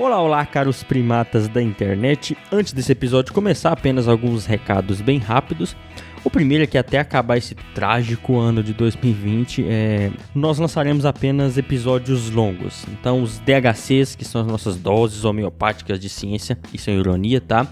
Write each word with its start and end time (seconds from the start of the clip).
Olá, 0.00 0.18
olá, 0.18 0.46
caros 0.46 0.82
primatas 0.82 1.46
da 1.46 1.60
internet. 1.60 2.34
Antes 2.50 2.72
desse 2.72 2.90
episódio 2.90 3.34
começar, 3.34 3.70
apenas 3.70 4.08
alguns 4.08 4.46
recados 4.46 5.02
bem 5.02 5.18
rápidos. 5.18 5.76
O 6.24 6.30
primeiro 6.30 6.64
é 6.64 6.66
que 6.66 6.78
até 6.78 6.98
acabar 6.98 7.36
esse 7.36 7.54
trágico 7.74 8.38
ano 8.38 8.62
de 8.62 8.72
2020, 8.72 9.62
é, 9.68 10.10
nós 10.34 10.58
lançaremos 10.58 11.04
apenas 11.04 11.58
episódios 11.58 12.30
longos. 12.30 12.86
Então, 12.88 13.22
os 13.22 13.40
DHCs, 13.40 14.14
que 14.16 14.24
são 14.24 14.40
as 14.40 14.46
nossas 14.46 14.78
doses 14.78 15.26
homeopáticas 15.26 16.00
de 16.00 16.08
ciência, 16.08 16.58
isso 16.72 16.88
é 16.88 16.94
ironia, 16.94 17.38
tá? 17.38 17.66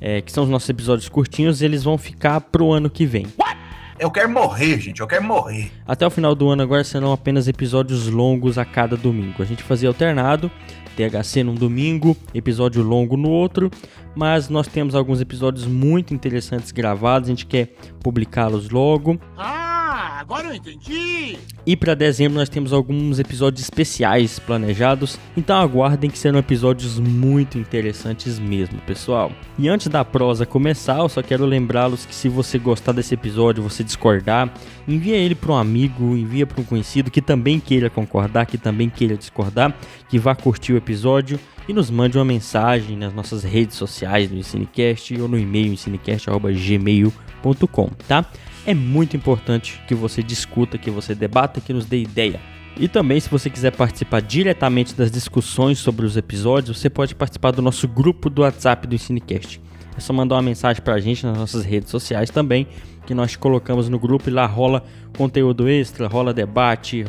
É, 0.00 0.22
que 0.22 0.32
são 0.32 0.44
os 0.44 0.48
nossos 0.48 0.70
episódios 0.70 1.10
curtinhos, 1.10 1.60
eles 1.60 1.84
vão 1.84 1.98
ficar 1.98 2.40
pro 2.40 2.72
ano 2.72 2.88
que 2.88 3.04
vem. 3.04 3.26
What? 3.38 3.58
Eu 3.98 4.10
quero 4.10 4.28
morrer, 4.28 4.80
gente, 4.80 5.00
eu 5.00 5.06
quero 5.06 5.22
morrer. 5.22 5.70
Até 5.86 6.06
o 6.06 6.10
final 6.10 6.34
do 6.34 6.48
ano 6.48 6.62
agora 6.62 6.82
serão 6.82 7.12
apenas 7.12 7.46
episódios 7.46 8.08
longos 8.08 8.58
a 8.58 8.64
cada 8.64 8.96
domingo. 8.96 9.42
A 9.42 9.46
gente 9.46 9.62
fazia 9.62 9.88
alternado, 9.88 10.50
THC 10.94 11.42
num 11.42 11.54
domingo, 11.54 12.16
episódio 12.32 12.82
longo 12.82 13.16
no 13.16 13.28
outro, 13.28 13.70
mas 14.14 14.48
nós 14.48 14.66
temos 14.66 14.94
alguns 14.94 15.20
episódios 15.20 15.66
muito 15.66 16.14
interessantes 16.14 16.72
gravados, 16.72 17.28
a 17.28 17.32
gente 17.32 17.46
quer 17.46 17.74
publicá-los 18.00 18.70
logo. 18.70 19.18
Ah, 19.36 19.73
agora 20.04 20.48
eu 20.48 20.54
entendi! 20.54 21.38
E 21.66 21.76
para 21.76 21.94
dezembro 21.94 22.38
nós 22.38 22.48
temos 22.48 22.72
alguns 22.72 23.18
episódios 23.18 23.62
especiais 23.62 24.38
planejados, 24.38 25.18
então 25.36 25.56
aguardem 25.56 26.08
que 26.10 26.18
serão 26.18 26.38
episódios 26.38 26.98
muito 26.98 27.58
interessantes 27.58 28.38
mesmo, 28.38 28.80
pessoal. 28.82 29.32
E 29.58 29.68
antes 29.68 29.88
da 29.88 30.04
prosa 30.04 30.44
começar, 30.44 30.98
eu 30.98 31.08
só 31.08 31.22
quero 31.22 31.46
lembrá-los 31.46 32.04
que 32.04 32.14
se 32.14 32.28
você 32.28 32.58
gostar 32.58 32.92
desse 32.92 33.14
episódio, 33.14 33.62
você 33.62 33.82
discordar, 33.82 34.52
envia 34.86 35.16
ele 35.16 35.34
para 35.34 35.52
um 35.52 35.56
amigo, 35.56 36.14
envia 36.16 36.46
para 36.46 36.60
um 36.60 36.64
conhecido 36.64 37.10
que 37.10 37.22
também 37.22 37.58
queira 37.58 37.88
concordar, 37.88 38.44
que 38.46 38.58
também 38.58 38.90
queira 38.90 39.16
discordar, 39.16 39.74
que 40.08 40.18
vá 40.18 40.34
curtir 40.34 40.74
o 40.74 40.76
episódio 40.76 41.40
e 41.66 41.72
nos 41.72 41.90
mande 41.90 42.18
uma 42.18 42.24
mensagem 42.24 42.96
nas 42.96 43.12
nossas 43.14 43.42
redes 43.42 43.76
sociais 43.76 44.28
do 44.28 44.36
Ensinecast 44.36 45.18
ou 45.20 45.28
no 45.28 45.38
e-mail 45.38 45.72
ensinecast@gmail.com, 45.72 47.90
tá? 48.06 48.26
É 48.66 48.72
muito 48.72 49.14
importante 49.16 49.80
que 49.86 49.94
você 49.94 50.22
discuta, 50.22 50.78
que 50.78 50.90
você 50.90 51.14
debata, 51.14 51.60
que 51.60 51.72
nos 51.72 51.84
dê 51.84 52.00
ideia. 52.00 52.40
E 52.78 52.88
também, 52.88 53.20
se 53.20 53.28
você 53.28 53.50
quiser 53.50 53.70
participar 53.70 54.20
diretamente 54.22 54.94
das 54.94 55.10
discussões 55.10 55.78
sobre 55.78 56.06
os 56.06 56.16
episódios, 56.16 56.78
você 56.78 56.88
pode 56.88 57.14
participar 57.14 57.52
do 57.52 57.62
nosso 57.62 57.86
grupo 57.86 58.30
do 58.30 58.42
WhatsApp 58.42 58.86
do 58.86 58.94
Ensinecast. 58.94 59.60
É 59.96 60.00
só 60.00 60.12
mandar 60.12 60.36
uma 60.36 60.42
mensagem 60.42 60.82
pra 60.82 60.98
gente 60.98 61.24
nas 61.24 61.36
nossas 61.36 61.64
redes 61.64 61.90
sociais 61.90 62.30
também, 62.30 62.66
que 63.06 63.14
nós 63.14 63.36
colocamos 63.36 63.88
no 63.88 63.98
grupo 63.98 64.28
e 64.28 64.32
lá 64.32 64.46
rola 64.46 64.82
conteúdo 65.16 65.68
extra, 65.68 66.08
rola 66.08 66.32
debate, 66.32 67.04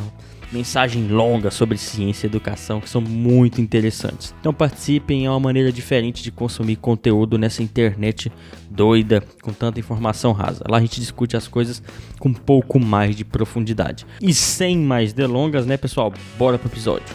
mensagem 0.56 1.10
longa 1.10 1.52
sobre 1.52 1.78
ciência 1.78 2.26
e 2.26 2.30
educação 2.30 2.80
que 2.80 2.90
são 2.90 3.02
muito 3.02 3.60
interessantes. 3.60 4.34
Então 4.40 4.54
participem, 4.54 5.26
é 5.26 5.30
uma 5.30 5.40
maneira 5.40 5.70
diferente 5.70 6.24
de 6.24 6.32
consumir 6.32 6.78
conteúdo 6.78 7.38
nessa 7.38 7.62
internet 7.62 8.32
doida 8.70 9.22
com 9.42 9.52
tanta 9.52 9.80
informação 9.80 10.32
rasa. 10.32 10.64
Lá 10.70 10.78
a 10.78 10.82
gente 10.82 11.02
discute 11.02 11.36
as 11.36 11.48
coisas 11.48 11.84
com 12.20 12.30
um 12.30 12.34
pouco 12.34 12.80
mais 12.80 13.16
de 13.18 13.26
profundidade. 13.26 14.06
E 14.22 14.34
sem 14.34 14.78
mais 14.78 15.12
delongas, 15.12 15.66
né, 15.66 15.76
pessoal? 15.76 16.14
Bora 16.38 16.58
pro 16.58 16.70
episódio. 16.70 17.06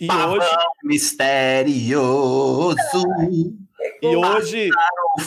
E 0.00 0.06
Pavão 0.06 0.34
hoje 0.34 0.56
misterioso. 0.84 2.76
E 4.02 4.16
hoje 4.16 4.70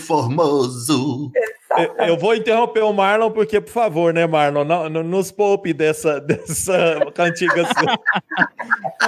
formoso. 0.05 1.31
Eu, 1.77 2.07
eu, 2.07 2.17
vou 2.17 2.35
interromper 2.35 2.81
o 2.81 2.93
Marlon 2.93 3.31
porque, 3.31 3.61
por 3.61 3.71
favor, 3.71 4.13
né, 4.13 4.27
Marlon, 4.27 4.63
não, 4.63 4.89
não 4.89 5.03
nos 5.03 5.31
poupe 5.31 5.73
dessa 5.73 6.19
dessa 6.19 6.99
cantiga 7.15 7.65
sua. 7.65 7.99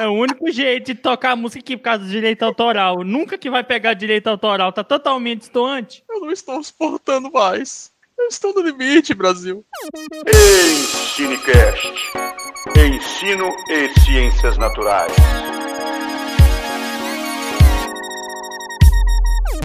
É 0.02 0.08
o 0.08 0.14
único 0.14 0.50
jeito 0.52 0.88
de 0.88 0.96
tocar 0.96 1.36
música 1.36 1.60
aqui 1.60 1.78
por 1.78 1.84
causa 1.84 2.04
do 2.04 2.10
direito 2.10 2.44
autoral. 2.44 3.04
Nunca 3.04 3.38
que 3.38 3.50
vai 3.50 3.64
pegar 3.64 3.94
direito 3.94 4.28
autoral, 4.28 4.72
tá 4.72 4.84
totalmente 4.84 5.40
distoante. 5.40 6.04
Eu 6.10 6.22
não 6.22 6.32
estou 6.32 6.64
suportando 6.64 7.32
mais. 7.32 7.92
Eu 8.18 8.28
estou 8.28 8.54
no 8.54 8.62
limite, 8.62 9.14
Brasil. 9.14 9.66
Ensinecast. 10.28 12.14
Ensino 12.66 13.54
e 13.68 14.00
ciências 14.00 14.58
naturais. 14.58 15.12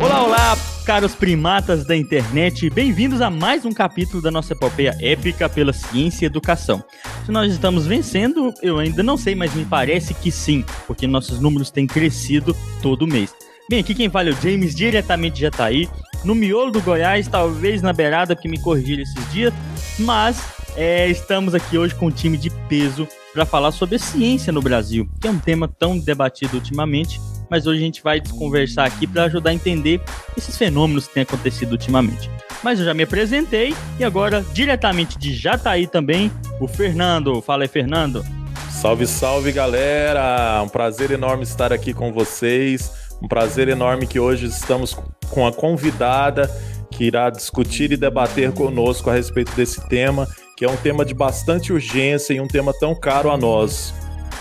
Olá, 0.01 0.25
olá, 0.25 0.59
caros 0.85 1.15
primatas 1.15 1.87
da 1.87 1.97
internet, 1.97 2.69
bem-vindos 2.69 3.21
a 3.21 3.31
mais 3.31 3.65
um 3.65 3.73
capítulo 3.73 4.21
da 4.21 4.33
nossa 4.33 4.53
epopeia 4.53 4.99
épica 5.01 5.49
pela 5.49 5.73
ciência 5.73 6.25
e 6.25 6.27
educação. 6.27 6.83
Se 7.25 7.31
nós 7.31 7.53
estamos 7.53 7.87
vencendo, 7.87 8.53
eu 8.61 8.81
ainda 8.81 9.01
não 9.01 9.17
sei, 9.17 9.37
mas 9.37 9.55
me 9.55 9.65
parece 9.65 10.13
que 10.13 10.33
sim, 10.33 10.65
porque 10.85 11.07
nossos 11.07 11.39
números 11.39 11.71
têm 11.71 11.87
crescido 11.87 12.55
todo 12.83 13.07
mês. 13.07 13.33
Bem, 13.71 13.79
aqui 13.79 13.95
quem 13.95 14.11
fala 14.11 14.31
é 14.31 14.33
o 14.33 14.43
James, 14.43 14.75
diretamente 14.75 15.37
de 15.37 15.43
Jataí, 15.43 15.89
no 16.25 16.35
miolo 16.35 16.73
do 16.73 16.81
Goiás, 16.81 17.29
talvez 17.29 17.81
na 17.81 17.93
beirada, 17.93 18.35
porque 18.35 18.49
me 18.49 18.61
corrigiram 18.61 19.05
esses 19.05 19.33
dias, 19.33 19.55
mas 20.01 20.58
é, 20.79 21.09
estamos 21.09 21.57
aqui 21.57 21.77
hoje 21.77 21.93
com 21.93 22.07
um 22.07 22.11
time 22.11 22.37
de 22.37 22.51
peso 22.69 23.09
para 23.35 23.45
falar 23.45 23.73
sobre 23.73 23.99
ciência 23.99 24.53
no 24.53 24.63
Brasil, 24.63 25.09
que 25.21 25.27
é 25.27 25.31
um 25.31 25.39
tema 25.39 25.67
tão 25.67 25.99
debatido 25.99 26.55
ultimamente, 26.55 27.21
mas 27.51 27.67
hoje 27.67 27.81
a 27.81 27.85
gente 27.85 28.01
vai 28.01 28.23
conversar 28.39 28.85
aqui 28.85 29.05
para 29.05 29.25
ajudar 29.25 29.51
a 29.51 29.55
entender 29.55 30.01
esses 30.37 30.57
fenômenos 30.57 31.09
que 31.09 31.15
têm 31.15 31.25
acontecido 31.25 31.73
ultimamente. 31.73 32.31
Mas 32.63 32.79
eu 32.79 32.85
já 32.85 32.95
me 32.95 33.03
apresentei 33.03 33.75
e 33.99 34.05
agora, 34.05 34.45
diretamente 34.53 35.19
de 35.19 35.35
Jataí 35.35 35.89
também, 35.89 36.31
o 36.61 36.69
Fernando. 36.69 37.43
Fala 37.43 37.65
aí, 37.65 37.69
Fernando. 37.69 38.25
Salve, 38.71 39.07
salve, 39.09 39.51
galera! 39.51 40.63
Um 40.63 40.69
prazer 40.69 41.11
enorme 41.11 41.43
estar 41.43 41.73
aqui 41.73 41.93
com 41.93 42.13
vocês. 42.13 42.93
Um 43.21 43.27
prazer 43.27 43.67
enorme 43.67 44.07
que 44.07 44.21
hoje 44.21 44.47
estamos 44.47 44.97
com 45.29 45.45
a 45.45 45.53
convidada 45.53 46.49
que 46.91 47.05
irá 47.05 47.31
discutir 47.31 47.93
e 47.93 47.97
debater 47.97 48.53
conosco 48.53 49.11
a 49.11 49.13
respeito 49.13 49.53
desse 49.55 49.87
tema, 49.89 50.27
que 50.59 50.65
é 50.65 50.69
um 50.69 50.77
tema 50.77 51.05
de 51.05 51.15
bastante 51.15 51.73
urgência 51.73 52.35
e 52.35 52.41
um 52.41 52.49
tema 52.49 52.75
tão 52.75 52.93
caro 52.93 53.31
a 53.31 53.37
nós. 53.37 53.95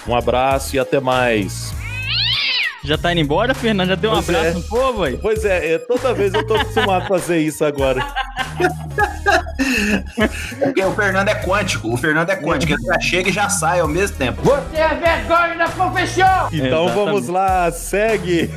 Um 0.07 0.15
abraço 0.15 0.75
e 0.75 0.79
até 0.79 0.99
mais. 0.99 1.71
Já 2.83 2.97
tá 2.97 3.11
indo 3.11 3.21
embora, 3.21 3.53
Fernando? 3.53 3.89
Já 3.89 3.95
deu 3.95 4.09
um 4.09 4.13
pois 4.15 4.27
abraço 4.27 4.49
é. 4.49 4.53
no 4.53 4.63
povo 4.63 5.03
aí? 5.03 5.15
Pois 5.17 5.45
é, 5.45 5.73
é, 5.73 5.77
toda 5.77 6.15
vez 6.15 6.33
eu 6.33 6.43
tô 6.43 6.55
acostumado 6.55 7.03
a 7.03 7.07
fazer 7.07 7.37
isso 7.37 7.63
agora. 7.63 8.03
Porque 10.59 10.83
o 10.83 10.91
Fernando 10.95 11.27
é 11.27 11.35
quântico, 11.35 11.93
o 11.93 11.97
Fernando 11.97 12.31
é 12.31 12.35
quântico, 12.35 12.73
ele 12.73 12.83
já 12.83 12.99
chega 12.99 13.29
e 13.29 13.31
já 13.31 13.47
sai 13.47 13.79
ao 13.79 13.87
mesmo 13.87 14.17
tempo. 14.17 14.41
Você 14.41 14.75
é 14.75 14.95
vergonha 14.95 15.55
da 15.55 15.69
profissão! 15.69 16.49
Então 16.51 16.85
Exatamente. 16.85 16.95
vamos 16.95 17.27
lá, 17.27 17.71
segue! 17.71 18.49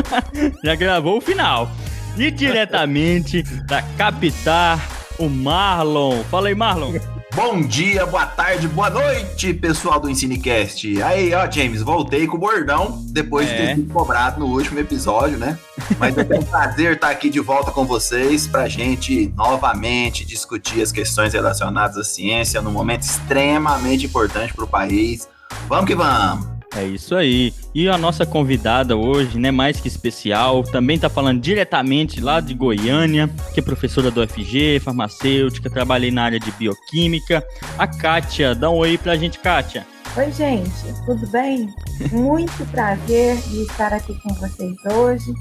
já 0.62 0.74
gravou 0.74 1.16
o 1.16 1.20
final. 1.22 1.70
E 2.18 2.30
diretamente 2.30 3.42
da 3.64 3.80
capital, 3.96 4.78
o 5.18 5.28
Marlon. 5.28 6.22
Fala 6.24 6.48
aí, 6.48 6.54
Marlon. 6.54 6.92
Bom 7.34 7.62
dia, 7.62 8.04
boa 8.04 8.26
tarde, 8.26 8.68
boa 8.68 8.90
noite, 8.90 9.54
pessoal 9.54 9.98
do 9.98 10.10
Ensinecast. 10.10 11.02
Aí, 11.02 11.32
ó, 11.32 11.50
James, 11.50 11.80
voltei 11.80 12.26
com 12.26 12.36
o 12.36 12.40
bordão 12.40 13.02
depois 13.08 13.48
é. 13.48 13.52
de 13.52 13.56
ter 13.56 13.74
sido 13.76 13.92
cobrado 13.92 14.38
no 14.38 14.46
último 14.48 14.78
episódio, 14.78 15.38
né? 15.38 15.58
Mas 15.98 16.14
é 16.18 16.38
um 16.38 16.42
prazer 16.44 16.92
estar 16.92 17.08
aqui 17.08 17.30
de 17.30 17.40
volta 17.40 17.70
com 17.70 17.86
vocês 17.86 18.46
pra 18.46 18.68
gente 18.68 19.32
novamente 19.34 20.26
discutir 20.26 20.82
as 20.82 20.92
questões 20.92 21.32
relacionadas 21.32 21.96
à 21.96 22.04
ciência 22.04 22.60
num 22.60 22.72
momento 22.72 23.04
extremamente 23.04 24.04
importante 24.04 24.52
para 24.52 24.64
o 24.64 24.68
país. 24.68 25.26
Vamos 25.68 25.86
que 25.86 25.94
vamos! 25.94 26.51
É 26.74 26.84
isso 26.84 27.14
aí. 27.14 27.52
E 27.74 27.88
a 27.88 27.98
nossa 27.98 28.24
convidada 28.24 28.96
hoje, 28.96 29.38
né, 29.38 29.50
mais 29.50 29.78
que 29.78 29.88
especial, 29.88 30.62
também 30.62 30.96
está 30.96 31.08
falando 31.10 31.40
diretamente 31.40 32.20
lá 32.20 32.40
de 32.40 32.54
Goiânia, 32.54 33.28
que 33.52 33.60
é 33.60 33.62
professora 33.62 34.10
do 34.10 34.22
UFG, 34.22 34.80
farmacêutica, 34.80 35.68
trabalhei 35.68 36.10
na 36.10 36.24
área 36.24 36.40
de 36.40 36.50
bioquímica. 36.52 37.44
A 37.78 37.86
Kátia, 37.86 38.54
dá 38.54 38.70
um 38.70 38.76
oi 38.76 38.96
pra 38.96 39.16
gente, 39.16 39.38
Kátia. 39.38 39.86
Oi, 40.16 40.30
gente, 40.32 40.70
tudo 41.04 41.26
bem? 41.28 41.74
Muito 42.10 42.64
prazer 42.70 43.36
de 43.36 43.62
estar 43.62 43.92
aqui 43.92 44.18
com 44.20 44.32
vocês 44.34 44.76
hoje. 44.94 45.32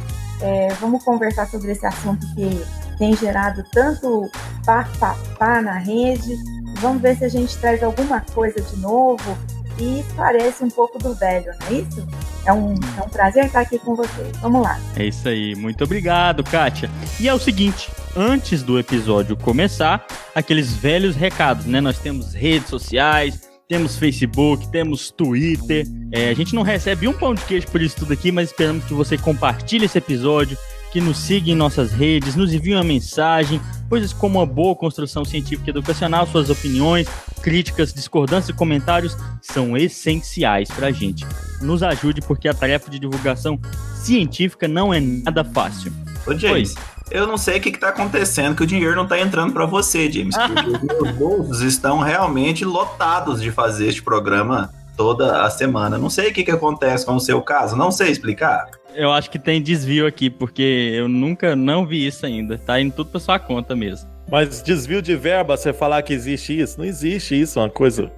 É, 0.42 0.74
vamos 0.81 1.04
conversar 1.04 1.48
sobre 1.48 1.72
esse 1.72 1.86
assunto 1.86 2.25
que 2.36 2.98
tem 2.98 3.16
gerado 3.16 3.63
tanto 3.72 4.30
papapá 4.66 5.62
na 5.62 5.77
rede. 5.77 6.36
Vamos 6.80 7.01
ver 7.01 7.18
se 7.18 7.25
a 7.25 7.30
gente 7.30 7.57
traz 7.57 7.81
alguma 7.84 8.22
coisa 8.22 8.60
de 8.62 8.77
novo 8.77 9.38
e 9.79 10.03
parece 10.15 10.63
um 10.63 10.69
pouco 10.69 11.00
do 11.00 11.13
velho, 11.15 11.51
não 11.62 11.68
é 11.68 11.73
isso? 11.73 12.07
É 12.45 12.53
um, 12.53 12.73
é 12.97 13.01
um 13.01 13.09
prazer 13.09 13.45
estar 13.45 13.62
aqui 13.62 13.77
com 13.79 13.95
vocês. 13.95 14.35
Vamos 14.41 14.63
lá. 14.63 14.79
É 14.95 15.06
isso 15.06 15.27
aí. 15.27 15.56
Muito 15.56 15.83
obrigado, 15.83 16.44
Kátia. 16.44 16.89
E 17.19 17.27
é 17.27 17.33
o 17.33 17.39
seguinte, 17.39 17.91
antes 18.15 18.63
do 18.63 18.79
episódio 18.79 19.38
começar, 19.38 20.06
aqueles 20.33 20.73
velhos 20.73 21.15
recados, 21.15 21.65
né? 21.65 21.79
Nós 21.79 22.00
temos 22.00 22.33
redes 22.33 22.69
sociais, 22.69 23.41
temos 23.68 23.97
Facebook, 23.97 24.69
temos 24.69 25.12
Twitter. 25.12 25.85
É, 26.12 26.29
a 26.29 26.33
gente 26.33 26.53
não 26.53 26.62
recebe 26.62 27.07
um 27.07 27.13
pão 27.13 27.33
de 27.33 27.41
queijo 27.44 27.67
por 27.67 27.81
isso 27.81 27.95
tudo 27.95 28.12
aqui, 28.12 28.31
mas 28.31 28.50
esperamos 28.50 28.83
que 28.85 28.94
você 28.94 29.17
compartilhe 29.17 29.85
esse 29.85 29.97
episódio, 29.97 30.57
que 30.91 30.99
nos 30.99 31.17
siga 31.17 31.49
em 31.49 31.55
nossas 31.55 31.91
redes, 31.91 32.35
nos 32.35 32.53
envie 32.53 32.73
uma 32.73 32.83
mensagem, 32.83 33.61
coisas 33.89 34.11
como 34.11 34.39
uma 34.39 34.45
boa 34.45 34.75
construção 34.75 35.23
científica 35.23 35.69
e 35.69 35.71
educacional, 35.71 36.27
suas 36.27 36.49
opiniões, 36.49 37.07
críticas, 37.41 37.93
discordâncias 37.93 38.49
e 38.49 38.53
comentários 38.53 39.17
são 39.41 39.77
essenciais 39.77 40.69
para 40.69 40.88
a 40.88 40.91
gente. 40.91 41.25
Nos 41.61 41.81
ajude 41.81 42.21
porque 42.21 42.47
a 42.47 42.53
tarefa 42.53 42.91
de 42.91 42.99
divulgação 42.99 43.59
científica 43.95 44.67
não 44.67 44.93
é 44.93 44.99
nada 44.99 45.43
fácil. 45.43 45.93
Ô, 46.27 46.38
James, 46.38 46.75
eu 47.09 47.25
não 47.25 47.38
sei 47.38 47.57
o 47.57 47.61
que 47.61 47.69
está 47.69 47.89
acontecendo, 47.89 48.55
que 48.55 48.63
o 48.63 48.67
dinheiro 48.67 48.95
não 48.95 49.03
está 49.03 49.19
entrando 49.19 49.53
para 49.53 49.65
você, 49.65 50.11
James. 50.11 50.35
Porque 50.35 50.69
os 50.69 50.81
meus 50.81 51.11
bolsos 51.17 51.61
estão 51.61 51.99
realmente 51.99 52.65
lotados 52.65 53.41
de 53.41 53.51
fazer 53.51 53.88
este 53.88 54.01
programa 54.01 54.73
toda 54.95 55.43
a 55.43 55.49
semana. 55.49 55.97
Não 55.97 56.09
sei 56.09 56.29
o 56.29 56.33
que, 56.33 56.43
que 56.43 56.51
acontece 56.51 57.05
com 57.05 57.15
o 57.15 57.19
seu 57.19 57.41
caso, 57.41 57.75
não 57.75 57.91
sei 57.91 58.09
explicar. 58.11 58.69
Eu 58.93 59.11
acho 59.11 59.29
que 59.29 59.39
tem 59.39 59.61
desvio 59.61 60.05
aqui, 60.05 60.29
porque 60.29 60.91
eu 60.93 61.07
nunca 61.07 61.55
não 61.55 61.85
vi 61.85 62.05
isso 62.05 62.25
ainda. 62.25 62.57
Tá 62.57 62.79
indo 62.79 62.93
tudo 62.93 63.09
pra 63.09 63.19
sua 63.19 63.39
conta 63.39 63.75
mesmo. 63.75 64.09
Mas 64.29 64.61
desvio 64.61 65.01
de 65.01 65.15
verba, 65.15 65.57
você 65.57 65.73
falar 65.73 66.01
que 66.03 66.13
existe 66.13 66.57
isso? 66.57 66.77
Não 66.77 66.85
existe 66.85 67.39
isso, 67.39 67.59
uma 67.59 67.69
coisa. 67.69 68.11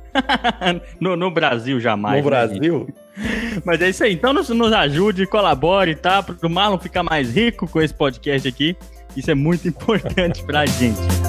no, 1.00 1.16
no, 1.16 1.32
Brasil, 1.32 1.80
jamais. 1.80 2.24
No 2.24 2.30
né, 2.30 2.36
Brasil? 2.36 2.88
Mas 3.66 3.82
é 3.82 3.90
isso 3.90 4.04
aí. 4.04 4.14
Então 4.14 4.34
nos, 4.34 4.50
nos 4.50 4.72
ajude, 4.74 5.26
colabore, 5.26 5.96
tá? 5.96 6.22
Para 6.22 6.36
o 6.44 6.50
Marlon 6.50 6.78
ficar 6.78 7.04
mais 7.04 7.34
rico 7.34 7.68
com 7.68 7.82
esse 7.82 7.94
podcast 7.94 8.48
aqui. 8.48 8.76
Isso 9.16 9.32
é 9.32 9.36
muito 9.36 9.68
importante 9.70 10.44
pra 10.44 10.66
gente. 10.66 11.23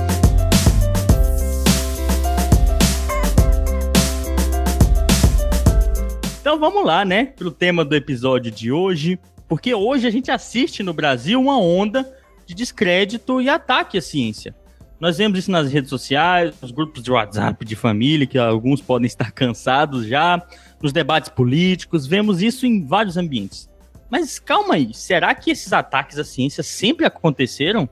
Então 6.44 6.58
vamos 6.58 6.84
lá, 6.84 7.06
né? 7.06 7.24
Pro 7.24 7.50
tema 7.50 7.86
do 7.86 7.96
episódio 7.96 8.50
de 8.50 8.70
hoje. 8.70 9.18
Porque 9.48 9.74
hoje 9.74 10.06
a 10.06 10.10
gente 10.10 10.30
assiste 10.30 10.82
no 10.82 10.92
Brasil 10.92 11.40
uma 11.40 11.58
onda 11.58 12.06
de 12.44 12.54
descrédito 12.54 13.40
e 13.40 13.48
ataque 13.48 13.96
à 13.96 14.02
ciência. 14.02 14.54
Nós 15.00 15.16
vemos 15.16 15.38
isso 15.38 15.50
nas 15.50 15.72
redes 15.72 15.88
sociais, 15.88 16.54
nos 16.60 16.70
grupos 16.70 17.02
de 17.02 17.10
WhatsApp 17.10 17.64
de 17.64 17.74
família, 17.74 18.26
que 18.26 18.36
alguns 18.36 18.82
podem 18.82 19.06
estar 19.06 19.32
cansados 19.32 20.06
já, 20.06 20.46
nos 20.82 20.92
debates 20.92 21.30
políticos, 21.30 22.06
vemos 22.06 22.42
isso 22.42 22.66
em 22.66 22.84
vários 22.84 23.16
ambientes. 23.16 23.66
Mas 24.10 24.38
calma 24.38 24.74
aí, 24.74 24.92
será 24.92 25.34
que 25.34 25.50
esses 25.50 25.72
ataques 25.72 26.18
à 26.18 26.24
ciência 26.24 26.62
sempre 26.62 27.06
aconteceram? 27.06 27.88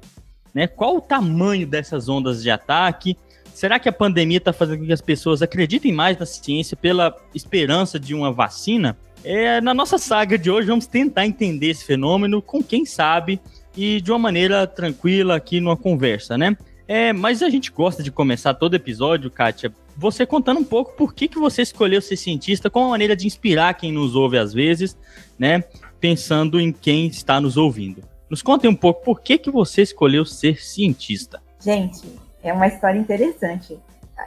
Né? 0.53 0.67
Qual 0.67 0.99
o 0.99 1.01
tamanho 1.01 1.67
dessas 1.67 2.07
ondas 2.07 2.43
de 2.43 2.51
ataque? 2.51 3.17
Será 3.55 3.79
que 3.79 3.89
a 3.89 3.93
pandemia 3.93 4.39
está 4.39 4.53
fazendo 4.53 4.81
com 4.81 4.87
que 4.87 4.93
as 4.93 5.01
pessoas 5.01 5.43
acreditem 5.43 5.93
mais 5.93 6.19
na 6.19 6.27
ciência 6.27 6.77
pela 6.77 7.17
esperança 7.35 7.99
de 7.99 8.15
uma 8.15 8.33
vacina? 8.33 8.97
É, 9.25 9.61
na 9.61 9.73
nossa 9.73 9.99
saga 9.99 10.37
de 10.37 10.51
hoje, 10.51 10.67
vamos 10.67 10.87
tentar 10.87 11.27
entender 11.27 11.69
esse 11.69 11.85
fenômeno 11.85 12.43
com 12.43 12.63
quem 12.63 12.85
sabe 12.85 13.41
e 13.77 14.01
de 14.01 14.11
uma 14.11 14.19
maneira 14.19 14.67
tranquila 14.67 15.37
aqui 15.37 15.61
numa 15.61 15.77
conversa, 15.77 16.37
né? 16.37 16.57
É, 16.89 17.13
mas 17.13 17.43
a 17.43 17.49
gente 17.49 17.71
gosta 17.71 18.03
de 18.03 18.11
começar 18.11 18.55
todo 18.55 18.75
episódio, 18.75 19.31
Kátia, 19.31 19.73
você 19.97 20.27
contando 20.27 20.61
um 20.61 20.65
pouco 20.65 20.97
por 20.97 21.15
que, 21.15 21.29
que 21.29 21.39
você 21.39 21.63
escolheu 21.63 22.03
ser 22.03 22.17
cientista, 22.17 22.69
com 22.69 22.85
a 22.85 22.89
maneira 22.89 23.15
de 23.15 23.27
inspirar 23.27 23.75
quem 23.75 23.93
nos 23.93 24.17
ouve 24.17 24.39
às 24.39 24.53
vezes, 24.53 24.97
né? 25.39 25.63
Pensando 26.01 26.61
em 26.61 26.73
quem 26.73 27.07
está 27.07 27.41
nos 27.41 27.57
ouvindo. 27.57 28.03
Nos 28.29 28.43
conte 28.43 28.67
um 28.67 28.75
pouco 28.75 29.05
por 29.05 29.21
que, 29.21 29.39
que 29.39 29.51
você 29.51 29.83
escolheu 29.83 30.25
ser 30.25 30.61
cientista. 30.61 31.41
Gente, 31.63 32.03
é 32.43 32.53
uma 32.53 32.67
história 32.67 32.99
interessante. 32.99 33.79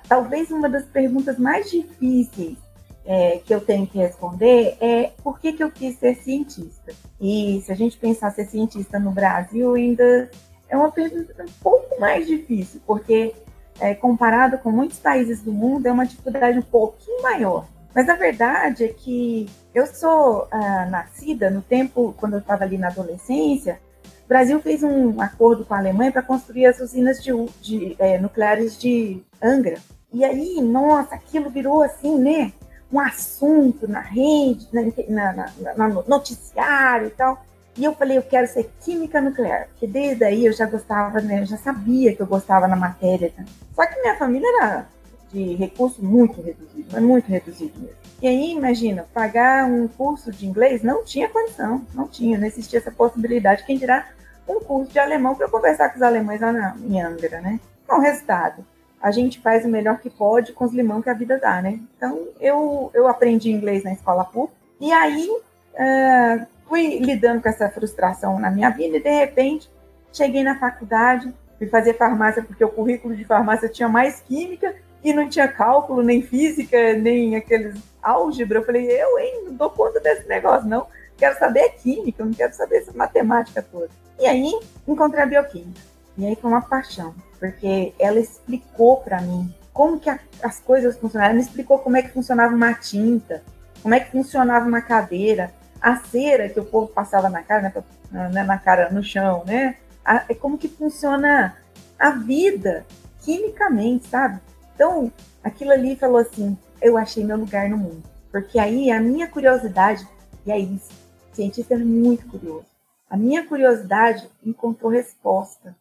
Talvez 0.07 0.51
uma 0.51 0.69
das 0.69 0.85
perguntas 0.85 1.37
mais 1.37 1.69
difíceis 1.69 2.57
é, 3.05 3.39
que 3.45 3.53
eu 3.53 3.61
tenho 3.61 3.85
que 3.85 3.97
responder 3.97 4.77
é 4.81 5.11
por 5.23 5.39
que, 5.39 5.53
que 5.53 5.63
eu 5.63 5.71
quis 5.71 5.97
ser 5.97 6.15
cientista. 6.15 6.93
E 7.19 7.61
se 7.65 7.71
a 7.71 7.75
gente 7.75 7.97
pensar 7.97 8.31
ser 8.31 8.45
cientista 8.45 8.99
no 8.99 9.11
Brasil, 9.11 9.75
ainda 9.75 10.29
é 10.67 10.75
uma 10.75 10.91
pergunta 10.91 11.33
um 11.43 11.51
pouco 11.61 11.99
mais 11.99 12.25
difícil, 12.25 12.81
porque 12.85 13.35
é, 13.79 13.93
comparado 13.93 14.57
com 14.57 14.71
muitos 14.71 14.99
países 14.99 15.41
do 15.41 15.51
mundo, 15.51 15.85
é 15.85 15.91
uma 15.91 16.05
dificuldade 16.05 16.57
um 16.57 16.63
pouquinho 16.63 17.21
maior. 17.21 17.65
Mas 17.93 18.09
a 18.09 18.15
verdade 18.15 18.83
é 18.83 18.87
que 18.89 19.47
eu 19.73 19.85
sou 19.87 20.47
ah, 20.51 20.85
nascida 20.85 21.49
no 21.49 21.61
tempo, 21.61 22.13
quando 22.17 22.33
eu 22.33 22.39
estava 22.39 22.63
ali 22.63 22.77
na 22.77 22.87
adolescência, 22.87 23.79
o 24.25 24.27
Brasil 24.27 24.59
fez 24.59 24.81
um 24.81 25.21
acordo 25.21 25.63
com 25.63 25.75
a 25.75 25.77
Alemanha 25.77 26.11
para 26.11 26.23
construir 26.23 26.65
as 26.65 26.79
usinas 26.79 27.23
de, 27.23 27.31
de 27.61 27.95
é, 27.99 28.17
nucleares 28.17 28.77
de 28.77 29.21
Angra. 29.41 29.77
E 30.11 30.25
aí, 30.25 30.61
nossa, 30.61 31.13
aquilo 31.13 31.49
virou 31.49 31.83
assim, 31.83 32.17
né? 32.17 32.51
Um 32.91 32.99
assunto 32.99 33.87
na 33.87 33.99
rede, 33.99 34.67
na, 34.71 35.33
na, 35.33 35.51
na, 35.75 35.87
no 35.89 36.03
noticiário 36.07 37.07
e 37.07 37.11
tal. 37.11 37.45
E 37.77 37.83
eu 37.83 37.93
falei, 37.93 38.17
eu 38.17 38.23
quero 38.23 38.47
ser 38.47 38.71
química 38.81 39.21
nuclear, 39.21 39.67
porque 39.67 39.85
desde 39.85 40.23
aí 40.23 40.45
eu 40.45 40.53
já 40.53 40.65
gostava, 40.65 41.19
né? 41.21 41.41
Eu 41.41 41.45
já 41.45 41.57
sabia 41.57 42.15
que 42.15 42.21
eu 42.21 42.27
gostava 42.27 42.67
na 42.67 42.75
matéria. 42.75 43.31
Só 43.75 43.85
que 43.85 44.01
minha 44.01 44.17
família 44.17 44.47
era 44.47 44.87
de 45.31 45.53
recurso 45.55 46.03
muito 46.03 46.41
reduzido, 46.41 46.87
mas 46.91 47.03
muito 47.03 47.27
reduzido 47.27 47.79
mesmo. 47.79 48.04
E 48.21 48.27
aí, 48.27 48.51
imagina, 48.51 49.05
pagar 49.13 49.65
um 49.65 49.87
curso 49.87 50.31
de 50.31 50.47
inglês 50.47 50.81
não 50.81 51.03
tinha 51.03 51.29
condição, 51.29 51.85
não 51.93 52.07
tinha, 52.07 52.37
não 52.37 52.47
existia 52.47 52.79
essa 52.79 52.91
possibilidade. 52.91 53.65
Quem 53.65 53.77
dirá 53.77 54.07
um 54.47 54.59
curso 54.59 54.91
de 54.91 54.99
alemão 54.99 55.35
para 55.35 55.49
conversar 55.49 55.89
com 55.89 55.97
os 55.97 56.01
alemães 56.01 56.39
lá 56.39 56.51
na, 56.51 56.75
em 56.77 57.01
Angra, 57.01 57.41
né? 57.41 57.59
Então, 57.83 57.99
resultado, 57.99 58.65
a 59.01 59.11
gente 59.11 59.39
faz 59.39 59.65
o 59.65 59.69
melhor 59.69 59.99
que 59.99 60.09
pode 60.09 60.53
com 60.53 60.65
os 60.65 60.73
limão 60.73 61.01
que 61.01 61.09
a 61.09 61.13
vida 61.13 61.37
dá, 61.37 61.61
né? 61.61 61.79
Então, 61.97 62.27
eu, 62.39 62.89
eu 62.93 63.07
aprendi 63.07 63.51
inglês 63.51 63.83
na 63.83 63.93
escola 63.93 64.23
pública, 64.23 64.55
e 64.79 64.91
aí 64.91 65.29
uh, 65.29 66.45
fui 66.67 66.99
lidando 66.99 67.41
com 67.41 67.49
essa 67.49 67.69
frustração 67.69 68.39
na 68.39 68.49
minha 68.49 68.69
vida, 68.69 68.97
e 68.97 69.03
de 69.03 69.09
repente, 69.09 69.69
cheguei 70.11 70.43
na 70.43 70.57
faculdade, 70.57 71.31
fui 71.57 71.67
fazer 71.67 71.95
farmácia, 71.95 72.41
porque 72.41 72.63
o 72.63 72.69
currículo 72.69 73.15
de 73.15 73.25
farmácia 73.25 73.69
tinha 73.69 73.89
mais 73.89 74.21
química, 74.21 74.73
e 75.03 75.13
não 75.13 75.29
tinha 75.29 75.47
cálculo, 75.47 76.01
nem 76.01 76.23
física, 76.23 76.93
nem 76.93 77.35
aqueles 77.35 77.75
álgebra. 78.05 78.59
Eu 78.59 78.65
falei, 78.65 78.85
eu, 78.89 79.19
hein, 79.19 79.43
não 79.45 79.53
dou 79.53 79.69
conta 79.69 79.99
desse 79.99 80.27
negócio, 80.27 80.67
não. 80.67 80.87
Quero 81.17 81.37
saber 81.39 81.69
química, 81.81 82.23
não 82.23 82.33
quero 82.33 82.53
saber 82.53 82.77
essa 82.77 82.93
matemática 82.93 83.61
toda. 83.61 83.89
E 84.19 84.25
aí 84.25 84.59
encontrei 84.87 85.23
a 85.23 85.25
bioquímica. 85.25 85.81
E 86.17 86.25
aí 86.25 86.35
foi 86.35 86.49
uma 86.49 86.61
paixão, 86.61 87.13
porque 87.39 87.93
ela 87.99 88.19
explicou 88.19 88.97
para 88.97 89.21
mim 89.21 89.53
como 89.73 89.99
que 89.99 90.09
a, 90.09 90.19
as 90.41 90.59
coisas 90.59 90.97
funcionavam. 90.97 91.31
Ela 91.31 91.39
me 91.39 91.45
explicou 91.45 91.79
como 91.79 91.97
é 91.97 92.01
que 92.01 92.09
funcionava 92.09 92.55
uma 92.55 92.73
tinta, 92.73 93.43
como 93.81 93.93
é 93.93 93.99
que 93.99 94.11
funcionava 94.11 94.65
uma 94.65 94.81
cadeira, 94.81 95.53
a 95.81 95.97
cera 95.97 96.47
que 96.49 96.59
o 96.59 96.65
povo 96.65 96.87
passava 96.87 97.29
na 97.29 97.43
cara, 97.43 97.61
né, 97.61 98.29
na, 98.31 98.43
na 98.43 98.57
cara, 98.57 98.89
no 98.89 99.03
chão, 99.03 99.43
né? 99.45 99.75
A, 100.03 100.23
é 100.29 100.33
como 100.33 100.57
que 100.57 100.67
funciona 100.69 101.57
a 101.99 102.11
vida 102.11 102.85
quimicamente, 103.21 104.07
sabe? 104.07 104.39
Então, 104.73 105.11
aquilo 105.43 105.71
ali 105.71 105.95
falou 105.95 106.17
assim: 106.17 106.57
eu 106.85 106.97
achei 106.97 107.23
meu 107.23 107.37
lugar 107.37 107.69
no 107.69 107.77
mundo. 107.77 108.03
Porque 108.31 108.59
aí 108.59 108.91
a 108.91 108.99
minha 108.99 109.27
curiosidade, 109.27 110.07
e 110.45 110.51
aí, 110.51 110.65
o 110.65 111.35
cientista 111.35 111.73
é 111.73 111.77
muito 111.77 112.27
curioso 112.27 112.75
a 113.09 113.17
minha 113.17 113.45
curiosidade 113.45 114.29
encontrou 114.45 114.91
resposta. 114.91 115.75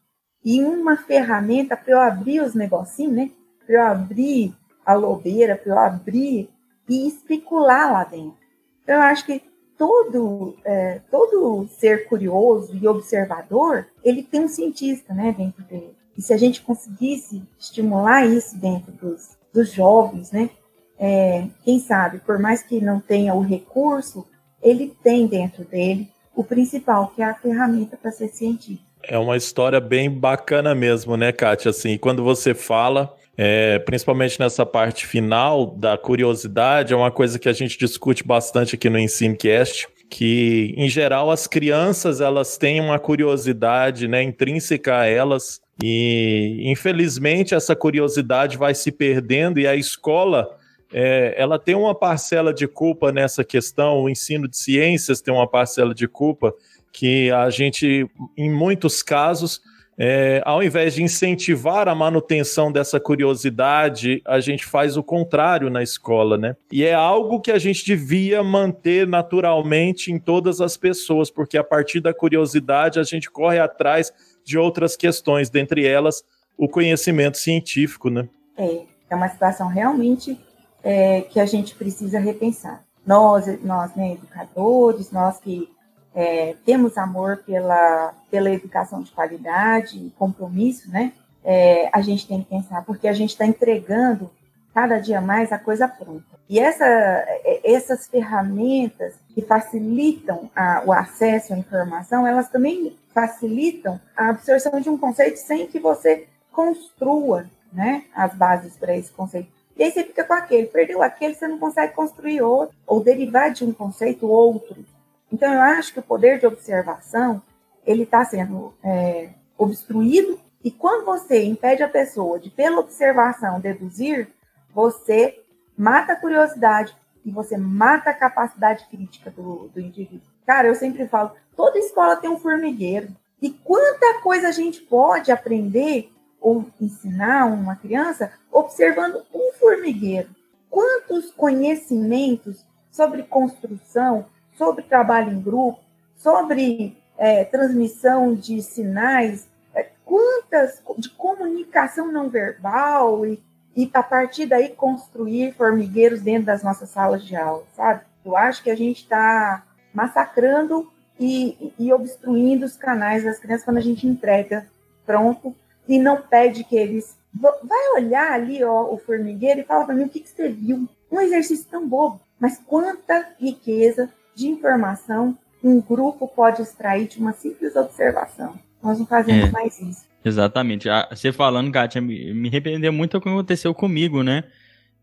E 0.45 0.63
uma 0.63 0.97
ferramenta 0.97 1.77
para 1.77 1.93
eu 1.93 2.01
abrir 2.01 2.41
os 2.41 2.55
negocinhos, 2.55 3.15
né? 3.15 3.31
Para 3.67 3.75
eu 3.75 3.83
abrir 3.83 4.55
a 4.85 4.95
lobeira, 4.95 5.57
para 5.57 5.73
eu 5.73 5.79
abrir 5.79 6.51
e 6.89 7.09
especular 7.09 7.93
lá 7.93 8.05
dentro. 8.05 8.37
Então, 8.83 8.97
eu 8.97 9.01
acho 9.01 9.25
que 9.25 9.43
todo, 9.79 10.55
é, 10.65 11.01
todo 11.11 11.67
ser 11.69 12.07
curioso 12.07 12.77
e 12.77 12.87
observador, 12.87 13.87
ele 14.05 14.23
tem 14.23 14.45
um 14.45 14.49
cientista 14.49 15.15
né, 15.15 15.35
dentro 15.37 15.65
dele. 15.65 15.97
E 16.17 16.23
se 16.23 16.33
a 16.35 16.37
gente 16.37 16.61
conseguisse 16.63 17.43
estimular 17.59 18.27
isso 18.27 18.57
dentro 18.59 18.93
dos, 18.93 19.37
dos 19.53 19.73
jovens, 19.73 20.31
né, 20.31 20.51
é, 20.99 21.47
quem 21.65 21.79
sabe, 21.79 22.19
por 22.21 22.39
mais 22.39 22.63
que 22.63 22.81
não 22.81 23.01
tenha 23.01 23.35
o 23.35 23.41
recurso, 23.41 24.27
ele 24.63 24.93
tem 25.03 25.27
dentro 25.27 25.65
dele 25.65 26.09
o 26.35 26.43
principal, 26.43 27.13
que 27.15 27.23
é 27.23 27.27
a 27.27 27.35
ferramenta 27.35 27.97
para 27.97 28.11
ser 28.11 28.29
científico. 28.29 28.83
É 29.03 29.19
uma 29.19 29.37
história 29.37 29.81
bem 29.81 30.11
bacana 30.11 30.75
mesmo, 30.75 31.17
né, 31.17 31.31
Kátia? 31.31 31.71
Assim, 31.71 31.99
quando 31.99 32.25
você 32.25 32.55
fala, 32.55 33.15
é, 33.37 33.79
principalmente 33.81 34.41
nessa 34.41 34.65
parte 34.65 35.07
final 35.07 35.67
da 35.67 35.99
curiosidade, 35.99 36.93
é 36.93 36.97
uma 36.97 37.11
coisa 37.11 37.39
que 37.39 37.49
a 37.49 37.53
gente 37.53 37.79
discute 37.79 38.25
bastante 38.25 38.75
aqui 38.75 38.89
no 38.89 38.99
EnsineCast, 38.99 39.89
que, 40.09 40.75
em 40.77 40.89
geral, 40.89 41.31
as 41.31 41.47
crianças 41.47 42.21
elas 42.21 42.57
têm 42.57 42.81
uma 42.81 42.99
curiosidade 42.99 44.09
né, 44.09 44.23
intrínseca 44.23 45.01
a 45.01 45.07
elas, 45.07 45.61
e, 45.83 46.63
infelizmente, 46.65 47.55
essa 47.55 47.77
curiosidade 47.77 48.57
vai 48.57 48.75
se 48.75 48.91
perdendo 48.91 49.59
e 49.59 49.67
a 49.67 49.75
escola 49.75 50.49
é, 50.97 51.35
ela 51.37 51.59
tem 51.59 51.75
uma 51.75 51.93
parcela 51.93 52.55
de 52.55 52.69
culpa 52.69 53.11
nessa 53.11 53.43
questão, 53.43 54.05
o 54.05 54.09
ensino 54.09 54.47
de 54.47 54.57
ciências 54.57 55.21
tem 55.21 55.35
uma 55.35 55.49
parcela 55.49 55.93
de 55.93 56.07
culpa 56.07 56.55
que 56.93 57.33
a 57.33 57.51
gente, 57.51 58.09
em 58.37 58.49
muitos 58.49 59.03
casos, 59.03 59.61
é, 59.99 60.41
ao 60.45 60.63
invés 60.63 60.95
de 60.95 61.03
incentivar 61.03 61.89
a 61.89 61.97
manutenção 61.97 62.71
dessa 62.71 63.01
curiosidade, 63.01 64.23
a 64.25 64.39
gente 64.39 64.65
faz 64.65 64.97
o 64.97 65.03
contrário 65.03 65.69
na 65.69 65.83
escola, 65.83 66.39
né? 66.39 66.57
E 66.71 66.85
é 66.85 66.95
algo 66.95 67.41
que 67.41 67.51
a 67.51 67.59
gente 67.59 67.85
devia 67.85 68.45
manter 68.45 69.05
naturalmente 69.05 70.13
em 70.13 70.19
todas 70.19 70.61
as 70.61 70.77
pessoas, 70.77 71.29
porque 71.29 71.59
a 71.59 71.65
partir 71.65 71.99
da 71.99 72.15
curiosidade 72.15 73.01
a 73.01 73.05
gente 73.05 73.29
corre 73.29 73.59
atrás 73.59 74.13
de 74.45 74.57
outras 74.57 74.97
questões, 74.97 75.51
dentre 75.51 75.85
elas 75.85 76.23
o 76.57 76.69
conhecimento 76.69 77.37
científico, 77.37 78.11
né? 78.11 78.29
É, 78.57 78.83
é 79.11 79.15
uma 79.17 79.29
situação 79.29 79.67
realmente 79.67 80.39
é, 80.85 81.23
que 81.23 81.41
a 81.41 81.47
gente 81.47 81.75
precisa 81.75 82.21
repensar. 82.21 82.85
Nós, 83.07 83.47
nós 83.63 83.95
né, 83.95 84.13
educadores, 84.13 85.11
nós 85.11 85.39
que 85.39 85.69
é, 86.15 86.55
temos 86.65 86.97
amor 86.97 87.39
pela, 87.39 88.15
pela 88.31 88.51
educação 88.51 89.03
de 89.03 89.11
qualidade 89.11 89.99
e 89.99 90.11
compromisso, 90.11 90.89
né? 90.91 91.13
É, 91.43 91.91
a 91.93 92.01
gente 92.01 92.27
tem 92.27 92.43
que 92.43 92.49
pensar, 92.49 92.85
porque 92.85 93.09
a 93.09 93.13
gente 93.13 93.31
está 93.31 93.45
entregando 93.45 94.31
cada 94.73 94.99
dia 94.99 95.21
mais 95.21 95.53
a 95.53 95.59
coisa 95.59 95.87
pronta. 95.87 96.35
E 96.49 96.59
essa, 96.59 96.85
é, 96.87 97.61
essas 97.65 98.07
ferramentas 98.07 99.15
que 99.35 99.43
facilitam 99.43 100.51
a, 100.55 100.83
o 100.87 100.93
acesso 100.93 101.53
à 101.53 101.59
informação, 101.59 102.27
elas 102.27 102.49
também 102.49 102.97
facilitam 103.13 104.01
a 104.17 104.31
absorção 104.31 104.81
de 104.81 104.89
um 104.89 104.97
conceito 104.99 105.37
sem 105.37 105.67
que 105.67 105.79
você 105.79 106.27
construa 106.53 107.47
né, 107.73 108.05
as 108.15 108.35
bases 108.35 108.77
para 108.77 108.97
esse 108.97 109.13
conceito. 109.13 109.54
E 109.77 109.83
aí 109.83 109.91
você 109.91 110.05
fica 110.05 110.25
com 110.25 110.35
aquele, 110.35 110.67
perdeu 110.69 111.03
aquele, 111.03 111.35
você 111.35 111.49
não 111.49 111.59
consegue 111.59 111.95
construir 111.95 112.43
outro, 112.43 112.77
ou 112.87 113.03
derivar 113.03 113.53
de 113.53 113.65
um 113.65 113.73
conceito 113.73 114.27
outro. 114.27 114.85
Então, 115.33 115.53
eu 115.53 115.61
acho 115.61 115.93
que 115.93 115.99
o 115.99 116.03
poder 116.03 116.39
de 116.39 116.47
observação 116.47 117.43
ele 117.85 118.05
está 118.05 118.25
sendo 118.25 118.73
é, 118.83 119.31
obstruído 119.59 120.39
e 120.65 120.71
quando 120.71 121.05
você 121.05 121.45
impede 121.45 121.83
a 121.83 121.89
pessoa 121.89 122.39
de, 122.39 122.49
pela 122.49 122.81
observação, 122.81 123.61
deduzir, 123.61 124.29
você 124.73 125.39
mata 125.77 126.15
a 126.15 126.17
curiosidade 126.17 126.97
e 127.23 127.31
você 127.31 127.59
mata 127.59 128.11
a 128.11 128.15
capacidade 128.15 128.87
crítica 128.87 129.31
do, 129.31 129.69
do 129.69 129.81
indivíduo. 129.81 130.27
Cara, 130.47 130.69
eu 130.69 130.75
sempre 130.75 131.07
falo, 131.07 131.33
toda 131.55 131.79
escola 131.79 132.17
tem 132.17 132.31
um 132.31 132.39
formigueiro. 132.39 133.09
E 133.43 133.51
quanta 133.51 134.21
coisa 134.23 134.49
a 134.49 134.53
gente 134.53 134.81
pode 134.81 135.31
aprender 135.31 136.11
ou 136.45 136.67
ensinar 136.79 137.47
uma 137.47 137.75
criança 137.75 138.31
observando 138.53 139.25
um 139.33 139.53
formigueiro? 139.59 140.29
Quantos 140.69 141.31
conhecimentos 141.31 142.67
sobre 142.91 143.23
construção, 143.23 144.27
sobre 144.53 144.85
trabalho 144.85 145.33
em 145.33 145.41
grupo, 145.41 145.81
sobre 146.17 146.97
é, 147.17 147.45
transmissão 147.45 148.35
de 148.35 148.61
sinais, 148.61 149.49
é, 149.75 149.89
quantas 150.05 150.83
de 150.99 151.09
comunicação 151.09 152.13
não 152.13 152.29
verbal 152.29 153.25
e, 153.25 153.43
e 153.75 153.91
a 153.95 154.03
partir 154.03 154.45
daí 154.45 154.69
construir 154.69 155.55
formigueiros 155.55 156.21
dentro 156.21 156.45
das 156.45 156.63
nossas 156.63 156.91
salas 156.91 157.25
de 157.25 157.35
aula, 157.35 157.65
sabe? 157.75 158.03
Eu 158.23 158.37
acho 158.37 158.63
que 158.63 158.71
a 158.71 158.77
gente 158.77 159.03
está 159.03 159.65
massacrando 159.95 160.91
e, 161.19 161.73
e, 161.79 161.93
obstruindo 161.93 162.67
os 162.67 162.77
canais 162.77 163.25
das 163.25 163.39
crianças 163.39 163.65
quando 163.65 163.79
a 163.79 163.83
gente 163.83 164.07
entrega 164.07 164.67
pronto 165.07 165.55
e 165.89 165.99
não 165.99 166.21
pede 166.21 166.65
que 166.65 166.77
eles 166.77 167.17
vai 167.35 167.89
olhar 167.97 168.33
ali 168.33 168.63
ó, 168.63 168.93
o 168.93 168.97
formigueiro 168.97 169.61
e 169.61 169.65
fala 169.65 169.85
para 169.85 169.95
mim 169.95 170.05
o 170.05 170.09
que, 170.09 170.21
que 170.21 170.29
você 170.29 170.49
viu. 170.49 170.89
Um 171.11 171.21
exercício 171.21 171.67
tão 171.71 171.89
bobo, 171.89 172.21
mas 172.39 172.59
quanta 172.65 173.29
riqueza 173.41 174.09
de 174.35 174.49
informação 174.49 175.37
um 175.63 175.81
grupo 175.81 176.29
pode 176.29 176.63
extrair 176.63 177.09
de 177.09 177.19
uma 177.19 177.33
simples 177.33 177.75
observação. 177.75 178.55
Nós 178.83 178.99
não 178.99 179.07
fazemos 179.07 179.49
é, 179.49 179.51
mais 179.51 179.81
isso. 179.81 180.05
Exatamente. 180.25 180.91
Ah, 180.91 181.09
você 181.11 181.33
falando, 181.33 181.73
Kátia, 181.73 182.01
me, 182.01 182.35
me 182.35 182.49
arrependeu 182.49 182.93
muito 182.93 183.17
o 183.17 183.21
que 183.21 183.29
aconteceu 183.29 183.75
comigo, 183.75 184.23
né? 184.23 184.45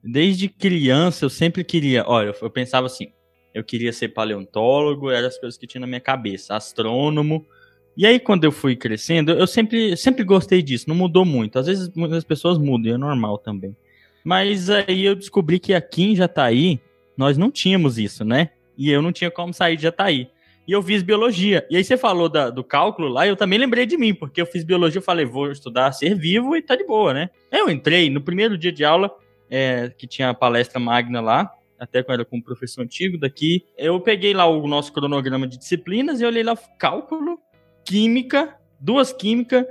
Desde 0.04 0.48
criança 0.48 1.26
eu 1.26 1.30
sempre 1.30 1.64
queria. 1.64 2.04
Olha, 2.08 2.34
eu 2.40 2.50
pensava 2.50 2.86
assim: 2.86 3.12
eu 3.54 3.64
queria 3.64 3.92
ser 3.92 4.10
paleontólogo, 4.10 5.10
eram 5.10 5.28
as 5.28 5.38
coisas 5.40 5.58
que 5.58 5.66
tinha 5.66 5.82
na 5.82 5.88
minha 5.88 6.00
cabeça, 6.00 6.56
astrônomo. 6.56 7.46
E 7.96 8.06
aí, 8.06 8.20
quando 8.20 8.44
eu 8.44 8.52
fui 8.52 8.76
crescendo, 8.76 9.32
eu 9.32 9.46
sempre, 9.46 9.96
sempre 9.98 10.24
gostei 10.24 10.62
disso, 10.62 10.86
não 10.88 10.96
mudou 10.96 11.26
muito. 11.26 11.60
Às 11.60 11.68
vezes 11.68 11.90
muitas 11.96 12.24
pessoas 12.24 12.58
mudam, 12.58 12.94
é 12.94 12.98
normal 12.98 13.38
também. 13.38 13.76
Mas 14.24 14.70
aí 14.70 15.06
eu 15.06 15.16
descobri 15.16 15.60
que 15.60 15.74
aqui 15.74 16.04
em 16.04 16.16
Jataí, 16.16 16.80
nós 17.18 17.38
não 17.38 17.52
tínhamos 17.52 17.98
isso, 17.98 18.24
né? 18.24 18.52
e 18.82 18.90
eu 18.90 19.00
não 19.00 19.12
tinha 19.12 19.30
como 19.30 19.54
sair 19.54 19.76
de 19.76 19.84
Jataí. 19.84 20.28
E 20.68 20.72
eu 20.72 20.82
fiz 20.82 21.04
biologia. 21.04 21.68
E 21.70 21.78
aí 21.78 21.84
você 21.84 21.96
falou 21.96 22.28
da, 22.28 22.50
do 22.50 22.64
cálculo 22.64 23.10
lá, 23.10 23.28
eu 23.28 23.36
também 23.36 23.60
lembrei 23.60 23.86
de 23.86 23.96
mim, 23.96 24.12
porque 24.12 24.42
eu 24.42 24.46
fiz 24.46 24.64
biologia, 24.64 24.98
eu 24.98 25.04
falei, 25.04 25.24
vou 25.24 25.52
estudar 25.52 25.92
ser 25.92 26.16
vivo 26.16 26.56
e 26.56 26.64
tá 26.64 26.76
de 26.76 26.84
boa, 26.84 27.14
né? 27.14 27.30
Eu 27.52 27.70
entrei 27.70 28.10
no 28.10 28.22
primeiro 28.22 28.58
dia 28.58 28.72
de 28.72 28.84
aula, 28.84 29.12
é, 29.50 29.92
que 29.96 30.08
tinha 30.08 30.30
a 30.30 30.34
palestra 30.34 30.80
magna 30.80 31.22
lá, 31.22 31.52
até 31.80 32.02
quando 32.02 32.22
era 32.22 32.26
com 32.26 32.38
um 32.38 32.42
professor 32.42 32.82
antigo 32.82 33.20
daqui. 33.20 33.66
Eu 33.78 34.00
peguei 34.00 34.34
lá 34.34 34.48
o 34.48 34.68
nosso 34.68 34.92
cronograma 34.92 35.48
de 35.48 35.60
disciplinas 35.60 36.20
e 36.20 36.26
olhei 36.26 36.42
lá 36.42 36.56
cálculo, 36.80 37.40
química, 37.86 38.56
duas 38.80 39.12
química, 39.14 39.68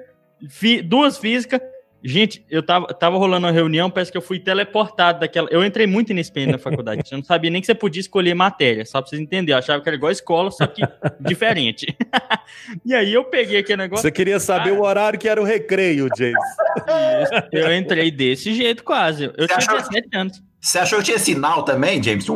fi, 0.48 0.82
duas 0.82 1.18
física, 1.18 1.60
Gente, 2.02 2.44
eu 2.48 2.62
tava, 2.62 2.86
tava 2.86 3.18
rolando 3.18 3.46
uma 3.46 3.52
reunião, 3.52 3.90
parece 3.90 4.10
que 4.10 4.16
eu 4.16 4.22
fui 4.22 4.38
teleportado 4.38 5.20
daquela. 5.20 5.48
Eu 5.50 5.62
entrei 5.62 5.86
muito 5.86 6.10
inexperiente 6.10 6.52
na 6.52 6.58
faculdade. 6.58 7.02
Eu 7.10 7.18
não 7.18 7.24
sabia 7.24 7.50
nem 7.50 7.60
que 7.60 7.66
você 7.66 7.74
podia 7.74 8.00
escolher 8.00 8.32
matéria, 8.32 8.86
só 8.86 9.02
pra 9.02 9.10
vocês 9.10 9.20
entenderem. 9.20 9.52
Eu 9.52 9.58
achava 9.58 9.82
que 9.82 9.88
era 9.88 9.96
igual 9.96 10.08
a 10.08 10.12
escola, 10.12 10.50
só 10.50 10.66
que 10.66 10.80
diferente. 11.20 11.94
e 12.86 12.94
aí 12.94 13.12
eu 13.12 13.24
peguei 13.24 13.58
aquele 13.58 13.82
negócio. 13.82 14.00
Você 14.02 14.10
queria 14.10 14.40
saber 14.40 14.72
o 14.72 14.80
horário 14.82 15.18
que 15.18 15.28
era 15.28 15.40
o 15.40 15.44
recreio, 15.44 16.08
James. 16.16 16.34
Isso, 17.22 17.32
eu 17.52 17.76
entrei 17.76 18.10
desse 18.10 18.54
jeito 18.54 18.82
quase. 18.82 19.24
Eu 19.24 19.46
você 19.46 19.58
tinha 19.58 19.76
17 19.76 20.08
anos. 20.16 20.42
Você 20.58 20.78
achou 20.78 20.98
que 21.00 21.04
tinha 21.06 21.18
sinal 21.18 21.64
também, 21.64 22.02
James? 22.02 22.26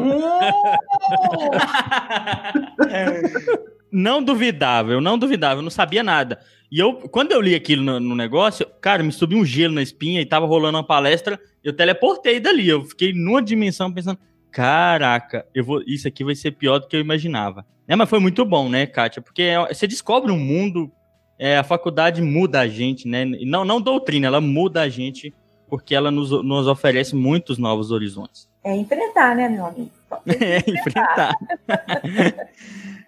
não 3.94 4.22
duvidava, 4.22 4.90
eu 4.90 5.00
não 5.00 5.16
duvidava, 5.16 5.60
eu 5.60 5.62
não 5.62 5.70
sabia 5.70 6.02
nada. 6.02 6.40
E 6.70 6.80
eu, 6.80 6.94
quando 7.08 7.30
eu 7.30 7.40
li 7.40 7.54
aquilo 7.54 7.84
no, 7.84 8.00
no, 8.00 8.16
negócio, 8.16 8.66
cara, 8.80 9.02
me 9.02 9.12
subiu 9.12 9.38
um 9.38 9.44
gelo 9.44 9.74
na 9.74 9.82
espinha 9.82 10.20
e 10.20 10.26
tava 10.26 10.44
rolando 10.46 10.76
uma 10.76 10.84
palestra, 10.84 11.38
eu 11.62 11.72
teleportei 11.72 12.40
dali. 12.40 12.68
Eu 12.68 12.84
fiquei 12.84 13.12
numa 13.12 13.40
dimensão 13.40 13.92
pensando, 13.92 14.18
caraca, 14.50 15.46
eu 15.54 15.64
vou, 15.64 15.82
isso 15.86 16.08
aqui 16.08 16.24
vai 16.24 16.34
ser 16.34 16.50
pior 16.50 16.80
do 16.80 16.88
que 16.88 16.96
eu 16.96 17.00
imaginava. 17.00 17.64
É, 17.86 17.94
mas 17.94 18.10
foi 18.10 18.18
muito 18.18 18.44
bom, 18.44 18.68
né, 18.68 18.86
Kátia? 18.86 19.22
Porque 19.22 19.42
é, 19.42 19.72
você 19.72 19.86
descobre 19.86 20.32
um 20.32 20.38
mundo, 20.38 20.90
é, 21.38 21.58
a 21.58 21.62
faculdade 21.62 22.20
muda 22.20 22.60
a 22.60 22.66
gente, 22.66 23.06
né? 23.06 23.24
Não, 23.24 23.64
não 23.64 23.80
doutrina, 23.80 24.26
ela 24.26 24.40
muda 24.40 24.82
a 24.82 24.88
gente 24.88 25.32
porque 25.68 25.94
ela 25.94 26.10
nos, 26.10 26.30
nos 26.30 26.66
oferece 26.66 27.14
muitos 27.14 27.58
novos 27.58 27.90
horizontes. 27.90 28.48
É 28.64 28.74
enfrentar, 28.74 29.36
né, 29.36 29.48
meu 29.48 29.66
amigo? 29.66 29.90
É, 30.26 30.58
enfrentar. 30.58 31.34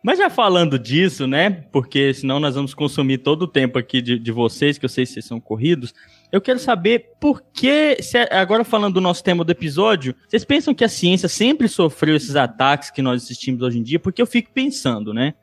Mas 0.02 0.18
já 0.18 0.30
falando 0.30 0.78
disso, 0.78 1.26
né? 1.26 1.50
Porque 1.72 2.14
senão 2.14 2.38
nós 2.38 2.54
vamos 2.54 2.72
consumir 2.72 3.18
todo 3.18 3.42
o 3.42 3.48
tempo 3.48 3.76
aqui 3.76 4.00
de, 4.00 4.18
de 4.18 4.30
vocês, 4.30 4.78
que 4.78 4.84
eu 4.84 4.88
sei 4.88 5.04
que 5.04 5.10
vocês 5.10 5.24
são 5.24 5.40
corridos. 5.40 5.92
Eu 6.30 6.40
quero 6.40 6.60
saber 6.60 7.14
por 7.20 7.42
que, 7.52 7.96
agora 8.30 8.62
falando 8.62 8.94
do 8.94 9.00
nosso 9.00 9.24
tema 9.24 9.44
do 9.44 9.50
episódio, 9.50 10.14
vocês 10.28 10.44
pensam 10.44 10.72
que 10.72 10.84
a 10.84 10.88
ciência 10.88 11.28
sempre 11.28 11.66
sofreu 11.66 12.14
esses 12.14 12.36
ataques 12.36 12.90
que 12.90 13.02
nós 13.02 13.24
assistimos 13.24 13.62
hoje 13.62 13.80
em 13.80 13.82
dia? 13.82 13.98
Porque 13.98 14.22
eu 14.22 14.26
fico 14.26 14.52
pensando, 14.52 15.12
né? 15.12 15.34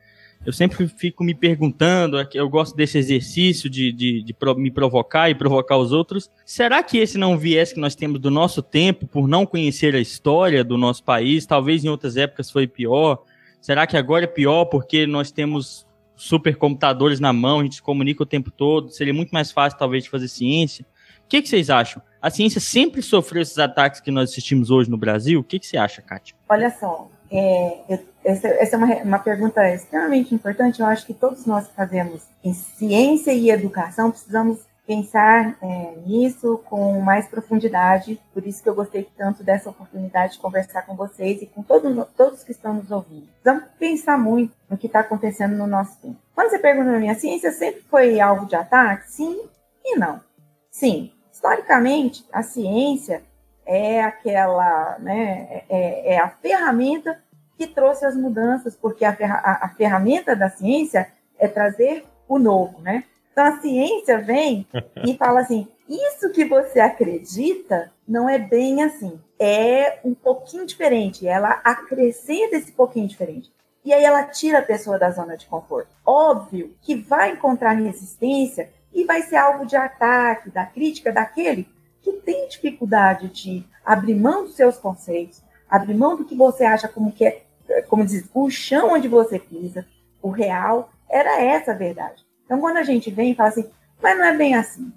Eu 0.45 0.51
sempre 0.51 0.87
fico 0.89 1.23
me 1.23 1.33
perguntando, 1.33 2.17
eu 2.33 2.49
gosto 2.49 2.75
desse 2.75 2.97
exercício 2.97 3.69
de, 3.69 3.93
de, 3.93 4.23
de, 4.23 4.35
me 4.57 4.69
provocar 4.69 5.29
e 5.29 5.35
provocar 5.35 5.77
os 5.77 5.93
outros. 5.93 6.29
Será 6.45 6.83
que 6.83 6.97
esse 6.97 7.17
não 7.17 7.37
viés 7.37 7.71
que 7.71 7.79
nós 7.79 7.95
temos 7.95 8.19
do 8.19 8.29
nosso 8.29 8.61
tempo, 8.61 9.07
por 9.07 9.25
não 9.25 9.45
conhecer 9.45 9.95
a 9.95 9.99
história 10.01 10.61
do 10.61 10.77
nosso 10.77 11.01
país, 11.01 11.45
talvez 11.45 11.85
em 11.85 11.89
outras 11.89 12.17
épocas 12.17 12.51
foi 12.51 12.67
pior? 12.67 13.23
Será 13.61 13.87
que 13.87 13.95
agora 13.95 14.25
é 14.25 14.27
pior 14.27 14.65
porque 14.65 15.07
nós 15.07 15.31
temos 15.31 15.87
supercomputadores 16.13 17.21
na 17.21 17.31
mão, 17.31 17.61
a 17.61 17.63
gente 17.63 17.75
se 17.75 17.81
comunica 17.81 18.23
o 18.23 18.25
tempo 18.25 18.51
todo? 18.51 18.89
Seria 18.89 19.13
muito 19.13 19.31
mais 19.31 19.49
fácil, 19.49 19.79
talvez, 19.79 20.03
de 20.03 20.09
fazer 20.09 20.27
ciência? 20.27 20.85
O 21.25 21.29
que, 21.29 21.41
que 21.41 21.47
vocês 21.47 21.69
acham? 21.69 22.01
A 22.21 22.29
ciência 22.29 22.59
sempre 22.59 23.01
sofreu 23.01 23.41
esses 23.41 23.57
ataques 23.57 24.01
que 24.01 24.11
nós 24.11 24.29
assistimos 24.29 24.69
hoje 24.69 24.89
no 24.89 24.97
Brasil? 24.97 25.39
O 25.39 25.43
que, 25.43 25.57
que 25.57 25.65
você 25.65 25.77
acha, 25.77 26.01
Kátia? 26.01 26.35
Olha 26.49 26.69
só, 26.69 27.09
é, 27.33 27.99
essa, 28.23 28.47
essa, 28.47 28.75
é 28.75 28.77
uma, 28.77 28.95
uma 29.03 29.19
pergunta 29.19 29.67
extremamente 29.67 30.35
importante. 30.35 30.81
Eu 30.81 30.85
acho 30.85 31.05
que 31.05 31.13
todos 31.13 31.45
nós 31.47 31.67
que 31.67 31.73
fazemos 31.73 32.21
em 32.43 32.53
ciência 32.53 33.33
e 33.33 33.49
educação 33.49 34.11
precisamos 34.11 34.59
pensar 34.85 35.57
é, 35.61 35.95
nisso 36.05 36.61
com 36.65 36.99
mais 37.01 37.27
profundidade. 37.27 38.21
Por 38.33 38.45
isso 38.45 38.61
que 38.61 38.69
eu 38.69 38.75
gostei 38.75 39.07
tanto 39.17 39.43
dessa 39.43 39.69
oportunidade 39.69 40.33
de 40.33 40.39
conversar 40.39 40.83
com 40.83 40.95
vocês 40.95 41.41
e 41.41 41.47
com 41.47 41.63
todos, 41.63 42.07
todos 42.15 42.43
que 42.43 42.51
estão 42.51 42.75
nos 42.75 42.91
ouvindo. 42.91 43.27
Vamos 43.43 43.63
pensar 43.79 44.17
muito 44.17 44.53
no 44.69 44.77
que 44.77 44.87
está 44.87 44.99
acontecendo 44.99 45.55
no 45.55 45.65
nosso 45.65 45.99
tempo. 45.99 46.17
Quando 46.35 46.49
você 46.49 46.59
pergunta 46.59 46.91
na 46.91 46.99
minha 46.99 47.15
ciência, 47.15 47.51
sempre 47.51 47.81
foi 47.89 48.19
alvo 48.19 48.45
de 48.45 48.55
ataque? 48.55 49.09
Sim 49.11 49.41
e 49.83 49.97
não. 49.97 50.21
Sim, 50.69 51.11
historicamente, 51.31 52.25
a 52.31 52.43
ciência 52.43 53.23
é 53.65 54.03
aquela, 54.03 54.97
né, 54.99 55.63
é, 55.69 56.15
é 56.15 56.19
a 56.19 56.29
ferramenta 56.29 57.22
que 57.57 57.67
trouxe 57.67 58.05
as 58.05 58.15
mudanças, 58.15 58.75
porque 58.75 59.05
a, 59.05 59.11
a, 59.11 59.65
a 59.65 59.69
ferramenta 59.69 60.35
da 60.35 60.49
ciência 60.49 61.11
é 61.37 61.47
trazer 61.47 62.05
o 62.27 62.39
novo, 62.39 62.79
né? 62.81 63.03
Então 63.31 63.45
a 63.45 63.59
ciência 63.59 64.19
vem 64.19 64.67
e 65.05 65.15
fala 65.17 65.41
assim: 65.41 65.67
isso 65.87 66.31
que 66.31 66.45
você 66.45 66.79
acredita 66.79 67.91
não 68.07 68.29
é 68.29 68.37
bem 68.37 68.83
assim. 68.83 69.19
É 69.39 69.99
um 70.03 70.13
pouquinho 70.13 70.65
diferente. 70.65 71.27
Ela 71.27 71.61
acrescenta 71.63 72.55
esse 72.55 72.71
pouquinho 72.71 73.07
diferente. 73.07 73.51
E 73.83 73.93
aí 73.93 74.03
ela 74.03 74.23
tira 74.23 74.59
a 74.59 74.63
pessoa 74.63 74.97
da 74.97 75.11
zona 75.11 75.35
de 75.35 75.45
conforto. 75.45 75.89
Óbvio 76.05 76.73
que 76.81 76.95
vai 76.95 77.31
encontrar 77.31 77.73
resistência 77.73 78.71
e 78.93 79.03
vai 79.03 79.23
ser 79.23 79.35
alvo 79.35 79.65
de 79.65 79.75
ataque, 79.75 80.49
da 80.49 80.65
crítica 80.65 81.11
daquele 81.11 81.67
que 82.01 82.13
tem 82.13 82.47
dificuldade 82.47 83.29
de 83.29 83.65
abrir 83.83 84.15
mão 84.15 84.43
dos 84.43 84.55
seus 84.55 84.77
conceitos, 84.77 85.41
abrir 85.69 85.95
mão 85.95 86.15
do 86.15 86.25
que 86.25 86.35
você 86.35 86.63
acha 86.63 86.87
como 86.87 87.11
que 87.11 87.25
é, 87.25 87.42
como 87.87 88.05
diz, 88.05 88.29
o 88.33 88.49
chão 88.49 88.93
onde 88.93 89.07
você 89.07 89.39
pisa, 89.39 89.85
o 90.21 90.29
real, 90.29 90.91
era 91.09 91.41
essa 91.41 91.71
a 91.71 91.75
verdade. 91.75 92.23
Então, 92.45 92.59
quando 92.59 92.77
a 92.77 92.83
gente 92.83 93.11
vem 93.11 93.31
e 93.31 93.35
fala 93.35 93.49
assim, 93.49 93.69
mas 94.01 94.17
não 94.17 94.25
é 94.25 94.35
bem 94.35 94.55
assim, 94.55 94.91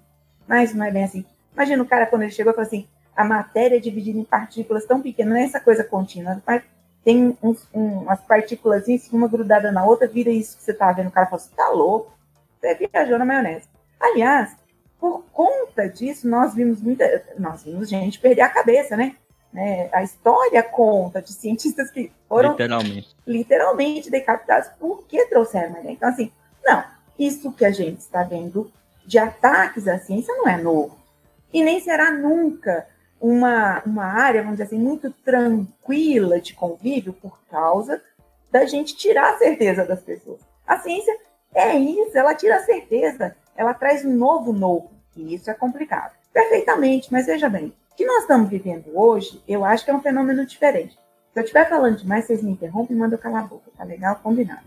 mas 0.47 0.75
não 0.75 0.85
é 0.85 0.91
bem 0.91 1.05
assim. 1.05 1.25
Imagina 1.53 1.83
o 1.83 1.87
cara 1.87 2.07
quando 2.07 2.23
ele 2.23 2.33
chegou 2.33 2.53
falou 2.53 2.67
assim, 2.67 2.87
a 3.15 3.25
matéria 3.25 3.77
é 3.77 3.81
dividida 3.81 4.19
em 4.19 4.25
partículas 4.25 4.85
tão 4.85 5.01
pequenas, 5.01 5.33
não 5.33 5.41
é 5.41 5.45
essa 5.45 5.61
coisa 5.61 5.83
contínua, 5.83 6.43
mas 6.47 6.63
tem 7.03 7.37
uns, 7.43 7.69
um, 7.73 8.01
umas 8.01 8.21
partículas, 8.21 8.85
uma 9.13 9.29
grudada 9.29 9.71
na 9.71 9.85
outra, 9.85 10.09
vira 10.09 10.31
isso 10.31 10.57
que 10.57 10.65
você 10.65 10.75
tá 10.75 10.91
vendo. 10.93 11.07
O 11.07 11.13
cara 11.13 11.27
fala 11.27 11.41
assim, 11.41 11.55
tá 11.55 11.69
louco, 11.71 12.13
você 12.61 12.75
viajou 12.75 13.19
na 13.19 13.25
maionese. 13.25 13.69
Aliás, 14.01 14.57
por 14.99 15.25
conta 15.33 15.89
disso, 15.89 16.29
nós 16.29 16.55
vimos 16.55 16.83
muita, 16.83 17.25
nós 17.39 17.63
vimos 17.63 17.89
gente 17.89 18.19
perder 18.19 18.43
a 18.43 18.49
cabeça, 18.49 18.97
né? 18.97 19.15
Né? 19.57 19.89
A 19.91 20.03
história 20.03 20.63
conta 20.63 21.23
de 21.23 21.33
cientistas 21.33 21.91
que 21.91 22.13
foram 22.29 22.51
literalmente, 22.51 23.17
literalmente 23.27 24.11
decapitados 24.11 24.69
porque 24.79 25.25
trouxeram 25.29 25.77
a 25.77 25.81
ideia. 25.81 25.93
Então, 25.95 26.11
assim, 26.11 26.31
não, 26.63 26.85
isso 27.19 27.51
que 27.53 27.65
a 27.65 27.71
gente 27.71 28.01
está 28.01 28.23
vendo 28.23 28.71
de 29.07 29.19
ataques 29.19 29.89
à 29.89 29.99
ciência 29.99 30.35
não 30.35 30.47
é 30.47 30.59
novo. 30.59 30.99
E 31.55 31.65
nem 31.65 31.81
será 31.81 32.11
nunca 32.11 32.87
uma, 33.19 33.83
uma 33.87 34.05
área, 34.05 34.43
vamos 34.43 34.59
dizer 34.59 34.65
assim, 34.65 34.79
muito 34.79 35.11
tranquila 35.25 36.39
de 36.39 36.53
convívio 36.53 37.15
por 37.15 37.41
causa 37.51 38.03
da 38.51 38.67
gente 38.67 38.95
tirar 38.95 39.33
a 39.33 39.39
certeza 39.39 39.87
das 39.87 40.03
pessoas. 40.03 40.41
A 40.67 40.79
ciência 40.81 41.17
é 41.55 41.75
isso, 41.79 42.19
ela 42.19 42.35
tira 42.35 42.57
a 42.57 42.65
certeza, 42.65 43.35
ela 43.57 43.73
traz 43.73 44.05
um 44.05 44.13
novo 44.13 44.53
novo, 44.53 44.91
e 45.17 45.35
isso 45.35 45.51
é 45.51 45.55
complicado. 45.55 46.15
Perfeitamente, 46.31 47.11
mas 47.11 47.25
veja 47.25 47.49
bem, 47.49 47.73
que 47.97 48.05
nós 48.05 48.23
estamos 48.23 48.51
vivendo 48.51 48.91
hoje, 48.95 49.43
eu 49.49 49.65
acho 49.65 49.85
que 49.85 49.91
é 49.91 49.95
um 49.95 50.03
fenômeno 50.03 50.45
diferente. 50.45 50.95
Se 51.33 51.41
eu 51.41 51.43
estiver 51.43 51.69
falando 51.69 51.97
demais, 51.97 52.27
vocês 52.27 52.43
me 52.43 52.53
interrompem 52.53 52.97
e 52.97 52.99
mandam 52.99 53.19
calar 53.19 53.45
a 53.45 53.47
boca, 53.47 53.71
tá 53.77 53.85
legal? 53.85 54.17
Combinado. 54.23 54.67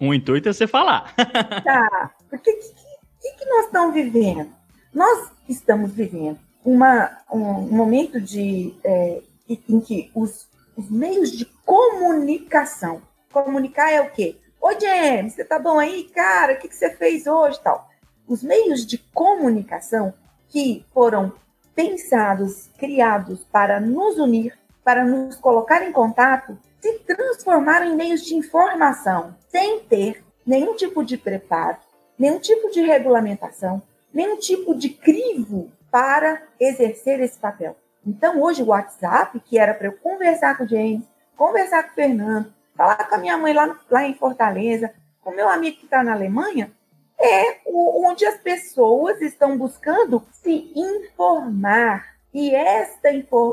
O 0.00 0.14
intuito 0.14 0.48
é 0.48 0.52
você 0.52 0.66
falar. 0.66 1.14
tá, 1.62 2.14
porque 2.28 2.50
o 2.50 2.58
que, 2.58 2.74
que, 3.20 3.38
que 3.38 3.44
nós 3.44 3.66
estamos 3.66 3.94
vivendo? 3.94 4.50
Nós 4.92 5.30
estamos 5.46 5.92
vivendo 5.92 6.38
uma, 6.64 7.18
um 7.30 7.74
momento 7.74 8.20
de, 8.20 8.74
é, 8.82 9.22
em 9.48 9.80
que 9.80 10.10
os, 10.14 10.48
os, 10.76 10.90
meios 10.90 11.30
de 11.30 11.44
comunicação, 11.64 13.02
comunicar 13.30 13.90
é 13.90 14.00
o 14.00 14.10
quê? 14.10 14.36
Ô, 14.60 14.72
James, 14.78 15.34
você 15.34 15.44
tá 15.44 15.58
bom 15.58 15.78
aí? 15.78 16.04
Cara, 16.14 16.54
o 16.54 16.58
que, 16.58 16.68
que 16.68 16.76
você 16.76 16.90
fez 16.90 17.26
hoje 17.26 17.60
tal? 17.62 17.88
Os 18.26 18.42
meios 18.42 18.86
de 18.86 18.98
comunicação 18.98 20.14
que 20.48 20.84
foram 20.92 21.32
pensados, 21.74 22.68
criados 22.78 23.44
para 23.44 23.80
nos 23.80 24.18
unir, 24.18 24.58
para 24.84 25.04
nos 25.04 25.36
colocar 25.36 25.86
em 25.86 25.92
contato, 25.92 26.58
se 26.80 26.98
transformaram 27.00 27.86
em 27.86 27.96
meios 27.96 28.22
de 28.22 28.34
informação, 28.34 29.36
sem 29.48 29.80
ter 29.80 30.24
nenhum 30.46 30.74
tipo 30.74 31.04
de 31.04 31.16
preparo, 31.16 31.76
nenhum 32.18 32.38
tipo 32.38 32.70
de 32.70 32.80
regulamentação, 32.80 33.82
nenhum 34.12 34.36
tipo 34.36 34.74
de 34.74 34.88
crivo 34.88 35.70
para 35.90 36.42
exercer 36.58 37.20
esse 37.20 37.38
papel. 37.38 37.76
Então, 38.06 38.40
hoje, 38.40 38.62
o 38.62 38.66
WhatsApp, 38.66 39.38
que 39.40 39.58
era 39.58 39.74
para 39.74 39.88
eu 39.88 39.92
conversar 39.92 40.56
com 40.56 40.64
o 40.64 40.68
James, 40.68 41.04
conversar 41.36 41.82
com 41.84 41.90
o 41.90 41.94
Fernando, 41.94 42.52
falar 42.74 43.08
com 43.08 43.14
a 43.14 43.18
minha 43.18 43.36
mãe 43.36 43.52
lá, 43.52 43.78
lá 43.90 44.04
em 44.04 44.14
Fortaleza, 44.14 44.92
com 45.22 45.30
meu 45.30 45.48
amigo 45.48 45.76
que 45.76 45.84
está 45.84 46.02
na 46.02 46.14
Alemanha, 46.14 46.72
é 47.20 47.60
onde 47.66 48.24
as 48.24 48.38
pessoas 48.38 49.20
estão 49.20 49.56
buscando 49.56 50.24
se 50.32 50.72
informar. 50.74 52.16
E 52.32 52.54
esta, 52.54 53.08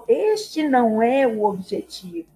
este 0.07 0.67
não 0.67 1.01
é 1.01 1.27
o 1.27 1.43
objetivo. 1.43 2.29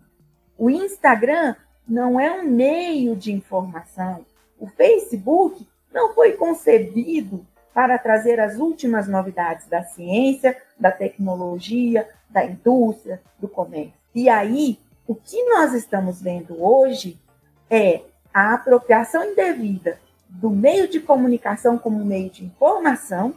O 0.57 0.69
Instagram 0.69 1.55
não 1.87 2.19
é 2.19 2.31
um 2.31 2.43
meio 2.43 3.15
de 3.15 3.31
informação. 3.31 4.25
O 4.59 4.67
Facebook 4.67 5.65
não 5.93 6.13
foi 6.13 6.33
concebido 6.33 7.45
para 7.73 7.97
trazer 7.97 8.39
as 8.39 8.57
últimas 8.57 9.07
novidades 9.07 9.67
da 9.67 9.83
ciência, 9.83 10.57
da 10.77 10.91
tecnologia, 10.91 12.07
da 12.29 12.45
indústria, 12.45 13.21
do 13.39 13.47
comércio. 13.47 13.93
E 14.13 14.27
aí, 14.27 14.77
o 15.07 15.15
que 15.15 15.41
nós 15.45 15.73
estamos 15.73 16.21
vendo 16.21 16.61
hoje 16.61 17.17
é 17.69 18.01
a 18.33 18.53
apropriação 18.53 19.23
indevida 19.23 19.99
do 20.31 20.49
meio 20.49 20.87
de 20.87 20.99
comunicação 20.99 21.77
como 21.77 22.03
meio 22.05 22.29
de 22.29 22.45
informação, 22.45 23.35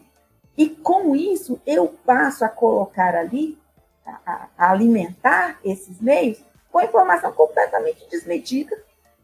e 0.57 0.69
com 0.69 1.17
isso 1.17 1.61
eu 1.67 1.89
passo 2.07 2.45
a 2.45 2.49
colocar 2.49 3.15
ali, 3.17 3.59
a, 4.07 4.49
a 4.57 4.71
alimentar 4.71 5.59
esses 5.65 6.01
meios 6.01 6.43
com 6.71 6.81
informação 6.81 7.33
completamente 7.33 8.09
desmedida, 8.09 8.77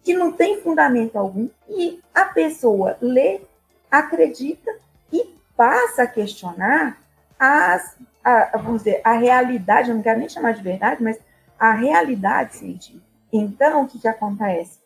que 0.02 0.14
não 0.14 0.32
tem 0.32 0.60
fundamento 0.60 1.16
algum, 1.16 1.48
e 1.68 2.00
a 2.14 2.24
pessoa 2.24 2.96
lê, 3.00 3.40
acredita 3.90 4.70
e 5.12 5.34
passa 5.56 6.02
a 6.02 6.06
questionar 6.06 6.98
as, 7.38 7.96
a, 8.24 8.56
vamos 8.56 8.84
dizer, 8.84 9.00
a 9.04 9.12
realidade, 9.12 9.90
eu 9.90 9.94
não 9.94 10.02
quero 10.02 10.18
nem 10.18 10.28
chamar 10.28 10.54
de 10.54 10.62
verdade, 10.62 11.02
mas 11.02 11.18
a 11.58 11.72
realidade 11.72 12.56
científica. 12.56 13.04
Então, 13.32 13.82
o 13.82 13.88
que, 13.88 13.98
que 13.98 14.08
acontece? 14.08 14.80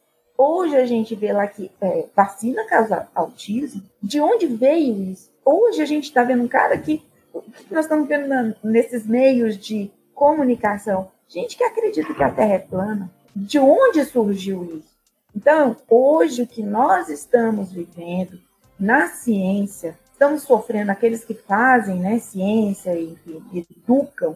Hoje 0.46 0.76
a 0.76 0.84
gente 0.84 1.14
vê 1.14 1.32
lá 1.32 1.46
que 1.46 1.70
é, 1.80 2.04
vacina 2.14 2.66
causa 2.66 3.08
autismo. 3.14 3.82
De 4.02 4.20
onde 4.20 4.46
veio 4.46 5.10
isso? 5.10 5.30
Hoje 5.42 5.80
a 5.80 5.86
gente 5.86 6.04
está 6.04 6.22
vendo 6.22 6.42
um 6.42 6.48
cara 6.48 6.76
que, 6.76 6.98
que 6.98 7.74
nós 7.74 7.86
estamos 7.86 8.06
vendo 8.06 8.28
na, 8.28 8.54
nesses 8.62 9.06
meios 9.06 9.56
de 9.56 9.90
comunicação 10.14 11.10
gente 11.28 11.56
que 11.56 11.64
acredita 11.64 12.12
que 12.12 12.22
a 12.22 12.30
Terra 12.30 12.52
é 12.52 12.58
plana. 12.58 13.10
De 13.34 13.58
onde 13.58 14.04
surgiu 14.04 14.64
isso? 14.64 14.94
Então, 15.34 15.78
hoje, 15.88 16.42
o 16.42 16.46
que 16.46 16.62
nós 16.62 17.08
estamos 17.08 17.72
vivendo 17.72 18.38
na 18.78 19.08
ciência, 19.08 19.98
estamos 20.12 20.42
sofrendo 20.42 20.92
aqueles 20.92 21.24
que 21.24 21.32
fazem 21.32 21.98
né, 22.00 22.18
ciência 22.18 22.94
e 22.94 23.16
educam, 23.54 24.34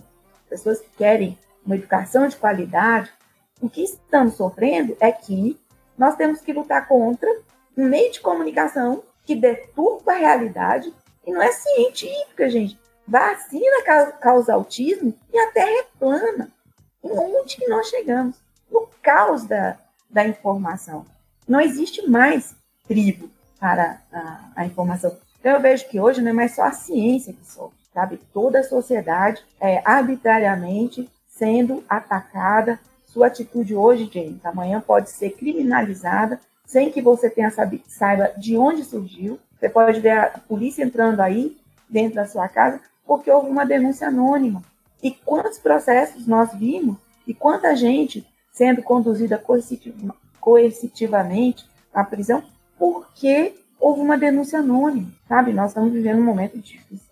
pessoas 0.49 0.81
que 0.81 0.89
querem 0.97 1.39
uma 1.67 1.77
educação 1.77 2.27
de 2.27 2.37
qualidade, 2.37 3.13
o 3.61 3.69
que 3.69 3.83
estamos 3.83 4.37
sofrendo 4.37 4.97
é 5.01 5.13
que 5.13 5.59
nós 5.99 6.17
temos 6.17 6.41
que 6.41 6.53
lutar 6.53 6.87
contra 6.87 7.29
um 7.77 7.85
meio 7.85 8.13
de 8.13 8.21
comunicação 8.21 9.03
que 9.25 9.35
deturpa 9.35 10.13
a 10.13 10.17
realidade 10.17 10.93
e 11.27 11.33
não 11.33 11.43
é 11.43 11.53
científica, 11.53 12.49
gente. 12.49 12.79
Vacina 13.07 13.83
causa 14.21 14.55
autismo 14.55 15.15
e 15.33 15.39
a 15.39 15.51
Terra 15.51 15.81
é 15.81 15.87
plana 15.99 16.51
onde 17.03 17.57
que 17.57 17.69
nós 17.69 17.89
chegamos? 17.89 18.37
No 18.71 18.89
caos 19.03 19.45
da, 19.45 19.79
da 20.09 20.27
informação. 20.27 21.07
Não 21.47 21.61
existe 21.61 22.07
mais 22.09 22.55
tribo 22.87 23.31
para 23.59 24.01
a, 24.13 24.41
a 24.57 24.67
informação. 24.67 25.17
Então 25.41 25.53
eu 25.53 25.61
vejo 25.61 25.89
que 25.89 26.01
hoje 26.01 26.21
não 26.21 26.31
é 26.31 26.35
mais 26.35 26.55
só 26.55 26.63
a 26.63 26.73
ciência 26.73 27.33
que 27.33 27.47
sofre, 27.47 27.79
sabe? 27.93 28.19
Toda 28.33 28.61
a 28.61 28.65
sociedade 28.65 29.43
é 29.61 29.83
arbitrariamente 29.85 31.09
sendo 31.29 31.85
atacada. 31.89 32.79
Sua 33.09 33.29
atitude 33.29 33.75
hoje, 33.75 34.11
James, 34.13 34.45
amanhã 34.45 34.81
pode 34.81 35.11
ser 35.11 35.31
criminalizada 35.31 36.39
sem 36.67 36.91
que 36.91 37.01
você 37.01 37.31
tenha 37.31 37.51
sabe, 37.51 37.83
saiba 37.89 38.33
de 38.37 38.57
onde 38.57 38.85
surgiu. 38.85 39.39
Você 39.59 39.69
pode 39.69 39.99
ver 40.01 40.11
a 40.11 40.39
polícia 40.47 40.85
entrando 40.85 41.21
aí 41.21 41.57
dentro 41.89 42.17
da 42.17 42.27
sua 42.27 42.47
casa 42.49 42.81
porque 43.07 43.31
houve 43.31 43.49
uma 43.49 43.65
denúncia 43.65 44.09
anônima. 44.09 44.63
E 45.03 45.11
quantos 45.11 45.59
processos 45.59 46.27
nós 46.27 46.53
vimos 46.53 46.97
e 47.27 47.33
quanta 47.33 47.75
gente 47.75 48.27
sendo 48.53 48.83
conduzida 48.83 49.43
coercitivamente 50.41 51.67
à 51.95 52.05
prisão 52.05 52.43
porque 52.79 53.55
houve 53.81 54.03
uma 54.03 54.19
denúncia 54.19 54.59
anônima, 54.59 55.11
sabe? 55.27 55.53
Nós 55.53 55.71
estamos 55.71 55.93
vivendo 55.93 56.19
um 56.19 56.25
momento 56.25 56.59
difícil. 56.59 57.08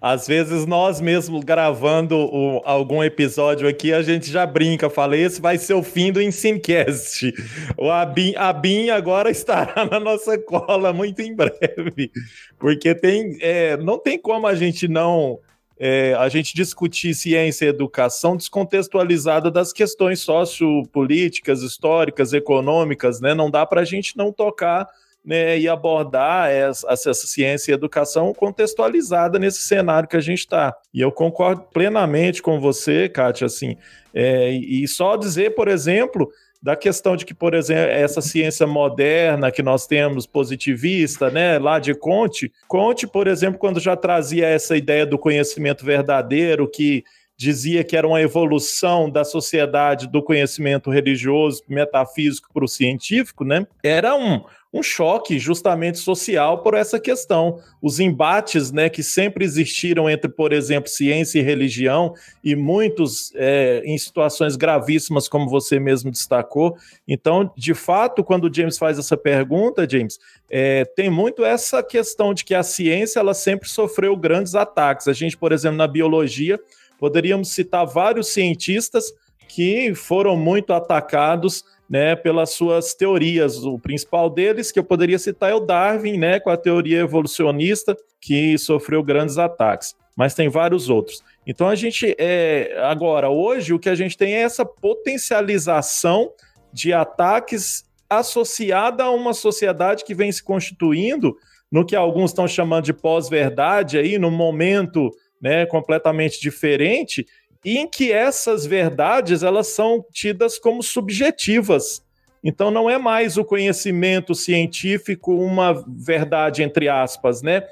Às 0.00 0.26
vezes 0.26 0.66
nós 0.66 1.00
mesmos 1.00 1.42
gravando 1.42 2.16
o, 2.16 2.60
algum 2.64 3.02
episódio 3.02 3.68
aqui, 3.68 3.92
a 3.92 4.02
gente 4.02 4.30
já 4.30 4.46
brinca, 4.46 4.90
fala, 4.90 5.16
esse 5.16 5.40
vai 5.40 5.58
ser 5.58 5.74
o 5.74 5.82
fim 5.82 6.12
do 6.12 6.20
Ensinecast. 6.20 7.32
O 7.76 7.90
Abin, 7.90 8.34
Abin 8.36 8.90
agora 8.90 9.30
estará 9.32 9.84
na 9.90 9.98
nossa 9.98 10.38
cola 10.38 10.92
muito 10.92 11.20
em 11.20 11.34
breve, 11.34 12.10
porque 12.58 12.94
tem, 12.94 13.38
é, 13.40 13.76
não 13.78 13.98
tem 13.98 14.18
como 14.18 14.46
a 14.46 14.54
gente 14.54 14.86
não 14.86 15.38
é, 15.78 16.14
a 16.14 16.28
gente 16.28 16.54
discutir 16.54 17.14
ciência 17.14 17.66
e 17.66 17.68
educação 17.68 18.36
descontextualizada 18.36 19.50
das 19.50 19.72
questões 19.72 20.20
sociopolíticas, 20.20 21.62
históricas, 21.62 22.32
econômicas, 22.32 23.20
né? 23.20 23.34
Não 23.34 23.50
dá 23.50 23.66
para 23.66 23.82
a 23.82 23.84
gente 23.84 24.16
não 24.16 24.32
tocar 24.32 24.88
né, 25.26 25.58
e 25.58 25.68
abordar 25.68 26.48
essa, 26.48 26.86
essa 26.92 27.14
ciência 27.14 27.72
e 27.72 27.74
educação 27.74 28.32
contextualizada 28.32 29.40
nesse 29.40 29.62
cenário 29.62 30.08
que 30.08 30.16
a 30.16 30.20
gente 30.20 30.38
está. 30.38 30.72
E 30.94 31.00
eu 31.00 31.10
concordo 31.10 31.62
plenamente 31.72 32.40
com 32.40 32.60
você, 32.60 33.08
Kátia, 33.08 33.46
assim, 33.46 33.76
é, 34.14 34.52
e 34.52 34.86
só 34.86 35.16
dizer, 35.16 35.56
por 35.56 35.66
exemplo, 35.66 36.30
da 36.62 36.76
questão 36.76 37.16
de 37.16 37.24
que, 37.24 37.34
por 37.34 37.54
exemplo, 37.54 37.90
essa 37.90 38.22
ciência 38.22 38.66
moderna 38.66 39.50
que 39.50 39.62
nós 39.62 39.86
temos, 39.86 40.26
positivista, 40.26 41.28
né, 41.28 41.58
lá 41.58 41.80
de 41.80 41.92
Conte, 41.92 42.52
Conte, 42.68 43.06
por 43.06 43.26
exemplo, 43.26 43.58
quando 43.58 43.80
já 43.80 43.96
trazia 43.96 44.46
essa 44.46 44.76
ideia 44.76 45.04
do 45.04 45.18
conhecimento 45.18 45.84
verdadeiro, 45.84 46.70
que 46.70 47.04
dizia 47.36 47.84
que 47.84 47.96
era 47.96 48.08
uma 48.08 48.20
evolução 48.20 49.10
da 49.10 49.22
sociedade 49.22 50.08
do 50.08 50.22
conhecimento 50.22 50.90
religioso, 50.90 51.62
metafísico 51.68 52.48
para 52.52 52.64
o 52.64 52.68
científico, 52.68 53.44
né? 53.44 53.66
Era 53.82 54.16
um, 54.16 54.42
um 54.76 54.82
choque 54.82 55.38
justamente 55.38 55.98
social 55.98 56.62
por 56.62 56.74
essa 56.74 57.00
questão. 57.00 57.58
Os 57.80 57.98
embates 57.98 58.70
né, 58.70 58.88
que 58.88 59.02
sempre 59.02 59.44
existiram 59.44 60.08
entre, 60.08 60.30
por 60.30 60.52
exemplo, 60.52 60.90
ciência 60.90 61.38
e 61.38 61.42
religião, 61.42 62.14
e 62.44 62.54
muitos 62.54 63.32
é, 63.34 63.82
em 63.84 63.96
situações 63.96 64.56
gravíssimas, 64.56 65.28
como 65.28 65.48
você 65.48 65.78
mesmo 65.78 66.10
destacou. 66.10 66.76
Então, 67.06 67.50
de 67.56 67.74
fato, 67.74 68.22
quando 68.22 68.44
o 68.44 68.54
James 68.54 68.78
faz 68.78 68.98
essa 68.98 69.16
pergunta, 69.16 69.88
James, 69.88 70.18
é, 70.50 70.84
tem 70.84 71.08
muito 71.08 71.44
essa 71.44 71.82
questão 71.82 72.34
de 72.34 72.44
que 72.44 72.54
a 72.54 72.62
ciência 72.62 73.20
ela 73.20 73.34
sempre 73.34 73.68
sofreu 73.68 74.16
grandes 74.16 74.54
ataques. 74.54 75.08
A 75.08 75.12
gente, 75.12 75.36
por 75.36 75.52
exemplo, 75.52 75.78
na 75.78 75.86
biologia, 75.86 76.60
poderíamos 76.98 77.48
citar 77.48 77.86
vários 77.86 78.28
cientistas 78.28 79.12
que 79.48 79.94
foram 79.94 80.36
muito 80.36 80.72
atacados 80.72 81.64
né, 81.88 82.16
pelas 82.16 82.50
suas 82.50 82.94
teorias. 82.94 83.64
O 83.64 83.78
principal 83.78 84.28
deles, 84.28 84.72
que 84.72 84.78
eu 84.78 84.84
poderia 84.84 85.18
citar, 85.18 85.50
é 85.50 85.54
o 85.54 85.60
Darwin, 85.60 86.18
né, 86.18 86.40
com 86.40 86.50
a 86.50 86.56
teoria 86.56 87.00
evolucionista, 87.00 87.96
que 88.20 88.58
sofreu 88.58 89.02
grandes 89.02 89.38
ataques. 89.38 89.94
Mas 90.16 90.34
tem 90.34 90.48
vários 90.48 90.88
outros. 90.88 91.22
Então 91.46 91.68
a 91.68 91.74
gente 91.74 92.16
é 92.18 92.76
agora 92.82 93.28
hoje 93.28 93.72
o 93.72 93.78
que 93.78 93.88
a 93.88 93.94
gente 93.94 94.16
tem 94.16 94.34
é 94.34 94.40
essa 94.40 94.64
potencialização 94.64 96.32
de 96.72 96.92
ataques 96.92 97.84
associada 98.08 99.04
a 99.04 99.10
uma 99.10 99.34
sociedade 99.34 100.04
que 100.04 100.14
vem 100.14 100.30
se 100.32 100.42
constituindo 100.42 101.36
no 101.70 101.84
que 101.84 101.96
alguns 101.96 102.30
estão 102.30 102.46
chamando 102.46 102.84
de 102.84 102.92
pós-verdade 102.92 103.98
aí, 103.98 104.18
num 104.18 104.30
momento 104.30 105.10
né, 105.40 105.66
completamente 105.66 106.40
diferente 106.40 107.26
em 107.74 107.88
que 107.88 108.12
essas 108.12 108.64
verdades 108.64 109.42
elas 109.42 109.66
são 109.66 110.04
tidas 110.12 110.56
como 110.56 110.84
subjetivas. 110.84 112.00
Então 112.44 112.70
não 112.70 112.88
é 112.88 112.96
mais 112.96 113.36
o 113.36 113.44
conhecimento 113.44 114.36
científico 114.36 115.34
uma 115.34 115.84
verdade 115.88 116.62
entre 116.62 116.88
aspas, 116.88 117.42
né? 117.42 117.62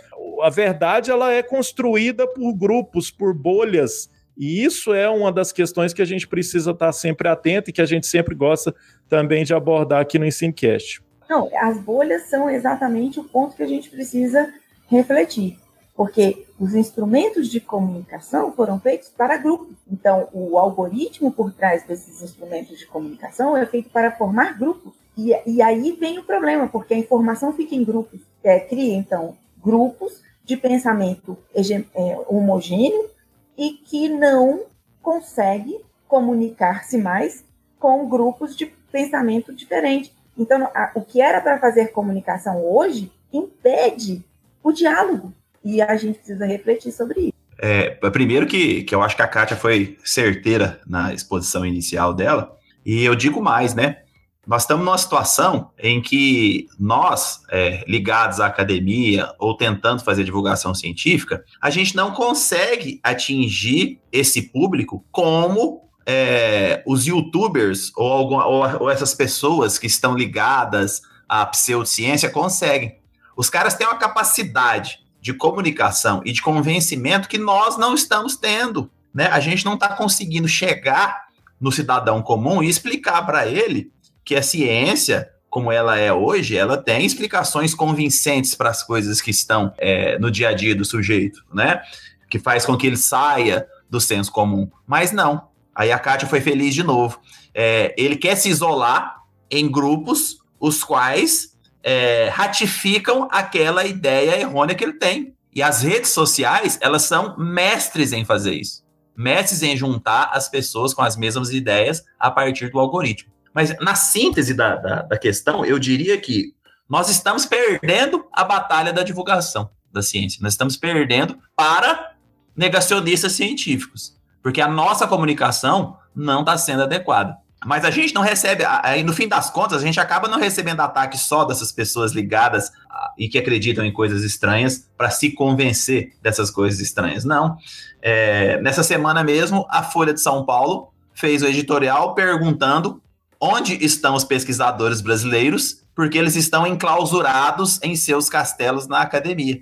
A 0.43 0.51
verdade 0.51 1.13
ela 1.13 1.33
é 1.33 1.45
construída 1.45 2.27
por 2.27 2.53
grupos, 2.55 3.09
por 3.09 3.33
bolhas, 3.33 4.11
e 4.37 4.65
isso 4.65 4.93
é 4.93 5.09
uma 5.09 5.31
das 5.31 5.53
questões 5.53 5.93
que 5.93 6.03
a 6.03 6.05
gente 6.05 6.27
precisa 6.27 6.73
estar 6.73 6.93
sempre 6.93 7.29
atento 7.29 7.71
e 7.71 7.73
que 7.73 7.81
a 7.81 7.87
gente 7.87 8.09
sempre 8.09 8.35
gosta 8.35 8.75
também 9.09 9.45
de 9.45 9.55
abordar 9.55 10.01
aqui 10.01 10.19
no 10.19 10.27
Ensinecast. 10.27 11.01
Não, 11.31 11.49
as 11.57 11.79
bolhas 11.79 12.23
são 12.23 12.51
exatamente 12.51 13.21
o 13.21 13.25
ponto 13.25 13.55
que 13.55 13.63
a 13.63 13.69
gente 13.69 13.89
precisa 13.89 14.53
refletir 14.89 15.57
porque 15.95 16.44
os 16.65 16.75
instrumentos 16.75 17.49
de 17.49 17.61
comunicação 17.61 18.51
foram 18.51 18.81
feitos 18.81 19.11
para 19.11 19.37
grupos. 19.37 19.77
Então, 19.87 20.29
o 20.33 20.59
algoritmo 20.59 21.31
por 21.31 21.53
trás 21.53 21.83
desses 21.83 22.23
instrumentos 22.23 22.79
de 22.79 22.87
comunicação 22.87 23.55
é 23.55 23.67
feito 23.67 23.91
para 23.91 24.11
formar 24.11 24.59
grupos. 24.59 24.95
E, 25.15 25.37
e 25.47 25.61
aí 25.61 25.93
vem 25.93 26.19
o 26.19 26.25
problema, 26.25 26.67
porque 26.67 26.95
a 26.95 26.99
informação 26.99 27.53
fica 27.53 27.75
em 27.75 27.85
grupos. 27.85 28.19
É, 28.43 28.59
cria, 28.59 28.95
então, 28.97 29.37
grupos 29.63 30.23
de 30.43 30.57
pensamento 30.57 31.37
é, 31.55 32.19
homogêneo 32.29 33.11
e 33.59 33.73
que 33.73 34.09
não 34.09 34.63
consegue 35.03 35.79
comunicar-se 36.09 36.97
mais 36.97 37.45
com 37.79 38.09
grupos 38.09 38.57
de 38.57 38.65
pensamento 38.91 39.53
diferente. 39.55 40.15
Então, 40.37 40.65
a, 40.75 40.93
o 40.95 41.03
que 41.03 41.21
era 41.21 41.43
para 41.43 41.59
fazer 41.59 41.89
comunicação 41.89 42.65
hoje 42.65 43.13
impede 43.31 44.25
o 44.63 44.73
diálogo. 44.73 45.31
E 45.65 45.81
a 45.81 45.97
gente 45.97 46.19
precisa 46.19 46.45
refletir 46.45 46.93
sobre 46.93 47.21
isso. 47.21 47.35
É, 47.59 47.91
primeiro 48.11 48.47
que, 48.47 48.83
que 48.83 48.95
eu 48.95 49.03
acho 49.03 49.17
que 49.17 49.23
a 49.23 49.29
Kátia 49.29 49.57
foi 49.57 49.97
certeira 50.05 50.81
na 50.87 51.15
exposição 51.15 51.65
inicial 51.65 52.13
dela, 52.13 52.55
e 52.85 53.03
eu 53.03 53.15
digo 53.15 53.41
mais, 53.41 53.75
né? 53.75 53.99
Nós 54.47 54.63
estamos 54.63 54.85
numa 54.85 54.99
situação 54.99 55.71
em 55.79 56.03
que 56.03 56.67
nós, 56.79 57.41
é, 57.51 57.83
ligados 57.89 58.41
à 58.41 58.47
academia 58.47 59.33
ou 59.39 59.57
tentando 59.57 60.05
fazer 60.05 60.23
divulgação 60.23 60.75
científica, 60.75 61.43
a 61.61 61.71
gente 61.71 61.97
não 61.97 62.13
consegue 62.13 63.01
atingir 63.03 64.01
esse 64.13 64.43
público 64.43 65.03
como 65.11 65.89
é, 66.05 66.83
os 66.87 67.07
youtubers 67.07 67.91
ou, 67.97 68.13
alguma, 68.13 68.47
ou, 68.47 68.83
ou 68.83 68.91
essas 68.91 69.15
pessoas 69.15 69.79
que 69.79 69.87
estão 69.87 70.15
ligadas 70.15 71.01
à 71.27 71.47
pseudociência 71.47 72.29
conseguem. 72.29 72.99
Os 73.35 73.49
caras 73.49 73.75
têm 73.75 73.87
uma 73.87 73.97
capacidade 73.97 75.04
de 75.25 75.33
comunicação 75.33 76.21
e 76.23 76.33
de 76.33 76.43
convencimento 76.43 77.31
que 77.31 77.39
nós 77.39 77.79
não 77.79 77.95
estamos 77.95 78.37
tendo. 78.37 78.91
Né? 79.13 79.27
A 79.29 79.41
gente 79.41 79.65
não 79.65 79.73
está 79.73 79.89
conseguindo 79.89 80.47
chegar 80.47 81.29
no 81.59 81.73
cidadão 81.73 82.21
comum 82.21 82.63
e 82.63 82.69
explicar 82.69 83.25
para 83.25 83.47
ele 83.47 83.91
que 84.23 84.37
a 84.37 84.43
ciência, 84.43 85.31
como 85.49 85.73
ela 85.73 85.97
é 85.97 86.13
hoje, 86.13 86.55
ela 86.55 86.77
tem 86.77 87.07
explicações 87.07 87.75
convincentes 87.75 88.55
para 88.55 88.69
as 88.69 88.83
coisas 88.83 89.23
que 89.23 89.31
estão 89.31 89.73
é, 89.79 90.19
no 90.19 90.31
dia 90.31 90.51
a 90.51 90.53
dia 90.53 90.75
do 90.75 90.85
sujeito, 90.85 91.43
né? 91.55 91.81
Que 92.29 92.39
faz 92.39 92.67
com 92.67 92.77
que 92.77 92.87
ele 92.87 92.99
saia 92.99 93.67
do 93.89 94.03
senso 94.03 94.31
comum. 94.31 94.71
Mas 94.87 95.11
não. 95.11 95.49
Aí 95.75 95.91
a 95.91 95.99
Kátia 95.99 96.29
foi 96.29 96.43
feliz 96.43 96.75
de 96.75 96.83
novo. 96.83 97.19
É, 97.55 97.95
ele 97.97 98.17
quer 98.17 98.37
se 98.37 98.51
isolar 98.51 99.23
em 99.51 99.71
grupos 99.71 100.37
os 100.61 100.85
quais 100.85 101.54
é, 101.85 102.31
ratificam 102.33 103.29
aquela 103.31 103.85
ideia 103.85 104.41
errônea 104.41 104.75
que 104.75 104.83
ele 104.83 104.95
tem. 104.95 105.35
E 105.55 105.63
as 105.63 105.83
redes 105.83 106.11
sociais, 106.11 106.79
elas 106.81 107.03
são 107.03 107.37
mestres 107.37 108.13
em 108.13 108.25
fazer 108.25 108.55
isso. 108.55 108.83
Mestres 109.17 109.63
em 109.63 109.77
juntar 109.77 110.31
as 110.33 110.49
pessoas 110.49 110.95
com 110.95 111.03
as 111.03 111.17
mesmas 111.17 111.51
ideias 111.51 112.03
a 112.19 112.31
partir 112.31 112.71
do 112.71 112.81
algoritmo. 112.81 113.33
Mas 113.53 113.77
na 113.79 113.95
síntese 113.95 114.55
da, 114.55 114.75
da, 114.75 115.03
da 115.03 115.19
questão, 115.19 115.65
eu 115.65 115.79
diria 115.79 116.19
que 116.21 116.55
nós 116.89 117.09
estamos 117.09 117.47
perdendo 117.47 118.27
a 118.33 118.43
batalha 118.43 118.93
da 118.93 119.05
divulgação 119.05 119.71
da 119.93 120.03
ciência. 120.03 120.41
Nós 120.43 120.55
estamos 120.55 120.77
perdendo 120.77 121.39
para 121.55 122.15
negacionistas 122.57 123.33
científicos. 123.33 124.19
Porque 124.43 124.61
a 124.61 124.69
nossa 124.69 125.07
comunicação 125.07 125.97
não 126.15 126.41
está 126.41 126.59
sendo 126.59 126.83
adequada. 126.83 127.37
Mas 127.65 127.85
a 127.85 127.91
gente 127.91 128.15
não 128.15 128.23
recebe, 128.23 128.65
aí 128.83 129.03
no 129.03 129.13
fim 129.13 129.27
das 129.27 129.51
contas, 129.51 129.83
a 129.83 129.87
gente 129.87 129.99
acaba 129.99 130.29
não 130.29 130.39
recebendo 130.39 130.81
ataques 130.81 131.23
só 131.23 131.45
dessas 131.45 131.73
pessoas 131.73 132.13
ligadas 132.13 132.71
e 133.19 133.29
que 133.29 133.39
acreditam 133.39 133.85
em 133.85 133.93
coisas 133.93 134.23
estranhas 134.23 134.89
para 134.97 135.11
se 135.11 135.31
convencer 135.31 136.13
dessas 136.23 136.51
coisas 136.51 136.81
estranhas. 136.81 137.25
Não. 137.25 137.57
É, 138.03 138.61
nessa 138.61 138.83
semana 138.83 139.25
mesmo, 139.25 139.67
a 139.71 139.83
Folha 139.83 140.13
de 140.13 140.21
São 140.21 140.45
Paulo 140.45 140.93
fez 141.15 141.43
o 141.43 141.47
editorial 141.47 142.15
perguntando 142.15 143.03
onde 143.41 143.83
estão 143.85 144.15
os 144.15 144.25
pesquisadores 144.25 145.01
brasileiros, 145.01 145.83
porque 145.95 146.19
eles 146.19 146.35
estão 146.37 146.67
enclausurados 146.67 147.79
em 147.83 147.95
seus 147.95 148.29
castelos 148.29 148.87
na 148.87 149.01
academia. 149.01 149.61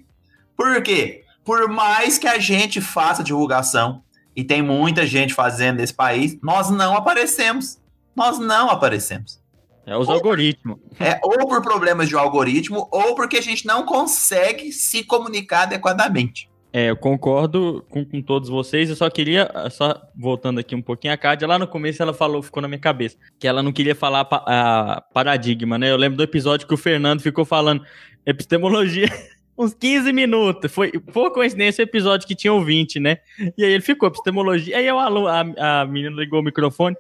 Por 0.57 0.83
quê? 0.83 1.25
Por 1.45 1.69
mais 1.69 2.19
que 2.19 2.29
a 2.29 2.39
gente 2.39 2.81
faça 2.81 3.25
divulgação, 3.25 4.03
e 4.35 4.43
tem 4.43 4.63
muita 4.63 5.07
gente 5.07 5.35
fazendo 5.35 5.77
nesse 5.77 5.95
país, 5.95 6.39
nós 6.43 6.71
não 6.71 6.97
aparecemos 6.97 7.79
nós 8.15 8.39
não 8.39 8.71
aparecemos. 8.71 9.41
É 9.85 9.97
os 9.97 10.09
algoritmos. 10.09 10.79
É, 10.99 11.19
ou 11.23 11.47
por 11.49 11.61
problemas 11.61 12.09
de 12.09 12.15
algoritmo, 12.15 12.89
ou 12.91 13.15
porque 13.15 13.39
a 13.39 13.43
gente 13.43 13.67
não 13.67 13.85
consegue 13.85 14.71
se 14.71 15.03
comunicar 15.03 15.63
adequadamente. 15.63 16.49
É, 16.73 16.89
eu 16.89 16.97
concordo 16.97 17.85
com, 17.91 18.05
com, 18.05 18.23
todos 18.23 18.49
vocês. 18.49 18.89
Eu 18.89 18.97
só 18.97 19.11
queria, 19.11 19.51
só 19.71 20.01
voltando 20.17 20.59
aqui 20.59 20.75
um 20.75 20.81
pouquinho, 20.81 21.13
a 21.13 21.17
Kádia, 21.17 21.47
lá 21.47 21.59
no 21.59 21.67
começo 21.67 22.03
ela 22.03 22.15
falou, 22.15 22.43
ficou 22.43 22.63
na 22.63 22.69
minha 22.69 22.79
cabeça, 22.79 23.17
que 23.39 23.47
ela 23.47 23.63
não 23.63 23.73
queria 23.73 23.95
falar 23.95 24.27
a 24.31 25.03
paradigma, 25.13 25.77
né? 25.77 25.91
Eu 25.91 25.97
lembro 25.97 26.17
do 26.17 26.23
episódio 26.23 26.67
que 26.67 26.73
o 26.73 26.79
Fernando 26.79 27.21
ficou 27.21 27.45
falando 27.45 27.85
epistemologia 28.25 29.09
uns 29.59 29.75
15 29.75 30.13
minutos. 30.15 30.73
Foi, 30.73 30.93
foi 31.09 31.31
coincidência 31.31 31.83
o 31.83 31.89
episódio 31.89 32.27
que 32.27 32.35
tinha 32.35 32.53
ouvinte, 32.53 32.99
né? 32.99 33.19
E 33.59 33.65
aí 33.65 33.73
ele 33.73 33.83
ficou 33.83 34.09
epistemologia. 34.09 34.79
Aí 34.79 34.87
eu, 34.87 34.99
a, 34.99 35.41
a 35.81 35.85
menina 35.85 36.17
ligou 36.17 36.41
o 36.41 36.45
microfone 36.45 36.97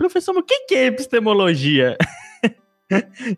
professor, 0.00 0.32
mas 0.32 0.42
o 0.42 0.46
que, 0.46 0.74
é 0.74 0.86
epistemologia? 0.86 1.98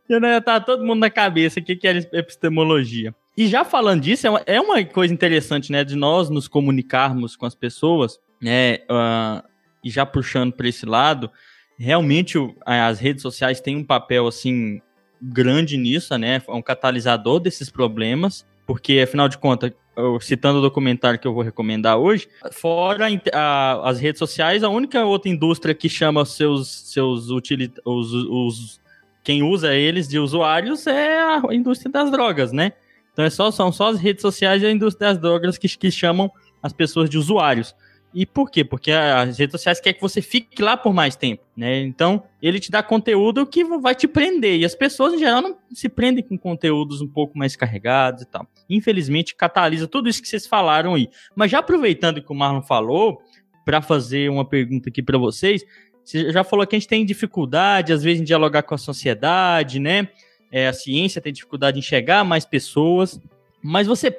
Já 0.09 0.21
né, 0.21 0.41
tá 0.41 0.61
todo 0.61 0.85
mundo 0.85 1.01
na 1.01 1.11
cabeça 1.11 1.59
o 1.59 1.63
que, 1.63 1.77
é 1.87 1.99
epistemologia. 2.13 3.13
E 3.37 3.49
já 3.49 3.65
falando 3.65 4.03
disso, 4.03 4.29
é 4.29 4.31
uma, 4.31 4.43
é 4.47 4.61
uma, 4.61 4.85
coisa 4.85 5.13
interessante, 5.13 5.73
né, 5.73 5.83
de 5.83 5.97
nós 5.97 6.31
nos 6.31 6.47
comunicarmos 6.47 7.35
com 7.35 7.47
as 7.47 7.55
pessoas, 7.55 8.21
né, 8.41 8.77
uh, 8.89 9.43
e 9.83 9.91
já 9.91 10.07
puxando 10.07 10.53
para 10.53 10.69
esse 10.69 10.87
lado, 10.87 11.31
realmente 11.77 12.39
as 12.65 13.01
redes 13.01 13.23
sociais 13.23 13.61
têm 13.61 13.77
um 13.77 13.85
papel, 13.85 14.29
assim, 14.29 14.81
grande 15.21 15.77
nisso, 15.77 16.17
né? 16.17 16.41
É 16.47 16.53
um 16.53 16.63
catalisador 16.63 17.41
desses 17.41 17.71
problemas, 17.71 18.47
porque 18.67 19.01
afinal 19.01 19.29
de 19.29 19.39
contas, 19.39 19.73
citando 20.21 20.59
o 20.59 20.63
documentário 20.63 21.19
que 21.19 21.27
eu 21.27 21.35
vou 21.35 21.43
recomendar 21.43 21.99
hoje, 21.99 22.29
fora 22.53 23.07
a, 23.33 23.89
as 23.89 24.01
redes 24.01 24.19
sociais, 24.19 24.63
a 24.63 24.69
única 24.69 25.05
outra 25.05 25.31
indústria 25.31 25.75
que 25.75 25.89
chama 25.89 26.25
seus 26.25 26.69
seus 26.91 27.29
utilit, 27.31 27.75
os, 27.85 28.13
os 28.13 28.81
quem 29.23 29.43
usa 29.43 29.75
eles 29.75 30.09
de 30.09 30.19
usuários 30.19 30.87
é 30.87 31.21
a 31.21 31.43
indústria 31.53 31.91
das 31.91 32.11
drogas, 32.11 32.53
né? 32.53 32.73
Então 33.13 33.25
é 33.25 33.31
só, 33.31 33.51
são 33.51 33.71
só 33.71 33.89
as 33.91 34.01
redes 34.01 34.23
sociais 34.23 34.63
e 34.63 34.67
a 34.67 34.71
indústria 34.71 35.11
das 35.11 35.19
drogas 35.19 35.59
que, 35.59 35.69
que 35.69 35.91
chamam 35.91 36.31
as 36.63 36.73
pessoas 36.73 37.11
de 37.11 37.19
usuários. 37.19 37.75
E 38.15 38.27
por 38.27 38.51
quê? 38.51 38.63
Porque 38.63 38.93
as 38.93 39.39
redes 39.39 39.53
sociais 39.53 39.81
querem 39.81 39.95
que 39.95 40.03
você 40.03 40.21
fique 40.21 40.61
lá 40.61 40.77
por 40.77 40.93
mais 40.93 41.17
tempo, 41.17 41.43
né? 41.57 41.81
Então, 41.81 42.23
ele 42.43 42.61
te 42.61 42.71
dá 42.71 42.83
conteúdo 42.83 43.47
que 43.47 43.65
vai 43.65 43.95
te 43.95 44.07
prender. 44.07 44.61
E 44.61 44.65
as 44.65 44.75
pessoas, 44.75 45.15
em 45.15 45.19
geral, 45.19 45.41
não 45.41 45.57
se 45.73 45.89
prendem 45.89 46.23
com 46.23 46.37
conteúdos 46.37 47.01
um 47.01 47.09
pouco 47.09 47.39
mais 47.39 47.57
carregados 47.57 48.23
e 48.23 48.27
tal. 48.27 48.47
Infelizmente, 48.69 49.35
catalisa 49.35 49.89
tudo 49.89 50.09
isso 50.09 50.21
que 50.21 50.29
vocês 50.29 50.47
falaram 50.47 50.95
aí. 50.95 51.09
Mas 51.35 51.51
já 51.51 51.61
aproveitando 51.61 52.23
que 52.23 52.31
o 52.31 52.35
Marlon 52.35 52.61
falou, 52.63 53.23
para 53.65 53.81
fazer 53.81 54.29
uma 54.31 54.45
pergunta 54.45 54.91
aqui 54.91 55.03
para 55.03 55.17
vocês, 55.17 55.65
você 56.05 56.31
já 56.31 56.45
falou 56.45 56.67
que 56.67 56.77
a 56.77 56.79
gente 56.79 56.89
tem 56.89 57.07
dificuldade, 57.07 57.93
às 57.93 58.03
vezes, 58.03 58.21
em 58.21 58.25
dialogar 58.25 58.63
com 58.63 58.75
a 58.75 58.79
sociedade, 58.79 59.79
né? 59.79 60.09
É, 60.51 60.69
a 60.69 60.73
ciência 60.73 61.21
tem 61.21 61.33
dificuldade 61.33 61.79
em 61.79 61.83
chegar 61.83 62.21
a 62.21 62.25
mais 62.25 62.45
pessoas. 62.45 63.19
Mas 63.63 63.87
você, 63.87 64.15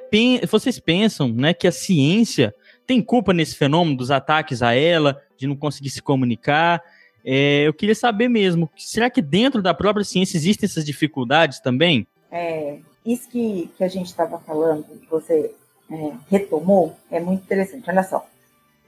vocês 0.50 0.80
pensam 0.80 1.28
né, 1.28 1.52
que 1.52 1.68
a 1.68 1.72
ciência 1.72 2.54
tem 2.86 3.02
culpa 3.02 3.32
nesse 3.32 3.56
fenômeno 3.56 3.96
dos 3.96 4.10
ataques 4.10 4.62
a 4.62 4.74
ela, 4.74 5.20
de 5.36 5.46
não 5.46 5.56
conseguir 5.56 5.90
se 5.90 6.02
comunicar? 6.02 6.82
É, 7.24 7.66
eu 7.66 7.72
queria 7.72 7.94
saber 7.94 8.28
mesmo, 8.28 8.70
será 8.76 9.08
que 9.08 9.22
dentro 9.22 9.62
da 9.62 9.72
própria 9.72 10.04
ciência 10.04 10.36
existem 10.36 10.66
essas 10.66 10.84
dificuldades 10.84 11.60
também? 11.60 12.06
É, 12.30 12.78
isso 13.04 13.28
que, 13.28 13.70
que 13.76 13.84
a 13.84 13.88
gente 13.88 14.06
estava 14.06 14.38
falando, 14.40 14.84
que 14.84 15.06
você 15.10 15.50
é, 15.90 16.12
retomou, 16.30 16.94
é 17.10 17.20
muito 17.20 17.42
interessante. 17.42 17.88
Olha 17.88 18.02
só, 18.02 18.26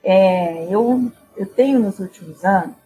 é, 0.05 0.67
eu, 0.73 1.11
eu 1.37 1.47
tenho 1.47 1.81
nos 1.81 1.99
últimos 1.99 2.45
anos 2.45 2.77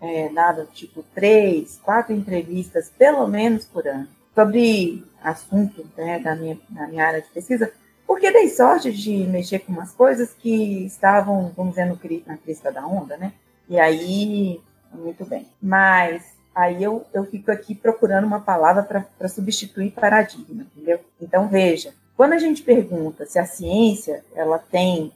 é, 0.00 0.28
dado 0.28 0.66
tipo 0.72 1.04
três, 1.14 1.80
quatro 1.82 2.14
entrevistas, 2.14 2.90
pelo 2.96 3.26
menos 3.26 3.64
por 3.64 3.86
ano, 3.86 4.08
sobre 4.34 5.04
assuntos 5.22 5.84
né, 5.96 6.18
da, 6.18 6.36
minha, 6.36 6.58
da 6.68 6.86
minha 6.86 7.06
área 7.06 7.22
de 7.22 7.28
pesquisa, 7.28 7.72
porque 8.06 8.30
dei 8.30 8.48
sorte 8.48 8.92
de 8.92 9.26
mexer 9.26 9.60
com 9.60 9.72
umas 9.72 9.92
coisas 9.92 10.32
que 10.32 10.86
estavam, 10.86 11.52
vamos 11.56 11.74
dizer, 11.74 11.86
no, 11.86 11.98
na 12.26 12.36
crista 12.36 12.70
da 12.70 12.86
onda, 12.86 13.16
né? 13.16 13.32
E 13.68 13.78
aí, 13.78 14.60
muito 14.92 15.24
bem. 15.24 15.46
Mas 15.60 16.22
aí 16.54 16.82
eu, 16.82 17.04
eu 17.12 17.24
fico 17.26 17.50
aqui 17.50 17.74
procurando 17.74 18.26
uma 18.26 18.40
palavra 18.40 18.82
para 18.82 19.28
substituir 19.28 19.90
paradigma, 19.90 20.64
entendeu? 20.74 21.00
Então, 21.20 21.48
veja, 21.48 21.92
quando 22.16 22.32
a 22.32 22.38
gente 22.38 22.62
pergunta 22.62 23.26
se 23.26 23.38
a 23.38 23.44
ciência 23.44 24.24
ela 24.34 24.58
tem 24.58 25.12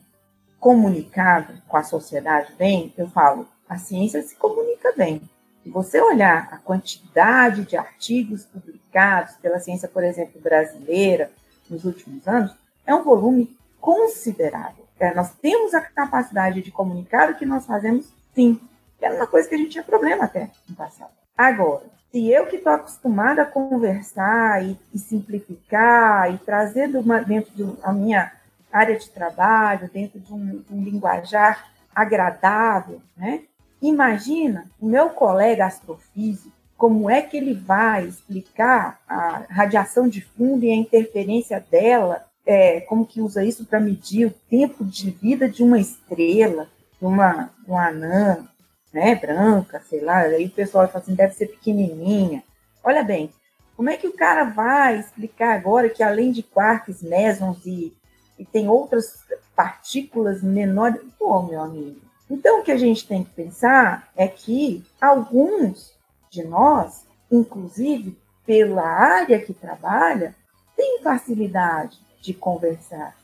comunicado 0.59 1.55
com 1.67 1.77
a 1.77 1.83
sociedade 1.83 2.53
bem, 2.59 2.93
eu 2.99 3.09
falo, 3.09 3.49
a 3.69 3.79
ciência 3.79 4.23
se 4.23 4.35
comunica 4.37 4.93
bem. 4.97 5.23
Se 5.63 5.71
você 5.71 6.01
olhar 6.01 6.49
a 6.53 6.59
quantidade 6.59 7.65
de 7.65 7.77
artigos 7.77 8.45
publicados 8.45 9.37
pela 9.37 9.61
ciência, 9.61 9.89
por 9.89 10.03
exemplo, 10.03 10.41
brasileira, 10.41 11.31
nos 11.69 11.85
últimos 11.85 12.27
anos, 12.27 12.55
é 12.91 12.95
um 12.95 13.05
volume 13.05 13.57
considerável. 13.81 14.85
É, 14.99 15.15
nós 15.15 15.33
temos 15.41 15.73
a 15.73 15.81
capacidade 15.81 16.61
de 16.61 16.71
comunicar 16.71 17.31
o 17.31 17.35
que 17.35 17.47
nós 17.47 17.65
fazemos, 17.65 18.13
sim. 18.35 18.61
Era 19.01 19.15
uma 19.15 19.27
coisa 19.27 19.49
que 19.49 19.55
a 19.55 19.59
gente 19.59 19.71
tinha 19.71 19.85
problema 19.85 20.25
até 20.25 20.51
no 20.69 20.77
passado. 20.77 21.13
Agora, 21.37 21.85
se 22.11 22.29
eu 22.31 22.47
que 22.47 22.57
estou 22.57 22.73
acostumada 22.73 23.43
a 23.43 23.47
conversar 23.47 24.63
e, 24.63 24.79
e 24.93 24.99
simplificar 24.99 26.35
e 26.35 26.39
trazer 26.39 26.95
uma, 26.97 27.21
dentro 27.21 27.53
da 27.77 27.93
minha 27.93 28.31
área 28.71 28.99
de 28.99 29.09
trabalho, 29.09 29.89
dentro 29.91 30.21
de 30.21 30.33
um, 30.33 30.59
de 30.59 30.75
um 30.75 30.83
linguajar 30.83 31.71
agradável, 31.95 33.01
né? 33.17 33.43
Imagina 33.81 34.71
o 34.79 34.87
meu 34.87 35.11
colega 35.11 35.65
astrofísico, 35.65 36.55
como 36.77 37.09
é 37.09 37.23
que 37.23 37.37
ele 37.37 37.55
vai 37.55 38.05
explicar 38.05 39.01
a 39.09 39.45
radiação 39.49 40.09
de 40.09 40.21
fundo 40.21 40.65
e 40.65 40.71
a 40.71 40.77
interferência 40.77 41.65
dela, 41.71 42.27
é, 42.51 42.81
como 42.81 43.07
que 43.07 43.21
usa 43.21 43.45
isso 43.45 43.65
para 43.65 43.79
medir 43.79 44.27
o 44.27 44.35
tempo 44.51 44.85
de 44.85 45.09
vida 45.13 45.49
de 45.49 45.63
uma 45.63 45.79
estrela, 45.79 46.69
de 46.99 47.07
uma, 47.07 47.49
uma 47.65 47.87
anã, 47.87 48.49
né, 48.93 49.15
branca, 49.15 49.81
sei 49.89 50.01
lá, 50.01 50.19
aí 50.19 50.47
o 50.47 50.51
pessoal 50.51 50.89
fala 50.89 51.05
assim, 51.05 51.15
deve 51.15 51.33
ser 51.35 51.47
pequenininha. 51.47 52.43
Olha 52.83 53.05
bem, 53.05 53.33
como 53.77 53.89
é 53.89 53.97
que 53.97 54.09
o 54.09 54.13
cara 54.13 54.43
vai 54.43 54.99
explicar 54.99 55.55
agora 55.55 55.89
que 55.89 56.03
além 56.03 56.33
de 56.33 56.43
quarks, 56.43 57.05
mesons 57.05 57.65
e, 57.65 57.97
e 58.37 58.45
tem 58.45 58.69
outras 58.69 59.21
partículas 59.55 60.43
menores? 60.43 61.01
Pô, 61.17 61.43
meu 61.43 61.61
amigo, 61.61 62.01
então, 62.29 62.61
o 62.61 62.63
que 62.65 62.73
a 62.73 62.77
gente 62.77 63.07
tem 63.07 63.23
que 63.23 63.31
pensar 63.31 64.09
é 64.17 64.27
que 64.27 64.85
alguns 65.01 65.95
de 66.29 66.43
nós, 66.43 67.07
inclusive 67.31 68.19
pela 68.45 68.83
área 68.83 69.39
que 69.39 69.55
trabalha, 69.55 70.35
tem 70.77 71.01
facilidade 71.01 72.10
de 72.21 72.35
conversar. 72.35 73.17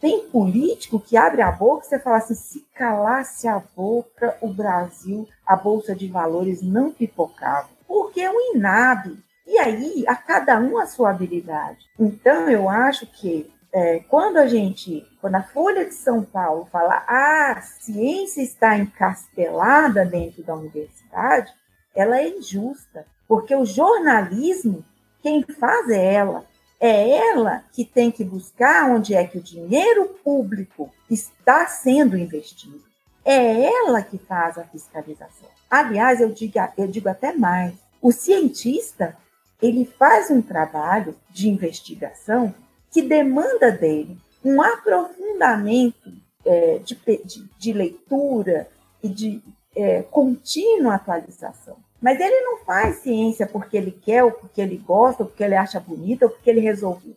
Tem 0.00 0.28
político 0.28 1.00
que 1.00 1.16
abre 1.16 1.40
a 1.40 1.50
boca 1.50 1.86
e 1.86 1.88
você 1.88 1.98
fala 1.98 2.18
assim: 2.18 2.34
se 2.34 2.66
calasse 2.74 3.48
a 3.48 3.62
boca, 3.74 4.36
o 4.40 4.48
Brasil, 4.52 5.26
a 5.46 5.56
Bolsa 5.56 5.94
de 5.94 6.08
Valores 6.08 6.60
não 6.62 6.90
pipocava. 6.90 7.68
Porque 7.86 8.20
é 8.20 8.30
um 8.30 8.54
inábil. 8.54 9.16
E 9.46 9.58
aí, 9.58 10.04
a 10.06 10.14
cada 10.14 10.58
um 10.58 10.78
a 10.78 10.86
sua 10.86 11.10
habilidade. 11.10 11.86
Então, 11.98 12.48
eu 12.48 12.68
acho 12.68 13.06
que 13.06 13.50
é, 13.72 13.98
quando 14.08 14.36
a 14.36 14.46
gente, 14.46 15.04
quando 15.20 15.34
a 15.34 15.42
Folha 15.42 15.84
de 15.84 15.94
São 15.94 16.22
Paulo 16.22 16.68
fala 16.70 17.04
ah, 17.08 17.54
a 17.56 17.60
ciência 17.60 18.40
está 18.40 18.78
encastelada 18.78 20.04
dentro 20.04 20.44
da 20.44 20.54
universidade, 20.54 21.52
ela 21.94 22.18
é 22.18 22.28
injusta, 22.28 23.04
porque 23.26 23.54
o 23.54 23.64
jornalismo, 23.64 24.84
quem 25.20 25.42
faz 25.42 25.90
é 25.90 26.14
ela. 26.14 26.44
É 26.86 27.16
ela 27.30 27.64
que 27.72 27.82
tem 27.82 28.10
que 28.10 28.22
buscar 28.22 28.90
onde 28.90 29.14
é 29.14 29.26
que 29.26 29.38
o 29.38 29.42
dinheiro 29.42 30.04
público 30.22 30.92
está 31.10 31.66
sendo 31.66 32.14
investido. 32.14 32.84
É 33.24 33.62
ela 33.62 34.02
que 34.02 34.18
faz 34.18 34.58
a 34.58 34.64
fiscalização. 34.64 35.48
Aliás, 35.70 36.20
eu 36.20 36.28
digo, 36.28 36.58
eu 36.76 36.86
digo 36.86 37.08
até 37.08 37.32
mais. 37.32 37.72
O 38.02 38.12
cientista, 38.12 39.16
ele 39.62 39.86
faz 39.86 40.30
um 40.30 40.42
trabalho 40.42 41.16
de 41.30 41.48
investigação 41.48 42.54
que 42.90 43.00
demanda 43.00 43.70
dele 43.72 44.18
um 44.44 44.60
aprofundamento 44.60 46.12
é, 46.44 46.80
de, 46.80 47.00
de, 47.24 47.48
de, 47.58 47.72
leitura 47.72 48.68
e 49.02 49.08
de 49.08 49.42
é, 49.74 50.02
contínua 50.02 50.96
atualização. 50.96 51.78
Mas 52.04 52.20
ele 52.20 52.38
não 52.42 52.58
faz 52.58 52.96
ciência 52.96 53.46
porque 53.46 53.78
ele 53.78 53.90
quer, 53.90 54.22
ou 54.22 54.30
porque 54.30 54.60
ele 54.60 54.76
gosta, 54.76 55.22
ou 55.22 55.28
porque 55.30 55.42
ele 55.42 55.56
acha 55.56 55.80
bonita, 55.80 56.26
ou 56.26 56.30
porque 56.30 56.50
ele 56.50 56.60
resolveu. 56.60 57.16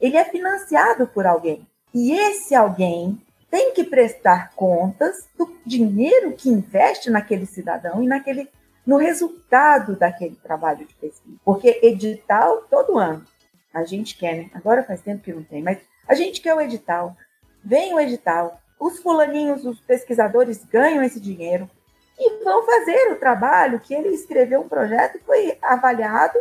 Ele 0.00 0.16
é 0.16 0.24
financiado 0.24 1.06
por 1.06 1.24
alguém. 1.24 1.64
E 1.94 2.10
esse 2.10 2.52
alguém 2.52 3.16
tem 3.48 3.72
que 3.72 3.84
prestar 3.84 4.52
contas 4.56 5.28
do 5.38 5.56
dinheiro 5.64 6.32
que 6.32 6.48
investe 6.48 7.10
naquele 7.10 7.46
cidadão 7.46 8.02
e 8.02 8.08
naquele, 8.08 8.48
no 8.84 8.96
resultado 8.96 9.94
daquele 9.94 10.34
trabalho 10.34 10.84
de 10.84 10.94
pesquisa. 10.96 11.38
Porque 11.44 11.78
edital 11.80 12.62
todo 12.68 12.98
ano. 12.98 13.24
A 13.72 13.84
gente 13.84 14.18
quer, 14.18 14.34
né? 14.34 14.50
Agora 14.52 14.82
faz 14.82 15.00
tempo 15.00 15.22
que 15.22 15.32
não 15.32 15.44
tem, 15.44 15.62
mas 15.62 15.78
a 16.08 16.14
gente 16.14 16.40
quer 16.40 16.56
o 16.56 16.60
edital. 16.60 17.16
Vem 17.62 17.94
o 17.94 18.00
edital. 18.00 18.60
Os 18.80 18.98
fulaninhos, 18.98 19.64
os 19.64 19.78
pesquisadores 19.78 20.64
ganham 20.64 21.04
esse 21.04 21.20
dinheiro 21.20 21.70
e 22.18 22.42
vão 22.42 22.64
fazer 22.64 23.12
o 23.12 23.16
trabalho 23.16 23.80
que 23.80 23.94
ele 23.94 24.08
escreveu 24.08 24.60
um 24.60 24.68
projeto, 24.68 25.20
foi 25.24 25.56
avaliado 25.62 26.38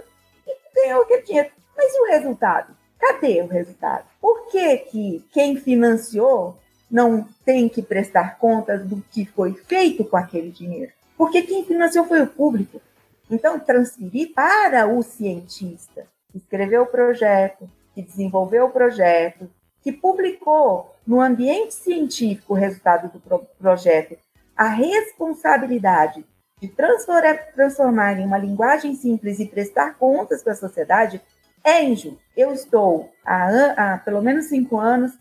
e 0.47 0.55
ganhou 0.75 1.03
aquele 1.03 1.21
dinheiro. 1.21 1.49
Mas 1.75 1.93
e 1.93 2.01
o 2.01 2.05
resultado? 2.07 2.75
Cadê 2.99 3.41
o 3.41 3.47
resultado? 3.47 4.05
Por 4.19 4.47
que, 4.47 4.77
que 4.77 5.25
quem 5.31 5.55
financiou 5.55 6.57
não 6.89 7.27
tem 7.45 7.69
que 7.69 7.81
prestar 7.81 8.37
contas 8.39 8.83
do 8.85 9.03
que 9.11 9.25
foi 9.25 9.53
feito 9.53 10.03
com 10.03 10.17
aquele 10.17 10.49
dinheiro? 10.49 10.91
Porque 11.15 11.41
quem 11.43 11.63
financiou 11.63 12.05
foi 12.05 12.21
o 12.21 12.27
público. 12.27 12.81
Então, 13.29 13.59
transferir 13.59 14.33
para 14.33 14.87
o 14.87 15.03
cientista 15.03 16.07
que 16.31 16.37
escreveu 16.37 16.83
o 16.83 16.87
projeto, 16.87 17.69
que 17.93 18.01
desenvolveu 18.01 18.65
o 18.65 18.71
projeto, 18.71 19.49
que 19.81 19.91
publicou 19.91 20.95
no 21.05 21.21
ambiente 21.21 21.73
científico 21.73 22.53
o 22.53 22.57
resultado 22.57 23.11
do 23.11 23.19
pro 23.19 23.39
projeto, 23.59 24.17
a 24.57 24.69
responsabilidade 24.69 26.25
de 26.59 26.67
transformar 26.67 28.19
em 28.19 28.25
uma 28.25 28.37
linguagem 28.37 28.95
simples 28.95 29.39
e 29.39 29.45
prestar 29.45 29.95
contas 29.95 30.41
para 30.41 30.53
a 30.53 30.57
sociedade 30.57 31.21
é 31.63 31.83
injusto. 31.83 32.19
Eu 32.35 32.51
estou 32.51 33.11
há, 33.23 33.93
há 33.93 33.97
pelo 33.99 34.21
menos 34.21 34.45
cinco 34.45 34.79
anos 34.79 35.11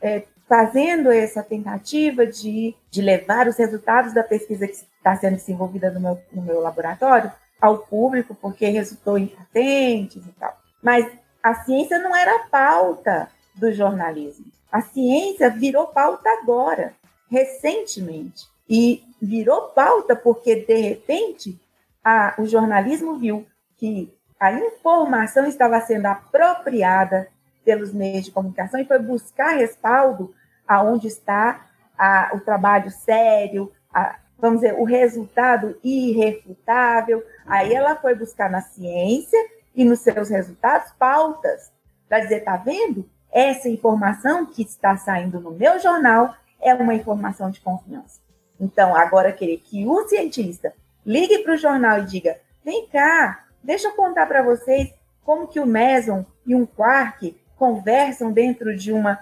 é, 0.00 0.24
fazendo 0.46 1.10
essa 1.10 1.42
tentativa 1.42 2.26
de, 2.26 2.74
de 2.90 3.00
levar 3.00 3.48
os 3.48 3.56
resultados 3.56 4.12
da 4.12 4.22
pesquisa 4.22 4.66
que 4.66 4.74
está 4.74 5.16
sendo 5.16 5.36
desenvolvida 5.36 5.90
no 5.90 6.00
meu, 6.00 6.20
no 6.30 6.42
meu 6.42 6.60
laboratório 6.60 7.32
ao 7.60 7.78
público 7.78 8.34
porque 8.34 8.66
resultou 8.66 9.16
em 9.16 9.28
patentes 9.28 10.26
e 10.26 10.32
tal. 10.32 10.54
Mas 10.82 11.10
a 11.42 11.54
ciência 11.64 11.98
não 11.98 12.14
era 12.14 12.46
pauta 12.50 13.28
do 13.54 13.72
jornalismo. 13.72 14.46
A 14.70 14.82
ciência 14.82 15.48
virou 15.48 15.86
pauta 15.86 16.28
agora, 16.40 16.94
recentemente. 17.30 18.51
E 18.68 19.02
virou 19.20 19.68
pauta 19.68 20.16
porque, 20.16 20.56
de 20.56 20.74
repente, 20.74 21.60
a, 22.04 22.34
o 22.38 22.46
jornalismo 22.46 23.16
viu 23.16 23.46
que 23.76 24.12
a 24.38 24.52
informação 24.52 25.46
estava 25.46 25.80
sendo 25.80 26.06
apropriada 26.06 27.28
pelos 27.64 27.92
meios 27.92 28.24
de 28.24 28.32
comunicação 28.32 28.80
e 28.80 28.84
foi 28.84 28.98
buscar 28.98 29.56
respaldo 29.56 30.34
aonde 30.66 31.06
está 31.06 31.66
a, 31.96 32.30
o 32.34 32.40
trabalho 32.40 32.90
sério, 32.90 33.70
a, 33.92 34.16
vamos 34.38 34.60
dizer, 34.60 34.74
o 34.74 34.84
resultado 34.84 35.78
irrefutável. 35.84 37.24
Aí 37.46 37.72
ela 37.72 37.94
foi 37.94 38.14
buscar 38.14 38.50
na 38.50 38.60
ciência 38.60 39.38
e 39.74 39.84
nos 39.84 40.00
seus 40.00 40.28
resultados 40.28 40.90
pautas 40.98 41.70
para 42.08 42.20
dizer, 42.20 42.40
tá 42.40 42.56
vendo? 42.56 43.08
Essa 43.30 43.68
informação 43.68 44.44
que 44.44 44.62
está 44.62 44.96
saindo 44.96 45.40
no 45.40 45.52
meu 45.52 45.78
jornal 45.78 46.34
é 46.60 46.74
uma 46.74 46.94
informação 46.94 47.50
de 47.50 47.60
confiança. 47.60 48.20
Então, 48.62 48.94
agora 48.94 49.32
querer 49.32 49.58
que 49.58 49.84
o 49.84 50.06
cientista 50.06 50.72
ligue 51.04 51.38
para 51.38 51.54
o 51.54 51.58
jornal 51.58 51.98
e 51.98 52.06
diga, 52.06 52.38
vem 52.64 52.86
cá, 52.86 53.44
deixa 53.60 53.88
eu 53.88 53.96
contar 53.96 54.24
para 54.26 54.40
vocês 54.40 54.94
como 55.24 55.48
que 55.48 55.58
o 55.58 55.66
meson 55.66 56.24
e 56.46 56.54
um 56.54 56.64
quark 56.64 57.36
conversam 57.56 58.30
dentro 58.30 58.76
de 58.76 58.92
uma 58.92 59.18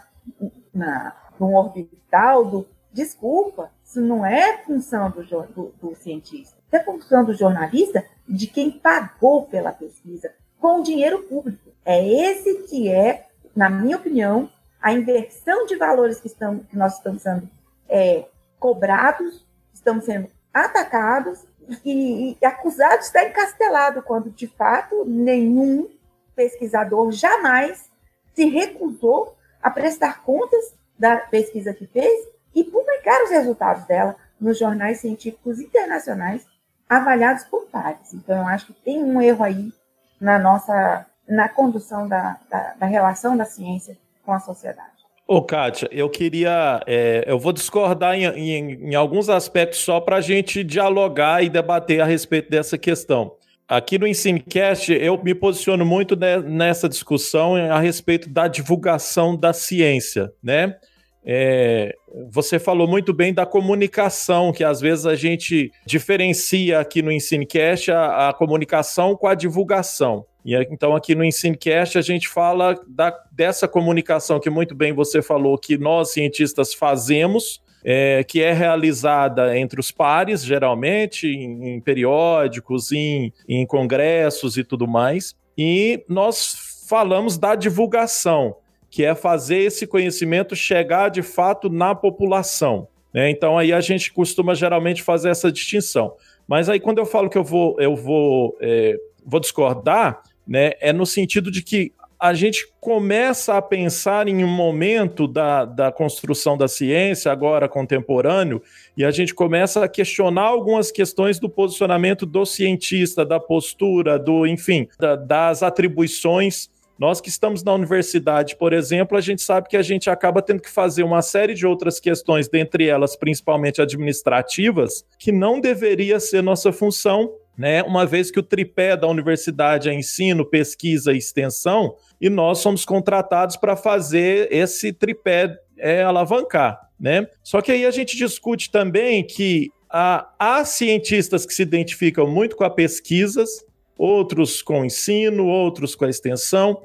um 1.40 1.54
orbital 1.54 2.44
do. 2.44 2.66
Desculpa, 2.92 3.70
isso 3.82 4.00
não 4.00 4.26
é 4.26 4.58
função 4.58 5.10
do, 5.10 5.22
do, 5.22 5.74
do 5.80 5.94
cientista. 5.94 6.58
Isso 6.66 6.76
é 6.76 6.84
função 6.84 7.24
do 7.24 7.32
jornalista 7.32 8.04
de 8.28 8.46
quem 8.46 8.70
pagou 8.70 9.46
pela 9.46 9.72
pesquisa 9.72 10.32
com 10.58 10.82
dinheiro 10.82 11.22
público. 11.22 11.70
É 11.84 12.06
esse 12.06 12.64
que 12.64 12.90
é, 12.90 13.26
na 13.56 13.70
minha 13.70 13.96
opinião, 13.96 14.50
a 14.82 14.92
inversão 14.92 15.66
de 15.66 15.76
valores 15.76 16.20
que, 16.20 16.26
estão, 16.26 16.58
que 16.58 16.76
nós 16.76 16.96
estamos 16.96 17.22
sendo 17.22 17.48
é, 17.88 18.26
cobrados, 18.60 19.44
estamos 19.74 20.04
sendo 20.04 20.30
atacados 20.54 21.44
e, 21.84 22.36
e 22.40 22.46
acusados 22.46 23.00
de 23.00 23.04
estar 23.06 23.24
encastelado, 23.24 24.02
quando 24.02 24.30
de 24.30 24.46
fato 24.46 25.04
nenhum 25.04 25.88
pesquisador 26.36 27.10
jamais 27.10 27.90
se 28.34 28.44
recusou 28.44 29.36
a 29.62 29.70
prestar 29.70 30.22
contas 30.22 30.74
da 30.98 31.16
pesquisa 31.16 31.74
que 31.74 31.86
fez 31.86 32.28
e 32.54 32.62
publicar 32.62 33.24
os 33.24 33.30
resultados 33.30 33.84
dela 33.86 34.14
nos 34.40 34.58
jornais 34.58 35.00
científicos 35.00 35.60
internacionais 35.60 36.46
avaliados 36.88 37.44
por 37.44 37.66
pares. 37.66 38.12
Então, 38.12 38.38
eu 38.38 38.46
acho 38.46 38.66
que 38.66 38.72
tem 38.74 39.02
um 39.02 39.20
erro 39.20 39.44
aí 39.44 39.72
na 40.20 40.38
nossa 40.38 41.06
na 41.28 41.48
condução 41.48 42.08
da, 42.08 42.38
da, 42.50 42.74
da 42.74 42.86
relação 42.86 43.36
da 43.36 43.44
ciência 43.44 43.96
com 44.24 44.32
a 44.32 44.40
sociedade. 44.40 44.99
Ô, 45.32 45.40
Kátia, 45.40 45.88
eu 45.92 46.10
queria. 46.10 46.82
É, 46.88 47.22
eu 47.24 47.38
vou 47.38 47.52
discordar 47.52 48.16
em, 48.16 48.24
em, 48.24 48.90
em 48.90 48.94
alguns 48.96 49.28
aspectos 49.28 49.78
só 49.78 50.00
para 50.00 50.16
a 50.16 50.20
gente 50.20 50.64
dialogar 50.64 51.40
e 51.44 51.48
debater 51.48 52.00
a 52.00 52.04
respeito 52.04 52.50
dessa 52.50 52.76
questão. 52.76 53.36
Aqui 53.68 53.96
no 53.96 54.08
Ensinecast, 54.08 54.92
eu 54.92 55.22
me 55.22 55.32
posiciono 55.32 55.86
muito 55.86 56.16
nessa 56.16 56.88
discussão 56.88 57.54
a 57.54 57.78
respeito 57.78 58.28
da 58.28 58.48
divulgação 58.48 59.36
da 59.36 59.52
ciência, 59.52 60.32
né? 60.42 60.74
É, 61.24 61.94
você 62.30 62.58
falou 62.58 62.88
muito 62.88 63.12
bem 63.12 63.32
da 63.32 63.44
comunicação, 63.44 64.52
que 64.52 64.64
às 64.64 64.80
vezes 64.80 65.06
a 65.06 65.14
gente 65.14 65.70
diferencia 65.86 66.80
aqui 66.80 67.02
no 67.02 67.12
Ensinecast 67.12 67.90
a, 67.90 68.28
a 68.28 68.32
comunicação 68.32 69.14
com 69.14 69.26
a 69.26 69.34
divulgação. 69.34 70.24
E 70.44 70.54
então 70.70 70.96
aqui 70.96 71.14
no 71.14 71.24
Ensinecast 71.24 71.98
a 71.98 72.02
gente 72.02 72.28
fala 72.28 72.74
da, 72.88 73.14
dessa 73.30 73.68
comunicação 73.68 74.40
que 74.40 74.48
muito 74.48 74.74
bem 74.74 74.92
você 74.92 75.20
falou 75.20 75.58
que 75.58 75.76
nós 75.76 76.12
cientistas 76.12 76.72
fazemos, 76.72 77.62
é, 77.84 78.24
que 78.24 78.42
é 78.42 78.52
realizada 78.52 79.56
entre 79.58 79.80
os 79.80 79.90
pares, 79.90 80.42
geralmente, 80.44 81.26
em, 81.26 81.74
em 81.74 81.80
periódicos, 81.80 82.92
em, 82.92 83.32
em 83.48 83.66
congressos 83.66 84.56
e 84.56 84.64
tudo 84.64 84.88
mais. 84.88 85.34
E 85.56 86.02
nós 86.08 86.84
falamos 86.88 87.38
da 87.38 87.54
divulgação, 87.54 88.56
que 88.90 89.04
é 89.04 89.14
fazer 89.14 89.58
esse 89.58 89.86
conhecimento 89.86 90.56
chegar 90.56 91.08
de 91.08 91.22
fato 91.22 91.70
na 91.70 91.94
população. 91.94 92.88
Né? 93.14 93.30
Então 93.30 93.56
aí 93.56 93.72
a 93.72 93.80
gente 93.80 94.12
costuma 94.12 94.54
geralmente 94.54 95.02
fazer 95.02 95.30
essa 95.30 95.50
distinção. 95.50 96.14
Mas 96.46 96.68
aí 96.68 96.80
quando 96.80 96.98
eu 96.98 97.06
falo 97.06 97.30
que 97.30 97.38
eu 97.38 97.44
vou, 97.44 97.76
eu 97.80 97.94
vou, 97.94 98.56
é, 98.60 98.98
vou 99.24 99.40
discordar, 99.40 100.22
né, 100.46 100.72
é 100.80 100.92
no 100.92 101.06
sentido 101.06 101.50
de 101.50 101.62
que 101.62 101.92
a 102.18 102.34
gente 102.34 102.68
começa 102.78 103.56
a 103.56 103.62
pensar 103.62 104.28
em 104.28 104.44
um 104.44 104.48
momento 104.48 105.26
da, 105.26 105.64
da 105.64 105.90
construção 105.90 106.54
da 106.54 106.68
ciência, 106.68 107.32
agora 107.32 107.66
contemporâneo, 107.66 108.62
e 108.94 109.06
a 109.06 109.10
gente 109.10 109.34
começa 109.34 109.82
a 109.82 109.88
questionar 109.88 110.42
algumas 110.42 110.90
questões 110.90 111.38
do 111.38 111.48
posicionamento 111.48 112.26
do 112.26 112.44
cientista, 112.44 113.24
da 113.24 113.40
postura, 113.40 114.18
do, 114.18 114.46
enfim, 114.46 114.86
da, 114.98 115.16
das 115.16 115.62
atribuições 115.62 116.68
nós 117.00 117.18
que 117.18 117.30
estamos 117.30 117.64
na 117.64 117.72
universidade, 117.72 118.56
por 118.56 118.74
exemplo, 118.74 119.16
a 119.16 119.22
gente 119.22 119.40
sabe 119.40 119.70
que 119.70 119.76
a 119.78 119.82
gente 119.82 120.10
acaba 120.10 120.42
tendo 120.42 120.60
que 120.60 120.68
fazer 120.68 121.02
uma 121.02 121.22
série 121.22 121.54
de 121.54 121.66
outras 121.66 121.98
questões, 121.98 122.46
dentre 122.46 122.88
elas 122.88 123.16
principalmente 123.16 123.80
administrativas, 123.80 125.02
que 125.18 125.32
não 125.32 125.58
deveria 125.58 126.20
ser 126.20 126.42
nossa 126.42 126.70
função, 126.74 127.32
né? 127.56 127.82
Uma 127.84 128.04
vez 128.04 128.30
que 128.30 128.38
o 128.38 128.42
tripé 128.42 128.98
da 128.98 129.06
universidade 129.06 129.88
é 129.88 129.94
ensino, 129.94 130.44
pesquisa 130.44 131.14
e 131.14 131.16
extensão, 131.16 131.96
e 132.20 132.28
nós 132.28 132.58
somos 132.58 132.84
contratados 132.84 133.56
para 133.56 133.76
fazer 133.76 134.52
esse 134.52 134.92
tripé 134.92 135.58
é, 135.78 136.02
alavancar, 136.02 136.78
né? 137.00 137.26
Só 137.42 137.62
que 137.62 137.72
aí 137.72 137.86
a 137.86 137.90
gente 137.90 138.14
discute 138.14 138.70
também 138.70 139.26
que 139.26 139.70
há, 139.88 140.62
cientistas 140.66 141.46
que 141.46 141.54
se 141.54 141.62
identificam 141.62 142.26
muito 142.26 142.56
com 142.56 142.64
a 142.64 142.70
pesquisas, 142.70 143.64
outros 144.00 144.62
com 144.62 144.82
ensino, 144.82 145.46
outros 145.46 145.94
com 145.94 146.06
a 146.06 146.10
extensão. 146.10 146.80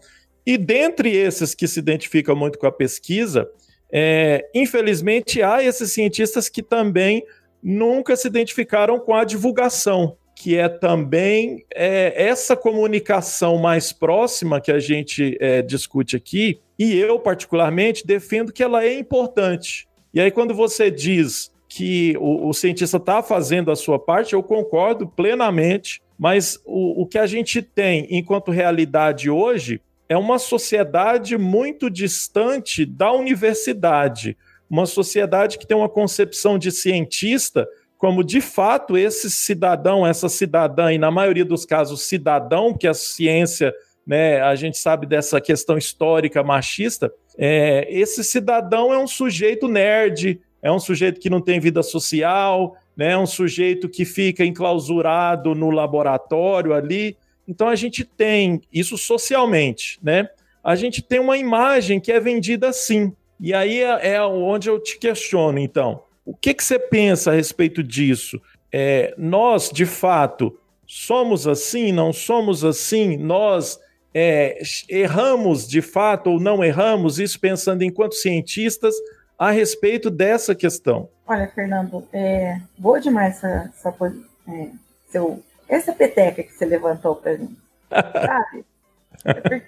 E 0.45 0.57
dentre 0.57 1.15
esses 1.15 1.55
que 1.55 1.65
se 1.65 1.79
identificam 1.79 2.35
muito 2.35 2.59
com 2.59 2.67
a 2.67 2.71
pesquisa, 2.71 3.49
é, 3.91 4.45
infelizmente 4.53 5.41
há 5.41 5.63
esses 5.63 5.93
cientistas 5.93 6.49
que 6.49 6.61
também 6.61 7.23
nunca 7.63 8.15
se 8.17 8.27
identificaram 8.27 8.99
com 8.99 9.15
a 9.15 9.23
divulgação, 9.23 10.17
que 10.35 10.57
é 10.57 10.67
também 10.67 11.65
é, 11.73 12.13
essa 12.15 12.55
comunicação 12.55 13.57
mais 13.57 13.93
próxima 13.93 14.59
que 14.59 14.71
a 14.71 14.79
gente 14.79 15.37
é, 15.39 15.61
discute 15.61 16.17
aqui, 16.17 16.59
e 16.77 16.99
eu, 16.99 17.17
particularmente, 17.17 18.05
defendo 18.05 18.51
que 18.51 18.61
ela 18.61 18.83
é 18.83 18.99
importante. 18.99 19.87
E 20.13 20.19
aí, 20.19 20.29
quando 20.29 20.53
você 20.53 20.91
diz 20.91 21.49
que 21.69 22.15
o, 22.19 22.49
o 22.49 22.53
cientista 22.53 22.97
está 22.97 23.23
fazendo 23.23 23.71
a 23.71 23.75
sua 23.75 23.97
parte, 23.97 24.33
eu 24.33 24.43
concordo 24.43 25.07
plenamente. 25.07 26.01
Mas 26.17 26.59
o, 26.65 27.03
o 27.03 27.05
que 27.07 27.17
a 27.17 27.27
gente 27.27 27.61
tem 27.61 28.07
enquanto 28.09 28.51
realidade 28.51 29.29
hoje 29.29 29.81
é 30.07 30.17
uma 30.17 30.39
sociedade 30.39 31.37
muito 31.37 31.89
distante 31.89 32.85
da 32.85 33.11
universidade, 33.11 34.37
uma 34.69 34.85
sociedade 34.85 35.57
que 35.57 35.65
tem 35.65 35.75
uma 35.75 35.89
concepção 35.89 36.57
de 36.57 36.71
cientista 36.71 37.67
como 37.97 38.23
de 38.23 38.41
fato 38.41 38.97
esse 38.97 39.31
cidadão, 39.31 40.05
essa 40.05 40.29
cidadã, 40.29 40.91
e 40.91 40.97
na 40.97 41.09
maioria 41.09 41.45
dos 41.45 41.65
casos 41.65 42.03
cidadão, 42.03 42.71
porque 42.71 42.87
a 42.87 42.93
ciência, 42.93 43.73
né, 44.05 44.41
a 44.41 44.53
gente 44.55 44.77
sabe 44.77 45.07
dessa 45.07 45.39
questão 45.41 45.77
histórica 45.77 46.43
machista, 46.43 47.11
é, 47.37 47.87
esse 47.89 48.23
cidadão 48.23 48.93
é 48.93 48.99
um 48.99 49.07
sujeito 49.07 49.67
nerd, 49.67 50.39
é 50.61 50.71
um 50.71 50.79
sujeito 50.79 51.19
que 51.19 51.29
não 51.29 51.41
tem 51.41 51.59
vida 51.59 51.81
social, 51.81 52.75
né? 52.95 53.17
Um 53.17 53.25
sujeito 53.25 53.89
que 53.89 54.05
fica 54.05 54.45
enclausurado 54.45 55.53
no 55.53 55.69
laboratório 55.69 56.73
ali. 56.73 57.17
Então 57.47 57.67
a 57.67 57.75
gente 57.75 58.03
tem 58.03 58.61
isso 58.71 58.97
socialmente, 58.97 59.99
né? 60.01 60.29
A 60.63 60.75
gente 60.75 61.01
tem 61.01 61.19
uma 61.19 61.37
imagem 61.37 61.99
que 61.99 62.11
é 62.11 62.19
vendida 62.19 62.69
assim. 62.69 63.13
E 63.39 63.53
aí 63.53 63.81
é, 63.81 64.15
é 64.15 64.23
onde 64.23 64.69
eu 64.69 64.79
te 64.79 64.97
questiono, 64.97 65.59
então. 65.59 66.01
O 66.25 66.33
que, 66.33 66.53
que 66.53 66.63
você 66.63 66.79
pensa 66.79 67.31
a 67.31 67.35
respeito 67.35 67.83
disso? 67.83 68.41
É, 68.71 69.13
nós, 69.17 69.69
de 69.69 69.85
fato, 69.85 70.57
somos 70.87 71.47
assim, 71.47 71.91
não 71.91 72.11
somos 72.11 72.63
assim? 72.63 73.15
Nós 73.15 73.79
é, 74.13 74.59
erramos 74.89 75.67
de 75.67 75.81
fato 75.81 76.31
ou 76.31 76.39
não 76.39 76.63
erramos? 76.63 77.19
Isso 77.19 77.39
pensando 77.39 77.83
enquanto 77.83 78.15
cientistas 78.15 78.95
a 79.37 79.51
respeito 79.51 80.09
dessa 80.09 80.55
questão. 80.55 81.09
Olha, 81.27 81.47
Fernando, 81.47 82.07
é, 82.13 82.59
boa 82.77 82.99
demais 82.99 83.35
essa, 83.37 83.71
essa, 83.75 84.13
é, 84.47 84.69
seu, 85.09 85.43
essa 85.67 85.93
peteca 85.93 86.43
que 86.43 86.53
você 86.53 86.65
levantou 86.65 87.15
para 87.15 87.37
mim. 87.37 87.55
Sabe? 87.89 88.65
É 89.23 89.33
porque 89.33 89.63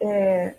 é, 0.00 0.54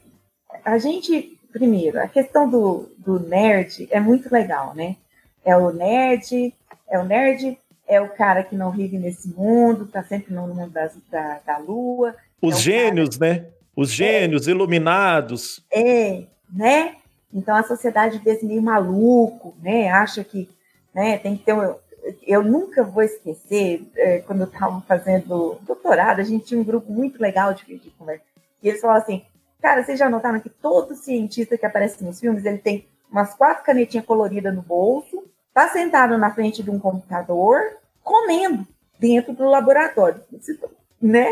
a 0.63 0.77
gente, 0.77 1.39
primeiro, 1.51 1.99
a 1.99 2.07
questão 2.07 2.47
do, 2.47 2.91
do 2.97 3.19
nerd 3.19 3.87
é 3.89 3.99
muito 3.99 4.31
legal, 4.31 4.75
né? 4.75 4.97
É 5.43 5.57
o 5.57 5.71
nerd, 5.71 6.53
é 6.87 6.99
o 6.99 7.05
nerd 7.05 7.57
é 7.87 7.99
o 7.99 8.09
cara 8.09 8.43
que 8.43 8.55
não 8.55 8.71
vive 8.71 8.97
nesse 8.97 9.27
mundo, 9.29 9.85
está 9.85 10.03
sempre 10.03 10.33
no 10.33 10.47
mundo 10.47 10.69
das, 10.69 10.93
da, 11.09 11.39
da 11.45 11.57
lua. 11.57 12.15
Os 12.41 12.55
é 12.55 12.59
gênios, 12.59 13.17
cara... 13.17 13.33
né? 13.33 13.45
Os 13.75 13.89
gênios, 13.91 14.47
é, 14.47 14.51
iluminados. 14.51 15.65
É, 15.71 16.23
né? 16.51 16.95
Então 17.33 17.55
a 17.55 17.63
sociedade 17.63 18.19
desse 18.19 18.45
meio 18.45 18.61
maluco, 18.61 19.55
né? 19.61 19.89
Acha 19.89 20.23
que 20.23 20.49
né, 20.93 21.17
tem 21.17 21.35
que 21.35 21.43
ter. 21.43 21.53
Um... 21.53 21.75
Eu 22.27 22.43
nunca 22.43 22.83
vou 22.83 23.01
esquecer, 23.01 23.89
é, 23.95 24.19
quando 24.19 24.41
eu 24.41 24.47
estava 24.47 24.81
fazendo 24.81 25.57
doutorado, 25.61 26.19
a 26.19 26.23
gente 26.23 26.45
tinha 26.45 26.59
um 26.59 26.63
grupo 26.63 26.91
muito 26.91 27.21
legal 27.21 27.53
de, 27.53 27.63
de 27.65 27.89
conversa. 27.91 28.23
E 28.61 28.69
eles 28.69 28.81
falavam 28.81 29.01
assim: 29.01 29.25
cara, 29.61 29.83
vocês 29.83 29.97
já 29.97 30.09
notaram 30.09 30.39
que 30.39 30.49
todo 30.49 30.95
cientista 30.95 31.57
que 31.57 31.65
aparece 31.65 32.03
nos 32.03 32.19
filmes 32.19 32.45
ele 32.45 32.59
tem 32.59 32.85
umas 33.09 33.33
quatro 33.33 33.63
canetinhas 33.63 34.05
coloridas 34.05 34.53
no 34.53 34.61
bolso, 34.61 35.23
tá 35.53 35.69
sentado 35.69 36.17
na 36.17 36.33
frente 36.33 36.63
de 36.63 36.69
um 36.69 36.79
computador, 36.79 37.61
comendo 38.03 38.67
dentro 38.99 39.33
do 39.33 39.45
laboratório, 39.45 40.21
né? 41.01 41.27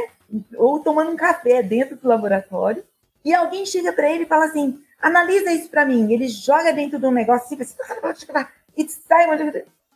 Ou 0.56 0.80
tomando 0.80 1.12
um 1.12 1.16
café 1.16 1.62
dentro 1.62 1.96
do 1.96 2.08
laboratório. 2.08 2.84
E 3.24 3.34
alguém 3.34 3.66
chega 3.66 3.92
para 3.92 4.10
ele 4.10 4.24
e 4.24 4.28
fala 4.28 4.46
assim: 4.46 4.80
analisa 5.02 5.52
isso 5.52 5.70
para 5.70 5.86
mim. 5.86 6.12
Ele 6.12 6.28
joga 6.28 6.72
dentro 6.72 7.00
de 7.00 7.06
um 7.06 7.12
negócio 7.12 7.58
e 7.58 7.66
sai, 7.66 9.28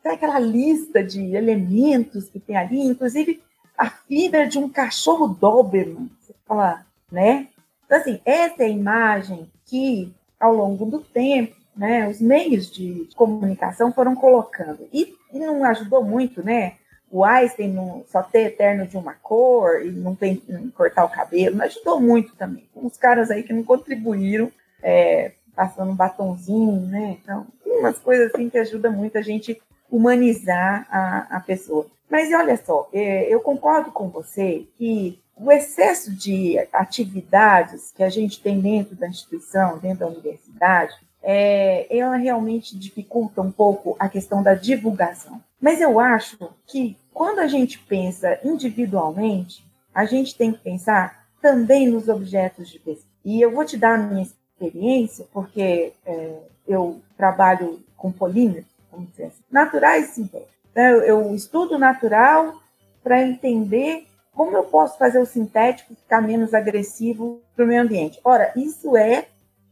sai 0.03 0.13
aquela 0.13 0.39
lista 0.39 1.03
de 1.03 1.35
elementos 1.35 2.29
que 2.29 2.39
tem 2.39 2.57
ali, 2.57 2.81
inclusive 2.81 3.41
a 3.77 3.89
fibra 3.89 4.47
de 4.47 4.57
um 4.57 4.69
cachorro 4.69 5.27
Doberman. 5.27 6.09
Você 6.19 6.33
fala, 6.45 6.85
né? 7.11 7.47
Então, 7.85 7.97
assim, 7.97 8.19
essa 8.25 8.63
é 8.63 8.65
a 8.65 8.69
imagem 8.69 9.49
que, 9.65 10.13
ao 10.39 10.53
longo 10.53 10.85
do 10.85 10.99
tempo, 10.99 11.55
né, 11.75 12.07
os 12.07 12.21
meios 12.21 12.71
de 12.71 13.07
comunicação 13.15 13.91
foram 13.91 14.15
colocando. 14.15 14.87
E, 14.93 15.13
e 15.33 15.39
não 15.39 15.63
ajudou 15.65 16.03
muito, 16.03 16.43
né? 16.43 16.73
O 17.11 17.23
Einstein 17.23 17.71
não, 17.71 18.03
só 18.09 18.23
ter 18.23 18.47
eterno 18.47 18.87
de 18.87 18.97
uma 18.97 19.13
cor 19.13 19.85
e 19.85 19.91
não, 19.91 20.15
tem, 20.15 20.41
não 20.47 20.69
cortar 20.71 21.05
o 21.05 21.09
cabelo, 21.09 21.57
não 21.57 21.65
ajudou 21.65 21.99
muito 21.99 22.35
também. 22.35 22.67
Uns 22.75 22.97
caras 22.97 23.29
aí 23.29 23.43
que 23.43 23.53
não 23.53 23.63
contribuíram, 23.63 24.51
é, 24.85 25.31
passando 25.55 25.91
um 25.91 25.95
batonzinho, 25.95 26.79
né? 26.81 27.17
Então, 27.21 27.47
umas 27.65 27.97
coisas 27.97 28.31
assim 28.31 28.49
que 28.49 28.57
ajudam 28.59 28.91
muito 28.91 29.17
a 29.17 29.21
gente 29.21 29.59
humanizar 29.89 30.85
a, 30.91 31.37
a 31.37 31.39
pessoa. 31.39 31.87
Mas 32.07 32.31
olha 32.31 32.55
só, 32.55 32.87
é, 32.93 33.33
eu 33.33 33.39
concordo 33.39 33.91
com 33.91 34.09
você 34.09 34.67
que 34.77 35.19
o 35.35 35.51
excesso 35.51 36.13
de 36.13 36.57
atividades 36.71 37.91
que 37.91 38.03
a 38.03 38.09
gente 38.09 38.39
tem 38.39 38.61
dentro 38.61 38.95
da 38.95 39.07
instituição, 39.07 39.79
dentro 39.79 39.99
da 39.99 40.07
universidade, 40.07 40.93
é, 41.23 41.87
ela 41.89 42.15
realmente 42.15 42.77
dificulta 42.77 43.41
um 43.41 43.51
pouco 43.51 43.95
a 43.97 44.07
questão 44.07 44.43
da 44.43 44.53
divulgação. 44.53 45.41
Mas 45.59 45.81
eu 45.81 45.99
acho 45.99 46.37
que 46.67 46.95
quando 47.11 47.39
a 47.39 47.47
gente 47.47 47.79
pensa 47.79 48.39
individualmente, 48.43 49.65
a 49.93 50.05
gente 50.05 50.37
tem 50.37 50.51
que 50.51 50.59
pensar 50.59 51.25
também 51.41 51.87
nos 51.87 52.07
objetos 52.07 52.69
de 52.69 52.77
pesquisa. 52.77 53.07
E 53.25 53.41
eu 53.41 53.51
vou 53.51 53.65
te 53.65 53.75
dar 53.75 53.95
a 53.95 53.97
minha 53.97 54.21
experiência, 54.59 55.25
porque 55.33 55.93
é, 56.05 56.39
eu 56.67 57.01
trabalho 57.17 57.79
com 57.97 58.11
polímeros, 58.11 58.65
como 58.89 59.05
dizer 59.07 59.25
assim, 59.25 59.43
naturais 59.51 60.07
sintéticos. 60.07 60.55
Eu, 60.73 61.01
eu 61.03 61.35
estudo 61.35 61.77
natural 61.77 62.55
para 63.03 63.21
entender 63.21 64.05
como 64.33 64.55
eu 64.55 64.63
posso 64.63 64.97
fazer 64.97 65.19
o 65.19 65.25
sintético 65.25 65.95
ficar 65.95 66.21
menos 66.21 66.53
agressivo 66.53 67.41
para 67.55 67.63
o 67.63 67.67
meio 67.67 67.81
ambiente. 67.81 68.19
Ora, 68.23 68.51
isso 68.55 68.97
é 68.97 69.27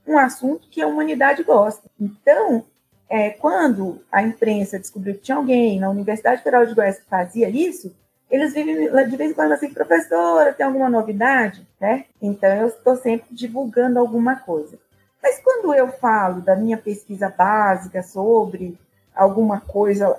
um 0.07 0.17
assunto 0.17 0.67
que 0.69 0.81
a 0.81 0.87
humanidade 0.87 1.43
gosta. 1.43 1.89
Então, 1.99 2.63
é, 3.09 3.29
quando 3.31 4.01
a 4.11 4.23
imprensa 4.23 4.79
descobriu 4.79 5.15
que 5.15 5.21
tinha 5.21 5.37
alguém 5.37 5.79
na 5.79 5.89
Universidade 5.89 6.41
Federal 6.41 6.65
de 6.65 6.73
Goiás 6.73 6.99
que 6.99 7.05
fazia 7.05 7.49
isso, 7.49 7.93
eles 8.29 8.53
vivem 8.53 8.89
de 9.09 9.17
vez 9.17 9.31
em 9.31 9.33
quando 9.33 9.51
assim, 9.51 9.73
professora, 9.73 10.53
tem 10.53 10.65
alguma 10.65 10.89
novidade? 10.89 11.67
Né? 11.79 12.05
Então, 12.21 12.49
eu 12.49 12.67
estou 12.67 12.95
sempre 12.95 13.27
divulgando 13.31 13.99
alguma 13.99 14.35
coisa. 14.35 14.77
Mas 15.21 15.39
quando 15.41 15.73
eu 15.73 15.87
falo 15.87 16.41
da 16.41 16.55
minha 16.55 16.77
pesquisa 16.77 17.29
básica 17.29 18.01
sobre 18.03 18.77
alguma 19.15 19.61
coisa, 19.61 20.17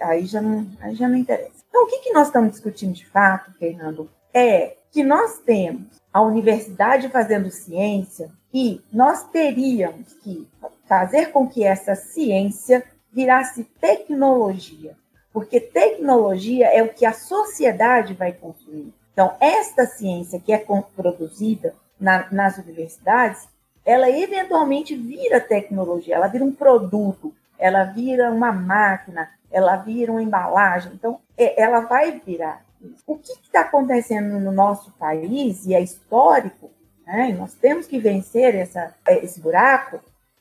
aí 0.00 0.24
já 0.24 0.40
não, 0.40 0.66
aí 0.80 0.94
já 0.94 1.08
não 1.08 1.16
interessa. 1.16 1.64
Então, 1.68 1.84
o 1.84 1.86
que, 1.86 1.98
que 1.98 2.12
nós 2.12 2.28
estamos 2.28 2.52
discutindo 2.52 2.94
de 2.94 3.06
fato, 3.06 3.52
Fernando, 3.58 4.08
é 4.32 4.76
que 4.90 5.04
nós 5.04 5.38
temos 5.40 6.00
a 6.12 6.22
universidade 6.22 7.10
fazendo 7.10 7.50
ciência 7.50 8.30
e 8.52 8.80
nós 8.90 9.24
teríamos 9.24 10.14
que 10.14 10.48
fazer 10.86 11.32
com 11.32 11.46
que 11.46 11.64
essa 11.64 11.94
ciência 11.94 12.82
virasse 13.12 13.64
tecnologia, 13.78 14.96
porque 15.36 15.60
tecnologia 15.60 16.66
é 16.68 16.82
o 16.82 16.88
que 16.88 17.04
a 17.04 17.12
sociedade 17.12 18.14
vai 18.14 18.32
consumir. 18.32 18.90
Então, 19.12 19.36
esta 19.38 19.84
ciência 19.84 20.40
que 20.40 20.50
é 20.50 20.56
produzida 20.96 21.74
na, 22.00 22.26
nas 22.32 22.56
universidades, 22.56 23.46
ela 23.84 24.08
eventualmente 24.08 24.96
vira 24.96 25.38
tecnologia, 25.38 26.14
ela 26.14 26.26
vira 26.26 26.42
um 26.42 26.52
produto, 26.52 27.34
ela 27.58 27.84
vira 27.84 28.32
uma 28.32 28.50
máquina, 28.50 29.30
ela 29.50 29.76
vira 29.76 30.10
uma 30.10 30.22
embalagem. 30.22 30.92
Então, 30.94 31.20
é, 31.36 31.62
ela 31.62 31.80
vai 31.80 32.12
virar. 32.12 32.64
O 33.06 33.18
que 33.18 33.32
está 33.32 33.60
acontecendo 33.60 34.40
no 34.40 34.50
nosso 34.50 34.90
país, 34.92 35.66
e 35.66 35.74
é 35.74 35.82
histórico, 35.82 36.70
né, 37.06 37.28
e 37.28 37.34
nós 37.34 37.52
temos 37.52 37.86
que 37.86 37.98
vencer 37.98 38.54
essa, 38.54 38.94
esse 39.06 39.38
buraco, 39.38 40.00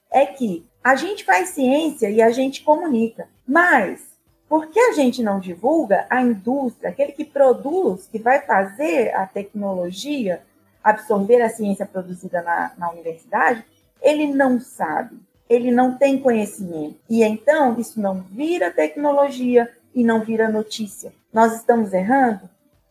é 0.09 0.25
que 0.25 0.65
a 0.81 0.95
gente 0.95 1.25
faz 1.25 1.49
ciência 1.49 2.09
e 2.09 2.21
a 2.21 2.29
gente 2.29 2.63
comunica, 2.63 3.27
mas 3.45 4.14
por 4.47 4.67
que 4.67 4.79
a 4.79 4.93
gente 4.93 5.23
não 5.23 5.39
divulga 5.39 6.05
a 6.09 6.21
indústria, 6.21 6.89
aquele 6.89 7.11
que 7.11 7.25
produz, 7.25 8.07
que 8.07 8.19
vai 8.19 8.41
fazer 8.41 9.13
a 9.15 9.25
tecnologia 9.25 10.41
absorver 10.85 11.41
a 11.41 11.49
ciência 11.49 11.83
produzida 11.83 12.43
na, 12.43 12.71
na 12.77 12.91
universidade, 12.91 13.65
ele 13.99 14.27
não 14.27 14.59
sabe, 14.59 15.17
ele 15.49 15.71
não 15.71 15.97
tem 15.97 16.19
conhecimento. 16.19 16.99
E 17.09 17.23
então 17.23 17.79
isso 17.79 17.99
não 17.99 18.21
vira 18.21 18.69
tecnologia 18.69 19.67
e 19.95 20.03
não 20.03 20.21
vira 20.21 20.47
notícia. 20.47 21.11
Nós 21.33 21.55
estamos 21.55 21.91
errando? 21.91 22.47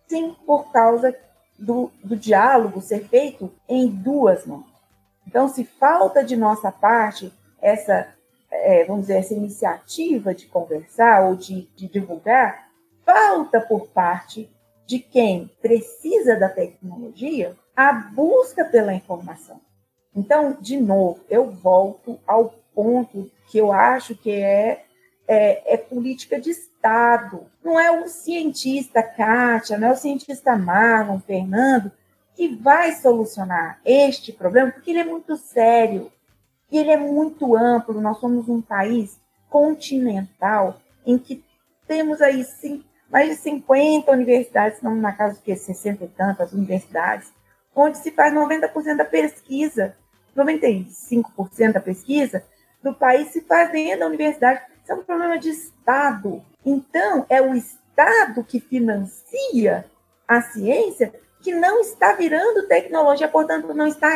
Sim, 0.09 0.35
por 0.45 0.73
causa 0.73 1.15
do, 1.57 1.89
do 2.03 2.17
diálogo 2.17 2.81
ser 2.81 3.05
feito 3.05 3.53
em 3.69 3.87
duas 3.87 4.45
mãos. 4.45 4.67
Então, 5.25 5.49
se 5.49 5.65
falta 5.65 6.25
de 6.25 6.37
nossa 6.37 6.73
parte 6.73 7.33
essa, 7.63 8.09
é, 8.63 8.85
vamos 8.85 9.03
dizer, 9.03 9.19
essa 9.19 9.35
iniciativa 9.35 10.35
de 10.35 10.47
conversar 10.47 11.25
ou 11.25 11.37
de, 11.37 11.69
de 11.77 11.89
divulgar, 11.89 12.69
falta 13.05 13.61
por 13.61 13.89
parte 13.89 14.51
de 14.87 14.99
quem 14.99 15.51
precisa 15.61 16.37
da 16.37 16.49
tecnologia 16.49 17.57
a 17.77 17.93
busca 17.93 18.65
pela 18.65 18.95
informação. 18.95 19.61
Então, 20.15 20.57
de 20.61 20.77
novo, 20.77 21.21
eu 21.29 21.51
volto 21.51 22.19
ao 22.27 22.55
ponto 22.75 23.31
que 23.49 23.59
eu 23.59 23.73
acho 23.73 24.15
que 24.15 24.31
é, 24.31 24.85
é, 25.27 25.75
é 25.75 25.77
política 25.77 26.41
de 26.41 26.51
Estado. 26.51 27.47
Não 27.63 27.79
é 27.81 27.91
o 27.91 28.07
cientista 28.09 29.03
Kátia, 29.03 29.77
não 29.77 29.89
é 29.89 29.93
o 29.93 29.97
cientista 29.97 30.57
Marlon, 30.57 31.19
Fernando, 31.19 31.91
que 32.37 32.49
vai 32.57 32.93
solucionar 32.93 33.81
este 33.85 34.33
problema, 34.33 34.71
porque 34.71 34.91
ele 34.91 35.01
é 35.01 35.05
muito 35.05 35.37
sério 35.37 36.11
e 36.75 36.79
ele 36.79 36.91
é 36.91 36.97
muito 36.97 37.55
amplo. 37.55 38.01
Nós 38.01 38.19
somos 38.19 38.49
um 38.49 38.61
país 38.61 39.17
continental 39.49 40.81
em 41.07 41.17
que 41.17 41.45
temos 41.87 42.21
aí 42.21 42.43
sim, 42.43 42.85
mais 43.09 43.29
de 43.29 43.37
50 43.37 44.11
universidades, 44.11 44.83
não 44.83 44.97
na 44.97 45.13
casa 45.13 45.41
de 45.41 45.55
60 45.55 46.03
e 46.03 46.09
tantas 46.09 46.53
universidades, 46.53 47.33
onde 47.77 47.99
se 47.99 48.11
faz 48.11 48.35
90% 48.35 48.97
da 48.97 49.05
pesquisa, 49.05 49.97
95% 50.37 51.73
da 51.75 51.81
pesquisa 51.81 52.43
do 52.83 52.93
país 52.93 53.29
se 53.29 53.43
faz 53.43 53.71
dentro 53.71 54.01
da 54.01 54.07
universidade. 54.07 54.63
Isso 54.83 54.91
é 54.91 54.97
um 54.97 55.05
problema 55.05 55.39
de 55.39 55.51
Estado. 55.51 56.43
Então, 56.67 57.25
é 57.29 57.41
o 57.41 57.55
Estado 57.55 58.43
que 58.43 58.59
financia 58.59 59.85
a 60.27 60.43
ciência 60.43 61.15
que 61.41 61.55
não 61.55 61.81
está 61.83 62.15
virando 62.15 62.67
tecnologia, 62.67 63.29
portanto, 63.29 63.73
não 63.75 63.87
está 63.87 64.11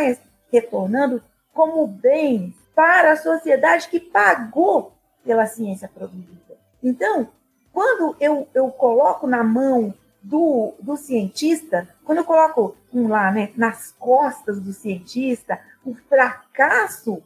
retornando 0.53 1.23
como 1.59 1.89
bem 1.89 2.55
para 2.73 3.11
a 3.11 3.17
sociedade 3.17 3.89
que 3.89 3.99
pagou 3.99 4.93
pela 5.25 5.45
ciência 5.45 5.91
produzida. 5.93 6.57
Então, 6.81 7.31
quando 7.73 8.15
eu, 8.21 8.47
eu 8.55 8.71
coloco 8.71 9.27
na 9.27 9.43
mão 9.43 9.93
do, 10.23 10.73
do 10.79 10.97
cientista, 10.97 11.89
quando 12.05 12.19
eu 12.19 12.25
coloco 12.25 12.77
um 12.95 13.09
lá, 13.09 13.33
né, 13.33 13.51
nas 13.57 13.91
costas 13.99 14.61
do 14.61 14.73
cientista, 14.73 15.59
o 15.85 15.95
fracasso 15.95 17.21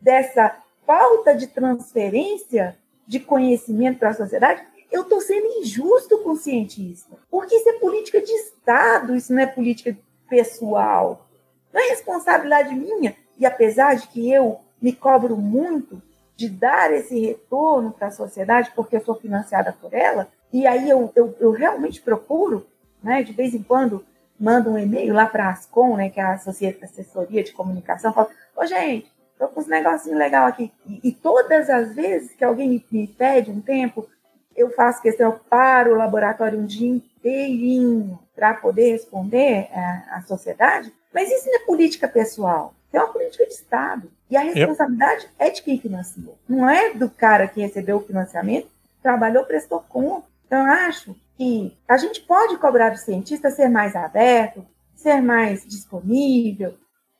dessa 0.00 0.54
falta 0.86 1.34
de 1.34 1.48
transferência 1.48 2.78
de 3.04 3.18
conhecimento 3.18 3.98
para 3.98 4.10
a 4.10 4.14
sociedade, 4.14 4.62
eu 4.92 5.02
estou 5.02 5.20
sendo 5.20 5.58
injusto 5.58 6.18
com 6.18 6.30
o 6.30 6.36
cientista. 6.36 7.16
Porque 7.28 7.56
isso 7.56 7.68
é 7.68 7.80
política 7.80 8.22
de 8.22 8.30
Estado, 8.30 9.16
isso 9.16 9.32
não 9.32 9.42
é 9.42 9.46
política 9.46 9.98
pessoal. 10.30 11.26
Não 11.72 11.80
é 11.80 11.88
responsabilidade 11.88 12.72
minha. 12.76 13.16
E 13.42 13.46
apesar 13.46 13.96
de 13.96 14.06
que 14.06 14.30
eu 14.30 14.60
me 14.80 14.92
cobro 14.92 15.36
muito 15.36 16.00
de 16.36 16.48
dar 16.48 16.92
esse 16.92 17.18
retorno 17.18 17.90
para 17.90 18.06
a 18.06 18.12
sociedade, 18.12 18.70
porque 18.72 18.94
eu 18.94 19.00
sou 19.00 19.16
financiada 19.16 19.76
por 19.80 19.92
ela, 19.92 20.28
e 20.52 20.64
aí 20.64 20.88
eu, 20.88 21.10
eu, 21.16 21.36
eu 21.40 21.50
realmente 21.50 22.00
procuro, 22.00 22.64
né, 23.02 23.20
de 23.24 23.32
vez 23.32 23.52
em 23.52 23.60
quando, 23.60 24.06
mando 24.38 24.70
um 24.70 24.78
e-mail 24.78 25.12
lá 25.12 25.26
para 25.26 25.46
a 25.46 25.50
Ascom, 25.50 25.96
né, 25.96 26.08
que 26.08 26.20
é 26.20 26.22
a 26.22 26.34
Assessoria 26.34 27.42
de 27.42 27.50
Comunicação, 27.50 28.12
falo, 28.12 28.28
ô 28.56 28.64
gente, 28.64 29.10
tô 29.36 29.48
com 29.48 29.58
uns 29.58 29.66
negocinhos 29.66 30.20
legal 30.20 30.46
aqui. 30.46 30.70
E, 30.86 31.08
e, 31.08 31.12
todas 31.12 31.68
as 31.68 31.96
vezes 31.96 32.32
que 32.36 32.44
alguém 32.44 32.68
me, 32.68 32.86
me 32.92 33.08
pede 33.08 33.50
um 33.50 33.60
tempo, 33.60 34.08
eu 34.54 34.70
faço 34.70 35.02
questão, 35.02 35.32
eu 35.32 35.40
paro 35.50 35.94
o 35.94 35.98
laboratório 35.98 36.60
um 36.60 36.64
dia 36.64 36.88
inteirinho 36.88 38.20
para 38.36 38.54
poder 38.54 38.92
responder 38.92 39.68
à, 39.72 40.18
à 40.18 40.22
sociedade, 40.22 40.92
mas 41.12 41.28
isso 41.28 41.48
não 41.48 41.56
é 41.56 41.66
política 41.66 42.06
pessoal, 42.06 42.72
é 42.96 43.00
uma 43.00 43.12
política 43.12 43.46
de 43.46 43.52
Estado. 43.52 44.10
E 44.30 44.36
a 44.36 44.40
responsabilidade 44.40 45.28
é 45.38 45.50
de 45.50 45.62
quem 45.62 45.78
financiou. 45.78 46.38
Não 46.48 46.68
é 46.68 46.94
do 46.94 47.08
cara 47.10 47.48
que 47.48 47.60
recebeu 47.60 47.98
o 47.98 48.06
financiamento, 48.06 48.68
trabalhou, 49.02 49.44
prestou 49.44 49.80
conta. 49.80 50.26
Então, 50.46 50.66
eu 50.66 50.72
acho 50.72 51.16
que 51.36 51.76
a 51.88 51.96
gente 51.96 52.20
pode 52.22 52.56
cobrar 52.58 52.90
do 52.90 52.98
cientista 52.98 53.50
ser 53.50 53.68
mais 53.68 53.96
aberto, 53.96 54.64
ser 54.94 55.20
mais 55.20 55.66
disponível. 55.66 56.74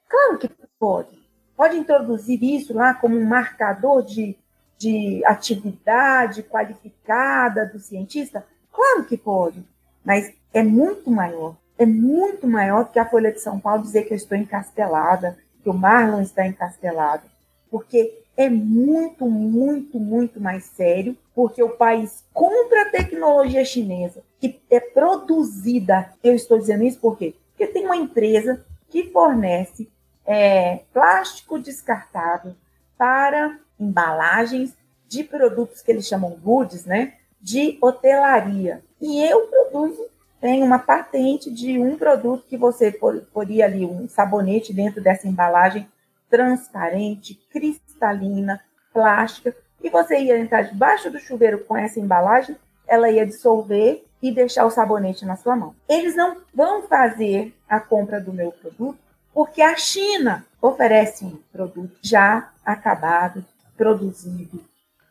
Claro 0.09 0.39
que 0.39 0.51
pode. 0.79 1.23
Pode 1.57 1.77
introduzir 1.77 2.43
isso 2.43 2.75
lá 2.75 2.95
como 2.95 3.17
um 3.17 3.25
marcador 3.25 4.03
de, 4.03 4.37
de 4.79 5.23
atividade 5.25 6.43
qualificada 6.43 7.67
do 7.67 7.79
cientista? 7.79 8.45
Claro 8.73 9.05
que 9.05 9.17
pode. 9.17 9.65
Mas 10.05 10.33
é 10.53 10.63
muito 10.63 11.11
maior. 11.11 11.57
É 11.79 11.87
muito 11.87 12.47
maior 12.47 12.91
que 12.91 12.99
a 12.99 13.09
Folha 13.09 13.33
de 13.33 13.41
São 13.41 13.59
Paulo 13.59 13.83
dizer 13.83 14.05
que 14.05 14.13
eu 14.13 14.17
estou 14.17 14.37
encastelada, 14.37 15.37
que 15.63 15.71
o 15.71 15.75
Marlon 15.75 16.21
está 16.21 16.47
encastelado. 16.47 17.25
Porque 17.71 18.23
é 18.37 18.49
muito, 18.49 19.27
muito, 19.27 19.99
muito 19.99 20.41
mais 20.41 20.65
sério, 20.65 21.17
porque 21.35 21.63
o 21.63 21.77
país 21.77 22.25
compra 22.33 22.83
a 22.83 22.91
tecnologia 22.91 23.65
chinesa 23.65 24.23
que 24.41 24.61
é 24.71 24.81
produzida. 24.81 26.13
Eu 26.23 26.35
estou 26.35 26.59
dizendo 26.59 26.85
isso 26.85 26.99
por 26.99 27.17
quê? 27.17 27.35
Porque 27.51 27.67
tem 27.67 27.85
uma 27.85 27.97
empresa 27.97 28.65
que 28.91 29.11
fornece 29.11 29.89
é, 30.27 30.81
plástico 30.93 31.59
descartável 31.59 32.55
para 32.97 33.59
embalagens 33.79 34.75
de 35.09 35.25
produtos 35.25 35.83
que 35.83 35.91
eles 35.91 36.07
chamam 36.07 36.31
goods, 36.31 36.85
né? 36.85 37.15
De 37.41 37.79
hotelaria. 37.81 38.83
E 39.01 39.23
eu 39.25 39.47
produzo, 39.47 40.07
tenho 40.43 40.67
uma 40.67 40.81
patente 40.81 41.49
de 41.49 41.79
um 41.79 41.97
produto 41.97 42.45
que 42.49 42.57
você 42.57 42.91
poria 43.33 43.65
ali, 43.65 43.87
um 43.87 44.09
sabonete 44.09 44.75
dentro 44.75 45.01
dessa 45.01 45.29
embalagem 45.29 45.89
transparente, 46.29 47.37
cristalina, 47.49 48.61
plástica, 48.93 49.55
e 49.81 49.89
você 49.89 50.19
ia 50.19 50.37
entrar 50.37 50.63
debaixo 50.63 51.13
do 51.13 51.21
chuveiro 51.21 51.61
com 51.61 51.77
essa 51.77 52.01
embalagem, 52.01 52.57
ela 52.89 53.09
ia 53.09 53.25
dissolver 53.25 54.05
e 54.21 54.33
deixar 54.33 54.67
o 54.67 54.71
sabonete 54.71 55.25
na 55.25 55.37
sua 55.37 55.55
mão. 55.55 55.77
Eles 55.89 56.17
não 56.17 56.39
vão 56.53 56.83
fazer 56.83 57.55
a 57.69 57.79
compra 57.79 58.21
do 58.21 58.33
meu 58.33 58.51
produto 58.51 58.99
porque 59.33 59.63
a 59.63 59.77
China 59.77 60.45
oferece 60.61 61.25
um 61.25 61.39
produto 61.53 61.97
já 62.03 62.51
acabado, 62.67 63.45
produzido, 63.77 64.61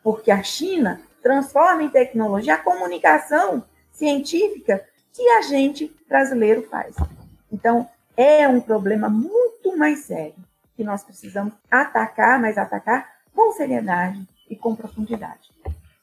porque 0.02 0.30
a 0.30 0.42
China 0.42 1.00
transforma 1.22 1.82
em 1.82 1.88
tecnologia 1.88 2.54
a 2.54 2.58
comunicação 2.58 3.64
científica 3.90 4.84
que 5.12 5.28
a 5.28 5.42
gente 5.42 5.94
brasileiro 6.08 6.62
faz. 6.62 6.96
Então, 7.50 7.88
é 8.16 8.46
um 8.48 8.60
problema 8.60 9.08
muito 9.08 9.76
mais 9.76 10.00
sério 10.00 10.34
que 10.76 10.84
nós 10.84 11.04
precisamos 11.04 11.52
atacar, 11.70 12.40
mas 12.40 12.56
atacar 12.58 13.08
com 13.34 13.52
seriedade 13.52 14.20
e 14.48 14.56
com 14.56 14.74
profundidade. 14.74 15.50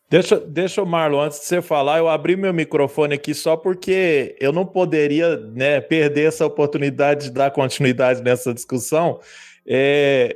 Deixa, 0.10 0.40
deixa 0.40 0.82
o 0.82 0.88
Marlon, 0.88 1.22
antes 1.22 1.40
de 1.40 1.46
você 1.46 1.62
falar, 1.62 2.00
eu 2.00 2.10
abri 2.10 2.36
meu 2.36 2.52
microfone 2.52 3.14
aqui 3.14 3.36
só 3.36 3.56
porque 3.56 4.36
eu 4.40 4.52
não 4.52 4.66
poderia 4.66 5.38
né, 5.38 5.80
perder 5.80 6.30
essa 6.30 6.46
oportunidade 6.48 7.26
de 7.26 7.32
dar 7.32 7.52
continuidade 7.52 8.24
nessa 8.24 8.52
discussão. 8.52 9.20
É, 9.68 10.36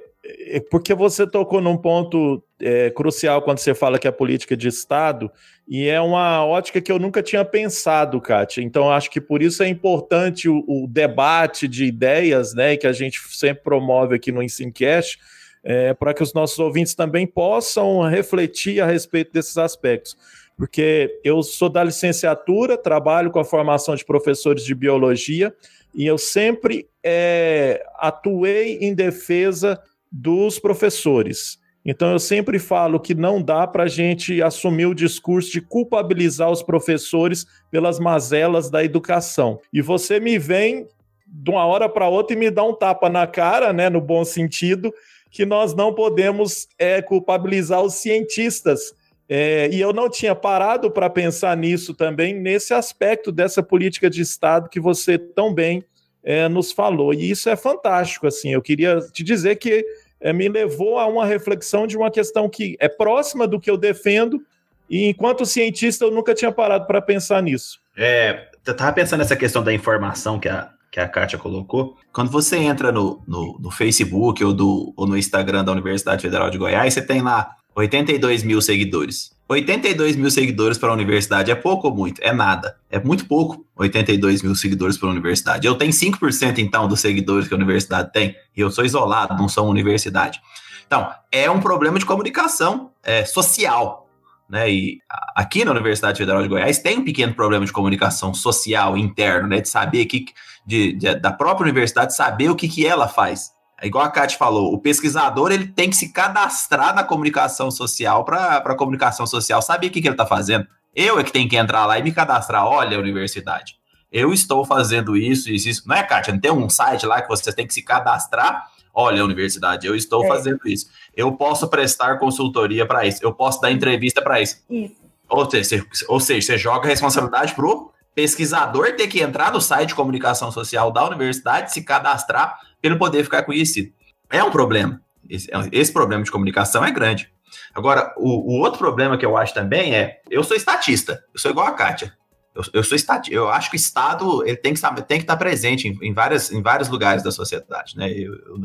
porque 0.69 0.93
você 0.93 1.27
tocou 1.27 1.59
num 1.59 1.75
ponto 1.75 2.41
é, 2.61 2.89
crucial 2.89 3.41
quando 3.41 3.59
você 3.59 3.73
fala 3.73 3.99
que 3.99 4.07
é 4.07 4.11
política 4.11 4.55
de 4.55 4.69
Estado, 4.69 5.29
e 5.67 5.87
é 5.87 5.99
uma 5.99 6.45
ótica 6.45 6.81
que 6.81 6.91
eu 6.91 6.97
nunca 6.97 7.21
tinha 7.21 7.43
pensado, 7.43 8.21
Kátia. 8.21 8.61
Então, 8.61 8.91
acho 8.91 9.09
que 9.09 9.19
por 9.19 9.41
isso 9.41 9.61
é 9.63 9.67
importante 9.67 10.47
o, 10.47 10.63
o 10.67 10.87
debate 10.87 11.67
de 11.67 11.85
ideias, 11.85 12.53
né, 12.53 12.77
que 12.77 12.87
a 12.87 12.93
gente 12.93 13.19
sempre 13.31 13.63
promove 13.63 14.15
aqui 14.15 14.31
no 14.31 14.41
Ensinecast, 14.41 15.19
é, 15.63 15.93
para 15.93 16.13
que 16.13 16.23
os 16.23 16.33
nossos 16.33 16.59
ouvintes 16.59 16.95
também 16.95 17.27
possam 17.27 18.01
refletir 18.07 18.81
a 18.81 18.85
respeito 18.85 19.31
desses 19.31 19.57
aspectos. 19.57 20.17
Porque 20.55 21.19
eu 21.23 21.41
sou 21.41 21.67
da 21.67 21.83
licenciatura, 21.83 22.77
trabalho 22.77 23.31
com 23.31 23.39
a 23.39 23.45
formação 23.45 23.95
de 23.95 24.05
professores 24.05 24.63
de 24.63 24.75
biologia, 24.75 25.53
e 25.95 26.05
eu 26.05 26.17
sempre 26.17 26.87
é, 27.03 27.85
atuei 27.97 28.77
em 28.79 28.93
defesa 28.93 29.79
dos 30.13 30.59
professores. 30.59 31.57
Então, 31.83 32.11
eu 32.11 32.19
sempre 32.19 32.59
falo 32.59 32.99
que 32.99 33.15
não 33.15 33.41
dá 33.41 33.65
para 33.67 33.83
a 33.83 33.87
gente 33.87 34.41
assumir 34.41 34.85
o 34.85 34.93
discurso 34.93 35.51
de 35.51 35.59
culpabilizar 35.59 36.49
os 36.49 36.61
professores 36.61 37.45
pelas 37.71 37.99
mazelas 37.99 38.69
da 38.69 38.83
educação. 38.83 39.59
E 39.73 39.81
você 39.81 40.19
me 40.19 40.37
vem 40.37 40.87
de 41.27 41.49
uma 41.49 41.65
hora 41.65 41.89
para 41.89 42.07
outra 42.07 42.35
e 42.35 42.39
me 42.39 42.51
dá 42.51 42.63
um 42.63 42.73
tapa 42.73 43.09
na 43.09 43.25
cara, 43.25 43.73
né, 43.73 43.89
no 43.89 43.99
bom 43.99 44.23
sentido, 44.23 44.93
que 45.31 45.45
nós 45.45 45.73
não 45.73 45.93
podemos 45.93 46.67
é, 46.77 47.01
culpabilizar 47.01 47.81
os 47.81 47.95
cientistas. 47.95 48.93
É, 49.27 49.67
e 49.71 49.81
eu 49.81 49.91
não 49.91 50.09
tinha 50.09 50.35
parado 50.35 50.91
para 50.91 51.09
pensar 51.09 51.57
nisso 51.57 51.93
também, 51.93 52.33
nesse 52.33 52.73
aspecto 52.73 53.31
dessa 53.31 53.63
política 53.63 54.09
de 54.09 54.21
Estado 54.21 54.69
que 54.69 54.79
você 54.79 55.17
tão 55.17 55.53
bem 55.53 55.83
é, 56.23 56.47
nos 56.47 56.71
falou. 56.71 57.13
E 57.13 57.29
isso 57.29 57.49
é 57.49 57.55
fantástico. 57.55 58.27
Assim, 58.27 58.53
eu 58.53 58.61
queria 58.61 58.99
te 59.11 59.23
dizer 59.23 59.57
que 59.57 59.85
me 60.31 60.47
levou 60.47 60.97
a 60.97 61.07
uma 61.07 61.25
reflexão 61.25 61.85
de 61.85 61.97
uma 61.97 62.09
questão 62.09 62.47
que 62.47 62.77
é 62.79 62.87
próxima 62.87 63.45
do 63.45 63.59
que 63.59 63.69
eu 63.69 63.75
defendo, 63.75 64.41
e 64.89 65.09
enquanto 65.09 65.45
cientista 65.45 66.05
eu 66.05 66.11
nunca 66.11 66.33
tinha 66.33 66.51
parado 66.51 66.85
para 66.85 67.01
pensar 67.01 67.41
nisso. 67.41 67.79
É, 67.97 68.47
eu 68.65 68.71
estava 68.71 68.93
pensando 68.93 69.19
nessa 69.19 69.35
questão 69.35 69.63
da 69.63 69.73
informação 69.73 70.39
que 70.39 70.47
a, 70.47 70.69
que 70.91 70.99
a 70.99 71.07
Kátia 71.07 71.39
colocou. 71.39 71.97
Quando 72.13 72.31
você 72.31 72.57
entra 72.57 72.91
no, 72.91 73.21
no, 73.27 73.57
no 73.59 73.71
Facebook 73.71 74.43
ou, 74.43 74.53
do, 74.53 74.93
ou 74.95 75.07
no 75.07 75.17
Instagram 75.17 75.63
da 75.65 75.71
Universidade 75.71 76.21
Federal 76.21 76.49
de 76.49 76.57
Goiás, 76.57 76.93
você 76.93 77.01
tem 77.01 77.21
lá 77.21 77.55
82 77.75 78.43
mil 78.43 78.61
seguidores. 78.61 79.33
82 79.47 80.15
mil 80.15 80.31
seguidores 80.31 80.77
para 80.77 80.89
a 80.89 80.93
universidade 80.93 81.51
é 81.51 81.55
pouco 81.55 81.87
ou 81.87 81.95
muito? 81.95 82.21
É 82.21 82.33
nada. 82.33 82.77
É 82.89 82.99
muito 82.99 83.25
pouco, 83.25 83.65
82 83.75 84.41
mil 84.41 84.55
seguidores 84.55 84.97
para 84.97 85.09
a 85.09 85.11
universidade. 85.11 85.67
Eu 85.67 85.75
tenho 85.75 85.91
5% 85.91 86.59
então 86.59 86.87
dos 86.87 87.01
seguidores 87.01 87.47
que 87.47 87.53
a 87.53 87.57
universidade 87.57 88.11
tem, 88.11 88.35
e 88.55 88.61
eu 88.61 88.71
sou 88.71 88.85
isolado, 88.85 89.35
não 89.35 89.49
sou 89.49 89.65
uma 89.65 89.71
universidade. 89.71 90.39
Então, 90.85 91.09
é 91.31 91.49
um 91.49 91.59
problema 91.59 91.99
de 91.99 92.05
comunicação 92.05 92.91
é, 93.03 93.25
social. 93.25 94.07
Né? 94.49 94.71
E 94.71 94.99
aqui 95.35 95.65
na 95.65 95.71
Universidade 95.71 96.17
Federal 96.17 96.41
de 96.41 96.47
Goiás 96.47 96.79
tem 96.79 96.99
um 96.99 97.03
pequeno 97.03 97.33
problema 97.33 97.65
de 97.65 97.71
comunicação 97.71 98.33
social 98.33 98.97
interno, 98.97 99.47
né? 99.47 99.61
De 99.61 99.69
saber 99.69 100.05
que, 100.05 100.25
de, 100.65 100.93
de 100.93 101.15
da 101.15 101.31
própria 101.31 101.63
universidade 101.63 102.15
saber 102.15 102.49
o 102.49 102.55
que, 102.55 102.67
que 102.67 102.85
ela 102.85 103.07
faz. 103.07 103.51
É 103.83 103.87
igual 103.87 104.05
a 104.05 104.09
Kátia 104.09 104.37
falou, 104.37 104.73
o 104.73 104.79
pesquisador 104.79 105.51
ele 105.51 105.67
tem 105.67 105.89
que 105.89 105.97
se 105.97 106.13
cadastrar 106.13 106.95
na 106.95 107.03
comunicação 107.03 107.69
social 107.69 108.23
para 108.23 108.55
a 108.59 108.75
comunicação 108.75 109.27
social 109.27 109.61
saber 109.61 109.87
o 109.87 109.89
que, 109.89 110.01
que 110.01 110.07
ele 110.07 110.13
está 110.13 110.25
fazendo. 110.25 110.65
Eu 110.95 111.19
é 111.19 111.23
que 111.23 111.33
tenho 111.33 111.49
que 111.49 111.57
entrar 111.57 111.85
lá 111.85 111.99
e 111.99 112.01
me 112.01 112.13
cadastrar. 112.13 112.65
Olha, 112.65 112.97
universidade, 112.97 113.75
eu 114.09 114.31
estou 114.31 114.63
fazendo 114.63 115.17
isso, 115.17 115.51
isso, 115.51 115.67
isso. 115.67 115.83
Não 115.85 115.97
é, 115.97 116.01
Kátia? 116.01 116.31
Não 116.31 116.39
tem 116.39 116.49
um 116.49 116.69
site 116.69 117.05
lá 117.05 117.21
que 117.21 117.27
você 117.27 117.51
tem 117.51 117.67
que 117.67 117.73
se 117.73 117.81
cadastrar? 117.81 118.71
Olha, 118.93 119.25
universidade, 119.25 119.85
eu 119.85 119.97
estou 119.97 120.23
é. 120.23 120.27
fazendo 120.29 120.61
isso. 120.65 120.87
Eu 121.13 121.33
posso 121.33 121.67
prestar 121.67 122.19
consultoria 122.19 122.85
para 122.85 123.05
isso. 123.05 123.19
Eu 123.21 123.33
posso 123.33 123.59
dar 123.59 123.69
entrevista 123.69 124.21
para 124.21 124.39
isso. 124.39 124.63
Isso. 124.69 124.95
Ou 125.27 125.51
seja, 125.51 125.85
ou 126.07 126.21
seja, 126.21 126.47
você 126.47 126.57
joga 126.57 126.85
a 126.85 126.89
responsabilidade 126.89 127.53
para 127.53 127.65
o 127.65 127.91
pesquisador 128.15 128.93
ter 128.95 129.07
que 129.07 129.21
entrar 129.21 129.51
no 129.51 129.59
site 129.59 129.89
de 129.89 129.95
comunicação 129.95 130.53
social 130.53 130.89
da 130.89 131.05
universidade, 131.05 131.73
se 131.73 131.83
cadastrar 131.83 132.57
ele 132.83 132.97
poder 132.97 133.23
ficar 133.23 133.43
conhecido. 133.43 133.93
É 134.29 134.43
um 134.43 134.51
problema. 134.51 135.01
Esse, 135.29 135.49
esse 135.71 135.91
problema 135.91 136.23
de 136.23 136.31
comunicação 136.31 136.83
é 136.83 136.91
grande. 136.91 137.31
Agora, 137.73 138.13
o, 138.17 138.55
o, 138.55 138.59
outro 138.59 138.79
problema 138.79 139.17
que 139.17 139.25
eu 139.25 139.37
acho 139.37 139.53
também 139.53 139.95
é, 139.95 140.21
eu 140.29 140.43
sou 140.43 140.57
estatista, 140.57 141.23
eu 141.33 141.39
sou 141.39 141.51
igual 141.51 141.67
a 141.67 141.71
Kátia. 141.71 142.15
Eu, 142.53 142.63
eu 142.73 142.83
sou 142.83 142.95
estatista, 142.95 143.33
eu 143.33 143.49
acho 143.49 143.69
que 143.69 143.75
o 143.75 143.77
Estado 143.77 144.45
ele 144.45 144.57
tem 144.57 144.73
que 144.73 144.77
estar, 144.77 144.93
tem 145.01 145.17
que 145.17 145.23
estar 145.23 145.37
presente 145.37 145.87
em, 145.87 145.97
em, 146.07 146.13
várias, 146.13 146.51
em 146.51 146.61
vários 146.61 146.89
lugares 146.89 147.23
da 147.23 147.31
sociedade. 147.31 147.95
Né? 147.95 148.11
Eu, 148.11 148.33
eu, 148.33 148.57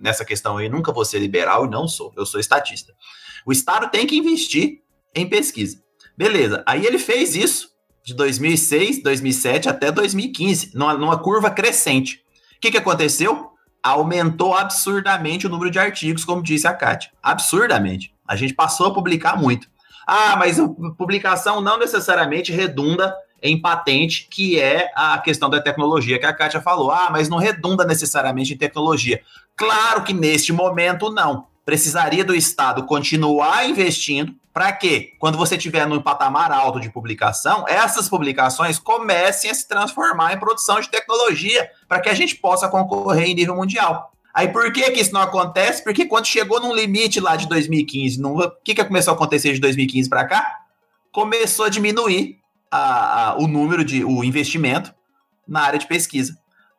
nessa 0.00 0.24
questão 0.24 0.56
aí, 0.56 0.68
nunca 0.68 0.92
vou 0.92 1.04
ser 1.04 1.18
liberal 1.18 1.66
e 1.66 1.70
não 1.70 1.88
sou, 1.88 2.12
eu 2.16 2.26
sou 2.26 2.38
estatista. 2.38 2.92
O 3.46 3.52
Estado 3.52 3.90
tem 3.90 4.06
que 4.06 4.16
investir 4.16 4.82
em 5.14 5.28
pesquisa. 5.28 5.82
Beleza, 6.16 6.62
aí 6.66 6.86
ele 6.86 6.98
fez 6.98 7.34
isso 7.34 7.70
de 8.04 8.14
2006, 8.14 9.02
2007 9.02 9.68
até 9.68 9.90
2015, 9.90 10.72
numa, 10.74 10.94
numa 10.94 11.18
curva 11.18 11.50
crescente. 11.50 12.22
O 12.56 12.60
que, 12.60 12.70
que 12.70 12.78
aconteceu? 12.78 13.53
Aumentou 13.84 14.54
absurdamente 14.56 15.46
o 15.46 15.50
número 15.50 15.70
de 15.70 15.78
artigos, 15.78 16.24
como 16.24 16.42
disse 16.42 16.66
a 16.66 16.72
Kátia. 16.72 17.10
Absurdamente. 17.22 18.14
A 18.26 18.34
gente 18.34 18.54
passou 18.54 18.86
a 18.86 18.94
publicar 18.94 19.36
muito. 19.36 19.68
Ah, 20.06 20.36
mas 20.36 20.56
publicação 20.96 21.60
não 21.60 21.78
necessariamente 21.78 22.50
redunda 22.50 23.14
em 23.42 23.60
patente, 23.60 24.26
que 24.30 24.58
é 24.58 24.90
a 24.96 25.18
questão 25.18 25.50
da 25.50 25.60
tecnologia 25.60 26.18
que 26.18 26.24
a 26.24 26.32
Kátia 26.32 26.62
falou. 26.62 26.90
Ah, 26.90 27.10
mas 27.10 27.28
não 27.28 27.36
redunda 27.36 27.84
necessariamente 27.84 28.54
em 28.54 28.56
tecnologia. 28.56 29.20
Claro 29.54 30.02
que 30.02 30.14
neste 30.14 30.50
momento 30.50 31.10
não. 31.10 31.46
Precisaria 31.64 32.24
do 32.24 32.34
Estado 32.34 32.84
continuar 32.84 33.68
investindo 33.68 34.34
para 34.52 34.70
que, 34.72 35.14
quando 35.18 35.36
você 35.36 35.56
estiver 35.56 35.86
num 35.86 36.00
patamar 36.00 36.52
alto 36.52 36.78
de 36.78 36.88
publicação, 36.88 37.64
essas 37.66 38.08
publicações 38.08 38.78
comecem 38.78 39.50
a 39.50 39.54
se 39.54 39.66
transformar 39.66 40.32
em 40.32 40.38
produção 40.38 40.80
de 40.80 40.88
tecnologia 40.88 41.68
para 41.88 42.00
que 42.00 42.08
a 42.08 42.14
gente 42.14 42.36
possa 42.36 42.68
concorrer 42.68 43.28
em 43.28 43.34
nível 43.34 43.56
mundial. 43.56 44.12
Aí 44.32 44.48
por 44.48 44.72
que, 44.72 44.90
que 44.90 45.00
isso 45.00 45.12
não 45.12 45.22
acontece? 45.22 45.82
Porque 45.82 46.06
quando 46.06 46.26
chegou 46.26 46.60
num 46.60 46.74
limite 46.74 47.18
lá 47.20 47.36
de 47.36 47.48
2015, 47.48 48.22
o 48.22 48.50
que, 48.62 48.74
que 48.74 48.84
começou 48.84 49.12
a 49.12 49.14
acontecer 49.14 49.52
de 49.52 49.60
2015 49.60 50.08
para 50.08 50.24
cá? 50.24 50.60
Começou 51.10 51.66
a 51.66 51.68
diminuir 51.68 52.38
a, 52.70 53.30
a, 53.30 53.38
o 53.38 53.46
número 53.46 53.84
de 53.84 54.04
o 54.04 54.22
investimento 54.24 54.92
na 55.46 55.62
área 55.62 55.78
de 55.78 55.86
pesquisa. 55.86 56.36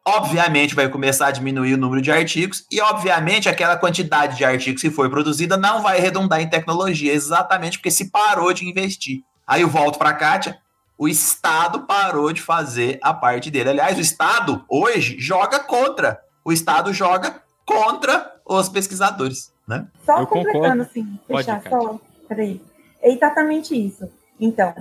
Obviamente 0.07 0.75
vai 0.75 0.87
começar 0.87 1.27
a 1.27 1.31
diminuir 1.31 1.73
o 1.73 1.77
número 1.77 1.99
de 1.99 2.11
artigos 2.11 2.65
e 2.71 2.79
obviamente 2.79 3.49
aquela 3.49 3.75
quantidade 3.75 4.37
de 4.37 4.45
artigos 4.45 4.81
que 4.81 4.91
foi 4.91 5.09
produzida 5.09 5.57
não 5.57 5.81
vai 5.81 5.99
redundar 5.99 6.41
em 6.41 6.49
tecnologia, 6.49 7.11
exatamente 7.11 7.79
porque 7.79 7.89
se 7.89 8.11
parou 8.11 8.53
de 8.53 8.67
investir. 8.67 9.23
Aí 9.47 9.63
eu 9.63 9.67
volto 9.67 9.97
para 9.97 10.11
a 10.11 10.13
Kátia, 10.13 10.59
o 10.97 11.07
Estado 11.07 11.81
parou 11.81 12.31
de 12.31 12.41
fazer 12.41 12.99
a 13.01 13.13
parte 13.13 13.49
dele. 13.49 13.71
Aliás, 13.71 13.97
o 13.97 14.01
Estado 14.01 14.63
hoje 14.69 15.17
joga 15.19 15.59
contra. 15.59 16.21
O 16.43 16.51
Estado 16.51 16.93
joga 16.93 17.41
contra 17.65 18.35
os 18.45 18.69
pesquisadores, 18.69 19.51
né? 19.67 19.87
Só 20.05 20.19
eu 20.19 20.27
completando, 20.27 20.83
assim, 20.83 21.19
fechar 21.27 21.61
só, 21.67 21.99
peraí. 22.27 22.61
É 23.01 23.11
exatamente 23.11 23.75
isso. 23.75 24.07
Então, 24.39 24.73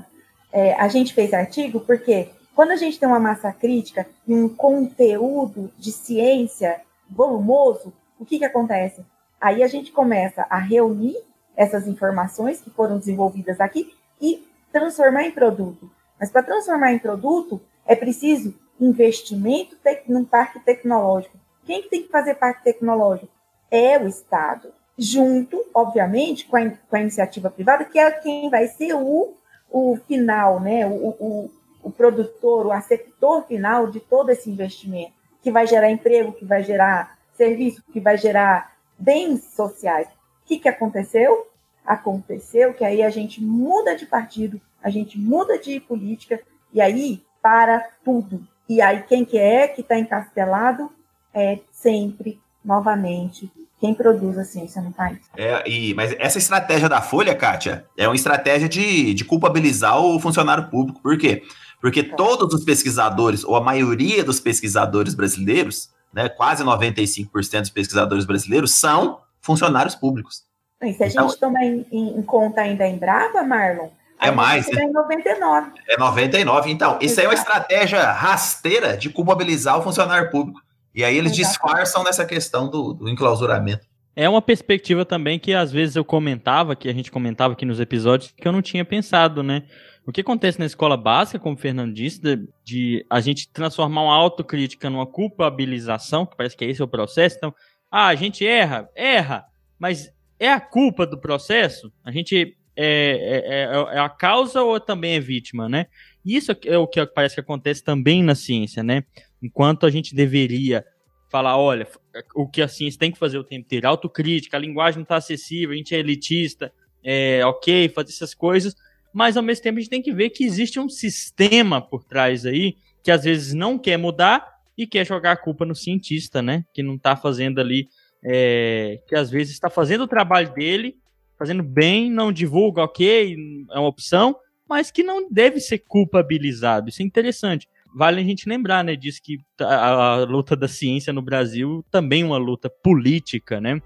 é, 0.52 0.74
a 0.74 0.86
gente 0.88 1.14
fez 1.14 1.32
artigo 1.32 1.80
porque 1.80 2.28
quando 2.54 2.70
a 2.70 2.76
gente 2.76 2.98
tem 2.98 3.08
uma 3.08 3.20
massa 3.20 3.52
crítica 3.52 4.06
e 4.26 4.34
um 4.34 4.48
conteúdo 4.48 5.70
de 5.78 5.90
ciência 5.90 6.80
volumoso, 7.10 7.92
o 8.18 8.24
que, 8.24 8.38
que 8.38 8.44
acontece? 8.44 9.04
Aí 9.40 9.62
a 9.62 9.66
gente 9.66 9.92
começa 9.92 10.46
a 10.48 10.58
reunir 10.58 11.16
essas 11.56 11.86
informações 11.86 12.60
que 12.60 12.70
foram 12.70 12.98
desenvolvidas 12.98 13.60
aqui 13.60 13.94
e 14.20 14.46
transformar 14.72 15.24
em 15.24 15.30
produto. 15.30 15.90
Mas 16.18 16.30
para 16.30 16.42
transformar 16.42 16.92
em 16.92 16.98
produto, 16.98 17.60
é 17.84 17.94
preciso 17.94 18.54
investimento 18.80 19.76
num 20.08 20.24
parque 20.24 20.58
tecnológico. 20.60 21.38
Quem 21.64 21.82
que 21.82 21.90
tem 21.90 22.02
que 22.02 22.08
fazer 22.08 22.34
parque 22.34 22.64
tecnológico? 22.64 23.32
É 23.70 23.98
o 23.98 24.06
Estado. 24.06 24.72
Junto, 24.96 25.64
obviamente, 25.74 26.46
com 26.46 26.56
a, 26.56 26.70
com 26.70 26.96
a 26.96 27.00
iniciativa 27.00 27.50
privada, 27.50 27.84
que 27.84 27.98
é 27.98 28.10
quem 28.10 28.48
vai 28.48 28.68
ser 28.68 28.94
o 28.94 29.34
o 29.74 29.96
final, 30.06 30.60
né, 30.60 30.86
o, 30.86 31.08
o, 31.18 31.50
o 31.84 31.90
produtor, 31.90 32.66
o 32.66 32.72
aceptor 32.72 33.46
final 33.46 33.88
de 33.88 34.00
todo 34.00 34.30
esse 34.30 34.50
investimento, 34.50 35.12
que 35.42 35.52
vai 35.52 35.66
gerar 35.66 35.90
emprego, 35.90 36.32
que 36.32 36.44
vai 36.44 36.64
gerar 36.64 37.18
serviço, 37.34 37.82
que 37.92 38.00
vai 38.00 38.16
gerar 38.16 38.72
bens 38.98 39.44
sociais. 39.54 40.08
O 40.08 40.46
que, 40.46 40.58
que 40.58 40.68
aconteceu? 40.68 41.46
Aconteceu 41.84 42.72
que 42.72 42.84
aí 42.84 43.02
a 43.02 43.10
gente 43.10 43.42
muda 43.42 43.94
de 43.94 44.06
partido, 44.06 44.58
a 44.82 44.88
gente 44.88 45.18
muda 45.18 45.58
de 45.58 45.78
política, 45.78 46.40
e 46.72 46.80
aí 46.80 47.22
para 47.42 47.86
tudo. 48.02 48.42
E 48.66 48.80
aí 48.80 49.02
quem 49.02 49.24
que 49.24 49.38
é 49.38 49.68
que 49.68 49.82
está 49.82 49.98
encastelado 49.98 50.90
é 51.34 51.58
sempre, 51.70 52.40
novamente, 52.64 53.52
quem 53.78 53.92
produz 53.92 54.38
a 54.38 54.44
ciência 54.44 54.80
no 54.80 54.92
país. 54.92 55.18
É, 55.36 55.68
e, 55.68 55.92
mas 55.92 56.14
essa 56.18 56.38
estratégia 56.38 56.88
da 56.88 57.02
Folha, 57.02 57.34
Kátia, 57.34 57.84
é 57.98 58.08
uma 58.08 58.14
estratégia 58.14 58.66
de, 58.66 59.12
de 59.12 59.24
culpabilizar 59.26 60.00
o 60.00 60.18
funcionário 60.18 60.70
público. 60.70 61.02
Por 61.02 61.18
quê? 61.18 61.42
Porque 61.84 62.00
é. 62.00 62.02
todos 62.04 62.54
os 62.54 62.64
pesquisadores, 62.64 63.44
ou 63.44 63.54
a 63.56 63.60
maioria 63.60 64.24
dos 64.24 64.40
pesquisadores 64.40 65.14
brasileiros, 65.14 65.90
né, 66.14 66.30
quase 66.30 66.64
95% 66.64 67.60
dos 67.60 67.68
pesquisadores 67.68 68.24
brasileiros, 68.24 68.72
são 68.72 69.20
funcionários 69.42 69.94
públicos. 69.94 70.44
E 70.82 70.94
se 70.94 71.04
a 71.04 71.08
então, 71.08 71.28
gente 71.28 71.38
tomar 71.38 71.62
em, 71.62 71.84
em, 71.92 72.22
conta 72.22 72.62
ainda 72.62 72.88
em 72.88 72.96
Brava, 72.96 73.42
Marlon, 73.42 73.90
é 74.18 74.30
mais. 74.30 74.66
É 74.70 74.86
99. 74.86 75.72
É 75.86 75.98
99. 75.98 76.70
Então, 76.70 76.98
isso 77.02 77.20
aí 77.20 77.26
é 77.26 77.28
uma 77.28 77.34
estratégia 77.34 78.12
rasteira 78.12 78.96
de 78.96 79.10
culpabilizar 79.10 79.78
o 79.78 79.82
funcionário 79.82 80.30
público. 80.30 80.62
E 80.94 81.04
aí 81.04 81.14
eles 81.14 81.32
Exatamente. 81.32 81.50
disfarçam 81.50 82.02
nessa 82.02 82.24
questão 82.24 82.70
do, 82.70 82.94
do 82.94 83.10
enclausuramento. 83.10 83.86
É 84.16 84.26
uma 84.26 84.40
perspectiva 84.40 85.04
também 85.04 85.38
que 85.38 85.52
às 85.52 85.70
vezes 85.70 85.96
eu 85.96 86.04
comentava, 86.04 86.74
que 86.74 86.88
a 86.88 86.94
gente 86.94 87.10
comentava 87.10 87.52
aqui 87.52 87.66
nos 87.66 87.78
episódios, 87.78 88.32
que 88.34 88.48
eu 88.48 88.52
não 88.52 88.62
tinha 88.62 88.86
pensado, 88.86 89.42
né? 89.42 89.64
O 90.06 90.12
que 90.12 90.20
acontece 90.20 90.58
na 90.58 90.66
escola 90.66 90.96
básica, 90.96 91.38
como 91.38 91.56
o 91.56 91.58
Fernando 91.58 91.94
disse, 91.94 92.20
de, 92.20 92.48
de, 92.62 93.06
a 93.08 93.20
gente 93.20 93.48
transformar 93.50 94.02
uma 94.02 94.14
autocrítica 94.14 94.90
numa 94.90 95.06
culpabilização, 95.06 96.26
que 96.26 96.36
parece 96.36 96.56
que 96.56 96.64
é 96.64 96.68
esse 96.68 96.82
o 96.82 96.88
processo. 96.88 97.36
Então, 97.38 97.54
ah, 97.90 98.08
a 98.08 98.14
gente 98.14 98.46
erra, 98.46 98.88
erra, 98.94 99.46
mas 99.78 100.12
é 100.38 100.50
a 100.52 100.60
culpa 100.60 101.06
do 101.06 101.18
processo? 101.18 101.90
A 102.04 102.10
gente 102.10 102.56
é, 102.76 102.86
é, 102.86 103.62
é, 103.62 103.96
é 103.96 103.98
a 103.98 104.08
causa 104.08 104.62
ou 104.62 104.78
também 104.78 105.14
é 105.14 105.20
vítima, 105.20 105.68
né? 105.68 105.86
Isso 106.24 106.52
é 106.66 106.76
o 106.76 106.86
que 106.86 107.04
parece 107.06 107.34
que 107.34 107.40
acontece 107.40 107.82
também 107.82 108.22
na 108.22 108.34
ciência, 108.34 108.82
né? 108.82 109.04
Enquanto 109.42 109.86
a 109.86 109.90
gente 109.90 110.14
deveria 110.14 110.84
falar, 111.30 111.56
olha, 111.56 111.86
o 112.34 112.48
que 112.48 112.62
a 112.62 112.68
ciência 112.68 112.98
tem 112.98 113.10
que 113.10 113.18
fazer 113.18 113.38
o 113.38 113.44
tempo 113.44 113.64
inteiro, 113.64 113.88
autocrítica, 113.88 114.56
a 114.56 114.60
linguagem 114.60 114.98
não 114.98 115.02
está 115.02 115.16
acessível, 115.16 115.72
a 115.72 115.76
gente 115.76 115.94
é 115.94 115.98
elitista, 115.98 116.72
é 117.02 117.44
ok, 117.44 117.88
fazer 117.88 118.10
essas 118.10 118.34
coisas, 118.34 118.74
mas 119.14 119.36
ao 119.36 119.42
mesmo 119.42 119.62
tempo 119.62 119.78
a 119.78 119.80
gente 119.80 119.90
tem 119.90 120.02
que 120.02 120.12
ver 120.12 120.30
que 120.30 120.44
existe 120.44 120.80
um 120.80 120.88
sistema 120.88 121.80
por 121.80 122.04
trás 122.04 122.44
aí 122.44 122.76
que 123.02 123.10
às 123.10 123.22
vezes 123.22 123.54
não 123.54 123.78
quer 123.78 123.96
mudar 123.96 124.46
e 124.76 124.86
quer 124.86 125.06
jogar 125.06 125.32
a 125.32 125.36
culpa 125.36 125.64
no 125.64 125.74
cientista, 125.74 126.42
né? 126.42 126.64
Que 126.74 126.82
não 126.82 126.96
está 126.96 127.14
fazendo 127.14 127.60
ali, 127.60 127.88
é, 128.24 129.00
que 129.06 129.14
às 129.14 129.30
vezes 129.30 129.52
está 129.52 129.70
fazendo 129.70 130.04
o 130.04 130.08
trabalho 130.08 130.52
dele, 130.52 130.96
fazendo 131.38 131.62
bem, 131.62 132.10
não 132.10 132.32
divulga, 132.32 132.82
ok, 132.82 133.36
é 133.70 133.78
uma 133.78 133.88
opção, 133.88 134.34
mas 134.68 134.90
que 134.90 135.02
não 135.02 135.30
deve 135.30 135.60
ser 135.60 135.78
culpabilizado. 135.78 136.88
Isso 136.88 137.02
é 137.02 137.04
interessante 137.04 137.68
vale 137.94 138.20
a 138.20 138.24
gente 138.24 138.48
lembrar, 138.48 138.82
né, 138.82 138.96
disso 138.96 139.20
que 139.22 139.38
a, 139.60 140.14
a 140.14 140.24
luta 140.24 140.56
da 140.56 140.66
ciência 140.66 141.12
no 141.12 141.22
Brasil 141.22 141.84
também 141.90 142.22
é 142.22 142.26
uma 142.26 142.36
luta 142.36 142.68
política, 142.68 143.60
né? 143.60 143.80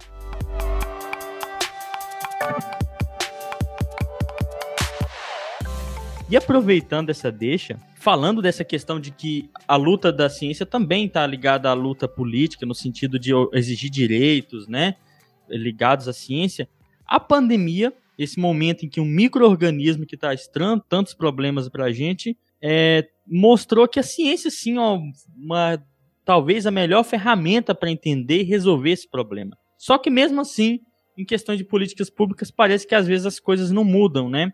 E 6.30 6.36
aproveitando 6.36 7.08
essa 7.08 7.32
deixa, 7.32 7.80
falando 7.94 8.42
dessa 8.42 8.62
questão 8.62 9.00
de 9.00 9.10
que 9.10 9.48
a 9.66 9.76
luta 9.76 10.12
da 10.12 10.28
ciência 10.28 10.66
também 10.66 11.06
está 11.06 11.26
ligada 11.26 11.70
à 11.70 11.72
luta 11.72 12.06
política, 12.06 12.66
no 12.66 12.74
sentido 12.74 13.18
de 13.18 13.32
exigir 13.54 13.88
direitos, 13.88 14.68
né, 14.68 14.96
ligados 15.48 16.06
à 16.06 16.12
ciência, 16.12 16.68
a 17.06 17.18
pandemia, 17.18 17.94
esse 18.18 18.38
momento 18.38 18.84
em 18.84 18.90
que 18.90 19.00
um 19.00 19.06
microorganismo 19.06 20.04
que 20.04 20.16
está 20.16 20.34
estranho 20.34 20.82
tantos 20.86 21.14
problemas 21.14 21.66
para 21.70 21.86
a 21.86 21.92
gente, 21.92 22.36
é, 22.60 23.08
mostrou 23.26 23.88
que 23.88 23.98
a 23.98 24.02
ciência, 24.02 24.50
sim, 24.50 24.76
ó, 24.76 25.00
uma, 25.34 25.82
talvez 26.26 26.66
a 26.66 26.70
melhor 26.70 27.04
ferramenta 27.04 27.74
para 27.74 27.90
entender 27.90 28.42
e 28.42 28.44
resolver 28.44 28.90
esse 28.90 29.08
problema. 29.08 29.56
Só 29.78 29.96
que 29.96 30.10
mesmo 30.10 30.42
assim, 30.42 30.80
em 31.16 31.24
questões 31.24 31.56
de 31.56 31.64
políticas 31.64 32.10
públicas, 32.10 32.50
parece 32.50 32.86
que 32.86 32.94
às 32.94 33.06
vezes 33.06 33.24
as 33.24 33.40
coisas 33.40 33.70
não 33.70 33.82
mudam, 33.82 34.28
né? 34.28 34.52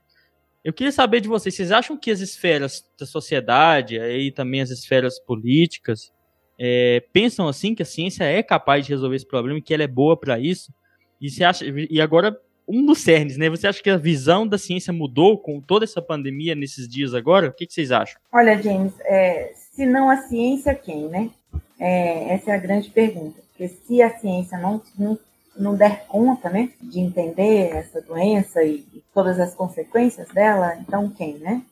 Eu 0.64 0.72
queria 0.72 0.90
saber 0.90 1.20
de 1.20 1.28
vocês, 1.28 1.54
vocês 1.54 1.70
acham 1.70 1.94
que 1.94 2.10
as 2.10 2.20
esferas 2.20 2.82
da 2.98 3.04
sociedade, 3.04 4.00
aí 4.00 4.32
também 4.32 4.62
as 4.62 4.70
esferas 4.70 5.20
políticas, 5.20 6.10
é, 6.58 7.04
pensam 7.12 7.46
assim 7.46 7.74
que 7.74 7.82
a 7.82 7.86
ciência 7.86 8.24
é 8.24 8.42
capaz 8.42 8.86
de 8.86 8.92
resolver 8.92 9.16
esse 9.16 9.26
problema 9.26 9.58
e 9.58 9.62
que 9.62 9.74
ela 9.74 9.82
é 9.82 9.88
boa 9.88 10.16
para 10.16 10.38
isso? 10.38 10.72
E 11.20 11.28
você 11.28 11.44
acha, 11.44 11.64
e 11.66 12.00
agora 12.00 12.40
um 12.66 12.84
dos 12.84 13.00
cernes, 13.00 13.36
né? 13.36 13.50
Você 13.50 13.66
acha 13.66 13.82
que 13.82 13.90
a 13.90 13.96
visão 13.96 14.46
da 14.46 14.56
ciência 14.56 14.92
mudou 14.92 15.38
com 15.38 15.60
toda 15.60 15.84
essa 15.84 16.00
pandemia 16.00 16.54
nesses 16.54 16.88
dias 16.88 17.12
agora? 17.12 17.48
O 17.48 17.52
que, 17.52 17.66
que 17.66 17.74
vocês 17.74 17.92
acham? 17.92 18.18
Olha, 18.32 18.60
James, 18.60 18.94
é, 19.00 19.52
se 19.54 19.84
não 19.84 20.08
a 20.08 20.16
ciência, 20.16 20.74
quem, 20.74 21.08
né? 21.08 21.30
É, 21.78 22.34
essa 22.34 22.52
é 22.52 22.54
a 22.54 22.58
grande 22.58 22.88
pergunta. 22.88 23.42
Porque 23.50 23.68
se 23.68 24.00
a 24.00 24.18
ciência 24.18 24.56
não, 24.58 24.82
não, 24.98 25.18
não 25.56 25.74
der 25.74 26.06
conta, 26.06 26.48
né, 26.48 26.70
de 26.80 27.00
entender 27.00 27.74
essa 27.74 28.00
doença 28.00 28.62
e, 28.62 28.84
e 28.92 29.04
todas 29.12 29.38
as 29.38 29.54
consequências 29.54 30.28
dela, 30.28 30.76
então 30.76 31.08
quem, 31.10 31.38
né? 31.38 31.62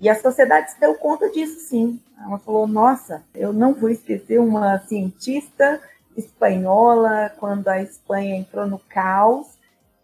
E 0.00 0.08
a 0.08 0.14
sociedade 0.14 0.72
se 0.72 0.80
deu 0.80 0.94
conta 0.96 1.30
disso, 1.30 1.68
sim. 1.68 1.98
Ela 2.22 2.38
falou: 2.38 2.66
nossa, 2.66 3.24
eu 3.34 3.52
não 3.52 3.72
vou 3.72 3.88
esquecer 3.88 4.38
uma 4.38 4.78
cientista 4.80 5.80
espanhola 6.16 7.32
quando 7.38 7.68
a 7.68 7.82
Espanha 7.82 8.36
entrou 8.36 8.66
no 8.66 8.78
caos 8.78 9.56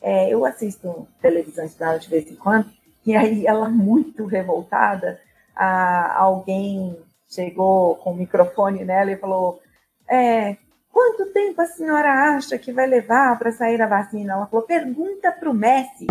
é, 0.02 0.28
eu 0.28 0.44
assisto 0.44 1.06
televisão 1.20 1.64
espanhola 1.64 2.00
de 2.00 2.08
vez 2.08 2.30
em 2.30 2.34
quando, 2.34 2.68
e 3.06 3.14
aí 3.14 3.46
ela 3.46 3.68
muito 3.68 4.26
revoltada, 4.26 5.20
a, 5.54 6.18
alguém 6.18 6.98
chegou 7.30 7.94
com 7.96 8.10
o 8.12 8.16
microfone 8.16 8.84
nela 8.84 9.12
e 9.12 9.16
falou: 9.16 9.60
é, 10.10 10.56
Quanto 10.93 11.24
tempo 11.32 11.62
a 11.62 11.66
senhora 11.66 12.36
acha 12.36 12.59
que 12.59 12.70
vai 12.70 12.86
levar 12.86 13.38
para 13.38 13.51
sair 13.51 13.80
a 13.80 13.86
vacina? 13.86 14.34
Ela 14.34 14.47
falou: 14.47 14.66
pergunta 14.66 15.32
para 15.32 15.51
o 15.51 15.55
Messi. 15.55 16.07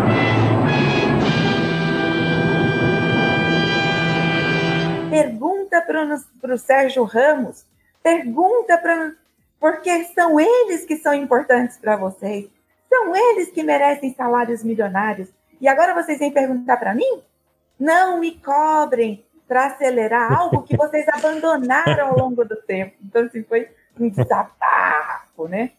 Pergunta 5.08 5.80
para 6.40 6.54
o 6.54 6.58
Sérgio 6.58 7.04
Ramos. 7.04 7.64
Pergunta 8.02 8.76
para. 8.76 9.14
Porque 9.60 10.04
são 10.06 10.40
eles 10.40 10.84
que 10.84 10.96
são 10.96 11.14
importantes 11.14 11.78
para 11.78 11.94
vocês. 11.94 12.50
São 12.88 13.14
eles 13.14 13.52
que 13.52 13.62
merecem 13.62 14.12
salários 14.12 14.64
milionários. 14.64 15.28
E 15.60 15.68
agora 15.68 15.94
vocês 15.94 16.18
vêm 16.18 16.32
perguntar 16.32 16.76
para 16.78 16.92
mim? 16.92 17.22
Não 17.78 18.18
me 18.18 18.32
cobrem 18.32 19.24
para 19.46 19.66
acelerar 19.66 20.32
algo 20.32 20.62
que 20.62 20.76
vocês 20.76 21.06
abandonaram 21.12 22.08
ao 22.08 22.18
longo 22.18 22.44
do 22.44 22.56
tempo. 22.56 22.96
Então, 23.04 23.24
assim, 23.26 23.44
foi 23.44 23.68
um 23.98 24.08
desabafo, 24.08 25.48
né? 25.48 25.72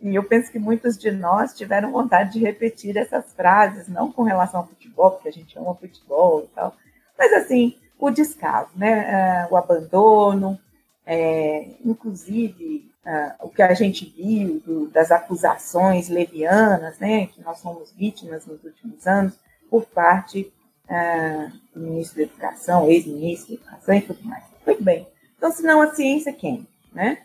E 0.00 0.14
eu 0.14 0.22
penso 0.22 0.52
que 0.52 0.58
muitos 0.58 0.96
de 0.96 1.10
nós 1.10 1.54
tiveram 1.54 1.90
vontade 1.90 2.32
de 2.34 2.38
repetir 2.38 2.96
essas 2.96 3.32
frases, 3.32 3.88
não 3.88 4.12
com 4.12 4.22
relação 4.22 4.60
ao 4.60 4.66
futebol, 4.66 5.10
porque 5.12 5.28
a 5.28 5.32
gente 5.32 5.58
ama 5.58 5.74
futebol 5.74 6.44
e 6.44 6.46
tal, 6.54 6.74
mas 7.18 7.32
assim, 7.32 7.76
o 7.98 8.10
descaso, 8.10 8.70
né? 8.76 9.46
Uh, 9.48 9.54
o 9.54 9.56
abandono, 9.56 10.58
é, 11.04 11.70
inclusive 11.84 12.90
uh, 13.04 13.46
o 13.46 13.48
que 13.48 13.62
a 13.62 13.74
gente 13.74 14.04
viu 14.16 14.60
do, 14.60 14.88
das 14.88 15.10
acusações 15.10 16.08
levianas, 16.08 16.98
né? 16.98 17.26
Que 17.26 17.42
nós 17.42 17.58
somos 17.58 17.92
vítimas 17.92 18.46
nos 18.46 18.62
últimos 18.62 19.06
anos 19.06 19.34
por 19.68 19.84
parte 19.84 20.52
uh, 20.84 21.52
do 21.74 21.80
ministro 21.80 22.18
da 22.18 22.22
Educação, 22.22 22.88
ex-ministro 22.88 23.56
da 23.56 23.62
Educação 23.62 23.94
e 23.94 24.02
tudo 24.02 24.22
mais. 24.22 24.44
Muito 24.64 24.84
bem. 24.84 25.08
Então, 25.36 25.50
se 25.50 25.62
não 25.62 25.80
a 25.80 25.94
ciência, 25.94 26.32
quem? 26.32 26.66
Né? 26.92 27.18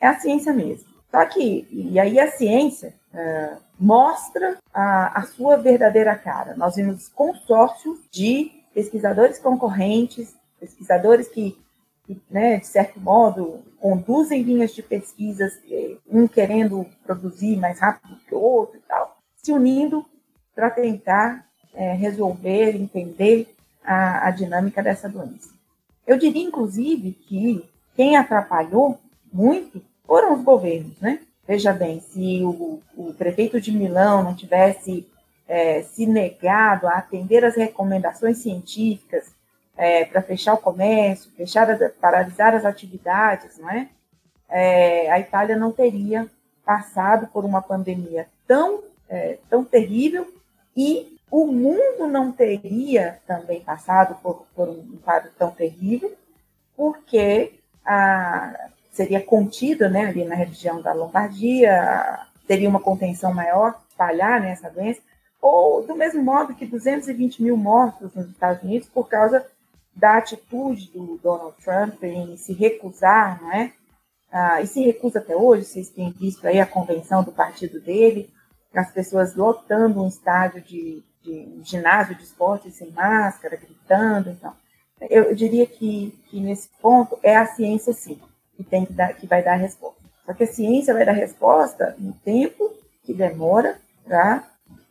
É 0.00 0.06
a 0.06 0.18
ciência 0.18 0.52
mesmo. 0.52 0.86
Só 1.10 1.24
que, 1.26 1.66
e 1.70 1.98
aí 1.98 2.18
a 2.18 2.30
ciência 2.30 2.94
uh, 3.12 3.56
mostra 3.78 4.58
a, 4.72 5.20
a, 5.20 5.22
sua 5.22 5.56
verdadeira 5.56 6.14
cara. 6.16 6.54
Nós 6.56 6.76
vimos 6.76 7.08
consórcios 7.08 7.98
de 8.10 8.50
pesquisadores 8.74 9.38
concorrentes, 9.38 10.34
pesquisadores 10.60 11.28
que, 11.28 11.56
que 12.04 12.20
né, 12.30 12.58
de 12.58 12.66
certo 12.66 13.00
modo, 13.00 13.62
conduzem 13.80 14.42
linhas 14.42 14.74
de 14.74 14.82
pesquisas, 14.82 15.58
eh, 15.70 15.96
um 16.08 16.26
querendo 16.26 16.86
produzir 17.04 17.56
mais 17.56 17.78
rápido 17.78 18.16
que 18.26 18.34
o 18.34 18.40
outro 18.40 18.76
e 18.76 18.80
tal, 18.80 19.16
se 19.36 19.52
unindo 19.52 20.04
para 20.54 20.70
tentar 20.70 21.46
é, 21.72 21.92
resolver, 21.92 22.74
entender 22.74 23.54
a, 23.84 24.28
a 24.28 24.30
dinâmica 24.30 24.82
dessa 24.82 25.08
doença. 25.08 25.50
Eu 26.06 26.18
diria, 26.18 26.42
inclusive, 26.42 27.12
que 27.12 27.64
quem 27.94 28.16
atrapalhou 28.16 28.98
muito 29.36 29.82
foram 30.06 30.34
os 30.34 30.42
governos, 30.42 30.98
né? 31.00 31.20
Veja 31.46 31.72
bem, 31.72 32.00
se 32.00 32.42
o, 32.42 32.80
o 32.96 33.12
prefeito 33.14 33.60
de 33.60 33.70
Milão 33.70 34.22
não 34.22 34.34
tivesse 34.34 35.06
é, 35.46 35.82
se 35.82 36.06
negado 36.06 36.88
a 36.88 36.94
atender 36.94 37.44
as 37.44 37.54
recomendações 37.54 38.38
científicas 38.38 39.30
é, 39.76 40.04
para 40.06 40.22
fechar 40.22 40.54
o 40.54 40.58
comércio, 40.58 41.30
fechar, 41.36 41.66
paralisar 42.00 42.54
as 42.54 42.64
atividades, 42.64 43.58
não 43.58 43.70
é? 43.70 43.88
é? 44.48 45.10
a 45.10 45.20
Itália 45.20 45.56
não 45.56 45.70
teria 45.70 46.26
passado 46.64 47.28
por 47.28 47.44
uma 47.44 47.62
pandemia 47.62 48.26
tão, 48.46 48.82
é, 49.08 49.38
tão 49.48 49.62
terrível 49.64 50.26
e 50.76 51.16
o 51.30 51.46
mundo 51.46 52.08
não 52.08 52.32
teria 52.32 53.20
também 53.26 53.60
passado 53.60 54.16
por, 54.22 54.46
por 54.54 54.68
um 54.68 54.96
quadro 55.04 55.30
tão 55.38 55.50
terrível, 55.50 56.12
porque 56.76 57.52
a, 57.84 58.68
seria 58.96 59.20
contida 59.20 59.90
né, 59.90 60.06
ali 60.06 60.24
na 60.24 60.34
região 60.34 60.80
da 60.80 60.94
Lombardia, 60.94 62.18
teria 62.46 62.68
uma 62.68 62.80
contenção 62.80 63.32
maior, 63.34 63.78
espalhar 63.90 64.40
né, 64.40 64.52
essa 64.52 64.70
doença, 64.70 65.00
ou 65.40 65.86
do 65.86 65.94
mesmo 65.94 66.22
modo 66.22 66.54
que 66.54 66.64
220 66.64 67.42
mil 67.42 67.58
mortos 67.58 68.14
nos 68.14 68.26
Estados 68.26 68.62
Unidos 68.62 68.88
por 68.88 69.06
causa 69.06 69.46
da 69.94 70.16
atitude 70.16 70.90
do 70.92 71.18
Donald 71.22 71.54
Trump 71.62 72.02
em 72.02 72.36
se 72.38 72.54
recusar, 72.54 73.40
não 73.42 73.52
é? 73.52 73.72
Ah, 74.32 74.60
e 74.62 74.66
se 74.66 74.82
recusa 74.82 75.18
até 75.18 75.36
hoje, 75.36 75.64
vocês 75.64 75.90
têm 75.90 76.10
visto 76.10 76.46
aí 76.46 76.58
a 76.58 76.66
convenção 76.66 77.22
do 77.22 77.32
partido 77.32 77.78
dele, 77.80 78.30
as 78.74 78.90
pessoas 78.92 79.34
lotando 79.34 80.02
um 80.02 80.08
estádio 80.08 80.60
de, 80.62 81.02
de 81.22 81.30
um 81.30 81.64
ginásio 81.64 82.14
de 82.14 82.24
esporte 82.24 82.70
sem 82.70 82.90
máscara, 82.90 83.56
gritando, 83.56 84.30
então. 84.30 84.52
Eu, 85.10 85.34
diria 85.34 85.66
que, 85.66 86.18
que 86.28 86.40
nesse 86.40 86.70
ponto 86.80 87.18
é 87.22 87.36
a 87.36 87.46
ciência 87.46 87.92
sim 87.92 88.18
que, 88.56 88.64
tem 88.64 88.84
que, 88.84 88.92
dar, 88.92 89.14
que 89.14 89.26
vai 89.26 89.42
dar 89.42 89.52
a 89.52 89.56
resposta. 89.56 90.00
Só 90.24 90.32
que 90.32 90.44
a 90.44 90.46
ciência 90.46 90.92
vai 90.92 91.04
dar 91.04 91.12
resposta 91.12 91.94
no 91.98 92.12
tempo 92.24 92.74
que 93.04 93.14
demora 93.14 93.76
para 94.04 94.44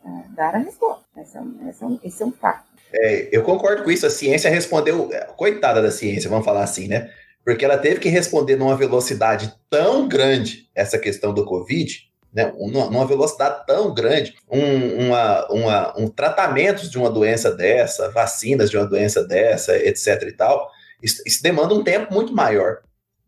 uh, 0.04 0.08
é, 0.08 0.34
dar 0.34 0.54
a 0.54 0.58
resposta. 0.58 1.04
Esse 1.16 1.36
é, 1.36 1.40
um, 1.40 1.68
esse 1.68 1.82
é, 1.82 1.86
um, 1.86 2.00
esse 2.02 2.22
é 2.22 2.26
um 2.26 2.32
fato. 2.32 2.64
É, 2.92 3.28
eu 3.30 3.42
concordo 3.42 3.84
com 3.84 3.90
isso. 3.90 4.06
A 4.06 4.10
ciência 4.10 4.50
respondeu, 4.50 5.10
é, 5.12 5.26
coitada 5.36 5.82
da 5.82 5.90
ciência, 5.90 6.30
vamos 6.30 6.44
falar 6.44 6.62
assim, 6.62 6.88
né? 6.88 7.10
Porque 7.44 7.64
ela 7.64 7.78
teve 7.78 8.00
que 8.00 8.08
responder 8.08 8.56
numa 8.56 8.76
velocidade 8.76 9.54
tão 9.70 10.08
grande 10.08 10.68
essa 10.74 10.98
questão 10.98 11.32
do 11.32 11.44
Covid, 11.44 12.06
né? 12.36 12.52
numa 12.58 13.06
velocidade 13.06 13.64
tão 13.66 13.94
grande, 13.94 14.34
um, 14.50 15.06
uma, 15.06 15.46
uma, 15.52 15.98
um 15.98 16.08
tratamento 16.08 16.90
de 16.90 16.98
uma 16.98 17.08
doença 17.08 17.50
dessa, 17.54 18.10
vacinas 18.10 18.68
de 18.68 18.76
uma 18.76 18.84
doença 18.84 19.24
dessa, 19.24 19.76
etc. 19.78 20.22
e 20.22 20.32
tal, 20.32 20.70
isso, 21.02 21.22
isso 21.24 21.42
demanda 21.42 21.72
um 21.72 21.84
tempo 21.84 22.12
muito 22.12 22.34
maior. 22.34 22.80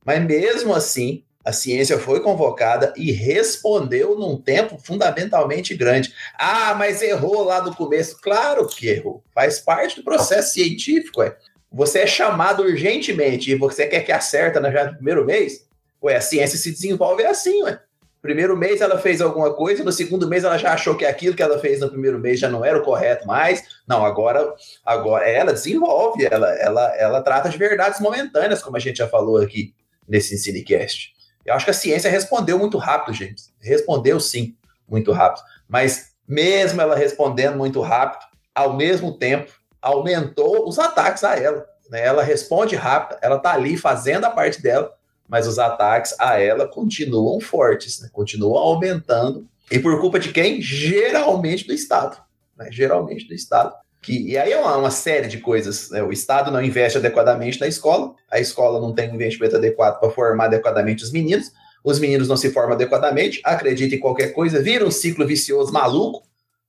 Mas 0.05 0.25
mesmo 0.25 0.75
assim, 0.75 1.25
a 1.49 1.53
ciência 1.53 1.99
foi 1.99 2.21
convocada 2.21 2.93
e 2.95 3.11
respondeu 3.11 4.19
num 4.19 4.37
tempo 4.37 4.77
fundamentalmente 4.79 5.75
grande. 5.75 6.13
Ah, 6.39 6.75
mas 6.75 7.01
errou 7.01 7.43
lá 7.43 7.63
no 7.63 7.75
começo. 7.75 8.21
Claro 8.21 8.67
que 8.67 8.87
errou. 8.87 9.25
Faz 9.35 9.59
parte 9.59 9.97
do 9.97 10.05
processo 10.05 10.53
científico. 10.53 11.23
É. 11.23 11.35
Você 11.73 12.01
é 12.01 12.07
chamado 12.07 12.63
urgentemente 12.63 13.51
e 13.51 13.55
você 13.55 13.87
quer 13.87 14.01
que 14.01 14.13
acerta 14.13 14.61
já 14.71 14.85
no 14.85 14.95
primeiro 14.97 15.25
mês? 15.25 15.67
Ué, 16.03 16.17
a 16.17 16.21
ciência 16.21 16.59
se 16.59 16.71
desenvolve 16.71 17.25
assim, 17.25 17.63
ué. 17.63 17.81
Primeiro 18.21 18.55
mês 18.55 18.83
ela 18.83 18.99
fez 18.99 19.23
alguma 19.23 19.55
coisa, 19.55 19.83
no 19.83 19.93
segundo 19.93 20.29
mês 20.29 20.45
ela 20.45 20.59
já 20.59 20.75
achou 20.75 20.97
que 20.97 21.07
aquilo 21.07 21.35
que 21.35 21.43
ela 21.43 21.59
fez 21.59 21.81
no 21.81 21.89
primeiro 21.89 22.19
mês 22.19 22.39
já 22.39 22.51
não 22.51 22.63
era 22.63 22.77
o 22.77 22.83
correto 22.83 23.27
mais. 23.27 23.63
Não, 23.87 24.05
agora, 24.05 24.53
agora 24.85 25.27
ela 25.27 25.55
desenvolve, 25.55 26.29
ela, 26.31 26.53
ela, 26.59 26.97
ela 26.97 27.23
trata 27.23 27.49
de 27.49 27.57
verdades 27.57 28.01
momentâneas, 28.01 28.63
como 28.63 28.77
a 28.77 28.81
gente 28.81 28.99
já 28.99 29.09
falou 29.09 29.39
aqui 29.39 29.73
nesse 30.09 30.39
Cinecast. 30.39 31.13
Eu 31.45 31.55
acho 31.55 31.65
que 31.65 31.71
a 31.71 31.75
ciência 31.75 32.11
respondeu 32.11 32.59
muito 32.59 32.79
rápido, 32.79 33.15
gente. 33.15 33.45
Respondeu 33.61 34.19
sim, 34.19 34.57
muito 34.89 35.13
rápido. 35.13 35.45
Mas 35.69 36.13
mesmo 36.27 36.81
ela 36.81 36.97
respondendo 36.97 37.57
muito 37.57 37.81
rápido, 37.81 38.27
ao 38.55 38.77
mesmo 38.77 39.17
tempo, 39.17 39.53
aumentou 39.81 40.69
os 40.69 40.79
ataques 40.79 41.25
a 41.25 41.37
ela. 41.37 41.65
Né? 41.91 42.05
Ela 42.05 42.23
responde 42.23 42.77
rápido, 42.77 43.19
ela 43.23 43.37
está 43.37 43.53
ali 43.53 43.77
fazendo 43.77 44.25
a 44.25 44.31
parte 44.31 44.61
dela, 44.61 44.93
mas 45.27 45.47
os 45.47 45.59
ataques 45.59 46.15
a 46.19 46.39
ela 46.39 46.67
continuam 46.67 47.41
fortes, 47.41 48.01
né? 48.01 48.09
continuam 48.13 48.57
aumentando. 48.57 49.49
E 49.71 49.79
por 49.79 50.01
culpa 50.01 50.19
de 50.19 50.33
quem? 50.33 50.61
Geralmente 50.61 51.67
do 51.67 51.73
Estado. 51.73 52.19
Né? 52.57 52.69
Geralmente 52.71 53.27
do 53.27 53.35
Estado. 53.35 53.75
Que, 54.01 54.31
e 54.31 54.39
aí 54.39 54.53
é 54.53 54.61
uma, 54.61 54.77
uma 54.77 54.91
série 54.91 55.29
de 55.29 55.39
coisas. 55.39 55.91
Né? 55.91 56.03
O 56.03 56.13
Estado 56.13 56.51
não 56.51 56.63
investe 56.63 56.99
adequadamente 56.99 57.61
na 57.61 57.67
escola, 57.67 58.15
a 58.31 58.39
escola 58.39 58.81
não 58.81 58.95
tem 58.95 59.11
um 59.11 59.15
investimento 59.15 59.57
adequado 59.57 59.99
para 59.99 60.11
formar 60.11 60.45
adequadamente 60.45 61.03
os 61.03 61.13
meninos, 61.13 61.53
os 61.83 61.99
meninos 61.99 62.29
não 62.29 62.37
se 62.37 62.51
formam 62.51 62.75
adequadamente, 62.75 63.41
acreditam 63.45 63.99
em 63.99 64.01
qualquer 64.01 64.33
coisa, 64.33 64.63
vira 64.63 64.85
um 64.85 64.91
ciclo 64.91 65.27
vicioso 65.27 65.73
maluco, 65.73 66.23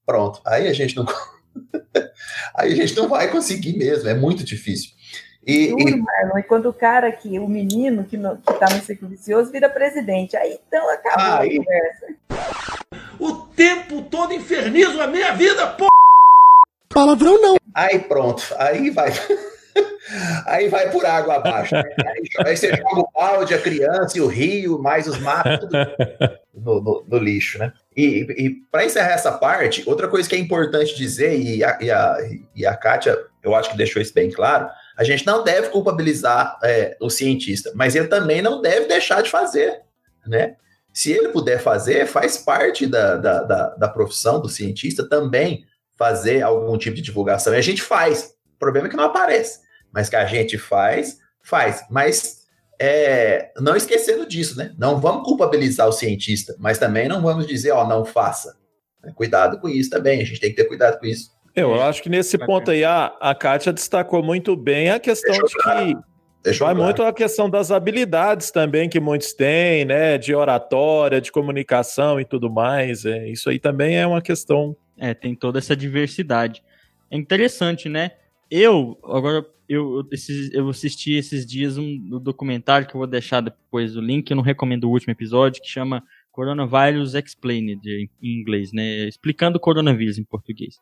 pronto. 0.05 0.41
Aí 0.45 0.67
a 0.67 0.73
gente 0.73 0.95
não. 0.95 1.05
aí 2.55 2.73
a 2.73 2.75
gente 2.75 2.95
não 2.95 3.07
vai 3.07 3.29
conseguir 3.29 3.77
mesmo, 3.77 4.09
é 4.09 4.13
muito 4.13 4.43
difícil. 4.43 4.91
E, 5.45 5.69
Juro, 5.69 5.89
e... 5.89 5.95
Marlon, 5.95 6.37
e 6.37 6.43
quando 6.43 6.69
o 6.69 6.73
cara 6.73 7.11
que, 7.11 7.39
o 7.39 7.47
menino 7.47 8.03
que, 8.03 8.17
no, 8.17 8.37
que 8.37 8.53
tá 8.53 8.69
no 8.69 8.81
ciclo 8.81 9.07
vicioso 9.07 9.51
vira 9.51 9.69
presidente, 9.69 10.35
aí 10.35 10.59
então 10.67 10.89
acaba 10.91 11.39
aí... 11.39 11.55
a 11.55 11.57
conversa. 11.57 12.05
O 13.19 13.33
tempo 13.55 14.01
todo 14.03 14.33
infernizo 14.33 15.01
a 15.01 15.07
minha 15.07 15.33
vida, 15.33 15.67
pô! 15.67 15.88
Palavrão 16.89 17.39
não. 17.41 17.57
Aí 17.73 17.99
pronto, 17.99 18.43
aí 18.57 18.89
vai. 18.89 19.13
aí 20.45 20.67
vai 20.67 20.89
por 20.89 21.05
água 21.05 21.35
abaixo. 21.35 21.75
Aí, 21.75 21.83
aí, 22.45 22.57
você 22.57 22.69
joga 22.75 23.01
o 23.01 23.09
balde, 23.13 23.53
a 23.53 23.61
criança 23.61 24.17
e 24.17 24.21
o 24.21 24.27
rio, 24.27 24.81
mais 24.81 25.07
os 25.07 25.19
matos, 25.19 25.59
tudo 25.59 25.77
no, 26.53 26.81
no, 26.81 27.05
no 27.07 27.17
lixo, 27.17 27.59
né? 27.59 27.71
E, 27.95 28.25
e 28.37 28.49
para 28.71 28.85
encerrar 28.85 29.13
essa 29.13 29.31
parte, 29.31 29.83
outra 29.85 30.07
coisa 30.07 30.27
que 30.27 30.35
é 30.35 30.39
importante 30.39 30.95
dizer, 30.95 31.39
e 31.39 31.63
a, 31.63 31.77
e, 31.79 31.91
a, 31.91 32.17
e 32.55 32.65
a 32.65 32.75
Kátia, 32.75 33.17
eu 33.43 33.55
acho 33.55 33.71
que 33.71 33.77
deixou 33.77 34.01
isso 34.01 34.13
bem 34.13 34.31
claro, 34.31 34.69
a 34.97 35.03
gente 35.03 35.25
não 35.25 35.43
deve 35.43 35.69
culpabilizar 35.69 36.57
é, 36.63 36.97
o 36.99 37.09
cientista, 37.09 37.71
mas 37.75 37.95
ele 37.95 38.07
também 38.07 38.41
não 38.41 38.61
deve 38.61 38.87
deixar 38.87 39.21
de 39.21 39.29
fazer, 39.29 39.81
né? 40.27 40.55
Se 40.91 41.11
ele 41.11 41.29
puder 41.29 41.59
fazer, 41.61 42.07
faz 42.07 42.37
parte 42.37 42.87
da, 42.87 43.15
da, 43.15 43.43
da, 43.43 43.69
da 43.75 43.87
profissão 43.87 44.41
do 44.41 44.49
cientista 44.49 45.07
também 45.07 45.63
fazer 45.99 46.41
algum 46.41 46.77
tipo 46.77 46.95
de 46.95 47.01
divulgação. 47.01 47.53
E 47.53 47.57
a 47.57 47.61
gente 47.61 47.81
faz. 47.81 48.33
O 48.55 48.57
problema 48.57 48.87
é 48.87 48.89
que 48.89 48.95
não 48.95 49.03
aparece. 49.03 49.59
Mas 49.91 50.07
que 50.07 50.15
a 50.15 50.25
gente 50.25 50.57
faz, 50.57 51.17
faz. 51.43 51.83
Mas 51.91 52.45
é, 52.79 53.51
não 53.57 53.75
esquecendo 53.75 54.25
disso, 54.25 54.57
né? 54.57 54.73
Não 54.77 55.01
vamos 55.01 55.25
culpabilizar 55.25 55.89
o 55.89 55.91
cientista, 55.91 56.55
mas 56.57 56.77
também 56.77 57.09
não 57.09 57.21
vamos 57.21 57.45
dizer, 57.45 57.71
ó, 57.71 57.85
não 57.85 58.05
faça. 58.05 58.57
Cuidado 59.15 59.59
com 59.59 59.67
isso 59.67 59.89
também, 59.89 60.21
a 60.21 60.25
gente 60.25 60.39
tem 60.39 60.49
que 60.49 60.55
ter 60.55 60.65
cuidado 60.65 60.99
com 60.99 61.05
isso. 61.05 61.31
Eu 61.55 61.81
acho 61.81 62.01
que 62.01 62.09
nesse 62.09 62.37
ponto 62.37 62.71
aí 62.71 62.85
a, 62.85 63.07
a 63.19 63.35
Kátia 63.35 63.73
destacou 63.73 64.23
muito 64.23 64.55
bem 64.55 64.89
a 64.89 64.99
questão 64.99 65.33
de 65.33 65.53
que 65.53 65.97
Deixa 66.43 66.63
vai 66.63 66.73
muito 66.73 67.03
a 67.03 67.11
questão 67.11 67.49
das 67.49 67.69
habilidades 67.69 68.49
também 68.49 68.87
que 68.87 68.99
muitos 68.99 69.33
têm, 69.33 69.83
né? 69.83 70.17
De 70.17 70.33
oratória, 70.33 71.19
de 71.19 71.31
comunicação 71.31 72.19
e 72.19 72.23
tudo 72.23 72.49
mais. 72.49 73.03
É, 73.03 73.27
isso 73.27 73.49
aí 73.49 73.59
também 73.59 73.97
é 73.97 74.07
uma 74.07 74.21
questão. 74.21 74.75
É, 74.99 75.13
tem 75.13 75.35
toda 75.35 75.59
essa 75.59 75.75
diversidade. 75.75 76.63
É 77.09 77.17
interessante, 77.17 77.87
né? 77.87 78.11
Eu, 78.51 78.99
agora, 79.03 79.45
eu, 79.67 80.03
eu 80.51 80.69
assisti 80.69 81.13
esses 81.13 81.45
dias 81.45 81.77
um, 81.77 81.83
um 81.83 82.19
documentário 82.19 82.87
que 82.87 82.95
eu 82.95 82.99
vou 82.99 83.07
deixar 83.07 83.41
depois 83.41 83.95
o 83.95 84.01
link, 84.01 84.29
eu 84.29 84.35
não 84.35 84.43
recomendo 84.43 84.85
o 84.85 84.91
último 84.91 85.11
episódio, 85.11 85.61
que 85.61 85.69
chama 85.69 86.03
Coronavirus 86.31 87.13
Explained, 87.15 87.81
em 87.87 88.09
inglês, 88.21 88.71
né? 88.71 89.07
Explicando 89.07 89.57
o 89.57 89.61
coronavírus 89.61 90.17
em 90.17 90.23
português. 90.23 90.79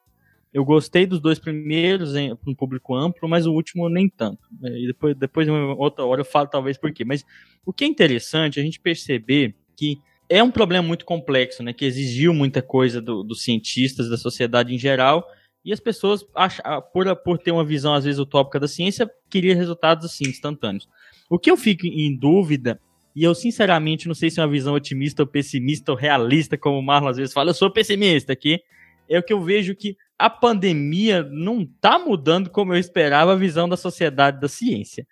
Eu 0.54 0.64
gostei 0.64 1.06
dos 1.06 1.20
dois 1.20 1.38
primeiros 1.38 2.14
para 2.14 2.52
um 2.52 2.56
público 2.56 2.96
amplo, 2.96 3.28
mas 3.28 3.46
o 3.46 3.54
último 3.54 3.90
nem 3.90 4.10
tanto. 4.10 4.48
É, 4.64 4.80
e 4.80 4.88
depois, 4.88 5.16
depois, 5.16 5.48
outra 5.78 6.06
hora, 6.06 6.22
eu 6.22 6.26
falo 6.26 6.48
talvez 6.48 6.78
por 6.78 6.92
quê. 6.92 7.04
Mas 7.04 7.26
o 7.66 7.74
que 7.74 7.84
é 7.84 7.88
interessante 7.88 8.58
é 8.58 8.62
a 8.62 8.66
gente 8.66 8.80
perceber 8.80 9.54
que 9.76 10.00
é 10.30 10.44
um 10.44 10.52
problema 10.52 10.88
muito 10.88 11.06
complexo, 11.06 11.64
né? 11.64 11.74
Que 11.74 11.86
exigiu 11.86 12.34
muita 12.34 12.62
coisa 12.62 13.02
do, 13.02 13.24
dos 13.24 13.44
cientistas, 13.44 14.10
da 14.10 14.18
sociedade 14.18 14.74
em 14.74 14.78
geral, 14.78 15.28
e 15.64 15.74
as 15.74 15.80
pessoas, 15.80 16.26
por, 16.94 17.16
por 17.18 17.38
ter 17.38 17.52
uma 17.52 17.66
visão 17.66 17.94
às 17.94 18.06
vezes 18.06 18.20
utópica 18.20 18.60
da 18.60 18.68
ciência, 18.68 19.10
queriam 19.30 19.56
resultados 19.56 20.06
assim, 20.06 20.26
instantâneos. 20.26 20.88
O 21.30 21.38
que 21.38 21.52
eu 21.52 21.58
fico 21.58 21.86
em 21.86 22.16
dúvida, 22.16 22.80
e 23.16 23.24
eu 23.24 23.36
sinceramente 23.36 24.08
não 24.08 24.16
sei 24.16 24.30
se 24.30 24.40
é 24.40 24.44
uma 24.44 24.52
visão 24.52 24.74
otimista 24.74 25.24
ou 25.24 25.28
pessimista 25.28 25.92
ou 25.92 25.98
realista, 25.98 26.58
como 26.58 26.80
o 26.80 26.82
Marlon 26.82 27.10
às 27.10 27.18
vezes 27.18 27.34
fala, 27.34 27.50
eu 27.50 27.54
sou 27.54 27.70
pessimista 27.70 28.32
aqui, 28.32 28.62
é 29.10 29.20
o 29.20 29.24
que 29.24 29.34
eu 29.34 29.42
vejo 29.42 29.76
que 29.76 29.98
a 30.18 30.30
pandemia 30.30 31.24
não 31.24 31.62
está 31.62 32.00
mudando 32.00 32.50
como 32.50 32.74
eu 32.74 32.80
esperava 32.80 33.34
a 33.34 33.36
visão 33.36 33.68
da 33.68 33.78
sociedade 33.78 34.40
da 34.40 34.48
ciência, 34.48 35.06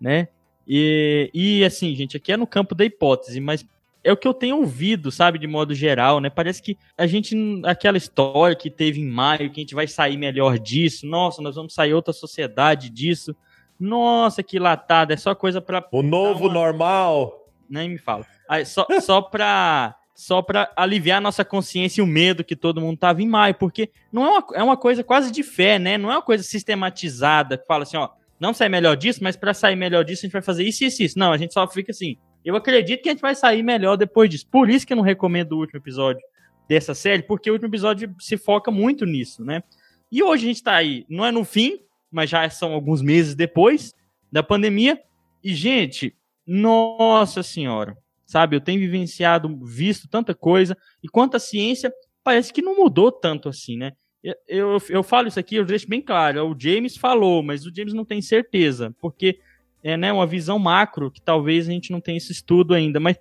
né? 0.00 0.28
E, 0.66 1.30
e 1.32 1.64
assim, 1.64 1.94
gente, 1.94 2.16
aqui 2.16 2.32
é 2.32 2.36
no 2.36 2.46
campo 2.46 2.74
da 2.74 2.84
hipótese, 2.84 3.40
mas 3.40 3.64
é 4.02 4.12
o 4.12 4.16
que 4.16 4.26
eu 4.26 4.34
tenho 4.34 4.56
ouvido, 4.56 5.10
sabe, 5.10 5.38
de 5.38 5.46
modo 5.46 5.74
geral, 5.74 6.20
né? 6.20 6.30
Parece 6.30 6.62
que 6.62 6.76
a 6.96 7.06
gente, 7.06 7.36
aquela 7.64 7.98
história 7.98 8.56
que 8.56 8.70
teve 8.70 9.00
em 9.00 9.06
maio, 9.06 9.50
que 9.50 9.60
a 9.60 9.62
gente 9.62 9.74
vai 9.74 9.86
sair 9.86 10.16
melhor 10.16 10.58
disso, 10.58 11.06
nossa, 11.06 11.42
nós 11.42 11.56
vamos 11.56 11.74
sair 11.74 11.92
outra 11.92 12.12
sociedade 12.12 12.88
disso, 12.90 13.34
nossa, 13.78 14.42
que 14.42 14.58
latada, 14.58 15.14
é 15.14 15.16
só 15.16 15.34
coisa 15.34 15.60
para 15.60 15.86
O 15.92 16.02
novo 16.02 16.46
uma... 16.46 16.54
normal. 16.54 17.46
Nem 17.68 17.88
me 17.88 17.98
fala. 17.98 18.26
Aí, 18.48 18.66
só, 18.66 18.86
só 19.00 19.22
pra 19.22 19.96
só 20.12 20.42
para 20.42 20.70
aliviar 20.76 21.16
a 21.16 21.20
nossa 21.20 21.42
consciência 21.42 22.02
e 22.02 22.04
o 22.04 22.06
medo 22.06 22.44
que 22.44 22.54
todo 22.54 22.78
mundo 22.78 22.98
tava 22.98 23.22
em 23.22 23.26
maio, 23.26 23.54
porque 23.54 23.90
não 24.12 24.26
é 24.26 24.28
uma, 24.28 24.46
é 24.54 24.62
uma 24.62 24.76
coisa 24.76 25.02
quase 25.02 25.30
de 25.30 25.42
fé, 25.42 25.78
né? 25.78 25.96
Não 25.96 26.10
é 26.10 26.16
uma 26.16 26.22
coisa 26.22 26.44
sistematizada 26.44 27.56
que 27.56 27.64
fala 27.64 27.84
assim, 27.84 27.96
ó, 27.96 28.10
não 28.38 28.52
sai 28.52 28.68
melhor 28.68 28.98
disso, 28.98 29.20
mas 29.22 29.34
para 29.34 29.54
sair 29.54 29.76
melhor 29.76 30.04
disso 30.04 30.20
a 30.20 30.26
gente 30.26 30.32
vai 30.34 30.42
fazer 30.42 30.64
isso 30.64 30.84
e 30.84 30.88
isso, 30.88 31.02
isso. 31.02 31.18
Não, 31.18 31.32
a 31.32 31.38
gente 31.38 31.54
só 31.54 31.66
fica 31.66 31.90
assim. 31.90 32.18
Eu 32.44 32.56
acredito 32.56 33.02
que 33.02 33.08
a 33.08 33.12
gente 33.12 33.20
vai 33.20 33.34
sair 33.34 33.62
melhor 33.62 33.96
depois 33.96 34.30
disso. 34.30 34.46
Por 34.50 34.70
isso 34.70 34.86
que 34.86 34.92
eu 34.92 34.96
não 34.96 35.04
recomendo 35.04 35.52
o 35.52 35.58
último 35.58 35.78
episódio 35.78 36.22
dessa 36.68 36.94
série, 36.94 37.22
porque 37.22 37.50
o 37.50 37.52
último 37.52 37.68
episódio 37.68 38.14
se 38.18 38.36
foca 38.36 38.70
muito 38.70 39.04
nisso, 39.04 39.44
né? 39.44 39.62
E 40.10 40.22
hoje 40.22 40.44
a 40.44 40.48
gente 40.48 40.62
tá 40.62 40.74
aí, 40.74 41.04
não 41.08 41.24
é 41.24 41.30
no 41.30 41.44
fim, 41.44 41.80
mas 42.10 42.30
já 42.30 42.48
são 42.50 42.72
alguns 42.72 43.02
meses 43.02 43.34
depois 43.34 43.94
da 44.30 44.42
pandemia. 44.42 45.00
E, 45.42 45.54
gente, 45.54 46.16
nossa 46.46 47.42
senhora, 47.42 47.96
sabe? 48.26 48.56
Eu 48.56 48.60
tenho 48.60 48.80
vivenciado, 48.80 49.58
visto 49.64 50.08
tanta 50.08 50.34
coisa, 50.34 50.76
e 51.02 51.08
quanto 51.08 51.36
à 51.36 51.40
ciência, 51.40 51.92
parece 52.22 52.52
que 52.52 52.62
não 52.62 52.76
mudou 52.76 53.12
tanto 53.12 53.48
assim, 53.48 53.76
né? 53.76 53.92
Eu, 54.22 54.34
eu, 54.46 54.82
eu 54.90 55.02
falo 55.02 55.28
isso 55.28 55.40
aqui, 55.40 55.56
eu 55.56 55.64
deixo 55.64 55.88
bem 55.88 56.02
claro, 56.02 56.50
o 56.50 56.56
James 56.58 56.96
falou, 56.96 57.42
mas 57.42 57.64
o 57.64 57.74
James 57.74 57.94
não 57.94 58.04
tem 58.04 58.20
certeza, 58.20 58.94
porque 59.00 59.38
é 59.82 59.96
né, 59.96 60.12
uma 60.12 60.26
visão 60.26 60.58
macro 60.58 61.10
que 61.10 61.20
talvez 61.20 61.68
a 61.68 61.72
gente 61.72 61.90
não 61.90 62.00
tenha 62.00 62.18
esse 62.18 62.32
estudo 62.32 62.74
ainda, 62.74 63.00
mas 63.00 63.18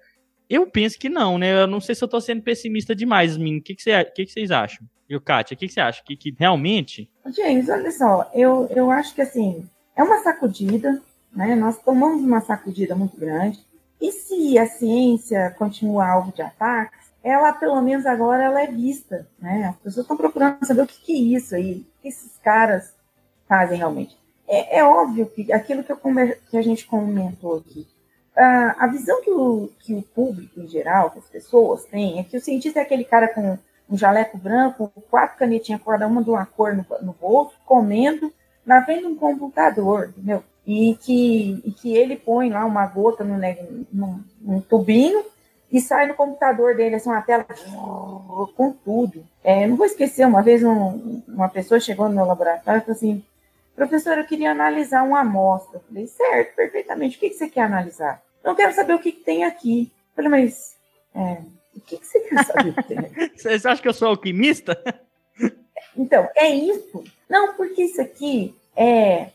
eu 0.50 0.68
penso 0.68 0.98
que 0.98 1.10
não, 1.10 1.38
né? 1.38 1.62
Eu 1.62 1.68
não 1.68 1.80
sei 1.80 1.94
se 1.94 2.04
eu 2.04 2.08
tô 2.08 2.20
sendo 2.20 2.42
pessimista 2.42 2.96
demais, 2.96 3.38
Min. 3.38 3.58
O 3.58 3.62
que, 3.62 3.76
que, 3.76 4.04
que, 4.06 4.26
que 4.26 4.32
vocês 4.32 4.50
acham? 4.50 4.86
E 5.08 5.16
o 5.16 5.22
Kátia, 5.22 5.56
o 5.56 5.58
que, 5.58 5.68
que 5.68 5.74
você 5.74 5.80
acha? 5.80 6.04
Que, 6.04 6.16
que 6.16 6.36
realmente. 6.38 7.10
James, 7.36 7.70
olha 7.70 7.92
só, 7.92 8.30
eu, 8.34 8.68
eu 8.76 8.92
acho 8.92 9.14
que 9.14 9.22
assim, 9.22 9.68
é 9.96 10.04
uma 10.04 10.20
sacudida, 10.24 11.02
né? 11.32 11.56
Nós 11.56 11.78
tomamos 11.80 12.24
uma 12.24 12.42
sacudida 12.42 12.96
muito 12.96 13.18
grande. 13.18 13.60
E 14.02 14.12
se 14.12 14.58
a 14.58 14.66
ciência 14.66 15.54
continua 15.58 16.08
alvo 16.08 16.32
de 16.32 16.42
ataques, 16.42 17.10
ela, 17.24 17.52
pelo 17.54 17.82
menos 17.82 18.06
agora, 18.06 18.44
ela 18.44 18.62
é 18.62 18.68
vista. 18.68 19.28
Né? 19.40 19.66
As 19.66 19.76
pessoas 19.78 20.06
estão 20.06 20.16
procurando 20.16 20.66
saber 20.66 20.84
o 20.84 20.88
que, 20.88 21.02
que 21.02 21.12
é 21.12 21.38
isso 21.38 21.54
aí, 21.54 21.86
o 21.98 22.02
que 22.02 22.08
esses 22.08 22.38
caras 22.38 22.94
fazem 23.48 23.78
realmente. 23.78 24.18
É, 24.50 24.80
é 24.80 24.84
óbvio 24.84 25.28
que 25.28 25.54
aquilo 25.54 25.84
que, 25.84 25.92
eu, 25.92 26.00
que, 26.50 26.58
a 26.58 26.62
gente 26.62 26.88
comentou 26.88 27.58
aqui, 27.58 27.88
a, 28.36 28.86
a 28.86 28.88
visão 28.88 29.22
que 29.22 29.30
o, 29.30 29.70
que 29.80 29.94
o 29.94 30.02
público 30.02 30.60
em 30.60 30.68
geral, 30.68 31.12
que 31.12 31.20
as 31.20 31.30
pessoas 31.30 31.86
têm, 31.86 32.20
é 32.20 32.24
que 32.24 32.36
o 32.36 32.42
cientista 32.42 32.80
é 32.80 32.82
aquele 32.82 33.06
cara 33.06 33.28
com 33.28 33.58
um 33.90 33.98
jaleco 33.98 34.38
branco, 34.38 34.92
quatro 35.10 35.38
canetinhas, 35.38 35.82
cada 35.84 36.08
uma 36.08 36.24
de 36.24 36.30
uma 36.30 36.46
cor 36.46 36.76
no, 36.76 36.86
no 37.02 37.14
bolso, 37.14 37.54
comendo 37.66 38.34
na 38.66 38.84
frente 38.84 39.02
de 39.02 39.08
um 39.08 39.16
computador, 39.16 40.10
entendeu? 40.10 40.44
e 40.70 40.96
que, 41.02 41.62
e 41.66 41.72
que 41.72 41.98
ele 41.98 42.16
põe 42.16 42.52
lá 42.52 42.64
uma 42.64 42.86
gota 42.86 43.24
no, 43.24 43.40
num, 43.92 44.24
num 44.40 44.62
tubinho 44.62 45.26
e 45.72 45.82
sai 45.82 46.06
no 46.06 46.14
computador 46.14 46.76
dele, 46.76 46.94
assim, 46.94 47.10
uma 47.10 47.24
tela 47.24 47.44
com 48.56 48.72
tudo. 48.86 49.26
É, 49.44 49.66
não 49.66 49.76
vou 49.76 49.88
esquecer, 49.88 50.28
uma 50.28 50.44
vez 50.44 50.64
um, 50.64 51.24
uma 51.28 51.50
pessoa 51.50 51.80
chegou 51.80 52.08
no 52.08 52.14
meu 52.14 52.26
laboratório 52.26 52.78
e 52.78 52.82
falou 52.82 52.96
assim, 52.96 53.24
professor, 53.80 54.18
eu 54.18 54.26
queria 54.26 54.52
analisar 54.52 55.04
uma 55.04 55.22
amostra. 55.22 55.78
Eu 55.78 55.82
falei, 55.88 56.08
certo, 56.08 56.56
perfeitamente, 56.56 57.16
o 57.16 57.20
que, 57.20 57.30
que 57.30 57.36
você 57.36 57.50
quer 57.50 57.62
analisar? 57.62 58.22
Eu 58.44 58.54
quero 58.54 58.74
saber 58.74 58.94
o 58.94 59.00
que, 59.00 59.12
que 59.12 59.24
tem 59.24 59.46
aqui. 59.46 59.92
Eu 60.10 60.16
falei, 60.16 60.30
mas 60.30 60.76
é, 61.16 61.38
o 61.76 61.80
que, 61.82 61.98
que 61.98 62.06
você 62.06 62.20
quer 62.20 62.44
saber 62.46 62.74
que 62.74 62.84
tem 62.84 63.00
aqui? 63.00 63.32
Você 63.40 63.68
acha 63.68 63.82
que 63.82 63.88
eu 63.88 63.94
sou 63.94 64.10
alquimista? 64.10 64.78
Então, 65.98 66.30
é 66.36 66.48
isso. 66.48 67.04
Não, 67.28 67.56
porque 67.56 67.84
isso 67.84 68.00
aqui 68.00 68.56
é 68.74 69.32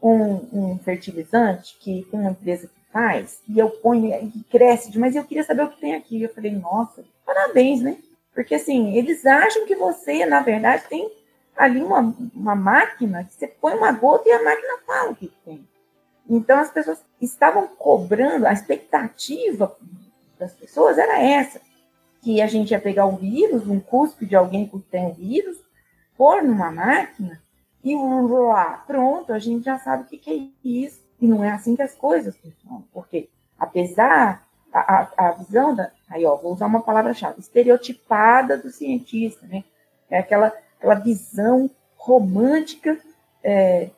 um, 0.00 0.46
um 0.52 0.78
fertilizante 0.78 1.76
que 1.78 2.06
tem 2.10 2.20
uma 2.20 2.30
empresa 2.30 2.68
que 2.68 2.92
faz, 2.92 3.40
e 3.46 3.58
eu 3.58 3.68
ponho 3.68 4.14
e 4.14 4.42
cresce, 4.44 4.96
mas 4.98 5.14
eu 5.14 5.24
queria 5.24 5.42
saber 5.42 5.64
o 5.64 5.68
que 5.68 5.80
tem 5.80 5.94
aqui. 5.94 6.22
Eu 6.22 6.32
falei, 6.32 6.52
nossa, 6.52 7.04
parabéns, 7.24 7.82
né? 7.82 7.98
Porque 8.32 8.54
assim, 8.54 8.96
eles 8.96 9.26
acham 9.26 9.66
que 9.66 9.74
você, 9.74 10.24
na 10.24 10.40
verdade, 10.40 10.84
tem 10.88 11.10
ali 11.56 11.82
uma, 11.82 12.14
uma 12.34 12.54
máquina 12.54 13.24
que 13.24 13.34
você 13.34 13.48
põe 13.48 13.74
uma 13.74 13.92
gota 13.92 14.28
e 14.28 14.32
a 14.32 14.42
máquina 14.42 14.78
fala 14.86 15.10
o 15.10 15.16
que 15.16 15.32
tem. 15.44 15.66
Então 16.28 16.58
as 16.58 16.70
pessoas 16.70 17.04
estavam 17.20 17.66
cobrando, 17.66 18.46
a 18.46 18.52
expectativa 18.52 19.76
das 20.38 20.52
pessoas 20.52 20.98
era 20.98 21.22
essa, 21.22 21.60
que 22.20 22.42
a 22.42 22.46
gente 22.46 22.72
ia 22.72 22.80
pegar 22.80 23.06
o 23.06 23.16
vírus, 23.16 23.66
um 23.66 23.80
cuspe 23.80 24.26
de 24.26 24.34
alguém 24.34 24.66
que 24.66 24.78
tem 24.90 25.06
o 25.06 25.14
vírus, 25.14 25.56
pôr 26.16 26.42
numa 26.42 26.70
máquina 26.70 27.40
e 27.86 27.94
lá, 27.94 28.82
pronto, 28.84 29.32
a 29.32 29.38
gente 29.38 29.64
já 29.64 29.78
sabe 29.78 30.02
o 30.02 30.06
que, 30.06 30.18
que 30.18 30.30
é 30.30 30.68
isso. 30.68 31.00
E 31.20 31.26
não 31.28 31.44
é 31.44 31.50
assim 31.50 31.76
que 31.76 31.82
as 31.82 31.94
coisas 31.94 32.36
funcionam. 32.36 32.84
Porque, 32.92 33.28
apesar 33.56 34.44
a, 34.72 34.80
a, 34.80 35.28
a 35.28 35.30
visão 35.30 35.72
da. 35.72 35.92
Aí, 36.10 36.26
ó, 36.26 36.34
vou 36.34 36.52
usar 36.52 36.66
uma 36.66 36.82
palavra-chave, 36.82 37.38
estereotipada 37.38 38.58
do 38.58 38.70
cientista, 38.70 39.46
né? 39.46 39.62
É 40.10 40.18
aquela, 40.18 40.52
aquela 40.78 40.94
visão 40.94 41.70
romântica 41.96 42.98
é, 43.42 43.90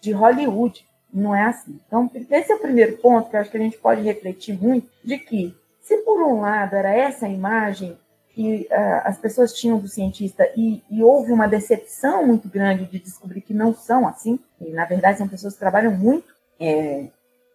de 0.00 0.12
Hollywood. 0.12 0.84
Não 1.12 1.34
é 1.34 1.44
assim. 1.44 1.78
Então, 1.86 2.10
esse 2.30 2.52
é 2.52 2.54
o 2.56 2.60
primeiro 2.60 2.96
ponto 2.98 3.30
que 3.30 3.36
eu 3.36 3.40
acho 3.40 3.50
que 3.50 3.56
a 3.56 3.60
gente 3.60 3.78
pode 3.78 4.02
refletir 4.02 4.60
muito, 4.60 4.88
de 5.02 5.16
que, 5.18 5.56
se 5.80 5.98
por 5.98 6.20
um 6.22 6.40
lado 6.40 6.74
era 6.74 6.92
essa 6.92 7.28
imagem 7.28 7.96
que 8.30 8.66
uh, 8.68 9.00
as 9.04 9.16
pessoas 9.16 9.52
tinham 9.52 9.78
do 9.78 9.86
cientista 9.86 10.50
e, 10.56 10.82
e, 10.90 11.04
houve 11.04 11.30
uma 11.30 11.46
decepção 11.46 12.26
muito 12.26 12.48
grande 12.48 12.84
de 12.86 12.98
descobrir 12.98 13.40
que 13.40 13.54
não 13.54 13.72
são 13.72 14.08
assim, 14.08 14.40
e 14.60 14.70
na 14.70 14.84
verdade 14.84 15.18
são 15.18 15.28
pessoas 15.28 15.52
que 15.52 15.60
trabalham 15.60 15.92
muito, 15.92 16.34
é, 16.58 17.06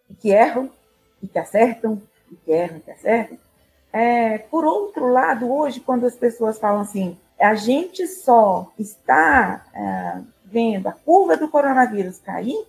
e 0.08 0.14
que 0.14 0.30
erram, 0.30 0.70
e 1.22 1.28
que 1.28 1.38
acertam, 1.38 2.00
e 2.32 2.34
que 2.34 2.50
erram, 2.50 2.78
e 2.78 2.80
que 2.80 2.90
acertam. 2.90 3.38
É, 3.92 4.38
por 4.38 4.64
outro 4.64 5.08
lado, 5.08 5.52
hoje, 5.52 5.80
quando 5.80 6.06
as 6.06 6.14
pessoas 6.14 6.58
falam 6.58 6.80
assim, 6.80 7.18
a 7.40 7.54
gente 7.54 8.06
só 8.06 8.70
está 8.78 9.64
é, 9.74 10.20
vendo 10.44 10.88
a 10.88 10.92
curva 10.92 11.36
do 11.36 11.48
coronavírus 11.48 12.18
cair 12.18 12.66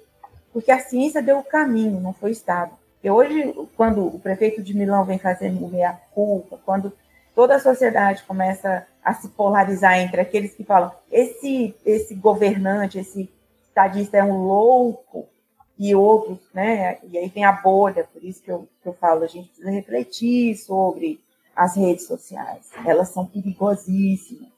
porque 0.54 0.72
a 0.72 0.80
ciência 0.80 1.22
deu 1.22 1.40
o 1.40 1.44
caminho, 1.44 2.00
não 2.00 2.14
foi 2.14 2.30
o 2.30 2.34
Estado. 2.34 2.72
E 3.04 3.10
hoje, 3.10 3.54
quando 3.76 4.06
o 4.06 4.20
prefeito 4.20 4.62
de 4.62 4.76
Milão 4.76 5.04
vem 5.04 5.18
fazendo 5.18 5.68
meia-culpa, 5.68 6.60
quando 6.66 6.94
toda 7.34 7.56
a 7.56 7.60
sociedade 7.60 8.24
começa 8.24 8.86
a 9.04 9.14
se 9.14 9.30
polarizar 9.30 9.98
entre 9.98 10.22
aqueles 10.22 10.54
que 10.54 10.64
falam 10.64 10.92
esse 11.12 11.74
esse 11.86 12.14
governante, 12.14 13.00
esse 13.00 13.30
estadista 13.64 14.18
é 14.18 14.24
um 14.24 14.44
louco 14.44 15.28
e 15.80 15.96
outros, 15.96 16.38
né? 16.54 17.00
E 17.04 17.18
aí 17.18 17.30
tem 17.30 17.44
a 17.44 17.52
bolha, 17.52 18.08
por 18.14 18.24
isso 18.24 18.44
que 18.44 18.52
eu, 18.52 18.68
que 18.84 18.88
eu 18.88 18.94
falo, 18.94 19.24
a 19.24 19.28
gente 19.28 19.48
precisa 19.48 19.72
refletir 19.72 20.56
sobre 20.58 21.20
as 21.56 21.76
redes 21.76 22.06
sociais. 22.06 22.70
Elas 22.86 23.10
são 23.10 23.26
perigosíssimas. 23.26 24.52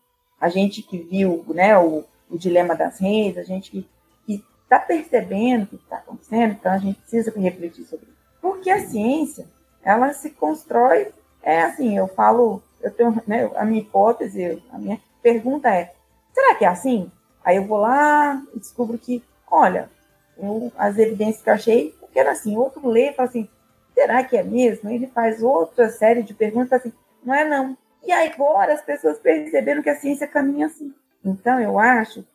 A 0.44 0.50
gente 0.50 0.82
que 0.82 0.98
viu, 0.98 1.46
né, 1.48 1.80
o, 1.80 2.04
o 2.30 2.38
dilema 2.38 2.76
das 2.76 3.00
redes, 3.00 3.38
a 3.38 3.44
gente 3.44 3.88
que 4.26 4.44
está 4.62 4.78
percebendo 4.78 5.64
o 5.64 5.68
que 5.68 5.76
está 5.76 5.96
acontecendo, 5.96 6.52
então 6.52 6.70
a 6.70 6.78
gente 6.78 7.00
precisa 7.00 7.32
refletir 7.40 7.86
sobre 7.86 8.08
isso. 8.08 8.18
Porque 8.42 8.70
a 8.70 8.86
ciência, 8.86 9.48
ela 9.82 10.12
se 10.12 10.32
constrói, 10.32 11.14
é 11.42 11.62
assim, 11.62 11.98
eu 11.98 12.10
falo, 12.10 12.62
eu 12.82 12.92
tenho, 12.92 13.24
né, 13.26 13.50
a 13.56 13.64
minha 13.64 13.80
hipótese, 13.80 14.62
a 14.70 14.78
minha 14.78 15.00
pergunta 15.22 15.70
é, 15.70 15.94
será 16.34 16.56
que 16.56 16.66
é 16.66 16.68
assim? 16.68 17.10
Aí 17.42 17.56
eu 17.56 17.66
vou 17.66 17.78
lá 17.78 18.44
e 18.54 18.60
descubro 18.60 18.98
que, 18.98 19.24
olha, 19.50 19.90
eu, 20.38 20.74
as 20.78 20.98
evidências 20.98 21.42
que 21.42 21.50
eu 21.50 21.54
achei, 21.54 21.96
porque 22.02 22.20
era 22.20 22.34
assim, 22.34 22.58
outro 22.58 22.86
lê 22.86 23.12
e 23.12 23.14
fala 23.14 23.30
assim, 23.30 23.48
será 23.94 24.22
que 24.26 24.36
é 24.36 24.44
mesmo? 24.44 24.90
Ele 24.90 25.08
faz 25.08 25.42
outra 25.42 25.90
série 25.90 26.22
de 26.22 26.34
perguntas 26.34 26.82
assim, 26.82 26.92
não 27.24 27.34
é 27.34 27.48
não. 27.48 27.78
E 28.04 28.12
agora 28.12 28.74
as 28.74 28.82
pessoas 28.82 29.18
perceberam 29.20 29.82
que 29.82 29.90
a 29.90 29.96
ciência 29.96 30.28
caminha 30.28 30.68
assim. 30.68 30.94
Então 31.24 31.60
eu 31.60 31.80
acho 31.80 32.26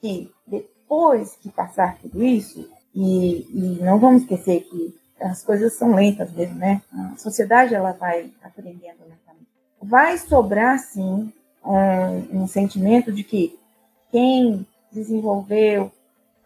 que 0.00 0.32
depois 0.46 1.36
que 1.36 1.50
passar 1.50 1.98
tudo 1.98 2.22
isso, 2.22 2.68
e, 2.94 3.46
e 3.52 3.82
não 3.82 3.98
vamos 3.98 4.22
esquecer 4.22 4.62
que 4.62 4.98
as 5.20 5.42
coisas 5.42 5.74
são 5.74 5.94
lentas 5.94 6.32
mesmo, 6.32 6.56
né? 6.56 6.80
A 6.92 7.16
sociedade 7.16 7.74
ela 7.74 7.92
vai 7.92 8.32
aprendendo 8.42 9.00
lentamente. 9.00 9.48
Vai 9.82 10.16
sobrar 10.18 10.78
sim 10.78 11.32
um, 11.64 12.42
um 12.42 12.46
sentimento 12.46 13.12
de 13.12 13.22
que 13.22 13.58
quem 14.10 14.66
desenvolveu 14.90 15.92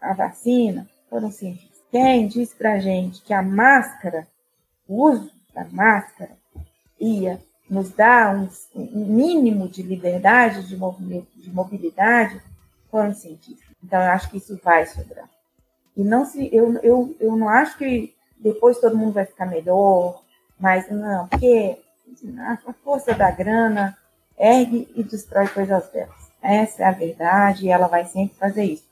a 0.01 0.13
vacina 0.13 0.87
foram 1.09 1.31
cientistas. 1.31 1.79
Quem 1.89 2.27
disse 2.27 2.55
para 2.55 2.79
gente 2.79 3.21
que 3.21 3.33
a 3.33 3.41
máscara, 3.41 4.27
o 4.87 5.09
uso 5.09 5.31
da 5.53 5.63
máscara, 5.65 6.31
ia 6.99 7.39
nos 7.73 7.89
dar 7.89 8.35
um, 8.35 8.47
um 8.75 9.05
mínimo 9.05 9.67
de 9.67 9.81
liberdade 9.81 10.67
de, 10.67 10.75
de 10.75 11.51
mobilidade, 11.51 12.39
foram 12.91 13.13
cientistas. 13.13 13.67
Então, 13.83 13.99
eu 13.99 14.11
acho 14.11 14.29
que 14.29 14.37
isso 14.37 14.59
vai 14.63 14.85
sobrar. 14.85 15.27
E 15.97 16.03
não 16.03 16.23
se, 16.23 16.49
eu, 16.55 16.77
eu, 16.83 17.15
eu 17.19 17.35
não 17.35 17.49
acho 17.49 17.77
que 17.77 18.13
depois 18.37 18.79
todo 18.79 18.97
mundo 18.97 19.13
vai 19.13 19.25
ficar 19.25 19.47
melhor, 19.47 20.21
mas 20.59 20.89
não, 20.89 21.27
porque 21.27 21.79
a 22.39 22.73
força 22.83 23.13
da 23.13 23.31
grana 23.31 23.97
ergue 24.37 24.87
e 24.95 25.03
destrói 25.03 25.47
coisas 25.47 25.89
belas. 25.89 26.31
Essa 26.41 26.83
é 26.83 26.85
a 26.85 26.91
verdade 26.91 27.65
e 27.65 27.69
ela 27.69 27.87
vai 27.87 28.05
sempre 28.05 28.37
fazer 28.37 28.65
isso. 28.65 28.87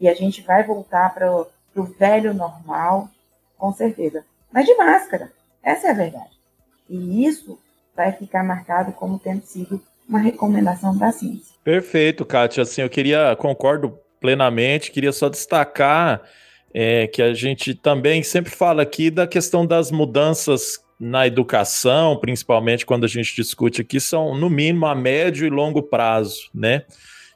E 0.00 0.08
a 0.08 0.14
gente 0.14 0.42
vai 0.42 0.64
voltar 0.64 1.14
para 1.14 1.32
o 1.32 1.82
velho 1.82 2.34
normal, 2.34 3.08
com 3.56 3.72
certeza. 3.72 4.24
Mas 4.52 4.66
de 4.66 4.74
máscara. 4.74 5.32
Essa 5.62 5.88
é 5.88 5.90
a 5.90 5.94
verdade. 5.94 6.38
E 6.88 7.26
isso 7.26 7.58
vai 7.98 8.12
ficar 8.12 8.44
marcado 8.44 8.92
como 8.92 9.18
tendo 9.18 9.42
sido 9.42 9.82
uma 10.08 10.20
recomendação 10.20 10.96
da 10.96 11.10
ciência. 11.10 11.56
Perfeito, 11.64 12.24
Kátia. 12.24 12.62
Assim, 12.62 12.80
eu 12.80 12.88
queria, 12.88 13.34
concordo 13.36 13.98
plenamente, 14.20 14.92
queria 14.92 15.10
só 15.10 15.28
destacar 15.28 16.22
é, 16.72 17.08
que 17.08 17.20
a 17.20 17.34
gente 17.34 17.74
também 17.74 18.22
sempre 18.22 18.52
fala 18.52 18.82
aqui 18.82 19.10
da 19.10 19.26
questão 19.26 19.66
das 19.66 19.90
mudanças 19.90 20.78
na 20.98 21.26
educação, 21.26 22.16
principalmente 22.16 22.86
quando 22.86 23.04
a 23.04 23.08
gente 23.08 23.34
discute 23.34 23.82
aqui, 23.82 24.00
são 24.00 24.36
no 24.36 24.48
mínimo 24.48 24.86
a 24.86 24.94
médio 24.94 25.46
e 25.46 25.50
longo 25.50 25.82
prazo, 25.82 26.48
né? 26.54 26.84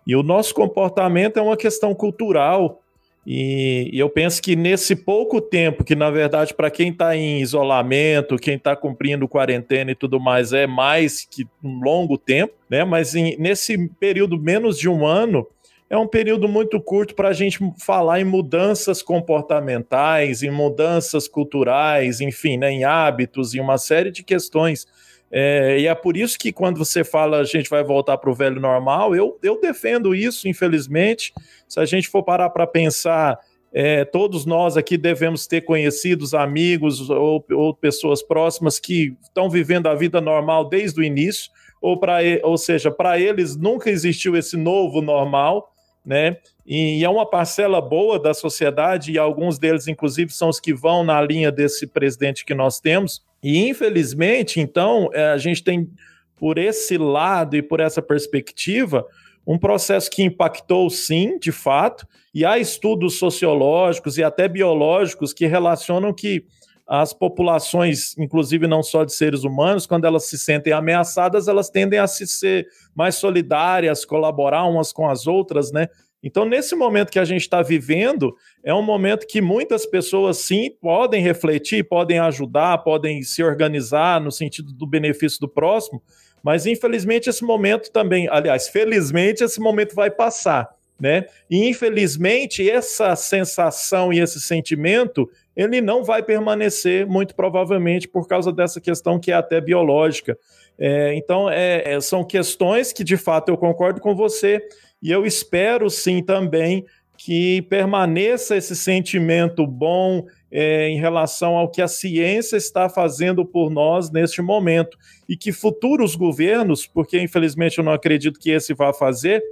E 0.07 0.17
o 0.17 0.23
nosso 0.23 0.55
comportamento 0.55 1.39
é 1.39 1.43
uma 1.43 1.57
questão 1.57 1.95
cultural 1.95 2.82
e, 3.25 3.89
e, 3.93 3.99
eu 3.99 4.11
penso 4.11 4.43
que 4.43 4.57
nesse 4.57 4.97
pouco 4.97 5.41
tempo, 5.41 5.85
que 5.85 5.95
na 5.95 6.11
verdade, 6.11 6.53
para 6.53 6.71
quem 6.71 6.91
está 6.91 7.17
em 7.17 7.41
isolamento, 7.41 8.37
quem 8.37 8.57
está 8.57 8.75
cumprindo 8.75 9.29
quarentena 9.29 9.93
e 9.93 9.95
tudo 9.95 10.19
mais, 10.19 10.53
é 10.53 10.67
mais 10.67 11.25
que 11.25 11.47
um 11.63 11.81
longo 11.81 12.19
tempo, 12.19 12.55
né? 12.69 12.85
Mas 12.85 13.15
em, 13.15 13.37
nesse 13.39 13.89
período 14.01 14.37
menos 14.37 14.77
de 14.77 14.89
um 14.89 15.07
ano, 15.07 15.47
é 15.89 15.97
um 15.97 16.07
período 16.07 16.49
muito 16.49 16.81
curto 16.81 17.15
para 17.15 17.29
a 17.29 17.33
gente 17.33 17.59
falar 17.79 18.19
em 18.19 18.25
mudanças 18.25 19.03
comportamentais, 19.03 20.43
em 20.43 20.51
mudanças 20.51 21.29
culturais, 21.29 22.21
enfim, 22.21 22.57
né, 22.57 22.73
em 22.73 22.83
hábitos, 22.83 23.55
em 23.55 23.61
uma 23.61 23.77
série 23.77 24.11
de 24.11 24.25
questões. 24.25 24.87
É, 25.35 25.81
e 25.81 25.87
é 25.87 25.95
por 25.95 26.15
isso 26.15 26.39
que 26.39 26.53
quando 26.53 26.77
você 26.77 27.03
fala 27.03 27.39
a 27.39 27.45
gente 27.45 27.71
vai 27.71 27.83
voltar 27.83 28.19
para 28.19 28.31
o 28.31 28.35
velho 28.35 28.61
normal, 28.61 29.17
eu, 29.17 29.39
eu 29.43 29.59
defendo 29.59 30.15
isso, 30.15 30.47
infelizmente. 30.47 31.33
Se 31.67 31.81
a 31.81 31.87
gente 31.87 32.07
for 32.07 32.23
parar 32.23 32.51
para 32.51 32.67
pensar, 32.67 33.41
é, 33.73 34.05
todos 34.05 34.45
nós 34.45 34.77
aqui 34.77 34.99
devemos 34.99 35.47
ter 35.47 35.63
conhecidos, 35.63 36.35
amigos 36.35 37.09
ou, 37.09 37.43
ou 37.51 37.75
pessoas 37.75 38.23
próximas 38.23 38.79
que 38.79 39.17
estão 39.23 39.49
vivendo 39.49 39.87
a 39.87 39.95
vida 39.95 40.21
normal 40.21 40.69
desde 40.69 41.01
o 41.01 41.03
início, 41.03 41.51
ou, 41.81 41.99
pra, 41.99 42.19
ou 42.43 42.59
seja, 42.59 42.91
para 42.91 43.19
eles 43.19 43.57
nunca 43.57 43.89
existiu 43.89 44.37
esse 44.37 44.57
novo 44.59 45.01
normal, 45.01 45.73
né? 46.05 46.37
E 46.67 47.03
é 47.03 47.09
uma 47.09 47.29
parcela 47.29 47.81
boa 47.81 48.19
da 48.21 48.35
sociedade, 48.35 49.13
e 49.13 49.19
alguns 49.19 49.59
deles, 49.59 49.89
inclusive, 49.89 50.33
são 50.33 50.49
os 50.49 50.61
que 50.61 50.75
vão 50.75 51.03
na 51.03 51.21
linha 51.21 51.51
desse 51.51 51.87
presidente 51.87 52.45
que 52.45 52.55
nós 52.55 52.79
temos 52.79 53.23
e 53.43 53.69
infelizmente, 53.69 54.61
então, 54.61 55.11
é, 55.13 55.31
a 55.31 55.39
gente 55.39 55.65
tem 55.65 55.91
por 56.37 56.59
esse 56.59 56.97
lado 56.99 57.57
e 57.57 57.63
por 57.63 57.81
essa 57.81 58.03
perspectiva 58.03 59.07
um 59.47 59.59
processo 59.59 60.11
que 60.11 60.23
impactou 60.23 60.89
sim, 60.89 61.39
de 61.39 61.51
fato, 61.51 62.07
e 62.35 62.45
há 62.45 62.59
estudos 62.59 63.19
sociológicos 63.19 64.17
e 64.17 64.23
até 64.23 64.49
biológicos 64.49 65.33
que 65.33 65.47
relacionam 65.47 66.13
que 66.15 66.45
as 66.87 67.13
populações, 67.13 68.17
inclusive 68.19 68.67
não 68.67 68.83
só 68.83 69.05
de 69.05 69.13
seres 69.13 69.45
humanos, 69.45 69.87
quando 69.87 70.05
elas 70.05 70.25
se 70.25 70.39
sentem 70.39 70.73
ameaçadas, 70.73 71.49
elas 71.49 71.71
tendem 71.71 71.99
a 71.99 72.07
se 72.07 72.27
ser 72.27 72.67
mais 72.95 73.15
solidárias, 73.15 74.05
colaborar 74.05 74.65
umas 74.65 74.93
com 74.93 75.09
as 75.09 75.27
outras, 75.27 75.73
né? 75.73 75.89
Então, 76.23 76.45
nesse 76.45 76.77
momento 76.77 77.11
que 77.11 77.19
a 77.19 77.25
gente 77.25 77.43
está 77.43 77.63
vivendo, 77.63 78.37
é 78.63 78.73
um 78.73 78.83
momento 78.83 79.27
que 79.27 79.41
muitas 79.41 79.85
pessoas, 79.85 80.39
sim, 80.39 80.71
podem 80.81 81.21
refletir, 81.21 81.89
podem 81.89 82.21
ajudar, 82.21 82.79
podem 82.79 83.23
se 83.23 83.43
organizar 83.43 84.21
no 84.21 84.31
sentido 84.31 84.73
do 84.73 84.87
benefício 84.87 85.41
do 85.41 85.49
próximo, 85.49 86.01
mas 86.43 86.65
infelizmente 86.67 87.29
esse 87.29 87.45
momento 87.45 87.91
também, 87.91 88.29
aliás, 88.29 88.69
felizmente 88.69 89.43
esse 89.43 89.61
momento 89.61 89.95
vai 89.95 90.11
passar, 90.11 90.69
né? 91.01 91.27
E 91.51 91.69
infelizmente 91.69 92.69
essa 92.69 93.17
sensação 93.17 94.13
e 94.13 94.21
esse 94.21 94.41
sentimento, 94.41 95.29
ele 95.57 95.81
não 95.81 96.05
vai 96.05 96.23
permanecer, 96.23 97.07
muito 97.07 97.35
provavelmente, 97.35 98.09
por 98.09 98.29
causa 98.29 98.53
dessa 98.53 98.81
questão 98.81 99.19
que 99.19 99.33
é 99.33 99.35
até 99.35 99.61
biológica. 99.61 100.37
É, 100.79 101.15
então, 101.15 101.51
é, 101.51 101.95
é 101.95 102.01
são 102.01 102.25
questões 102.25 102.93
que, 102.93 103.05
de 103.05 103.17
fato, 103.17 103.51
eu 103.51 103.57
concordo 103.57 104.01
com 104.01 104.15
você 104.15 104.61
e 105.03 105.11
eu 105.11 105.27
espero 105.27 105.91
sim 105.91 106.23
também 106.23 106.85
que 107.17 107.63
permaneça 107.63 108.57
esse 108.57 108.75
sentimento 108.75 109.67
bom 109.67 110.25
é, 110.51 110.89
em 110.89 110.99
relação 110.99 111.57
ao 111.57 111.71
que 111.71 111.81
a 111.81 111.89
ciência 111.89 112.57
está 112.57 112.89
fazendo 112.89 113.45
por 113.45 113.71
nós 113.71 114.11
neste 114.11 114.43
momento. 114.43 114.99
E 115.29 115.37
que 115.37 115.53
futuros 115.53 116.17
governos, 116.17 116.87
porque 116.87 117.21
infelizmente 117.21 117.79
eu 117.79 117.85
não 117.85 117.93
acredito 117.93 118.41
que 118.41 118.51
esse 118.51 118.75
vá 118.75 118.93
fazer, 118.93 119.43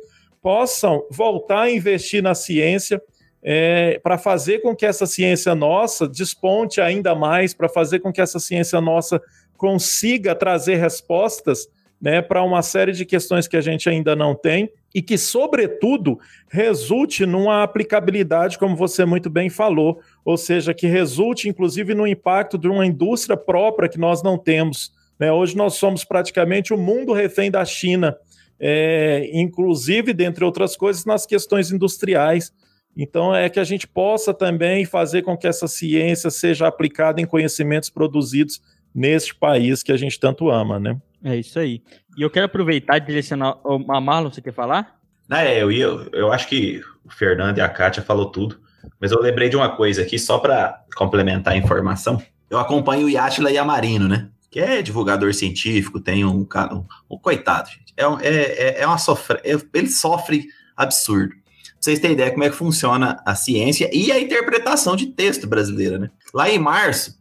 possam 0.43 1.07
voltar 1.11 1.63
a 1.63 1.71
investir 1.71 2.23
na 2.23 2.35
ciência 2.35 3.01
é, 3.43 3.99
para 4.03 4.19
fazer 4.19 4.61
com 4.61 4.75
que 4.75 4.85
essa 4.85 5.07
ciência 5.07 5.55
nossa 5.55 6.09
desponte 6.09 6.81
ainda 6.81 7.15
mais, 7.15 7.55
para 7.55 7.69
fazer 7.69 8.01
com 8.01 8.13
que 8.13 8.21
essa 8.21 8.39
ciência 8.39 8.81
nossa 8.81 9.21
consiga 9.57 10.35
trazer 10.35 10.77
respostas 10.77 11.69
né, 12.01 12.23
para 12.23 12.43
uma 12.43 12.63
série 12.63 12.93
de 12.93 13.05
questões 13.05 13.47
que 13.47 13.57
a 13.57 13.61
gente 13.61 13.89
ainda 13.89 14.17
não 14.17 14.35
tem 14.35 14.71
e 14.95 15.03
que, 15.03 15.19
sobretudo, 15.19 16.19
resulte 16.49 17.27
numa 17.27 17.63
aplicabilidade, 17.63 18.59
como 18.59 18.75
você 18.75 19.05
muito 19.05 19.29
bem 19.29 19.51
falou, 19.51 20.01
ou 20.25 20.37
seja, 20.37 20.73
que 20.73 20.87
resulte, 20.87 21.49
inclusive, 21.49 21.95
no 21.95 22.07
impacto 22.07 22.57
de 22.57 22.69
uma 22.69 22.87
indústria 22.87 23.37
própria 23.37 23.89
que 23.89 23.99
nós 23.99 24.23
não 24.23 24.39
temos. 24.39 24.93
Né? 25.19 25.31
Hoje 25.31 25.57
nós 25.57 25.75
somos 25.75 26.05
praticamente 26.05 26.73
o 26.73 26.79
mundo 26.79 27.13
refém 27.13 27.51
da 27.51 27.65
China, 27.65 28.17
é, 28.59 29.31
inclusive, 29.33 30.13
dentre 30.13 30.45
outras 30.45 30.77
coisas, 30.77 31.05
nas 31.05 31.27
questões 31.27 31.71
industriais. 31.71 32.53
Então, 32.97 33.35
é 33.35 33.49
que 33.49 33.61
a 33.61 33.65
gente 33.65 33.87
possa 33.87 34.35
também 34.35 34.85
fazer 34.85 35.23
com 35.23 35.37
que 35.37 35.47
essa 35.47 35.69
ciência 35.69 36.31
seja 36.31 36.67
aplicada 36.67 37.21
em 37.21 37.27
conhecimentos 37.27 37.91
produzidos 37.91 38.61
neste 38.93 39.35
país 39.35 39.83
que 39.83 39.93
a 39.93 39.97
gente 39.97 40.19
tanto 40.19 40.51
ama, 40.51 40.81
né? 40.81 40.97
É 41.23 41.37
isso 41.37 41.59
aí. 41.59 41.83
E 42.17 42.23
eu 42.23 42.31
quero 42.31 42.47
aproveitar 42.47 42.97
e 42.97 43.01
direcionar. 43.01 43.59
A 43.89 44.01
Marlon, 44.01 44.31
você 44.31 44.41
quer 44.41 44.55
falar? 44.55 44.99
É, 45.31 45.63
eu, 45.63 45.71
ia, 45.71 45.87
eu 46.13 46.33
acho 46.33 46.49
que 46.49 46.81
o 47.05 47.11
Fernando 47.11 47.59
e 47.59 47.61
a 47.61 47.69
Kátia 47.69 48.03
falou 48.03 48.27
tudo, 48.27 48.61
mas 48.99 49.13
eu 49.13 49.21
lembrei 49.21 49.49
de 49.49 49.57
uma 49.57 49.77
coisa 49.77 50.03
aqui, 50.03 50.19
só 50.19 50.39
para 50.39 50.83
complementar 50.97 51.55
a 51.55 51.57
informação. 51.57 52.21
Eu 52.49 52.59
acompanho 52.59 53.07
o 53.07 53.11
Yatila 53.11 53.51
Yamarino, 53.51 54.09
né? 54.09 54.29
Que 54.51 54.59
é 54.59 54.83
divulgador 54.83 55.33
científico, 55.33 56.01
tem 56.01 56.25
um, 56.25 56.41
um, 56.41 56.85
um 57.09 57.19
coitado, 57.19 57.71
gente. 57.71 57.95
É, 57.97 58.05
é, 58.27 58.35
é, 58.35 58.81
é 58.83 58.87
uma 58.87 58.99
sofre, 58.99 59.39
é, 59.45 59.57
ele 59.73 59.89
sofre 59.89 60.49
absurdo. 60.77 61.35
vocês 61.79 62.01
terem 62.01 62.15
ideia 62.15 62.33
como 62.33 62.43
é 62.43 62.51
que 62.51 62.57
funciona 62.57 63.23
a 63.25 63.37
ciência 63.37 63.89
e 63.93 64.11
a 64.11 64.19
interpretação 64.19 64.97
de 64.97 65.07
texto 65.07 65.47
brasileira, 65.47 65.99
né? 65.99 66.11
Lá 66.35 66.51
em 66.51 66.59
março, 66.59 67.21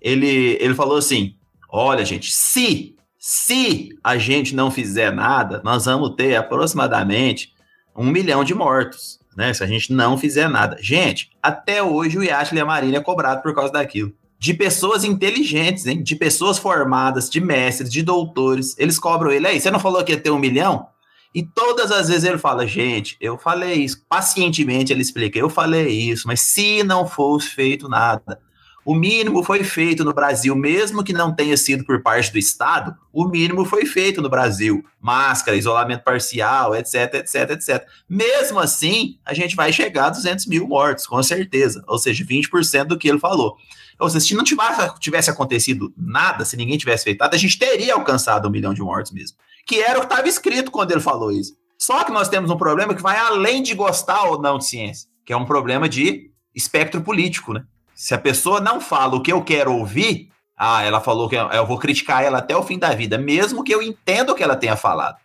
ele, 0.00 0.56
ele 0.60 0.74
falou 0.74 0.98
assim: 0.98 1.34
olha, 1.68 2.04
gente, 2.04 2.30
se, 2.30 2.94
se 3.18 3.90
a 4.02 4.16
gente 4.16 4.54
não 4.54 4.70
fizer 4.70 5.12
nada, 5.12 5.60
nós 5.64 5.86
vamos 5.86 6.14
ter 6.14 6.36
aproximadamente 6.36 7.52
um 7.96 8.06
milhão 8.06 8.44
de 8.44 8.54
mortos, 8.54 9.18
né? 9.36 9.52
Se 9.52 9.62
a 9.62 9.66
gente 9.66 9.92
não 9.92 10.16
fizer 10.16 10.48
nada. 10.48 10.76
Gente, 10.80 11.30
até 11.42 11.82
hoje 11.82 12.16
o 12.16 12.22
Yachtle 12.22 12.64
Marina 12.64 12.98
é 12.98 13.00
cobrado 13.00 13.42
por 13.42 13.54
causa 13.54 13.72
daquilo. 13.72 14.12
De 14.38 14.54
pessoas 14.54 15.02
inteligentes, 15.02 15.86
hein? 15.86 16.00
De 16.00 16.14
pessoas 16.14 16.58
formadas, 16.58 17.28
de 17.28 17.40
mestres, 17.40 17.90
de 17.90 18.02
doutores. 18.02 18.76
Eles 18.78 18.98
cobram 18.98 19.32
ele. 19.32 19.48
Aí, 19.48 19.60
você 19.60 19.68
não 19.68 19.80
falou 19.80 20.04
que 20.04 20.12
ia 20.12 20.20
ter 20.20 20.30
um 20.30 20.38
milhão? 20.38 20.86
E 21.34 21.42
todas 21.42 21.90
as 21.90 22.08
vezes 22.08 22.24
ele 22.24 22.38
fala, 22.38 22.66
gente, 22.66 23.16
eu 23.20 23.36
falei 23.36 23.74
isso. 23.74 24.04
Pacientemente 24.08 24.92
ele 24.92 25.02
explica, 25.02 25.38
eu 25.38 25.50
falei 25.50 25.88
isso, 25.88 26.26
mas 26.26 26.40
se 26.40 26.82
não 26.82 27.06
fosse 27.06 27.48
feito 27.48 27.88
nada, 27.88 28.40
o 28.88 28.94
mínimo 28.94 29.44
foi 29.44 29.62
feito 29.62 30.02
no 30.02 30.14
Brasil, 30.14 30.56
mesmo 30.56 31.04
que 31.04 31.12
não 31.12 31.34
tenha 31.34 31.58
sido 31.58 31.84
por 31.84 32.02
parte 32.02 32.32
do 32.32 32.38
Estado, 32.38 32.96
o 33.12 33.26
mínimo 33.26 33.66
foi 33.66 33.84
feito 33.84 34.22
no 34.22 34.30
Brasil. 34.30 34.82
Máscara, 34.98 35.58
isolamento 35.58 36.02
parcial, 36.02 36.74
etc, 36.74 37.16
etc, 37.16 37.50
etc. 37.50 37.86
Mesmo 38.08 38.58
assim, 38.58 39.18
a 39.26 39.34
gente 39.34 39.54
vai 39.54 39.74
chegar 39.74 40.06
a 40.06 40.10
200 40.10 40.46
mil 40.46 40.66
mortos, 40.66 41.06
com 41.06 41.22
certeza. 41.22 41.84
Ou 41.86 41.98
seja, 41.98 42.24
20% 42.24 42.84
do 42.84 42.96
que 42.96 43.10
ele 43.10 43.18
falou. 43.18 43.58
Ou 43.98 44.08
seja, 44.08 44.24
se 44.24 44.34
não 44.34 44.42
tivesse, 44.42 45.30
acontecido 45.30 45.92
nada, 45.94 46.46
se 46.46 46.56
ninguém 46.56 46.78
tivesse 46.78 47.04
feito 47.04 47.20
nada, 47.20 47.36
a 47.36 47.38
gente 47.38 47.58
teria 47.58 47.92
alcançado 47.92 48.48
um 48.48 48.50
milhão 48.50 48.72
de 48.72 48.80
mortos 48.80 49.12
mesmo 49.12 49.36
que 49.66 49.82
era 49.82 49.98
o 49.98 50.00
que 50.00 50.06
estava 50.06 50.26
escrito 50.26 50.70
quando 50.70 50.92
ele 50.92 51.00
falou 51.00 51.30
isso. 51.30 51.52
Só 51.76 52.02
que 52.02 52.10
nós 52.10 52.30
temos 52.30 52.50
um 52.50 52.56
problema 52.56 52.94
que 52.94 53.02
vai 53.02 53.18
além 53.18 53.62
de 53.62 53.74
gostar 53.74 54.24
ou 54.24 54.40
não 54.40 54.56
de 54.56 54.64
ciência, 54.64 55.06
que 55.26 55.32
é 55.32 55.36
um 55.36 55.44
problema 55.44 55.86
de 55.86 56.30
espectro 56.54 57.02
político, 57.02 57.52
né? 57.52 57.66
Se 57.98 58.14
a 58.14 58.18
pessoa 58.18 58.60
não 58.60 58.80
fala 58.80 59.16
o 59.16 59.20
que 59.20 59.32
eu 59.32 59.42
quero 59.42 59.74
ouvir, 59.74 60.30
ah, 60.56 60.84
ela 60.84 61.00
falou 61.00 61.28
que 61.28 61.34
eu 61.34 61.66
vou 61.66 61.80
criticar 61.80 62.22
ela 62.22 62.38
até 62.38 62.56
o 62.56 62.62
fim 62.62 62.78
da 62.78 62.94
vida, 62.94 63.18
mesmo 63.18 63.64
que 63.64 63.74
eu 63.74 63.82
entenda 63.82 64.30
o 64.30 64.36
que 64.36 64.42
ela 64.42 64.54
tenha 64.54 64.76
falado. 64.76 65.16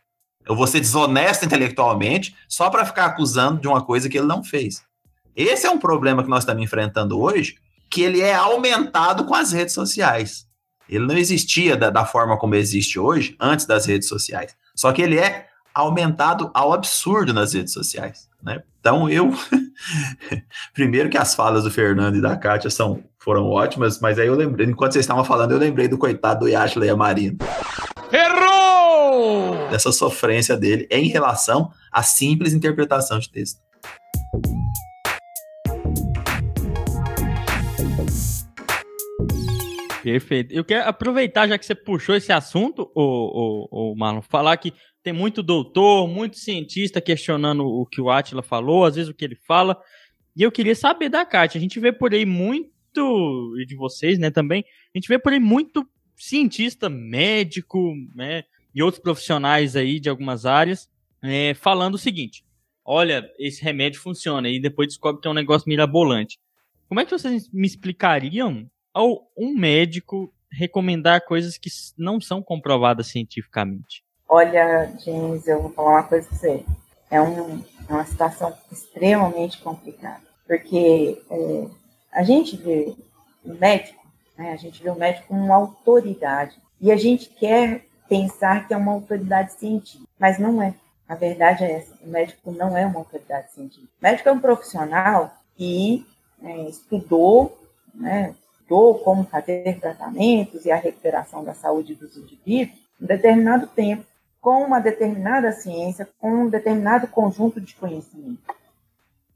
Eu 0.44 0.56
vou 0.56 0.66
ser 0.66 0.80
desonesto 0.80 1.46
intelectualmente 1.46 2.36
só 2.50 2.72
para 2.72 2.84
ficar 2.84 3.06
acusando 3.06 3.62
de 3.62 3.68
uma 3.68 3.86
coisa 3.86 4.10
que 4.10 4.18
ele 4.18 4.26
não 4.26 4.44
fez. 4.44 4.84
Esse 5.36 5.68
é 5.68 5.70
um 5.70 5.78
problema 5.78 6.24
que 6.24 6.30
nós 6.32 6.42
estamos 6.42 6.64
enfrentando 6.64 7.22
hoje, 7.22 7.58
que 7.92 8.02
ele 8.02 8.22
é 8.22 8.34
aumentado 8.34 9.26
com 9.26 9.36
as 9.36 9.52
redes 9.52 9.76
sociais. 9.76 10.48
Ele 10.90 11.06
não 11.06 11.16
existia 11.16 11.78
da, 11.78 11.92
da 11.92 12.06
forma 12.06 12.40
como 12.40 12.56
existe 12.56 12.98
hoje, 12.98 13.36
antes 13.40 13.68
das 13.68 13.86
redes 13.86 14.08
sociais. 14.08 14.56
Só 14.76 14.92
que 14.92 15.04
ele 15.04 15.20
é 15.20 15.46
aumentado 15.76 16.50
ao 16.56 16.74
absurdo 16.74 17.36
nas 17.36 17.54
redes 17.54 17.72
sociais. 17.72 18.28
Né? 18.42 18.64
Então 18.84 19.10
eu. 19.10 19.32
Primeiro 20.76 21.10
que 21.10 21.18
as 21.18 21.34
falas 21.34 21.64
do 21.64 21.72
Fernando 21.72 22.18
e 22.18 22.22
da 22.22 22.36
Kátia 22.36 22.70
são, 22.70 23.02
foram 23.18 23.50
ótimas, 23.50 24.02
mas 24.02 24.20
aí 24.20 24.28
eu 24.28 24.36
lembrei, 24.36 24.68
enquanto 24.68 24.92
vocês 24.92 25.04
estavam 25.04 25.24
falando, 25.24 25.52
eu 25.52 25.58
lembrei 25.58 25.88
do 25.88 25.98
coitado 25.98 26.42
do 26.42 26.50
Yashley 26.50 26.90
Amarino. 26.90 27.38
Errou! 28.12 29.70
Dessa 29.70 29.90
sofrência 29.94 30.58
dele 30.58 30.86
em 30.92 31.08
relação 31.08 31.72
à 31.90 32.04
simples 32.04 32.52
interpretação 32.52 33.20
de 33.20 33.32
texto. 33.32 33.62
Perfeito. 40.04 40.54
Eu 40.54 40.66
quero 40.66 40.90
aproveitar, 40.90 41.48
já 41.48 41.58
que 41.58 41.66
você 41.66 41.74
puxou 41.74 42.16
esse 42.16 42.34
assunto, 42.34 42.92
o, 42.94 43.72
o, 43.72 43.94
o 43.94 43.96
Marlon, 43.96 44.22
falar 44.22 44.58
que 44.58 44.74
tem 45.04 45.12
muito 45.12 45.44
doutor, 45.44 46.08
muito 46.08 46.38
cientista 46.38 47.02
questionando 47.02 47.66
o 47.66 47.86
que 47.86 48.00
o 48.00 48.10
Atila 48.10 48.42
falou, 48.42 48.86
às 48.86 48.96
vezes 48.96 49.10
o 49.10 49.14
que 49.14 49.26
ele 49.26 49.36
fala. 49.36 49.78
E 50.36 50.42
eu 50.42 50.52
queria 50.52 50.74
saber 50.74 51.10
da 51.10 51.26
Kátia. 51.26 51.60
A 51.60 51.62
gente 51.62 51.80
vê 51.80 51.92
por 51.92 52.14
aí 52.14 52.26
muito, 52.26 53.54
e 53.60 53.66
de 53.66 53.76
vocês, 53.76 54.18
né, 54.18 54.32
também, 54.32 54.64
a 54.96 54.98
gente 54.98 55.10
vê 55.10 55.20
por 55.20 55.34
aí 55.34 55.40
muito 55.40 55.88
cientista, 56.16 56.90
médico, 56.90 57.94
né, 58.16 58.46
e 58.74 58.82
outros 58.82 59.04
profissionais 59.04 59.76
aí 59.76 60.00
de 60.00 60.10
algumas 60.10 60.46
áreas, 60.46 60.90
é, 61.22 61.54
falando 61.54 61.96
o 61.96 62.00
seguinte: 62.00 62.46
olha, 62.86 63.30
esse 63.38 63.62
remédio 63.62 64.00
funciona, 64.00 64.50
e 64.50 64.60
depois 64.60 64.88
descobre 64.88 65.22
que 65.22 65.28
é 65.28 65.32
um 65.32 65.36
negócio 65.36 65.68
mirabolante. 65.68 66.40
Como 66.88 67.02
é 67.02 67.06
que 67.06 67.12
vocês 67.12 67.52
me 67.52 67.68
explicariam 67.68 68.70
ao 68.94 69.30
um 69.38 69.54
médico 69.54 70.34
recomendar 70.50 71.26
coisas 71.26 71.58
que 71.58 71.70
não 71.98 72.22
são 72.22 72.42
comprovadas 72.42 73.08
cientificamente? 73.08 74.04
Olha, 74.36 74.92
James, 75.06 75.48
eu 75.48 75.62
vou 75.62 75.72
falar 75.74 75.92
uma 75.92 76.04
coisa 76.04 76.28
pra 76.28 76.36
você. 76.36 76.66
É, 77.12 77.22
um, 77.22 77.64
é 77.88 77.94
uma 77.94 78.04
situação 78.04 78.52
extremamente 78.72 79.62
complicada. 79.62 80.24
Porque 80.48 81.22
é, 81.30 81.68
a 82.12 82.24
gente 82.24 82.58
vê 82.58 82.96
o 83.46 83.54
médico, 83.54 84.04
né, 84.36 84.52
a 84.52 84.56
gente 84.56 84.82
vê 84.82 84.90
o 84.90 84.96
médico 84.96 85.28
como 85.28 85.40
uma 85.40 85.54
autoridade. 85.54 86.60
E 86.82 86.92
a 86.92 86.96
gente 86.96 87.30
quer 87.30 87.86
pensar 88.10 88.68
que 88.68 88.74
é 88.74 88.78
uma 88.78 88.94
autoridade 88.94 89.54
científica, 89.54 90.10
mas 90.18 90.40
não 90.40 90.60
é. 90.64 90.74
A 91.08 91.14
verdade 91.14 91.64
é 91.64 91.74
essa: 91.74 91.94
o 92.04 92.10
médico 92.10 92.52
não 92.52 92.76
é 92.76 92.88
uma 92.88 93.02
autoridade 93.02 93.54
científica. 93.54 93.94
O 94.02 94.04
médico 94.04 94.30
é 94.30 94.32
um 94.32 94.40
profissional 94.40 95.32
que 95.56 96.08
é, 96.44 96.70
estudou, 96.70 97.56
né, 97.94 98.34
estudou 98.54 98.98
como 98.98 99.26
fazer 99.26 99.80
tratamentos 99.80 100.66
e 100.66 100.72
a 100.72 100.76
recuperação 100.76 101.44
da 101.44 101.54
saúde 101.54 101.94
dos 101.94 102.18
indivíduos 102.18 102.82
um 103.04 103.06
determinado 103.06 103.68
tempo, 103.68 104.06
com 104.44 104.62
uma 104.62 104.82
determinada 104.82 105.54
ciência, 105.54 106.10
com 106.20 106.30
um 106.30 106.50
determinado 106.50 107.08
conjunto 107.08 107.62
de 107.62 107.74
conhecimento. 107.76 108.42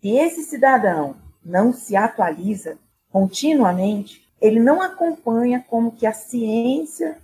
Se 0.02 0.10
esse 0.10 0.44
cidadão 0.44 1.16
não 1.44 1.72
se 1.72 1.96
atualiza 1.96 2.78
continuamente, 3.10 4.28
ele 4.42 4.60
não 4.60 4.82
acompanha 4.82 5.64
como 5.70 5.94
que 5.94 6.06
a 6.06 6.12
ciência 6.12 7.18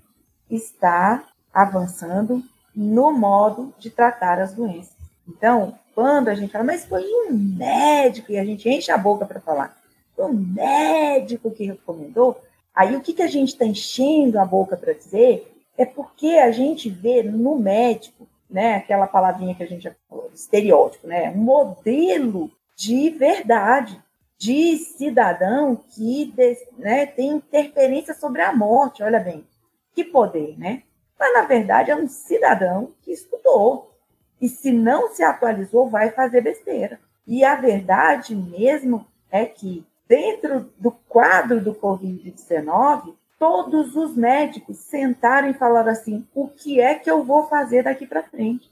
está 0.49 1.25
avançando 1.53 2.41
no 2.73 3.11
modo 3.11 3.73
de 3.77 3.89
tratar 3.89 4.39
as 4.39 4.53
doenças. 4.53 4.95
Então, 5.27 5.77
quando 5.93 6.29
a 6.29 6.35
gente 6.35 6.53
fala, 6.53 6.63
mas 6.63 6.85
foi 6.85 7.03
um 7.03 7.33
médico, 7.33 8.31
e 8.31 8.39
a 8.39 8.45
gente 8.45 8.67
enche 8.69 8.91
a 8.91 8.97
boca 8.97 9.25
para 9.25 9.41
falar, 9.41 9.77
o 10.17 10.29
médico 10.29 11.51
que 11.51 11.65
recomendou. 11.65 12.41
Aí 12.73 12.95
o 12.95 13.01
que, 13.01 13.11
que 13.11 13.21
a 13.21 13.27
gente 13.27 13.49
está 13.49 13.65
enchendo 13.65 14.39
a 14.39 14.45
boca 14.45 14.77
para 14.77 14.93
dizer 14.93 15.52
é 15.77 15.85
porque 15.85 16.37
a 16.37 16.51
gente 16.51 16.89
vê 16.89 17.23
no 17.23 17.57
médico, 17.57 18.27
né, 18.49 18.75
aquela 18.75 19.07
palavrinha 19.07 19.55
que 19.55 19.63
a 19.63 19.67
gente 19.67 19.83
já 19.83 19.95
falou, 20.07 20.29
estereótipo, 20.33 21.07
né, 21.07 21.31
modelo 21.31 22.51
de 22.75 23.09
verdade, 23.09 24.01
de 24.37 24.77
cidadão 24.77 25.75
que 25.75 26.33
né, 26.77 27.05
tem 27.05 27.31
interferência 27.31 28.13
sobre 28.13 28.41
a 28.41 28.53
morte, 28.53 29.01
olha 29.01 29.19
bem, 29.19 29.45
que 29.93 30.03
poder, 30.03 30.57
né? 30.57 30.83
Mas, 31.17 31.33
na 31.33 31.43
verdade, 31.43 31.91
é 31.91 31.95
um 31.95 32.07
cidadão 32.07 32.91
que 33.01 33.11
estudou. 33.11 33.95
E 34.41 34.49
se 34.49 34.71
não 34.71 35.13
se 35.13 35.23
atualizou, 35.23 35.87
vai 35.87 36.11
fazer 36.11 36.41
besteira. 36.41 36.99
E 37.25 37.45
a 37.45 37.55
verdade 37.55 38.35
mesmo 38.35 39.05
é 39.31 39.45
que 39.45 39.85
dentro 40.07 40.69
do 40.77 40.91
quadro 40.91 41.61
do 41.61 41.73
Covid-19, 41.73 43.15
todos 43.43 43.93
os 43.97 44.15
médicos 44.15 44.77
sentaram 44.77 45.49
e 45.49 45.53
falaram 45.53 45.91
assim: 45.91 46.25
o 46.33 46.47
que 46.47 46.79
é 46.79 46.95
que 46.95 47.11
eu 47.11 47.25
vou 47.25 47.43
fazer 47.49 47.83
daqui 47.83 48.07
para 48.07 48.23
frente? 48.23 48.71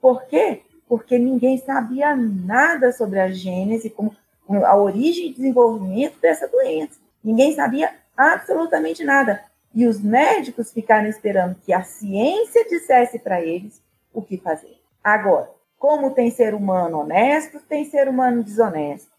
Por 0.00 0.24
quê? 0.24 0.62
Porque 0.88 1.18
ninguém 1.18 1.58
sabia 1.58 2.16
nada 2.16 2.92
sobre 2.92 3.20
a 3.20 3.30
gênese, 3.30 3.90
como 3.90 4.16
a 4.64 4.74
origem 4.74 5.26
e 5.26 5.34
desenvolvimento 5.34 6.18
dessa 6.18 6.48
doença. 6.48 6.98
Ninguém 7.22 7.54
sabia 7.54 7.94
absolutamente 8.16 9.04
nada. 9.04 9.44
E 9.74 9.86
os 9.86 10.00
médicos 10.00 10.72
ficaram 10.72 11.08
esperando 11.08 11.56
que 11.56 11.74
a 11.74 11.82
ciência 11.82 12.66
dissesse 12.66 13.18
para 13.18 13.42
eles 13.42 13.82
o 14.14 14.22
que 14.22 14.38
fazer. 14.38 14.80
Agora, 15.04 15.50
como 15.78 16.14
tem 16.14 16.30
ser 16.30 16.54
humano 16.54 17.00
honesto, 17.00 17.60
tem 17.68 17.84
ser 17.84 18.08
humano 18.08 18.42
desonesto. 18.42 19.10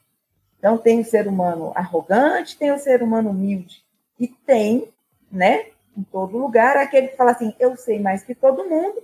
Então, 0.58 0.76
tem 0.76 1.02
o 1.02 1.06
ser 1.06 1.28
humano 1.28 1.72
arrogante, 1.76 2.58
tem 2.58 2.72
o 2.72 2.80
ser 2.80 3.04
humano 3.04 3.30
humilde. 3.30 3.86
E 4.20 4.28
tem, 4.28 4.92
né, 5.32 5.68
em 5.98 6.04
todo 6.04 6.38
lugar, 6.38 6.78
aquele 6.78 7.10
que 7.10 7.18
fala 7.18 7.32
assim: 7.32 7.54
eu 7.60 7.76
sei 7.76 8.00
mais 8.00 8.24
que 8.24 8.36
todo 8.36 8.70
mundo, 8.70 9.04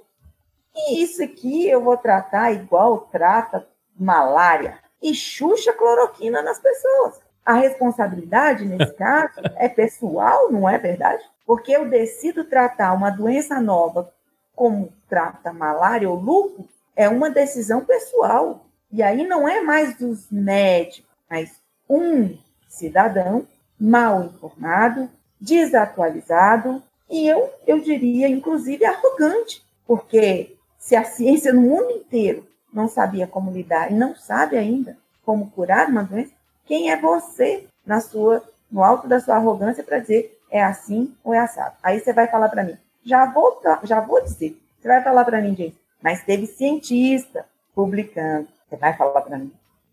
e 0.76 1.04
isso 1.04 1.24
aqui 1.24 1.68
eu 1.68 1.82
vou 1.82 1.98
tratar 1.98 2.52
igual 2.52 3.08
trata 3.12 3.68
malária. 3.98 4.80
E 5.02 5.14
xuxa 5.14 5.74
cloroquina 5.74 6.42
nas 6.42 6.60
pessoas. 6.60 7.20
A 7.46 7.54
responsabilidade, 7.54 8.66
nesse 8.66 8.94
caso, 8.96 9.42
é 9.58 9.68
pessoal, 9.68 10.52
não 10.52 10.68
é 10.68 10.78
verdade? 10.78 11.24
Porque 11.46 11.72
eu 11.72 11.90
decido 11.90 12.46
tratar 12.46 12.94
uma 12.94 13.10
doença 13.10 13.60
nova 13.60 14.12
como 14.56 14.94
trata 15.10 15.52
malária 15.52 16.10
ou 16.10 16.16
lúpus, 16.16 16.68
é 16.96 17.10
uma 17.10 17.30
decisão 17.30 17.84
pessoal. 17.84 18.66
E 18.92 19.02
aí 19.02 19.26
não 19.28 19.48
é 19.48 19.62
mais 19.62 19.98
dos 19.98 20.30
médicos, 20.32 21.12
mas 21.30 21.52
um 21.90 22.38
cidadão 22.68 23.48
mal 23.80 24.24
informado, 24.24 25.10
desatualizado 25.40 26.82
e 27.10 27.28
eu, 27.28 27.50
eu 27.68 27.80
diria, 27.80 28.28
inclusive, 28.28 28.86
arrogante, 28.86 29.64
porque 29.86 30.56
se 30.80 30.96
a 30.96 31.04
ciência 31.04 31.54
no 31.54 31.62
mundo 31.62 31.92
inteiro 31.92 32.48
não 32.74 32.88
sabia 32.88 33.28
como 33.28 33.52
lidar 33.52 33.92
e 33.92 33.94
não 33.94 34.16
sabe 34.16 34.58
ainda 34.58 34.98
como 35.24 35.52
curar 35.52 35.90
uma 35.90 36.04
doença, 36.04 36.32
quem 36.66 36.92
é 36.92 37.00
você 37.00 37.68
na 37.86 38.02
sua, 38.02 38.44
no 38.72 38.84
alto 38.84 39.08
da 39.08 39.20
sua 39.20 39.36
arrogância 39.36 39.84
para 39.84 40.00
dizer 40.00 40.40
é 40.50 40.64
assim 40.64 41.14
ou 41.24 41.34
é 41.34 41.40
assado? 41.40 41.76
Aí 41.84 42.00
você 42.00 42.14
vai 42.14 42.28
falar 42.28 42.50
para 42.50 42.64
mim, 42.64 42.78
já 43.04 43.26
vou, 43.26 43.62
já 43.84 44.00
vou 44.00 44.22
dizer. 44.22 44.58
Você 44.80 44.88
vai 44.88 45.04
falar 45.04 45.24
para 45.24 45.42
mim, 45.42 45.56
gente, 45.56 45.78
mas 46.02 46.24
teve 46.24 46.48
cientista 46.48 47.46
publicando. 47.76 48.48
Você 48.68 48.76
vai 48.76 48.96
falar 48.96 49.22
para 49.22 49.38
mim. 49.38 49.52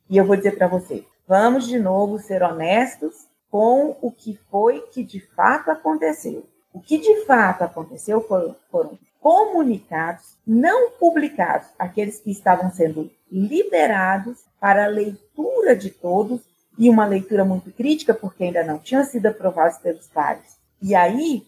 E 0.08 0.16
eu 0.16 0.24
vou 0.24 0.36
dizer 0.36 0.56
para 0.56 0.66
você, 0.66 1.04
vamos 1.26 1.66
de 1.66 1.78
novo 1.78 2.18
ser 2.18 2.42
honestos 2.42 3.26
com 3.50 3.96
o 4.00 4.10
que 4.10 4.38
foi 4.50 4.80
que 4.92 5.02
de 5.02 5.20
fato 5.20 5.70
aconteceu. 5.70 6.46
O 6.72 6.80
que 6.80 6.98
de 6.98 7.24
fato 7.26 7.62
aconteceu 7.62 8.20
foram, 8.20 8.54
foram 8.70 8.98
comunicados 9.20 10.36
não 10.46 10.90
publicados, 10.92 11.68
aqueles 11.78 12.20
que 12.20 12.30
estavam 12.30 12.70
sendo 12.72 13.10
liberados 13.30 14.38
para 14.58 14.86
leitura 14.86 15.76
de 15.76 15.90
todos 15.90 16.40
e 16.78 16.88
uma 16.88 17.06
leitura 17.06 17.44
muito 17.44 17.70
crítica, 17.70 18.14
porque 18.14 18.44
ainda 18.44 18.64
não 18.64 18.78
tinham 18.78 19.04
sido 19.04 19.26
aprovados 19.26 19.78
pelos 19.78 20.06
pares. 20.08 20.56
E 20.80 20.94
aí, 20.94 21.44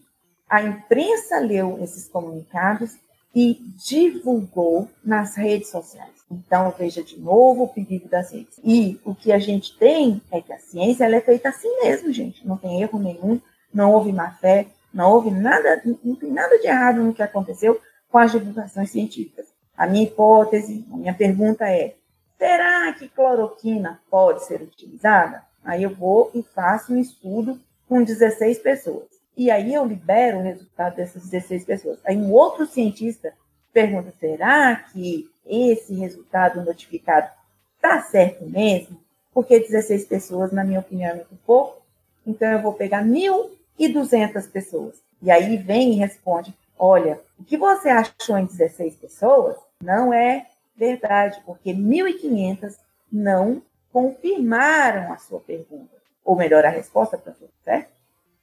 a 0.47 0.61
imprensa 0.61 1.39
leu 1.39 1.79
esses 1.81 2.07
comunicados 2.07 2.95
e 3.33 3.59
divulgou 3.83 4.87
nas 5.03 5.35
redes 5.35 5.69
sociais. 5.69 6.22
Então, 6.45 6.73
veja 6.77 7.03
de 7.03 7.19
novo 7.19 7.63
o 7.63 7.67
perigo 7.67 8.07
das 8.07 8.31
redes. 8.31 8.59
E 8.63 8.99
o 9.03 9.13
que 9.13 9.31
a 9.31 9.39
gente 9.39 9.77
tem 9.77 10.21
é 10.31 10.41
que 10.41 10.53
a 10.53 10.59
ciência 10.59 11.05
ela 11.05 11.15
é 11.15 11.21
feita 11.21 11.49
assim 11.49 11.69
mesmo, 11.81 12.11
gente. 12.11 12.45
Não 12.47 12.57
tem 12.57 12.81
erro 12.81 12.99
nenhum, 12.99 13.39
não 13.73 13.93
houve 13.93 14.11
má 14.11 14.31
fé, 14.31 14.67
não 14.93 15.11
houve 15.11 15.31
nada, 15.31 15.81
não 16.03 16.15
tem 16.15 16.31
nada 16.31 16.57
de 16.59 16.67
errado 16.67 17.01
no 17.01 17.13
que 17.13 17.23
aconteceu 17.23 17.79
com 18.09 18.17
as 18.17 18.31
divulgações 18.31 18.91
científicas. 18.91 19.47
A 19.75 19.87
minha 19.87 20.03
hipótese, 20.03 20.85
a 20.91 20.97
minha 20.97 21.13
pergunta 21.13 21.67
é: 21.67 21.95
será 22.37 22.93
que 22.93 23.09
cloroquina 23.09 23.99
pode 24.09 24.45
ser 24.45 24.61
utilizada? 24.61 25.43
Aí 25.63 25.81
eu 25.81 25.89
vou 25.89 26.29
e 26.33 26.43
faço 26.43 26.93
um 26.93 26.99
estudo 26.99 27.59
com 27.87 28.03
16 28.03 28.59
pessoas. 28.59 29.07
E 29.35 29.49
aí 29.49 29.73
eu 29.73 29.85
libero 29.85 30.37
o 30.37 30.43
resultado 30.43 30.95
dessas 30.95 31.23
16 31.23 31.65
pessoas. 31.65 31.99
Aí 32.05 32.15
um 32.15 32.31
outro 32.31 32.67
cientista 32.67 33.33
pergunta: 33.73 34.13
será 34.19 34.75
que 34.75 35.27
esse 35.45 35.93
resultado 35.93 36.63
notificado 36.63 37.29
está 37.75 38.01
certo 38.01 38.45
mesmo? 38.45 38.97
Porque 39.33 39.59
16 39.59 40.05
pessoas, 40.05 40.51
na 40.51 40.63
minha 40.63 40.79
opinião, 40.79 41.11
é 41.11 41.15
muito 41.15 41.35
pouco. 41.45 41.81
Então 42.25 42.49
eu 42.49 42.61
vou 42.61 42.73
pegar 42.73 43.03
1.200 43.03 44.49
pessoas. 44.51 44.95
E 45.21 45.31
aí 45.31 45.57
vem 45.57 45.93
e 45.93 45.97
responde: 45.97 46.53
olha, 46.77 47.19
o 47.39 47.43
que 47.43 47.57
você 47.57 47.89
achou 47.89 48.37
em 48.37 48.45
16 48.45 48.95
pessoas 48.95 49.57
não 49.81 50.13
é 50.13 50.47
verdade, 50.75 51.41
porque 51.45 51.73
1.500 51.73 52.75
não 53.11 53.61
confirmaram 53.91 55.13
a 55.13 55.17
sua 55.17 55.39
pergunta, 55.39 55.95
ou 56.25 56.35
melhor, 56.35 56.65
a 56.65 56.69
resposta 56.69 57.17
para 57.17 57.33
você, 57.33 57.49
certo? 57.63 57.89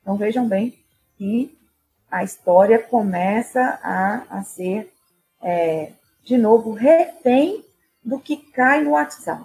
Então 0.00 0.16
vejam 0.16 0.48
bem 0.48 0.78
que 1.18 1.58
a 2.10 2.24
história 2.24 2.78
começa 2.78 3.78
a, 3.82 4.38
a 4.38 4.42
ser, 4.42 4.92
é, 5.42 5.92
de 6.24 6.36
novo, 6.38 6.72
refém 6.72 7.64
do 8.04 8.18
que 8.18 8.36
cai 8.36 8.82
no 8.82 8.90
WhatsApp. 8.90 9.44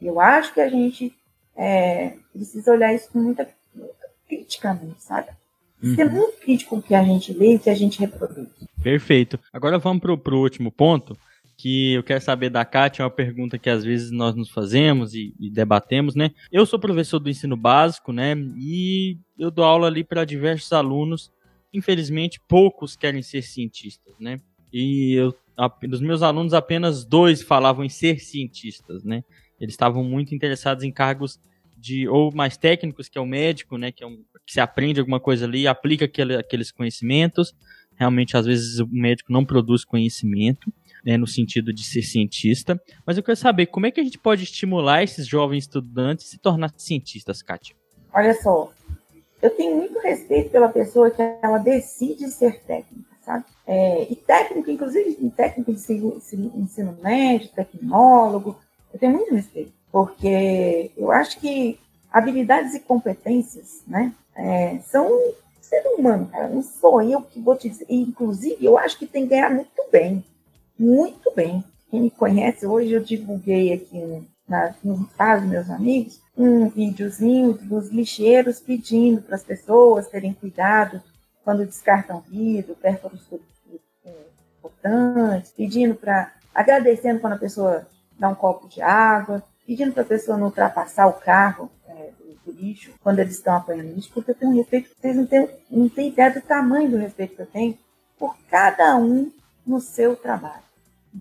Eu 0.00 0.20
acho 0.20 0.52
que 0.52 0.60
a 0.60 0.68
gente 0.68 1.14
é, 1.56 2.14
precisa 2.32 2.72
olhar 2.72 2.94
isso 2.94 3.10
com 3.10 3.18
muita, 3.18 3.48
criticamente, 4.28 5.02
sabe? 5.02 5.30
Uhum. 5.82 5.94
Ser 5.94 6.10
muito 6.10 6.38
crítico 6.40 6.70
com 6.70 6.76
o 6.76 6.82
que 6.82 6.94
a 6.94 7.02
gente 7.02 7.32
lê 7.32 7.54
e 7.54 7.58
que 7.58 7.70
a 7.70 7.74
gente 7.74 7.98
reproduz. 7.98 8.48
Perfeito. 8.82 9.38
Agora 9.52 9.78
vamos 9.78 10.02
para 10.02 10.34
o 10.34 10.40
último 10.40 10.70
ponto, 10.70 11.16
que 11.56 11.94
eu 11.94 12.02
quero 12.02 12.20
saber 12.20 12.50
da 12.50 12.64
Kátia, 12.64 13.02
é 13.02 13.04
uma 13.04 13.10
pergunta 13.10 13.58
que 13.58 13.70
às 13.70 13.82
vezes 13.82 14.10
nós 14.10 14.34
nos 14.34 14.50
fazemos 14.50 15.14
e, 15.14 15.34
e, 15.40 15.50
debatemos, 15.50 16.14
né? 16.14 16.30
Eu 16.52 16.66
sou 16.66 16.78
professor 16.78 17.18
do 17.18 17.30
ensino 17.30 17.56
básico, 17.56 18.12
né? 18.12 18.34
E 18.58 19.18
eu 19.38 19.50
dou 19.50 19.64
aula 19.64 19.86
ali 19.86 20.04
para 20.04 20.24
diversos 20.24 20.72
alunos. 20.72 21.32
Infelizmente, 21.72 22.40
poucos 22.46 22.94
querem 22.94 23.22
ser 23.22 23.42
cientistas, 23.42 24.14
né? 24.20 24.38
E 24.72 25.14
eu, 25.14 25.34
dos 25.82 26.00
meus 26.00 26.22
alunos, 26.22 26.52
apenas 26.54 27.04
dois 27.04 27.42
falavam 27.42 27.84
em 27.84 27.88
ser 27.88 28.20
cientistas, 28.20 29.02
né? 29.04 29.24
Eles 29.60 29.74
estavam 29.74 30.04
muito 30.04 30.34
interessados 30.34 30.84
em 30.84 30.92
cargos 30.92 31.40
de 31.76 32.08
ou 32.08 32.32
mais 32.34 32.56
técnicos, 32.56 33.08
que 33.08 33.18
é 33.18 33.20
o 33.20 33.26
médico, 33.26 33.78
né? 33.78 33.90
Que 33.90 34.04
é 34.04 34.06
um, 34.06 34.22
que 34.46 34.52
se 34.52 34.60
aprende 34.60 35.00
alguma 35.00 35.20
coisa 35.20 35.44
ali, 35.44 35.66
aplica 35.66 36.04
aquele, 36.04 36.36
aqueles 36.36 36.70
conhecimentos. 36.70 37.54
Realmente, 37.96 38.36
às 38.36 38.44
vezes, 38.44 38.78
o 38.78 38.86
médico 38.86 39.32
não 39.32 39.44
produz 39.44 39.82
conhecimento, 39.82 40.70
né, 41.02 41.16
no 41.16 41.26
sentido 41.26 41.72
de 41.72 41.82
ser 41.82 42.02
cientista. 42.02 42.78
Mas 43.06 43.16
eu 43.16 43.22
quero 43.22 43.36
saber 43.36 43.66
como 43.66 43.86
é 43.86 43.90
que 43.90 44.00
a 44.00 44.04
gente 44.04 44.18
pode 44.18 44.42
estimular 44.42 45.02
esses 45.02 45.26
jovens 45.26 45.64
estudantes 45.64 46.26
a 46.26 46.28
se 46.28 46.38
tornar 46.38 46.70
cientistas, 46.76 47.40
Kátia? 47.40 47.74
Olha 48.12 48.34
só, 48.34 48.70
eu 49.40 49.50
tenho 49.50 49.76
muito 49.76 49.98
respeito 50.00 50.50
pela 50.50 50.68
pessoa 50.68 51.10
que 51.10 51.22
ela 51.42 51.58
decide 51.58 52.28
ser 52.28 52.60
técnica, 52.64 53.15
sabe? 53.26 53.44
É, 53.66 54.06
e 54.10 54.14
técnico, 54.14 54.70
inclusive 54.70 55.30
técnico 55.36 55.72
de 55.72 55.78
ensino 56.54 56.96
médio, 57.02 57.50
tecnólogo, 57.50 58.56
eu 58.94 58.98
tenho 58.98 59.12
muito 59.12 59.34
respeito, 59.34 59.72
porque 59.90 60.92
eu 60.96 61.10
acho 61.10 61.38
que 61.40 61.78
habilidades 62.10 62.74
e 62.74 62.80
competências, 62.80 63.82
né, 63.86 64.14
é, 64.34 64.78
são 64.86 65.10
ser 65.60 65.82
humano, 65.98 66.28
cara. 66.28 66.48
Não 66.48 66.62
sou 66.62 67.02
eu 67.02 67.20
que 67.22 67.40
vou 67.40 67.56
te 67.56 67.68
dizer. 67.68 67.86
Inclusive, 67.88 68.64
eu 68.64 68.78
acho 68.78 68.98
que 68.98 69.06
tem 69.06 69.24
que 69.24 69.30
ganhar 69.30 69.50
muito 69.50 69.82
bem. 69.90 70.24
Muito 70.78 71.32
bem. 71.34 71.64
Quem 71.90 72.02
me 72.02 72.10
conhece, 72.10 72.66
hoje 72.66 72.92
eu 72.92 73.02
divulguei 73.02 73.72
aqui 73.72 74.24
na, 74.48 74.74
no 74.84 75.06
caso, 75.18 75.44
meus 75.44 75.68
amigos, 75.68 76.20
um 76.36 76.68
videozinho 76.68 77.54
dos 77.54 77.88
lixeiros 77.88 78.60
pedindo 78.60 79.20
para 79.22 79.34
as 79.34 79.42
pessoas 79.42 80.06
terem 80.06 80.32
cuidado 80.32 81.02
quando 81.46 81.64
descartam 81.64 82.24
vidro, 82.28 82.74
pérfuros 82.74 83.20
importantes, 84.58 85.52
pedindo 85.52 85.94
para. 85.94 86.32
agradecendo 86.52 87.20
quando 87.20 87.34
a 87.34 87.38
pessoa 87.38 87.86
dá 88.18 88.28
um 88.28 88.34
copo 88.34 88.68
de 88.68 88.82
água, 88.82 89.40
pedindo 89.64 89.92
para 89.92 90.02
a 90.02 90.06
pessoa 90.06 90.36
não 90.36 90.46
ultrapassar 90.46 91.06
o 91.06 91.12
carro 91.12 91.70
do 92.44 92.50
lixo, 92.50 92.92
quando 93.00 93.20
eles 93.20 93.34
estão 93.34 93.54
apanhando 93.54 93.94
lixo, 93.94 94.10
porque 94.12 94.32
eu 94.32 94.34
tenho 94.34 94.50
um 94.50 94.56
respeito, 94.56 94.90
vocês 95.00 95.14
não 95.14 95.24
têm, 95.24 95.48
não 95.70 95.88
têm 95.88 96.08
ideia 96.08 96.32
do 96.32 96.40
tamanho 96.40 96.90
do 96.90 96.96
respeito 96.96 97.36
que 97.36 97.42
eu 97.42 97.46
tenho 97.46 97.78
por 98.18 98.36
cada 98.50 98.96
um 98.96 99.30
no 99.64 99.80
seu 99.80 100.16
trabalho. 100.16 100.64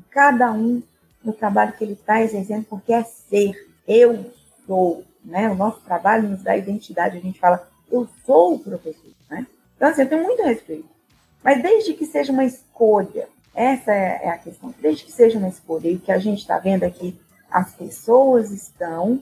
Cada 0.10 0.52
um 0.52 0.82
no 1.24 1.34
trabalho 1.34 1.74
que 1.74 1.84
ele 1.84 1.94
está 1.94 2.20
exercendo, 2.20 2.66
porque 2.66 2.92
é 2.92 3.04
ser. 3.04 3.54
Eu 3.88 4.32
sou. 4.66 5.06
Né? 5.24 5.52
O 5.52 5.56
nosso 5.56 5.82
trabalho 5.82 6.30
nos 6.30 6.42
dá 6.42 6.58
identidade. 6.58 7.18
A 7.18 7.22
gente 7.22 7.40
fala, 7.40 7.68
eu 7.92 8.10
sou 8.26 8.56
o 8.56 8.60
professor. 8.60 9.15
Então, 9.86 9.94
assim, 9.94 10.02
eu 10.02 10.10
tenho 10.10 10.24
muito 10.24 10.42
respeito. 10.42 10.90
Mas 11.44 11.62
desde 11.62 11.94
que 11.94 12.08
seja 12.08 12.32
uma 12.32 12.44
escolha, 12.44 13.28
essa 13.54 13.94
é, 13.94 14.22
é 14.24 14.30
a 14.30 14.38
questão. 14.38 14.74
Desde 14.82 15.06
que 15.06 15.12
seja 15.12 15.38
uma 15.38 15.48
escolha, 15.48 15.88
e 15.90 15.96
o 15.96 16.00
que 16.00 16.12
a 16.12 16.18
gente 16.18 16.40
está 16.40 16.58
vendo 16.58 16.84
aqui, 16.84 17.16
é 17.32 17.36
as 17.52 17.76
pessoas 17.76 18.52
estão 18.52 19.22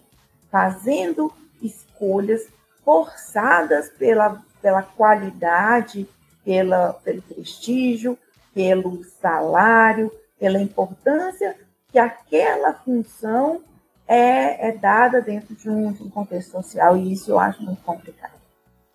fazendo 0.49 1.33
escolhas 1.61 2.47
forçadas 2.85 3.89
pela, 3.89 4.41
pela 4.61 4.81
qualidade, 4.81 6.07
pela, 6.45 6.93
pelo 6.93 7.21
prestígio, 7.23 8.17
pelo 8.53 9.03
salário, 9.03 10.09
pela 10.39 10.61
importância 10.61 11.57
que 11.91 11.99
aquela 11.99 12.73
função 12.73 13.61
é, 14.07 14.69
é 14.69 14.71
dada 14.71 15.21
dentro 15.21 15.53
de 15.55 15.69
um, 15.69 15.91
de 15.91 16.03
um 16.03 16.09
contexto 16.09 16.51
social, 16.51 16.95
e 16.95 17.11
isso 17.11 17.31
eu 17.31 17.37
acho 17.37 17.61
muito 17.61 17.83
complicado. 17.83 18.32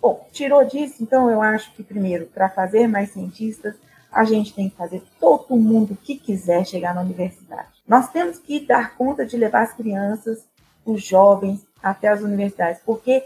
Bom, 0.01 0.27
tirou 0.33 0.65
disso, 0.65 1.03
então 1.03 1.31
eu 1.31 1.43
acho 1.43 1.73
que, 1.75 1.83
primeiro, 1.83 2.27
para 2.27 2.49
fazer 2.49 2.87
mais 2.87 3.11
cientistas, 3.11 3.75
a 4.13 4.25
gente 4.25 4.55
tem 4.55 4.69
que 4.71 4.77
fazer 4.77 5.03
todo 5.19 5.57
mundo 5.57 5.97
que 5.97 6.17
quiser 6.17 6.65
chegar 6.65 6.95
na 6.95 7.03
universidade. 7.03 7.69
Nós 7.87 8.09
temos 8.11 8.39
que 8.39 8.61
dar 8.61 8.97
conta 8.97 9.27
de 9.27 9.37
levar 9.37 9.63
as 9.63 9.73
crianças, 9.73 10.47
os 10.85 11.03
jovens, 11.03 11.67
até 11.83 12.09
as 12.09 12.21
universidades, 12.21 12.81
porque 12.85 13.23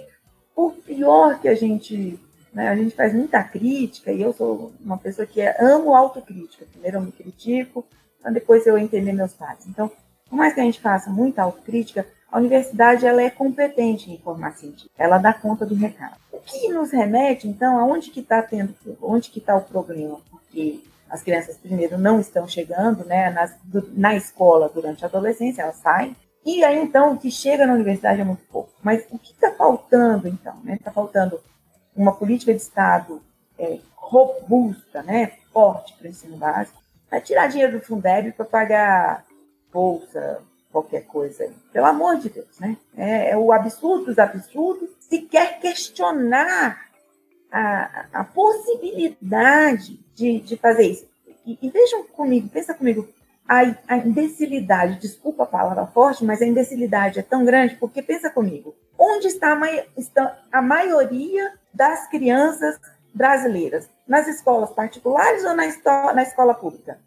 por 0.54 0.72
pior 0.74 1.38
que 1.40 1.48
a 1.48 1.54
gente, 1.54 2.18
né, 2.52 2.68
a 2.68 2.76
gente 2.76 2.94
faz 2.94 3.14
muita 3.14 3.42
crítica, 3.42 4.10
e 4.10 4.22
eu 4.22 4.32
sou 4.32 4.72
uma 4.80 4.98
pessoa 4.98 5.26
que 5.26 5.40
é, 5.40 5.56
amo 5.60 5.94
autocrítica, 5.94 6.66
primeiro 6.70 6.98
eu 6.98 7.02
me 7.02 7.12
critico, 7.12 7.84
depois 8.32 8.66
eu 8.66 8.78
entender 8.78 9.12
meus 9.12 9.34
pais. 9.34 9.66
Então, 9.66 9.90
por 10.28 10.36
mais 10.36 10.54
que 10.54 10.60
a 10.60 10.64
gente 10.64 10.80
faça 10.80 11.10
muita 11.10 11.42
autocrítica, 11.42 12.06
a 12.32 12.38
universidade 12.38 13.06
ela 13.06 13.22
é 13.22 13.30
competente 13.30 14.10
em 14.10 14.14
informar 14.14 14.56
científica, 14.56 14.90
ela 14.96 15.18
dá 15.18 15.32
conta 15.32 15.66
do 15.66 15.74
recado. 15.74 16.16
O 16.32 16.38
que 16.38 16.68
nos 16.68 16.90
remete, 16.90 17.46
então, 17.46 17.78
aonde 17.78 18.10
que 18.10 18.20
está 18.20 18.42
tendo, 18.42 18.74
onde 19.02 19.30
que 19.30 19.38
está 19.38 19.54
o 19.54 19.60
problema? 19.60 20.18
Porque 20.30 20.80
as 21.10 21.22
crianças, 21.22 21.59
primeiro, 21.59 21.98
não 21.98 22.18
estão 22.18 22.48
chegando 22.48 23.04
né, 23.04 23.30
nas, 23.30 23.54
na 23.92 24.16
escola 24.16 24.70
durante 24.74 25.04
a 25.04 25.09
adolescência, 25.09 25.62
elas 25.62 25.76
saem, 25.76 26.16
e 26.44 26.64
aí, 26.64 26.82
então, 26.82 27.12
o 27.12 27.18
que 27.18 27.30
chega 27.30 27.66
na 27.66 27.74
universidade 27.74 28.20
é 28.20 28.24
muito 28.24 28.42
pouco. 28.50 28.72
Mas 28.82 29.06
o 29.10 29.18
que 29.18 29.32
está 29.32 29.52
faltando, 29.52 30.26
então? 30.26 30.54
Está 30.54 30.64
né? 30.64 30.78
Tá 30.82 30.90
faltando 30.90 31.40
uma 31.94 32.12
política 32.12 32.52
de 32.52 32.60
Estado 32.60 33.22
é, 33.56 33.78
robusta, 33.94 35.02
né? 35.02 35.34
forte 35.52 35.94
para 35.94 36.06
o 36.06 36.10
ensino 36.10 36.36
básico, 36.36 36.82
para 37.09 37.20
tirar 37.20 37.46
dinheiro 37.46 37.78
do 37.78 37.84
Fundeb 37.84 38.32
para 38.32 38.44
pagar 38.44 39.24
bolsa, 39.72 40.40
qualquer 40.72 41.04
coisa 41.06 41.44
aí. 41.44 41.52
Pelo 41.72 41.86
amor 41.86 42.16
de 42.16 42.30
Deus, 42.30 42.58
né? 42.58 42.76
É, 42.96 43.30
é 43.30 43.36
o 43.36 43.52
absurdo 43.52 44.06
dos 44.06 44.18
absurdos. 44.18 44.88
Se 44.98 45.20
quer 45.20 45.60
questionar 45.60 46.88
a, 47.52 48.06
a 48.12 48.24
possibilidade 48.24 50.00
de, 50.14 50.40
de 50.40 50.56
fazer 50.56 50.84
isso. 50.84 51.06
E, 51.46 51.58
e 51.60 51.70
vejam 51.70 52.04
comigo, 52.04 52.48
pensa 52.48 52.72
comigo, 52.72 53.06
a, 53.46 53.60
a 53.86 53.96
imbecilidade, 53.98 55.00
desculpa 55.00 55.42
a 55.42 55.46
palavra 55.46 55.86
forte, 55.86 56.24
mas 56.24 56.40
a 56.40 56.46
imbecilidade 56.46 57.18
é 57.18 57.22
tão 57.22 57.44
grande, 57.44 57.76
porque 57.76 58.00
pensa 58.00 58.30
comigo, 58.30 58.74
onde 58.98 59.26
está 59.26 59.52
a, 59.52 59.84
está 59.96 60.38
a 60.50 60.62
maioria 60.62 61.52
das 61.74 62.08
crianças 62.08 62.80
brasileiras? 63.12 63.90
Nas 64.06 64.26
escolas 64.26 64.70
particulares 64.70 65.44
ou 65.44 65.54
na, 65.54 65.64
na 66.14 66.22
escola 66.22 66.54
pública? 66.54 66.98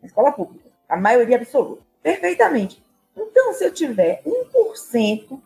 Na 0.00 0.06
escola 0.06 0.32
pública, 0.32 0.68
a 0.88 0.96
maioria 0.96 1.36
absoluta. 1.36 1.82
Perfeitamente. 2.02 2.82
Então, 3.16 3.52
se 3.52 3.64
eu 3.64 3.72
tiver 3.72 4.22
1% 4.24 5.40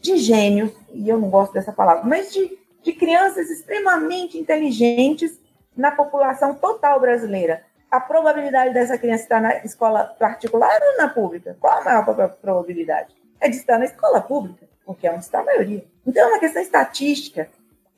de 0.00 0.16
gênios, 0.16 0.72
e 0.92 1.08
eu 1.08 1.18
não 1.18 1.30
gosto 1.30 1.52
dessa 1.52 1.72
palavra, 1.72 2.04
mas 2.04 2.32
de, 2.32 2.58
de 2.82 2.92
crianças 2.92 3.48
extremamente 3.50 4.36
inteligentes 4.36 5.38
na 5.76 5.92
população 5.92 6.54
total 6.54 7.00
brasileira, 7.00 7.64
a 7.90 8.00
probabilidade 8.00 8.74
dessa 8.74 8.98
criança 8.98 9.22
estar 9.24 9.40
na 9.40 9.58
escola 9.64 10.04
particular 10.04 10.80
ou 10.82 10.98
na 10.98 11.08
pública? 11.08 11.56
Qual 11.60 11.78
a 11.78 11.84
maior 11.84 12.04
probabilidade? 12.40 13.14
É 13.38 13.48
de 13.48 13.56
estar 13.56 13.78
na 13.78 13.84
escola 13.84 14.20
pública, 14.20 14.66
porque 14.84 15.06
é 15.06 15.12
onde 15.12 15.24
está 15.24 15.40
a 15.40 15.44
maioria. 15.44 15.84
Então, 16.06 16.24
é 16.24 16.28
uma 16.28 16.40
questão 16.40 16.62
estatística. 16.62 17.48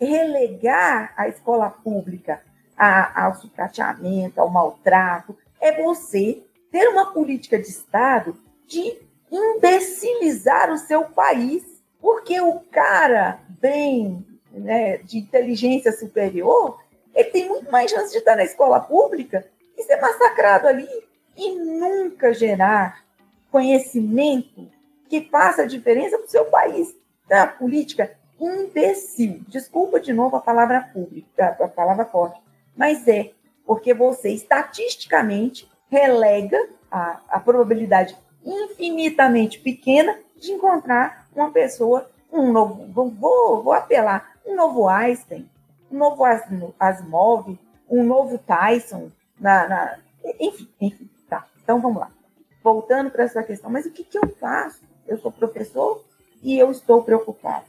Relegar 0.00 1.14
a 1.16 1.28
escola 1.28 1.70
pública 1.70 2.42
ao 2.76 3.34
sucateamento, 3.36 4.40
ao 4.40 4.50
maltrato, 4.50 5.36
é 5.60 5.80
você 5.82 6.42
ter 6.72 6.88
uma 6.88 7.12
política 7.12 7.56
de 7.56 7.68
Estado 7.68 8.36
de 8.66 8.98
imbecilizar 9.34 10.70
o 10.70 10.78
seu 10.78 11.04
país, 11.04 11.64
porque 12.00 12.40
o 12.40 12.60
cara 12.70 13.40
bem 13.60 14.24
né, 14.52 14.98
de 14.98 15.18
inteligência 15.18 15.92
superior, 15.92 16.78
ele 17.14 17.30
tem 17.30 17.48
muito 17.48 17.70
mais 17.70 17.90
chance 17.90 18.12
de 18.12 18.18
estar 18.18 18.36
na 18.36 18.44
escola 18.44 18.80
pública 18.80 19.46
e 19.76 19.82
ser 19.82 20.00
massacrado 20.00 20.68
ali 20.68 20.88
e 21.36 21.52
nunca 21.54 22.32
gerar 22.32 23.04
conhecimento 23.50 24.68
que 25.08 25.22
faça 25.22 25.62
a 25.62 25.66
diferença 25.66 26.16
para 26.16 26.26
o 26.26 26.30
seu 26.30 26.44
país. 26.46 26.94
Então, 27.26 27.42
a 27.42 27.46
política 27.46 28.16
imbecil. 28.40 29.40
Desculpa 29.48 30.00
de 30.00 30.12
novo 30.12 30.36
a 30.36 30.40
palavra 30.40 30.80
pública, 30.92 31.56
a 31.60 31.68
palavra 31.68 32.04
forte, 32.04 32.40
mas 32.76 33.06
é 33.08 33.30
porque 33.64 33.94
você 33.94 34.30
estatisticamente 34.30 35.68
relega 35.88 36.68
a, 36.90 37.20
a 37.28 37.40
probabilidade 37.40 38.16
infinitamente 38.44 39.58
pequena 39.58 40.18
de 40.36 40.52
encontrar 40.52 41.26
uma 41.34 41.50
pessoa, 41.50 42.10
um 42.32 42.52
novo, 42.52 42.86
vou, 42.92 43.62
vou 43.62 43.72
apelar, 43.72 44.34
um 44.46 44.54
novo 44.54 44.88
Einstein, 44.88 45.48
um 45.90 45.98
novo 45.98 46.24
Asimov, 46.78 47.58
um 47.88 48.04
novo 48.04 48.38
Tyson, 48.38 49.10
na, 49.38 49.68
na, 49.68 49.98
enfim, 50.40 50.68
enfim, 50.80 51.08
tá. 51.28 51.46
Então 51.62 51.80
vamos 51.80 52.00
lá. 52.00 52.10
Voltando 52.62 53.10
para 53.10 53.24
essa 53.24 53.42
questão, 53.42 53.70
mas 53.70 53.86
o 53.86 53.90
que, 53.90 54.04
que 54.04 54.18
eu 54.18 54.28
faço? 54.40 54.80
Eu 55.06 55.18
sou 55.18 55.30
professor 55.30 56.02
e 56.42 56.58
eu 56.58 56.70
estou 56.70 57.02
preocupado. 57.02 57.66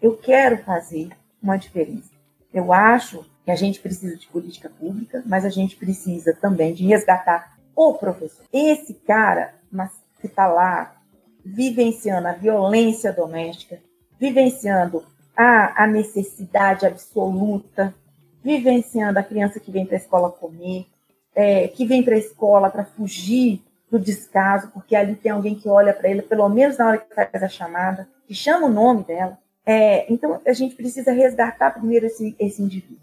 Eu 0.00 0.16
quero 0.16 0.58
fazer 0.58 1.10
uma 1.42 1.56
diferença. 1.56 2.10
Eu 2.52 2.72
acho 2.72 3.24
que 3.44 3.50
a 3.50 3.56
gente 3.56 3.80
precisa 3.80 4.16
de 4.16 4.26
política 4.28 4.70
pública, 4.70 5.22
mas 5.26 5.44
a 5.44 5.50
gente 5.50 5.76
precisa 5.76 6.34
também 6.34 6.72
de 6.72 6.86
resgatar 6.86 7.58
o 7.74 7.94
professor. 7.94 8.44
Esse 8.52 8.94
cara, 8.94 9.54
mas 9.70 9.90
que 10.20 10.26
está 10.26 10.46
lá 10.46 10.96
vivenciando 11.44 12.28
a 12.28 12.32
violência 12.32 13.12
doméstica, 13.12 13.80
vivenciando 14.18 15.04
a, 15.36 15.84
a 15.84 15.86
necessidade 15.86 16.84
absoluta, 16.84 17.94
vivenciando 18.42 19.18
a 19.18 19.22
criança 19.22 19.60
que 19.60 19.70
vem 19.70 19.86
para 19.86 19.96
a 19.96 20.00
escola 20.00 20.30
comer, 20.30 20.86
é, 21.34 21.68
que 21.68 21.86
vem 21.86 22.02
para 22.02 22.14
a 22.14 22.18
escola 22.18 22.70
para 22.70 22.84
fugir 22.84 23.62
do 23.90 23.98
descaso, 23.98 24.70
porque 24.72 24.94
ali 24.94 25.14
tem 25.14 25.32
alguém 25.32 25.54
que 25.54 25.68
olha 25.68 25.94
para 25.94 26.10
ele, 26.10 26.22
pelo 26.22 26.48
menos 26.48 26.76
na 26.76 26.88
hora 26.88 26.98
que 26.98 27.14
faz 27.14 27.42
a 27.42 27.48
chamada, 27.48 28.08
que 28.26 28.34
chama 28.34 28.66
o 28.66 28.72
nome 28.72 29.04
dela. 29.04 29.38
É, 29.64 30.12
então, 30.12 30.40
a 30.46 30.52
gente 30.52 30.74
precisa 30.74 31.12
resgatar 31.12 31.72
primeiro 31.72 32.06
esse, 32.06 32.34
esse 32.38 32.62
indivíduo. 32.62 32.98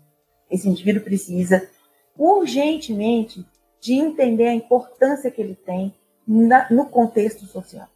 Esse 0.50 0.70
indivíduo 0.70 1.04
precisa 1.04 1.68
urgentemente 2.18 3.46
de 3.82 3.94
entender 3.94 4.48
a 4.48 4.54
importância 4.54 5.30
que 5.30 5.42
ele 5.42 5.56
tem 5.56 5.94
na, 6.28 6.68
no 6.70 6.86
contexto 6.86 7.46
social. 7.46 7.88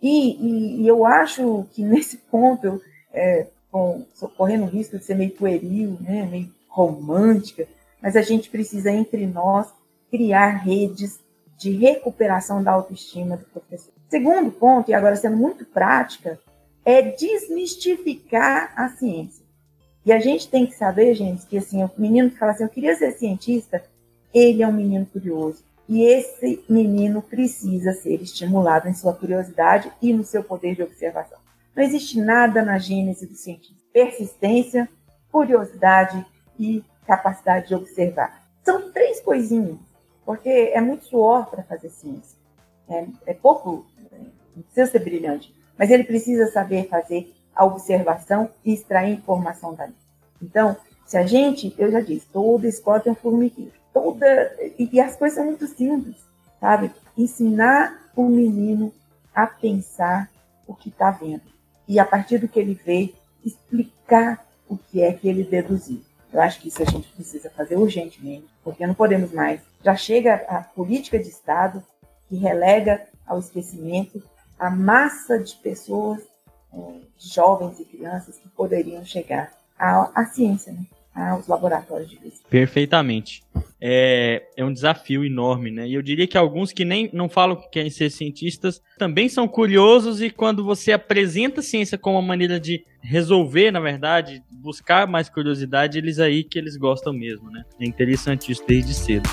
E, 0.00 0.36
e, 0.36 0.82
e, 0.82 0.88
eu 0.88 1.04
acho 1.04 1.66
que 1.72 1.82
nesse 1.82 2.16
ponto, 2.16 2.80
é, 3.12 3.46
com, 3.70 4.04
correndo 4.36 4.64
o 4.64 4.68
risco 4.68 4.98
de 4.98 5.04
ser 5.04 5.14
meio 5.14 5.32
pueril, 5.32 5.96
né, 6.00 6.26
meio 6.30 6.50
romântica, 6.68 7.66
mas 8.00 8.14
a 8.14 8.22
gente 8.22 8.48
precisa, 8.48 8.90
entre 8.90 9.26
nós, 9.26 9.72
criar 10.10 10.50
redes 10.50 11.18
de 11.56 11.72
recuperação 11.72 12.62
da 12.62 12.72
autoestima 12.72 13.36
do 13.36 13.44
professor. 13.46 13.92
Segundo 14.08 14.50
ponto, 14.52 14.90
e 14.90 14.94
agora 14.94 15.16
sendo 15.16 15.36
muito 15.36 15.64
prática, 15.64 16.38
é 16.84 17.02
desmistificar 17.02 18.72
a 18.76 18.88
ciência. 18.90 19.44
E 20.06 20.12
a 20.12 20.20
gente 20.20 20.48
tem 20.48 20.66
que 20.66 20.74
saber, 20.74 21.14
gente, 21.14 21.44
que 21.46 21.58
assim, 21.58 21.82
o 21.82 21.90
menino 21.98 22.30
que 22.30 22.38
fala 22.38 22.52
assim, 22.52 22.62
eu 22.62 22.68
queria 22.68 22.96
ser 22.96 23.12
cientista, 23.12 23.82
ele 24.32 24.62
é 24.62 24.68
um 24.68 24.72
menino 24.72 25.04
curioso. 25.04 25.62
E 25.88 26.02
esse 26.04 26.62
menino 26.68 27.22
precisa 27.22 27.94
ser 27.94 28.20
estimulado 28.20 28.88
em 28.88 28.94
sua 28.94 29.14
curiosidade 29.14 29.90
e 30.02 30.12
no 30.12 30.22
seu 30.22 30.44
poder 30.44 30.74
de 30.76 30.82
observação. 30.82 31.38
Não 31.74 31.82
existe 31.82 32.20
nada 32.20 32.62
na 32.62 32.78
gênese 32.78 33.26
do 33.26 33.34
cientista. 33.34 33.82
Persistência, 33.92 34.88
curiosidade 35.32 36.26
e 36.58 36.84
capacidade 37.06 37.68
de 37.68 37.74
observar. 37.74 38.46
São 38.62 38.92
três 38.92 39.20
coisinhas, 39.20 39.78
porque 40.26 40.48
é 40.48 40.80
muito 40.80 41.06
suor 41.06 41.46
para 41.46 41.62
fazer 41.62 41.88
ciência. 41.88 42.36
É, 42.88 43.06
é 43.26 43.34
pouco, 43.34 43.86
não 44.54 44.62
precisa 44.62 44.90
ser 44.90 44.98
brilhante, 44.98 45.54
mas 45.78 45.90
ele 45.90 46.04
precisa 46.04 46.50
saber 46.50 46.88
fazer 46.88 47.32
a 47.54 47.64
observação 47.64 48.50
e 48.64 48.74
extrair 48.74 49.14
informação 49.14 49.74
dali. 49.74 49.94
Então, 50.42 50.76
se 51.06 51.16
a 51.16 51.26
gente, 51.26 51.74
eu 51.78 51.90
já 51.90 52.00
disse, 52.00 52.26
toda 52.26 52.68
escola 52.68 53.00
tem 53.00 53.12
um 53.12 53.16
formigueiro. 53.16 53.72
Toda, 53.92 54.26
e, 54.78 54.88
e 54.92 55.00
as 55.00 55.16
coisas 55.16 55.36
são 55.36 55.46
muito 55.46 55.66
simples, 55.66 56.16
sabe? 56.60 56.90
Ensinar 57.16 58.10
o 58.14 58.24
menino 58.24 58.92
a 59.34 59.46
pensar 59.46 60.30
o 60.66 60.74
que 60.74 60.88
está 60.88 61.10
vendo. 61.10 61.42
E 61.86 61.98
a 61.98 62.04
partir 62.04 62.38
do 62.38 62.48
que 62.48 62.58
ele 62.58 62.74
vê, 62.74 63.14
explicar 63.44 64.46
o 64.68 64.76
que 64.76 65.02
é 65.02 65.12
que 65.12 65.28
ele 65.28 65.44
deduziu. 65.44 66.02
Eu 66.32 66.42
acho 66.42 66.60
que 66.60 66.68
isso 66.68 66.82
a 66.82 66.84
gente 66.84 67.08
precisa 67.12 67.48
fazer 67.50 67.76
urgentemente, 67.76 68.46
porque 68.62 68.86
não 68.86 68.94
podemos 68.94 69.32
mais. 69.32 69.60
Já 69.82 69.96
chega 69.96 70.34
a 70.48 70.62
política 70.62 71.18
de 71.18 71.28
Estado 71.28 71.82
que 72.28 72.36
relega 72.36 73.06
ao 73.26 73.38
esquecimento 73.38 74.22
a 74.58 74.70
massa 74.70 75.38
de 75.38 75.54
pessoas, 75.56 76.20
é, 76.72 77.00
jovens 77.16 77.80
e 77.80 77.84
crianças 77.84 78.36
que 78.38 78.48
poderiam 78.48 79.04
chegar 79.04 79.52
à, 79.78 80.10
à 80.20 80.26
ciência, 80.26 80.72
né? 80.72 80.84
Aos 81.26 81.46
laboratórios 81.46 82.10
de 82.10 82.16
pesquisa. 82.16 82.42
Perfeitamente. 82.48 83.42
É, 83.80 84.42
é 84.56 84.64
um 84.64 84.72
desafio 84.72 85.24
enorme, 85.24 85.70
né? 85.70 85.86
E 85.86 85.94
eu 85.94 86.02
diria 86.02 86.26
que 86.26 86.36
alguns 86.36 86.72
que 86.72 86.84
nem 86.84 87.08
não 87.12 87.28
falam 87.28 87.56
que 87.56 87.68
querem 87.70 87.90
ser 87.90 88.10
cientistas 88.10 88.82
também 88.98 89.28
são 89.28 89.46
curiosos 89.46 90.20
e 90.20 90.30
quando 90.30 90.64
você 90.64 90.92
apresenta 90.92 91.60
a 91.60 91.62
ciência 91.62 91.96
como 91.96 92.16
uma 92.16 92.26
maneira 92.26 92.58
de 92.58 92.84
resolver, 93.00 93.70
na 93.70 93.80
verdade, 93.80 94.42
buscar 94.50 95.06
mais 95.06 95.28
curiosidade, 95.28 95.98
eles 95.98 96.18
aí 96.18 96.42
que 96.42 96.58
eles 96.58 96.76
gostam 96.76 97.12
mesmo, 97.12 97.50
né? 97.50 97.64
É 97.80 97.86
interessante 97.86 98.50
isso 98.50 98.64
desde 98.66 98.92
cedo. 98.94 99.28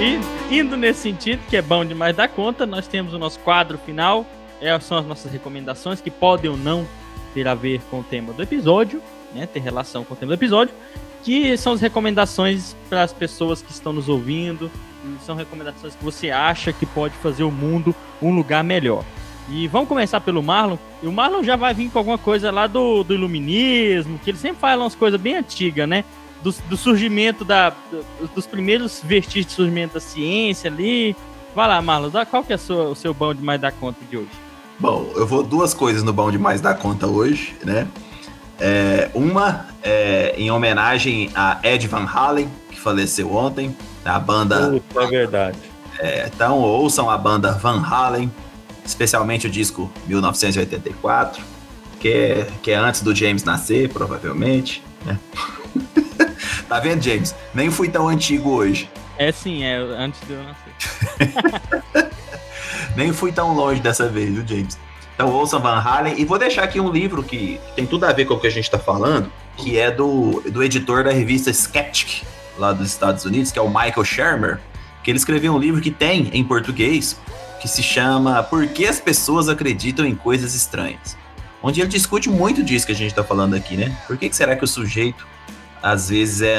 E 0.00 0.58
indo 0.58 0.76
nesse 0.76 1.00
sentido, 1.00 1.40
que 1.48 1.56
é 1.56 1.62
bom 1.62 1.84
demais 1.84 2.14
da 2.14 2.28
conta, 2.28 2.66
nós 2.66 2.86
temos 2.86 3.14
o 3.14 3.18
nosso 3.18 3.38
quadro 3.40 3.78
final, 3.78 4.26
é, 4.60 4.78
são 4.80 4.98
as 4.98 5.06
nossas 5.06 5.32
recomendações 5.32 6.00
que 6.00 6.10
podem 6.10 6.50
ou 6.50 6.56
não 6.56 6.86
ter 7.32 7.46
a 7.48 7.54
ver 7.54 7.80
com 7.90 8.00
o 8.00 8.04
tema 8.04 8.32
do 8.32 8.42
episódio, 8.42 9.02
né, 9.34 9.46
ter 9.46 9.60
relação 9.60 10.04
com 10.04 10.14
o 10.14 10.16
tema 10.16 10.30
do 10.30 10.38
episódio, 10.38 10.74
que 11.22 11.56
são 11.56 11.72
as 11.72 11.80
recomendações 11.80 12.76
para 12.88 13.02
as 13.02 13.12
pessoas 13.12 13.62
que 13.62 13.72
estão 13.72 13.92
nos 13.92 14.08
ouvindo, 14.08 14.70
são 15.24 15.34
recomendações 15.34 15.94
que 15.94 16.04
você 16.04 16.30
acha 16.30 16.72
que 16.72 16.86
pode 16.86 17.14
fazer 17.16 17.44
o 17.44 17.50
mundo 17.50 17.94
um 18.22 18.34
lugar 18.34 18.62
melhor. 18.64 19.04
E 19.48 19.68
vamos 19.68 19.88
começar 19.88 20.20
pelo 20.20 20.42
Marlon. 20.42 20.78
E 21.02 21.06
o 21.06 21.12
Marlon 21.12 21.42
já 21.42 21.56
vai 21.56 21.74
vir 21.74 21.90
com 21.90 21.98
alguma 21.98 22.16
coisa 22.16 22.50
lá 22.50 22.66
do, 22.66 23.02
do 23.04 23.12
iluminismo, 23.12 24.18
que 24.18 24.30
ele 24.30 24.38
sempre 24.38 24.58
fala 24.58 24.82
umas 24.82 24.94
coisas 24.94 25.20
bem 25.20 25.36
antigas, 25.36 25.88
né? 25.88 26.04
Do, 26.42 26.52
do 26.68 26.76
surgimento 26.76 27.44
da. 27.44 27.70
Do, 27.70 28.28
dos 28.34 28.46
primeiros 28.46 29.02
vestígios 29.04 29.46
de 29.46 29.52
surgimento 29.52 29.94
da 29.94 30.00
ciência 30.00 30.70
ali. 30.70 31.14
Vai 31.54 31.68
lá, 31.68 31.80
Marlon, 31.82 32.10
qual 32.30 32.42
que 32.42 32.52
é 32.52 32.56
o 32.56 32.94
seu 32.94 33.12
bom 33.12 33.34
demais 33.34 33.60
da 33.60 33.70
conta 33.70 33.98
de 34.10 34.16
hoje? 34.16 34.43
Bom, 34.84 35.10
eu 35.16 35.26
vou 35.26 35.42
duas 35.42 35.72
coisas 35.72 36.02
no 36.02 36.12
bom 36.12 36.30
demais 36.30 36.60
da 36.60 36.74
conta 36.74 37.06
hoje, 37.06 37.56
né? 37.64 37.88
É, 38.60 39.10
uma 39.14 39.68
é, 39.82 40.34
em 40.36 40.50
homenagem 40.50 41.30
a 41.34 41.58
Ed 41.62 41.88
Van 41.88 42.04
Halen, 42.04 42.50
que 42.70 42.78
faleceu 42.78 43.34
ontem. 43.34 43.74
A 44.04 44.20
banda. 44.20 44.72
Puta, 44.72 45.04
é 45.04 45.06
verdade. 45.06 45.58
É, 45.98 46.26
então 46.26 46.58
ouçam 46.58 47.08
a 47.08 47.16
banda 47.16 47.52
Van 47.52 47.82
Halen, 47.82 48.30
especialmente 48.84 49.46
o 49.46 49.50
disco 49.50 49.90
1984, 50.06 51.42
que 51.98 52.08
é, 52.08 52.46
que 52.62 52.70
é 52.70 52.74
antes 52.74 53.00
do 53.00 53.14
James 53.14 53.42
nascer, 53.42 53.88
provavelmente. 53.88 54.84
Né? 55.06 55.18
tá 56.68 56.78
vendo, 56.78 57.02
James? 57.02 57.34
Nem 57.54 57.70
fui 57.70 57.88
tão 57.88 58.06
antigo 58.06 58.50
hoje. 58.50 58.90
É 59.16 59.32
sim, 59.32 59.64
é 59.64 59.76
antes 59.76 60.20
de 60.26 60.34
eu 60.34 60.42
nascer. 60.44 62.10
Nem 62.96 63.12
fui 63.12 63.32
tão 63.32 63.54
longe 63.54 63.80
dessa 63.80 64.08
vez, 64.08 64.30
viu, 64.30 64.46
James? 64.46 64.78
Então 65.14 65.30
ouçam 65.30 65.60
Van 65.60 65.78
Halen. 65.78 66.14
E 66.18 66.24
vou 66.24 66.38
deixar 66.38 66.64
aqui 66.64 66.80
um 66.80 66.90
livro 66.90 67.22
que 67.22 67.60
tem 67.76 67.86
tudo 67.86 68.04
a 68.04 68.12
ver 68.12 68.24
com 68.24 68.34
o 68.34 68.40
que 68.40 68.46
a 68.46 68.50
gente 68.50 68.64
está 68.64 68.78
falando, 68.78 69.30
que 69.56 69.78
é 69.78 69.90
do, 69.90 70.42
do 70.50 70.62
editor 70.62 71.04
da 71.04 71.12
revista 71.12 71.52
Skeptic, 71.52 72.24
lá 72.58 72.72
dos 72.72 72.88
Estados 72.88 73.24
Unidos, 73.24 73.52
que 73.52 73.58
é 73.58 73.62
o 73.62 73.68
Michael 73.68 74.04
Shermer, 74.04 74.60
que 75.02 75.10
ele 75.10 75.18
escreveu 75.18 75.52
um 75.52 75.58
livro 75.58 75.80
que 75.80 75.90
tem 75.90 76.30
em 76.32 76.42
português, 76.42 77.18
que 77.60 77.68
se 77.68 77.82
chama 77.82 78.42
Por 78.42 78.66
que 78.68 78.86
as 78.86 79.00
pessoas 79.00 79.48
acreditam 79.48 80.04
em 80.04 80.14
coisas 80.14 80.54
estranhas? 80.54 81.16
Onde 81.62 81.80
ele 81.80 81.88
discute 81.88 82.28
muito 82.28 82.62
disso 82.62 82.84
que 82.84 82.92
a 82.92 82.96
gente 82.96 83.10
está 83.10 83.24
falando 83.24 83.54
aqui, 83.54 83.76
né? 83.76 83.96
Por 84.06 84.18
que, 84.18 84.28
que 84.28 84.36
será 84.36 84.54
que 84.54 84.64
o 84.64 84.68
sujeito 84.68 85.26
às 85.82 86.08
vezes 86.08 86.40
é 86.40 86.56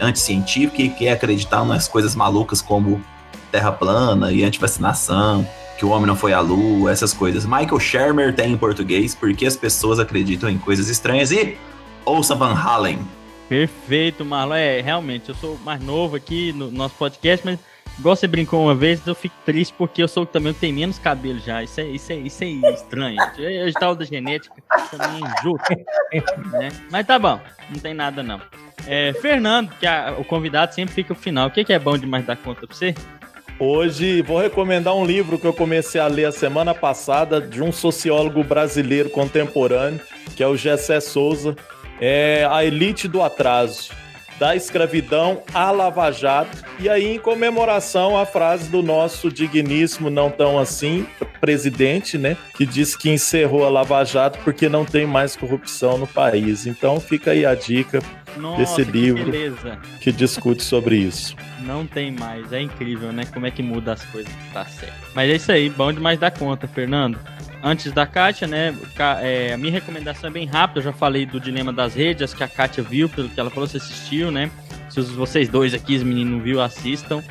anticientífico 0.00 0.80
e 0.80 0.88
quer 0.88 1.12
acreditar 1.12 1.64
nas 1.64 1.86
coisas 1.86 2.14
malucas 2.14 2.62
como 2.62 3.02
terra 3.54 3.70
plana 3.70 4.32
e 4.32 4.42
antivacinação, 4.42 5.46
que 5.78 5.84
o 5.84 5.90
homem 5.90 6.08
não 6.08 6.16
foi 6.16 6.32
à 6.32 6.40
lua, 6.40 6.90
essas 6.90 7.12
coisas. 7.12 7.46
Michael 7.46 7.78
Shermer 7.78 8.34
tem 8.34 8.50
em 8.50 8.56
português 8.56 9.14
porque 9.14 9.46
as 9.46 9.56
pessoas 9.56 10.00
acreditam 10.00 10.50
em 10.50 10.58
coisas 10.58 10.88
estranhas 10.88 11.30
e 11.30 11.56
ouça 12.04 12.34
Van 12.34 12.52
Halen. 12.52 12.98
Perfeito, 13.48 14.24
Marlon. 14.24 14.56
É, 14.56 14.80
realmente, 14.80 15.28
eu 15.28 15.36
sou 15.36 15.56
mais 15.64 15.80
novo 15.80 16.16
aqui 16.16 16.52
no 16.52 16.68
nosso 16.68 16.96
podcast, 16.96 17.46
mas 17.46 17.60
igual 17.96 18.16
você 18.16 18.26
brincou 18.26 18.60
uma 18.60 18.74
vez, 18.74 19.06
eu 19.06 19.14
fico 19.14 19.36
triste 19.46 19.72
porque 19.78 20.02
eu 20.02 20.08
sou 20.08 20.26
também 20.26 20.52
tem 20.52 20.72
menos 20.72 20.98
cabelo 20.98 21.38
já. 21.38 21.62
Isso 21.62 21.80
é, 21.80 21.84
isso 21.84 22.12
é, 22.12 22.16
isso 22.16 22.42
é 22.42 22.48
estranho. 22.72 23.18
Eu 23.38 23.72
tal 23.74 23.94
da 23.94 24.04
genética 24.04 24.52
também 24.90 25.22
é 25.22 25.40
injusto. 25.40 26.48
Né? 26.58 26.72
Mas 26.90 27.06
tá 27.06 27.20
bom, 27.20 27.38
não 27.70 27.78
tem 27.78 27.94
nada 27.94 28.20
não. 28.20 28.40
É, 28.84 29.12
Fernando, 29.12 29.70
que 29.78 29.86
a, 29.86 30.16
o 30.18 30.24
convidado 30.24 30.74
sempre 30.74 30.92
fica 30.92 31.14
no 31.14 31.20
final. 31.20 31.46
O 31.46 31.50
que, 31.52 31.62
que 31.62 31.72
é 31.72 31.78
bom 31.78 31.96
demais 31.96 32.26
dar 32.26 32.36
conta 32.36 32.66
pra 32.66 32.74
você? 32.76 32.92
Hoje 33.58 34.20
vou 34.20 34.40
recomendar 34.40 34.96
um 34.96 35.04
livro 35.04 35.38
que 35.38 35.46
eu 35.46 35.52
comecei 35.52 36.00
a 36.00 36.08
ler 36.08 36.24
a 36.24 36.32
semana 36.32 36.74
passada 36.74 37.40
de 37.40 37.62
um 37.62 37.70
sociólogo 37.70 38.42
brasileiro 38.42 39.08
contemporâneo, 39.08 40.00
que 40.34 40.42
é 40.42 40.48
o 40.48 40.56
Gessé 40.56 40.98
Souza, 40.98 41.54
é 42.00 42.44
A 42.50 42.64
Elite 42.64 43.06
do 43.06 43.22
Atraso, 43.22 43.92
da 44.40 44.56
escravidão 44.56 45.42
à 45.54 45.70
Lava 45.70 46.10
Jato, 46.10 46.64
e 46.80 46.88
aí 46.88 47.14
em 47.14 47.18
comemoração 47.20 48.18
à 48.18 48.26
frase 48.26 48.68
do 48.68 48.82
nosso 48.82 49.30
digníssimo 49.30 50.10
não 50.10 50.30
tão 50.30 50.58
assim 50.58 51.06
presidente, 51.40 52.18
né, 52.18 52.36
que 52.56 52.66
disse 52.66 52.98
que 52.98 53.08
encerrou 53.08 53.64
a 53.64 53.68
Lava 53.68 54.02
Jato 54.02 54.40
porque 54.42 54.68
não 54.68 54.84
tem 54.84 55.06
mais 55.06 55.36
corrupção 55.36 55.96
no 55.96 56.08
país. 56.08 56.66
Então 56.66 56.98
fica 56.98 57.30
aí 57.30 57.46
a 57.46 57.54
dica 57.54 58.00
Nossa, 58.36 58.58
desse 58.58 58.84
que 58.84 58.90
livro 58.90 59.24
beleza. 59.24 59.78
que 60.00 60.10
discute 60.12 60.62
sobre 60.62 60.96
isso. 60.96 61.36
Não 61.60 61.86
tem 61.86 62.10
mais. 62.12 62.52
É 62.52 62.60
incrível, 62.60 63.12
né? 63.12 63.24
Como 63.32 63.46
é 63.46 63.50
que 63.50 63.62
muda 63.62 63.92
as 63.92 64.04
coisas. 64.06 64.32
Tá 64.52 64.64
certo. 64.64 64.94
Mas 65.14 65.30
é 65.30 65.36
isso 65.36 65.50
aí. 65.52 65.70
Bom 65.70 65.92
demais 65.92 66.18
dar 66.18 66.30
conta, 66.30 66.66
Fernando. 66.68 67.18
Antes 67.62 67.92
da 67.92 68.06
Kátia, 68.06 68.46
né? 68.46 68.74
É, 69.22 69.54
a 69.54 69.56
minha 69.56 69.72
recomendação 69.72 70.28
é 70.28 70.32
bem 70.32 70.46
rápida. 70.46 70.80
Eu 70.80 70.84
já 70.84 70.92
falei 70.92 71.24
do 71.24 71.40
Dilema 71.40 71.72
das 71.72 71.94
Redes, 71.94 72.34
que 72.34 72.44
a 72.44 72.48
Kátia 72.48 72.82
viu, 72.82 73.08
pelo 73.08 73.28
que 73.28 73.40
ela 73.40 73.48
falou, 73.50 73.66
você 73.66 73.78
assistiu, 73.78 74.30
né? 74.30 74.50
Se 74.90 75.00
vocês 75.00 75.48
dois 75.48 75.72
aqui, 75.72 75.96
os 75.96 76.02
meninos, 76.02 76.42
viu, 76.42 76.60
assistam. 76.60 77.22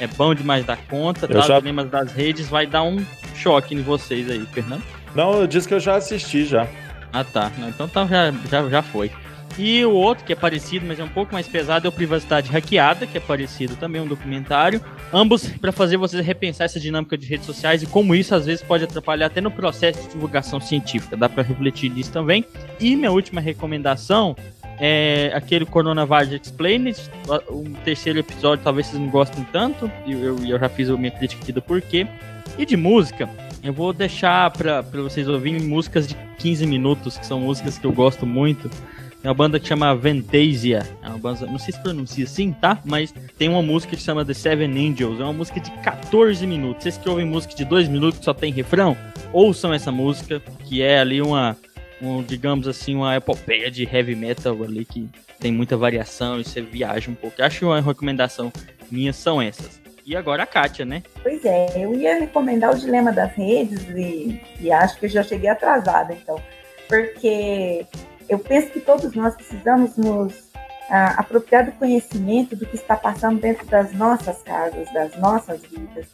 É 0.00 0.06
bom 0.06 0.34
demais 0.34 0.64
dar 0.64 0.78
conta. 0.88 1.28
Tá? 1.28 1.40
já- 1.42 1.56
O 1.58 1.60
Dilema 1.60 1.84
das 1.84 2.12
Redes 2.12 2.48
vai 2.48 2.66
dar 2.66 2.82
um 2.82 3.04
choque 3.36 3.74
em 3.74 3.82
vocês 3.82 4.30
aí, 4.30 4.44
Fernando. 4.52 4.82
Não, 5.14 5.34
eu 5.40 5.46
disse 5.46 5.68
que 5.68 5.74
eu 5.74 5.80
já 5.80 5.96
assisti 5.96 6.44
já. 6.46 6.66
Ah, 7.12 7.22
tá. 7.22 7.52
Então 7.68 7.86
tá, 7.86 8.06
já, 8.06 8.32
já, 8.50 8.68
já 8.70 8.82
foi. 8.82 9.10
E 9.58 9.84
o 9.84 9.92
outro, 9.92 10.24
que 10.24 10.32
é 10.32 10.36
parecido, 10.36 10.86
mas 10.86 10.98
é 10.98 11.04
um 11.04 11.08
pouco 11.08 11.32
mais 11.32 11.46
pesado, 11.46 11.86
é 11.86 11.88
o 11.88 11.92
Privacidade 11.92 12.50
Hackeada, 12.50 13.06
que 13.06 13.18
é 13.18 13.20
parecido 13.20 13.76
também, 13.76 14.00
um 14.00 14.06
documentário. 14.06 14.82
Ambos 15.12 15.46
para 15.46 15.70
fazer 15.72 15.96
vocês 15.96 16.24
repensar 16.24 16.64
essa 16.64 16.80
dinâmica 16.80 17.18
de 17.18 17.26
redes 17.26 17.46
sociais 17.46 17.82
e 17.82 17.86
como 17.86 18.14
isso 18.14 18.34
às 18.34 18.46
vezes 18.46 18.62
pode 18.62 18.84
atrapalhar 18.84 19.26
até 19.26 19.40
no 19.40 19.50
processo 19.50 20.02
de 20.02 20.08
divulgação 20.08 20.58
científica. 20.60 21.16
Dá 21.16 21.28
para 21.28 21.42
refletir 21.42 21.90
nisso 21.90 22.10
também. 22.12 22.44
E 22.80 22.96
minha 22.96 23.10
última 23.10 23.40
recomendação 23.40 24.34
é 24.78 25.30
aquele 25.34 25.66
Coronavirus 25.66 26.40
Explained, 26.42 26.96
o 27.48 27.64
terceiro 27.84 28.18
episódio, 28.18 28.64
talvez 28.64 28.86
vocês 28.86 29.00
não 29.00 29.10
gostem 29.10 29.46
tanto, 29.52 29.90
e 30.06 30.12
eu, 30.12 30.44
eu 30.44 30.58
já 30.58 30.68
fiz 30.68 30.88
a 30.88 30.96
minha 30.96 31.10
crítica 31.10 31.42
aqui 31.42 31.52
do 31.52 31.62
porquê. 31.62 32.06
E 32.58 32.66
de 32.66 32.76
música, 32.76 33.28
eu 33.62 33.72
vou 33.72 33.92
deixar 33.92 34.50
para 34.50 34.82
vocês 34.82 35.28
ouvirem 35.28 35.60
músicas 35.60 36.08
de 36.08 36.16
15 36.38 36.66
minutos, 36.66 37.16
que 37.16 37.24
são 37.24 37.40
músicas 37.40 37.78
que 37.78 37.86
eu 37.86 37.92
gosto 37.92 38.26
muito. 38.26 38.68
É 39.24 39.28
uma 39.28 39.34
banda 39.34 39.60
que 39.60 39.68
chama 39.68 39.94
Ventasia. 39.94 40.82
É 41.00 41.08
uma 41.08 41.18
banda, 41.18 41.46
não 41.46 41.58
sei 41.58 41.72
se 41.72 41.80
pronuncia 41.80 42.24
assim, 42.24 42.52
tá? 42.52 42.80
Mas 42.84 43.14
tem 43.38 43.48
uma 43.48 43.62
música 43.62 43.94
que 43.94 44.02
chama 44.02 44.24
The 44.24 44.34
Seven 44.34 44.70
Angels. 44.70 45.20
É 45.20 45.22
uma 45.22 45.32
música 45.32 45.60
de 45.60 45.70
14 45.82 46.44
minutos. 46.44 46.82
Vocês 46.82 46.98
que 46.98 47.08
ouvem 47.08 47.24
música 47.24 47.54
de 47.54 47.64
2 47.64 47.88
minutos 47.88 48.18
que 48.18 48.24
só 48.24 48.34
tem 48.34 48.52
refrão, 48.52 48.96
ouçam 49.32 49.72
essa 49.72 49.92
música, 49.92 50.42
que 50.64 50.82
é 50.82 50.98
ali 50.98 51.22
uma, 51.22 51.56
um, 52.00 52.20
digamos 52.20 52.66
assim, 52.66 52.96
uma 52.96 53.14
epopeia 53.14 53.70
de 53.70 53.84
heavy 53.84 54.16
metal 54.16 54.60
ali 54.64 54.84
que 54.84 55.08
tem 55.38 55.52
muita 55.52 55.76
variação 55.76 56.40
e 56.40 56.44
você 56.44 56.60
viaja 56.60 57.08
um 57.08 57.14
pouco. 57.14 57.40
Acho 57.40 57.60
que 57.60 57.64
uma 57.64 57.80
recomendação 57.80 58.52
minha 58.90 59.12
são 59.12 59.40
essas. 59.40 59.80
E 60.04 60.16
agora 60.16 60.42
a 60.42 60.46
Kátia, 60.46 60.84
né? 60.84 61.02
Pois 61.22 61.44
é, 61.44 61.66
eu 61.76 61.94
ia 61.94 62.18
recomendar 62.18 62.74
o 62.74 62.78
Dilema 62.78 63.12
das 63.12 63.32
Redes 63.34 63.88
e, 63.90 64.40
e 64.60 64.72
acho 64.72 64.98
que 64.98 65.06
eu 65.06 65.10
já 65.10 65.22
cheguei 65.22 65.48
atrasada, 65.48 66.12
então. 66.12 66.42
Porque 66.88 67.86
eu 68.28 68.38
penso 68.38 68.68
que 68.68 68.80
todos 68.80 69.14
nós 69.14 69.34
precisamos 69.34 69.96
nos 69.96 70.50
ah, 70.90 71.14
apropriar 71.18 71.64
do 71.64 71.72
conhecimento 71.72 72.54
do 72.56 72.66
que 72.66 72.76
está 72.76 72.96
passando 72.96 73.40
dentro 73.40 73.66
das 73.66 73.92
nossas 73.92 74.42
casas, 74.42 74.92
das 74.92 75.16
nossas 75.18 75.60
vidas. 75.62 76.06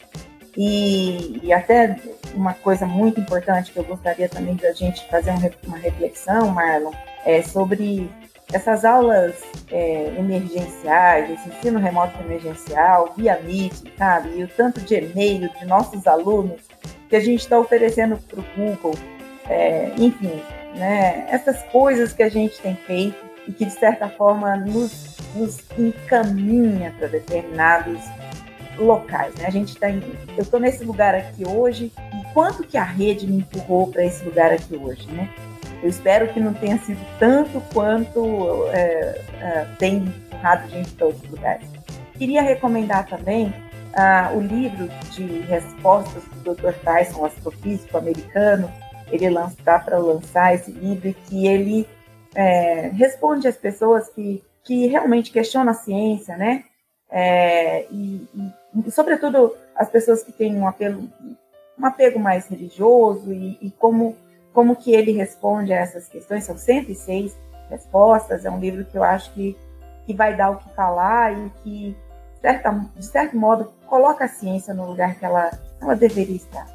E, 0.56 1.40
e 1.42 1.52
até 1.52 1.96
uma 2.34 2.54
coisa 2.54 2.84
muito 2.86 3.20
importante 3.20 3.72
que 3.72 3.78
eu 3.78 3.84
gostaria 3.84 4.28
também 4.28 4.56
da 4.56 4.72
gente 4.72 5.08
fazer 5.08 5.30
um 5.30 5.68
uma 5.68 5.76
reflexão, 5.76 6.48
Marlon, 6.50 6.92
é 7.24 7.42
sobre 7.42 8.10
essas 8.52 8.84
aulas 8.84 9.34
é, 9.70 10.14
emergenciais, 10.18 11.30
esse 11.30 11.48
ensino 11.48 11.78
remoto 11.78 12.18
emergencial, 12.22 13.12
via 13.16 13.38
Meet, 13.40 13.74
sabe? 13.96 14.38
E 14.38 14.44
o 14.44 14.48
tanto 14.48 14.80
de 14.80 14.94
e-mail 14.94 15.48
de 15.58 15.66
nossos 15.66 16.06
alunos 16.06 16.62
que 17.08 17.16
a 17.16 17.20
gente 17.20 17.40
está 17.40 17.58
oferecendo 17.58 18.16
para 18.16 18.40
o 18.40 18.44
Google, 18.56 18.94
é, 19.48 19.92
enfim, 19.98 20.42
né? 20.78 21.26
Essas 21.28 21.62
coisas 21.64 22.12
que 22.12 22.22
a 22.22 22.28
gente 22.28 22.58
tem 22.60 22.74
feito 22.74 23.18
e 23.46 23.52
que, 23.52 23.64
de 23.64 23.72
certa 23.72 24.08
forma, 24.08 24.56
nos, 24.56 25.16
nos 25.34 25.58
encaminha 25.78 26.94
para 26.98 27.08
determinados 27.08 28.00
locais, 28.78 29.34
né? 29.34 29.46
A 29.46 29.50
gente 29.50 29.70
está 29.70 29.90
eu 29.90 30.42
estou 30.42 30.60
nesse 30.60 30.84
lugar 30.84 31.14
aqui 31.14 31.46
hoje 31.46 31.92
e 31.96 32.32
quanto 32.32 32.62
que 32.62 32.78
a 32.78 32.84
rede 32.84 33.26
me 33.26 33.38
empurrou 33.38 33.88
para 33.88 34.04
esse 34.04 34.24
lugar 34.24 34.52
aqui 34.52 34.76
hoje, 34.76 35.06
né? 35.10 35.28
Eu 35.82 35.88
espero 35.88 36.28
que 36.32 36.40
não 36.40 36.54
tenha 36.54 36.78
sido 36.78 37.00
tanto 37.18 37.60
quanto 37.72 38.66
é, 38.72 39.20
é, 39.40 39.66
tem 39.78 39.96
empurrado 39.96 40.68
gente 40.68 40.90
para 40.92 41.06
outros 41.06 41.30
lugares. 41.30 41.68
Queria 42.16 42.42
recomendar 42.42 43.06
também 43.06 43.52
ah, 43.94 44.30
o 44.34 44.40
livro 44.40 44.88
de 45.12 45.40
respostas 45.42 46.22
do 46.42 46.54
Dr. 46.54 46.72
Tyson, 46.84 47.24
astrofísico 47.24 47.96
americano. 47.96 48.70
Ele 49.10 49.26
está 49.26 49.78
para 49.78 49.98
lançar 49.98 50.54
esse 50.54 50.70
livro 50.70 51.14
que 51.26 51.46
ele 51.46 51.88
é, 52.34 52.88
responde 52.88 53.48
às 53.48 53.56
pessoas 53.56 54.08
que, 54.10 54.42
que 54.64 54.86
realmente 54.86 55.30
questionam 55.30 55.72
a 55.72 55.74
ciência, 55.74 56.36
né? 56.36 56.64
É, 57.10 57.86
e, 57.90 58.28
e, 58.86 58.90
sobretudo, 58.90 59.56
as 59.74 59.88
pessoas 59.88 60.22
que 60.22 60.32
têm 60.32 60.56
um 60.56 60.68
apelo, 60.68 61.08
um 61.78 61.86
apego 61.86 62.18
mais 62.18 62.46
religioso 62.46 63.32
e, 63.32 63.58
e 63.62 63.70
como 63.70 64.16
como 64.58 64.74
que 64.74 64.92
ele 64.92 65.12
responde 65.12 65.72
a 65.72 65.76
essas 65.76 66.08
questões. 66.08 66.42
São 66.42 66.58
106 66.58 67.36
respostas. 67.70 68.44
É 68.44 68.50
um 68.50 68.58
livro 68.58 68.84
que 68.84 68.98
eu 68.98 69.04
acho 69.04 69.32
que, 69.32 69.56
que 70.04 70.12
vai 70.12 70.36
dar 70.36 70.50
o 70.50 70.56
que 70.56 70.68
falar 70.74 71.32
e 71.32 71.50
que, 71.62 71.96
certa, 72.40 72.72
de 72.96 73.06
certo 73.06 73.36
modo, 73.36 73.72
coloca 73.86 74.24
a 74.24 74.28
ciência 74.28 74.74
no 74.74 74.84
lugar 74.84 75.14
que 75.14 75.24
ela, 75.24 75.50
ela 75.80 75.94
deveria 75.94 76.34
estar. 76.34 76.66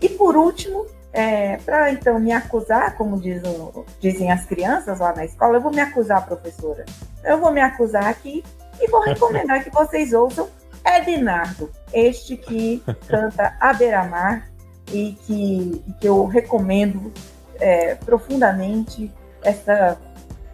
E, 0.00 0.08
por 0.08 0.34
último, 0.34 0.86
é, 1.16 1.56
para 1.58 1.90
então 1.90 2.18
me 2.18 2.30
acusar, 2.32 2.94
como 2.96 3.18
diz 3.18 3.42
o, 3.42 3.84
dizem 4.00 4.30
as 4.30 4.44
crianças 4.44 5.00
lá 5.00 5.14
na 5.14 5.24
escola, 5.24 5.56
eu 5.56 5.60
vou 5.60 5.72
me 5.72 5.80
acusar, 5.80 6.26
professora. 6.26 6.84
Eu 7.24 7.40
vou 7.40 7.50
me 7.50 7.60
acusar 7.60 8.04
aqui 8.04 8.44
e 8.80 8.90
vou 8.90 9.00
recomendar 9.00 9.64
que 9.64 9.70
vocês 9.70 10.12
ouçam 10.12 10.48
Ednardo, 10.84 11.70
este 11.92 12.36
que 12.36 12.82
canta 13.08 13.56
A 13.58 13.72
Beira-Mar 13.72 14.48
e 14.92 15.16
que, 15.26 15.82
que 16.00 16.06
eu 16.06 16.26
recomendo 16.26 17.12
é, 17.58 17.94
profundamente 17.94 19.10
essa, 19.42 19.98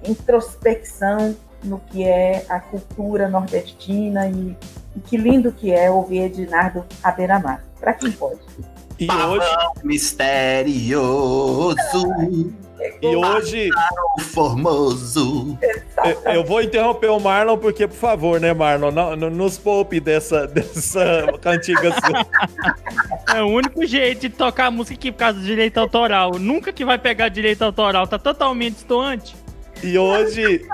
introspecção 0.05 1.37
no 1.63 1.79
que 1.79 2.05
é 2.05 2.45
a 2.49 2.59
cultura 2.59 3.29
nordestina 3.29 4.27
e, 4.27 4.57
e 4.97 5.01
que 5.01 5.17
lindo 5.17 5.53
que 5.53 5.73
é 5.73 5.91
ouvir 5.91 6.23
Ednardo 6.23 6.85
à 7.03 7.13
beira-mar. 7.13 7.65
Para 7.79 7.95
quem 7.95 8.11
pode. 8.13 8.41
E 8.99 9.11
hoje. 9.11 9.47
Misterioso. 9.83 11.77
E 13.01 13.17
hoje. 13.17 13.69
Formoso. 14.33 15.59
Eu, 16.05 16.33
eu 16.33 16.45
vou 16.45 16.63
interromper 16.63 17.09
o 17.09 17.19
Marlon, 17.21 17.57
porque, 17.57 17.87
por 17.87 17.97
favor, 17.97 18.41
né, 18.41 18.53
Marlon? 18.53 18.91
Não, 18.91 19.17
não 19.17 19.31
nos 19.31 19.59
poupe 19.59 20.01
dessa, 20.01 20.47
dessa 20.47 21.27
cantiga 21.41 21.93
sua. 21.93 22.27
É 23.37 23.43
o 23.43 23.47
único 23.47 23.87
jeito 23.87 24.23
de 24.23 24.31
tocar 24.31 24.67
a 24.67 24.71
música 24.71 24.95
aqui 24.95 25.11
por 25.13 25.19
causa 25.19 25.39
do 25.39 25.45
direito 25.45 25.79
autoral. 25.79 26.33
Nunca 26.39 26.73
que 26.73 26.85
vai 26.85 26.99
pegar 26.99 27.29
direito 27.29 27.63
autoral, 27.63 28.07
tá 28.07 28.19
totalmente 28.19 28.75
distoante. 28.75 29.35
E 29.83 29.99
hoje, 29.99 30.65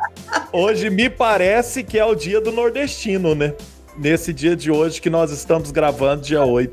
hoje 0.53 0.90
me 0.90 1.09
parece 1.09 1.82
que 1.82 1.99
é 1.99 2.05
o 2.05 2.15
dia 2.15 2.40
do 2.40 2.53
nordestino, 2.53 3.35
né? 3.35 3.55
Nesse 3.99 4.33
dia 4.33 4.55
de 4.55 4.70
hoje 4.70 5.01
que 5.01 5.11
nós 5.11 5.33
estamos 5.33 5.73
gravando, 5.73 6.23
dia 6.23 6.45
8. 6.45 6.73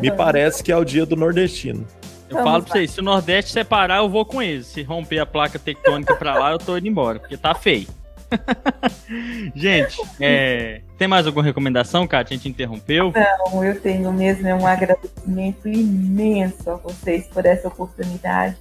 Me 0.00 0.10
parece 0.12 0.62
que 0.62 0.70
é 0.70 0.76
o 0.76 0.84
dia 0.84 1.04
do 1.04 1.16
nordestino. 1.16 1.84
Eu 2.28 2.44
falo 2.44 2.62
pra 2.62 2.74
vocês, 2.74 2.92
se 2.92 3.00
o 3.00 3.02
Nordeste 3.02 3.50
separar, 3.50 3.98
eu 3.98 4.08
vou 4.08 4.24
com 4.24 4.40
eles. 4.40 4.68
Se 4.68 4.84
romper 4.84 5.18
a 5.18 5.26
placa 5.26 5.58
tectônica 5.58 6.14
pra 6.14 6.38
lá, 6.38 6.52
eu 6.52 6.58
tô 6.58 6.78
indo 6.78 6.86
embora, 6.86 7.18
porque 7.18 7.36
tá 7.36 7.56
feio. 7.56 7.88
gente, 9.52 10.00
é, 10.20 10.82
tem 10.96 11.08
mais 11.08 11.26
alguma 11.26 11.44
recomendação, 11.44 12.06
Kátia? 12.06 12.34
A 12.34 12.36
gente 12.36 12.48
interrompeu? 12.48 13.12
Não, 13.12 13.64
eu 13.64 13.80
tenho 13.80 14.12
mesmo 14.12 14.46
é 14.46 14.54
um 14.54 14.64
agradecimento 14.64 15.66
imenso 15.66 16.70
a 16.70 16.76
vocês 16.76 17.26
por 17.26 17.44
essa 17.44 17.66
oportunidade 17.66 18.56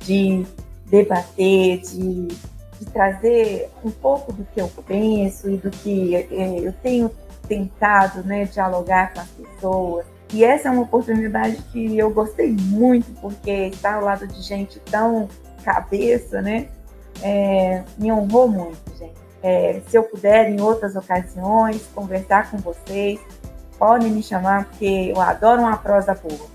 de 0.00 0.44
debater, 0.86 1.82
de, 1.82 2.26
de 2.80 2.86
trazer 2.92 3.70
um 3.84 3.92
pouco 3.92 4.32
do 4.32 4.44
que 4.52 4.60
eu 4.60 4.68
penso 4.84 5.48
e 5.48 5.56
do 5.56 5.70
que 5.70 6.16
é, 6.16 6.58
eu 6.58 6.72
tenho 6.82 7.08
tentado 7.46 8.22
né, 8.22 8.44
dialogar 8.44 9.12
com 9.12 9.20
as 9.20 9.28
pessoas 9.28 10.06
e 10.34 10.44
essa 10.44 10.68
é 10.68 10.72
uma 10.72 10.82
oportunidade 10.82 11.56
que 11.70 11.96
eu 11.96 12.10
gostei 12.10 12.50
muito, 12.50 13.08
porque 13.20 13.68
estar 13.68 13.94
ao 13.94 14.02
lado 14.02 14.26
de 14.26 14.42
gente 14.42 14.80
tão 14.80 15.28
cabeça, 15.62 16.42
né? 16.42 16.68
É, 17.22 17.84
me 17.96 18.10
honrou 18.10 18.48
muito, 18.48 18.98
gente. 18.98 19.14
É, 19.40 19.80
se 19.86 19.96
eu 19.96 20.02
puder, 20.02 20.50
em 20.50 20.60
outras 20.60 20.96
ocasiões, 20.96 21.88
conversar 21.94 22.50
com 22.50 22.56
vocês, 22.56 23.20
podem 23.78 24.10
me 24.10 24.24
chamar, 24.24 24.64
porque 24.64 25.12
eu 25.14 25.20
adoro 25.20 25.62
uma 25.62 25.76
prosa 25.76 26.14
boa. 26.14 26.48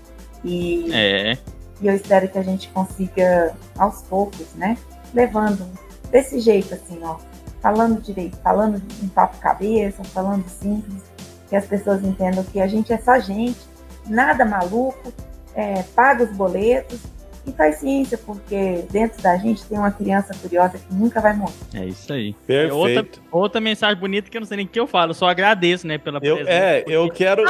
E, 0.44 0.92
é. 0.92 1.38
e 1.80 1.86
eu 1.86 1.94
espero 1.94 2.28
que 2.28 2.38
a 2.38 2.42
gente 2.42 2.68
consiga, 2.68 3.54
aos 3.78 4.02
poucos, 4.02 4.54
né? 4.56 4.76
Levando 5.14 5.66
desse 6.10 6.38
jeito, 6.38 6.74
assim, 6.74 7.00
ó. 7.02 7.16
Falando 7.60 8.00
direito, 8.00 8.36
falando 8.38 8.82
em 9.02 9.08
papo 9.08 9.38
cabeça, 9.38 10.02
falando 10.04 10.48
simples, 10.48 11.02
que 11.48 11.56
as 11.56 11.66
pessoas 11.66 12.02
entendam 12.02 12.42
que 12.44 12.60
a 12.60 12.66
gente 12.66 12.92
é 12.92 12.98
só 12.98 13.18
gente, 13.18 13.58
nada 14.06 14.44
maluco, 14.44 15.12
é, 15.54 15.82
paga 15.94 16.24
os 16.24 16.30
boletos 16.30 17.00
e 17.46 17.52
faz 17.52 17.76
ciência, 17.76 18.18
porque 18.18 18.84
dentro 18.90 19.22
da 19.22 19.36
gente 19.36 19.64
tem 19.64 19.78
uma 19.78 19.90
criança 19.90 20.34
curiosa 20.40 20.78
que 20.78 20.94
nunca 20.94 21.20
vai 21.20 21.34
morrer. 21.34 21.54
É 21.74 21.86
isso 21.86 22.12
aí. 22.12 22.34
Perfeito. 22.46 22.76
Outra, 22.76 23.06
outra 23.30 23.60
mensagem 23.60 23.98
bonita 23.98 24.30
que 24.30 24.36
eu 24.36 24.40
não 24.40 24.46
sei 24.46 24.58
nem 24.58 24.66
o 24.66 24.68
que 24.68 24.78
eu 24.78 24.86
falo, 24.86 25.14
só 25.14 25.28
agradeço, 25.28 25.86
né, 25.86 25.98
pela 25.98 26.18
eu, 26.22 26.36
presença. 26.36 26.56
É, 26.56 26.84
eu 26.86 27.08
quero, 27.10 27.42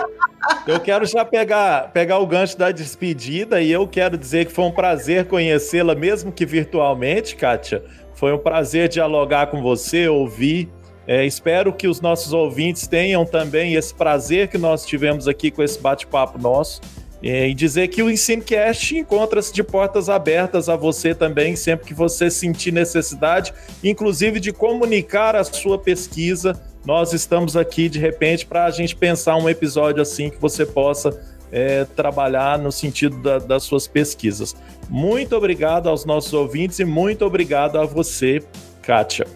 eu 0.66 0.80
quero 0.80 1.04
já 1.06 1.24
pegar, 1.24 1.90
pegar 1.92 2.18
o 2.18 2.26
gancho 2.26 2.56
da 2.56 2.70
despedida 2.70 3.60
e 3.60 3.70
eu 3.70 3.86
quero 3.86 4.16
dizer 4.16 4.46
que 4.46 4.52
foi 4.52 4.64
um 4.64 4.72
prazer 4.72 5.26
conhecê-la, 5.26 5.94
mesmo 5.94 6.30
que 6.32 6.46
virtualmente, 6.46 7.36
Kátia. 7.36 7.84
Foi 8.20 8.32
um 8.32 8.38
prazer 8.38 8.88
dialogar 8.88 9.48
com 9.48 9.60
você, 9.60 10.06
ouvir 10.06 10.68
é, 11.10 11.26
espero 11.26 11.72
que 11.72 11.88
os 11.88 12.00
nossos 12.00 12.32
ouvintes 12.32 12.86
tenham 12.86 13.26
também 13.26 13.74
esse 13.74 13.92
prazer 13.92 14.46
que 14.46 14.56
nós 14.56 14.86
tivemos 14.86 15.26
aqui 15.26 15.50
com 15.50 15.60
esse 15.60 15.76
bate-papo 15.76 16.38
nosso. 16.38 16.80
É, 17.20 17.48
e 17.48 17.52
dizer 17.52 17.88
que 17.88 18.00
o 18.00 18.08
Ensinecast 18.08 18.96
encontra-se 18.96 19.52
de 19.52 19.64
portas 19.64 20.08
abertas 20.08 20.68
a 20.68 20.76
você 20.76 21.12
também, 21.12 21.56
sempre 21.56 21.86
que 21.86 21.92
você 21.92 22.30
sentir 22.30 22.72
necessidade, 22.72 23.52
inclusive 23.82 24.38
de 24.38 24.52
comunicar 24.52 25.34
a 25.34 25.42
sua 25.42 25.76
pesquisa. 25.78 26.58
Nós 26.86 27.12
estamos 27.12 27.56
aqui, 27.56 27.88
de 27.88 27.98
repente, 27.98 28.46
para 28.46 28.64
a 28.66 28.70
gente 28.70 28.94
pensar 28.94 29.36
um 29.36 29.48
episódio 29.48 30.00
assim 30.00 30.30
que 30.30 30.40
você 30.40 30.64
possa 30.64 31.20
é, 31.52 31.84
trabalhar 31.84 32.58
no 32.58 32.70
sentido 32.70 33.16
da, 33.22 33.38
das 33.38 33.62
suas 33.62 33.86
pesquisas. 33.86 34.54
Muito 34.88 35.36
obrigado 35.36 35.88
aos 35.88 36.04
nossos 36.04 36.32
ouvintes 36.32 36.78
e 36.78 36.84
muito 36.84 37.24
obrigado 37.24 37.78
a 37.78 37.84
você, 37.84 38.42
Kátia. 38.82 39.26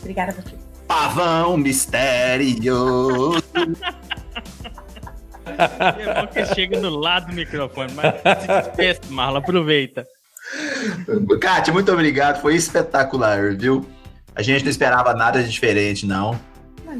Obrigada 0.00 0.32
a 0.32 0.34
você. 0.34 0.56
Pavão 0.86 1.56
misterioso. 1.56 3.42
É 5.46 6.20
bom 6.20 6.26
que 6.28 6.44
chega 6.54 6.80
no 6.80 6.90
lado 6.90 7.26
do 7.26 7.32
microfone, 7.32 7.92
mas 7.92 8.14
se 8.40 8.46
despeça, 8.46 9.00
Marla, 9.08 9.38
aproveita. 9.38 10.06
Kátia, 11.40 11.72
muito 11.72 11.92
obrigado. 11.92 12.40
Foi 12.40 12.54
espetacular, 12.54 13.54
viu? 13.56 13.86
A 14.34 14.42
gente 14.42 14.64
não 14.64 14.70
esperava 14.70 15.14
nada 15.14 15.42
de 15.42 15.50
diferente, 15.50 16.06
não. 16.06 16.38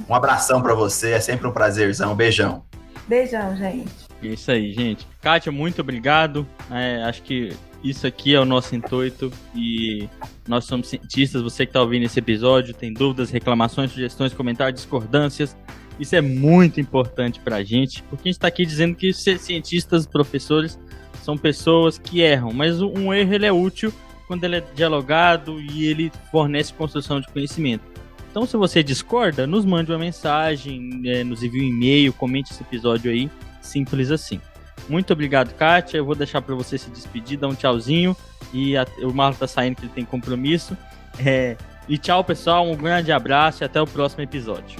Um 0.09 0.15
abração 0.15 0.63
para 0.63 0.75
você, 0.75 1.13
é 1.13 1.21
sempre 1.21 1.47
um 1.47 1.53
prazerzão. 1.53 2.15
Beijão. 2.15 2.65
Beijão, 3.09 3.57
gente. 3.57 4.10
Isso 4.23 4.51
aí, 4.51 4.73
gente. 4.73 5.07
Kátia, 5.21 5.51
muito 5.51 5.81
obrigado. 5.81 6.47
É, 6.71 7.03
acho 7.05 7.23
que 7.23 7.53
isso 7.83 8.07
aqui 8.07 8.35
é 8.35 8.41
o 8.41 8.45
nosso 8.45 8.75
intuito 8.77 9.33
e 9.55 10.09
nós 10.47 10.65
somos 10.65 10.89
cientistas. 10.89 11.43
Você 11.43 11.65
que 11.65 11.71
está 11.71 11.81
ouvindo 11.81 12.05
esse 12.05 12.19
episódio, 12.19 12.75
tem 12.75 12.93
dúvidas, 12.93 13.31
reclamações, 13.31 13.91
sugestões, 13.91 14.35
comentários, 14.35 14.81
discordâncias. 14.81 15.57
Isso 15.99 16.15
é 16.15 16.21
muito 16.21 16.81
importante 16.81 17.41
para 17.41 17.57
a 17.57 17.65
gente, 17.65 18.03
porque 18.05 18.29
a 18.29 18.31
gente 18.31 18.37
está 18.37 18.49
aqui 18.49 18.65
dizendo 18.65 18.95
que 18.95 19.13
cientistas, 19.13 20.07
professores, 20.07 20.79
são 21.23 21.37
pessoas 21.37 21.99
que 21.99 22.21
erram, 22.23 22.53
mas 22.53 22.81
um 22.81 23.13
erro 23.13 23.35
ele 23.35 23.47
é 23.47 23.53
útil 23.53 23.93
quando 24.27 24.45
ele 24.45 24.57
é 24.57 24.65
dialogado 24.75 25.61
e 25.61 25.85
ele 25.87 26.11
fornece 26.31 26.73
construção 26.73 27.21
de 27.21 27.29
conhecimento. 27.29 27.85
Então, 28.31 28.47
se 28.47 28.57
você 28.57 28.83
discorda, 28.83 29.47
nos 29.47 29.65
mande 29.65 29.91
uma 29.91 29.99
mensagem, 29.99 31.03
é, 31.05 31.25
nos 31.25 31.43
envie 31.43 31.61
um 31.61 31.65
e-mail, 31.65 32.13
comente 32.13 32.53
esse 32.53 32.63
episódio 32.63 33.11
aí, 33.11 33.29
simples 33.61 34.11
assim. 34.11 34.41
Muito 34.89 35.13
obrigado, 35.13 35.55
Kátia. 35.55 35.99
Eu 35.99 36.05
vou 36.05 36.15
deixar 36.15 36.43
para 36.43 36.55
você 36.55 36.77
se 36.77 36.91
despedir, 36.91 37.39
dar 37.39 37.49
um 37.49 37.55
tchauzinho. 37.55 38.17
E 38.53 38.77
a, 38.77 38.85
o 39.03 39.13
Marlon 39.13 39.37
tá 39.37 39.47
saindo 39.47 39.77
que 39.77 39.83
ele 39.83 39.93
tem 39.93 40.05
compromisso. 40.05 40.77
É, 41.25 41.57
e 41.89 41.99
tchau, 41.99 42.25
pessoal. 42.25 42.67
Um 42.67 42.77
grande 42.77 43.13
abraço 43.13 43.63
e 43.63 43.65
até 43.65 43.81
o 43.81 43.87
próximo 43.87 44.23
episódio. 44.23 44.79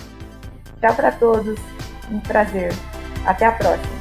Tchau 0.81 0.95
para 0.95 1.13
todos. 1.13 1.59
Um 2.11 2.21
prazer. 2.21 2.73
Até 3.25 3.47
a 3.47 3.53
próxima. 3.53 4.00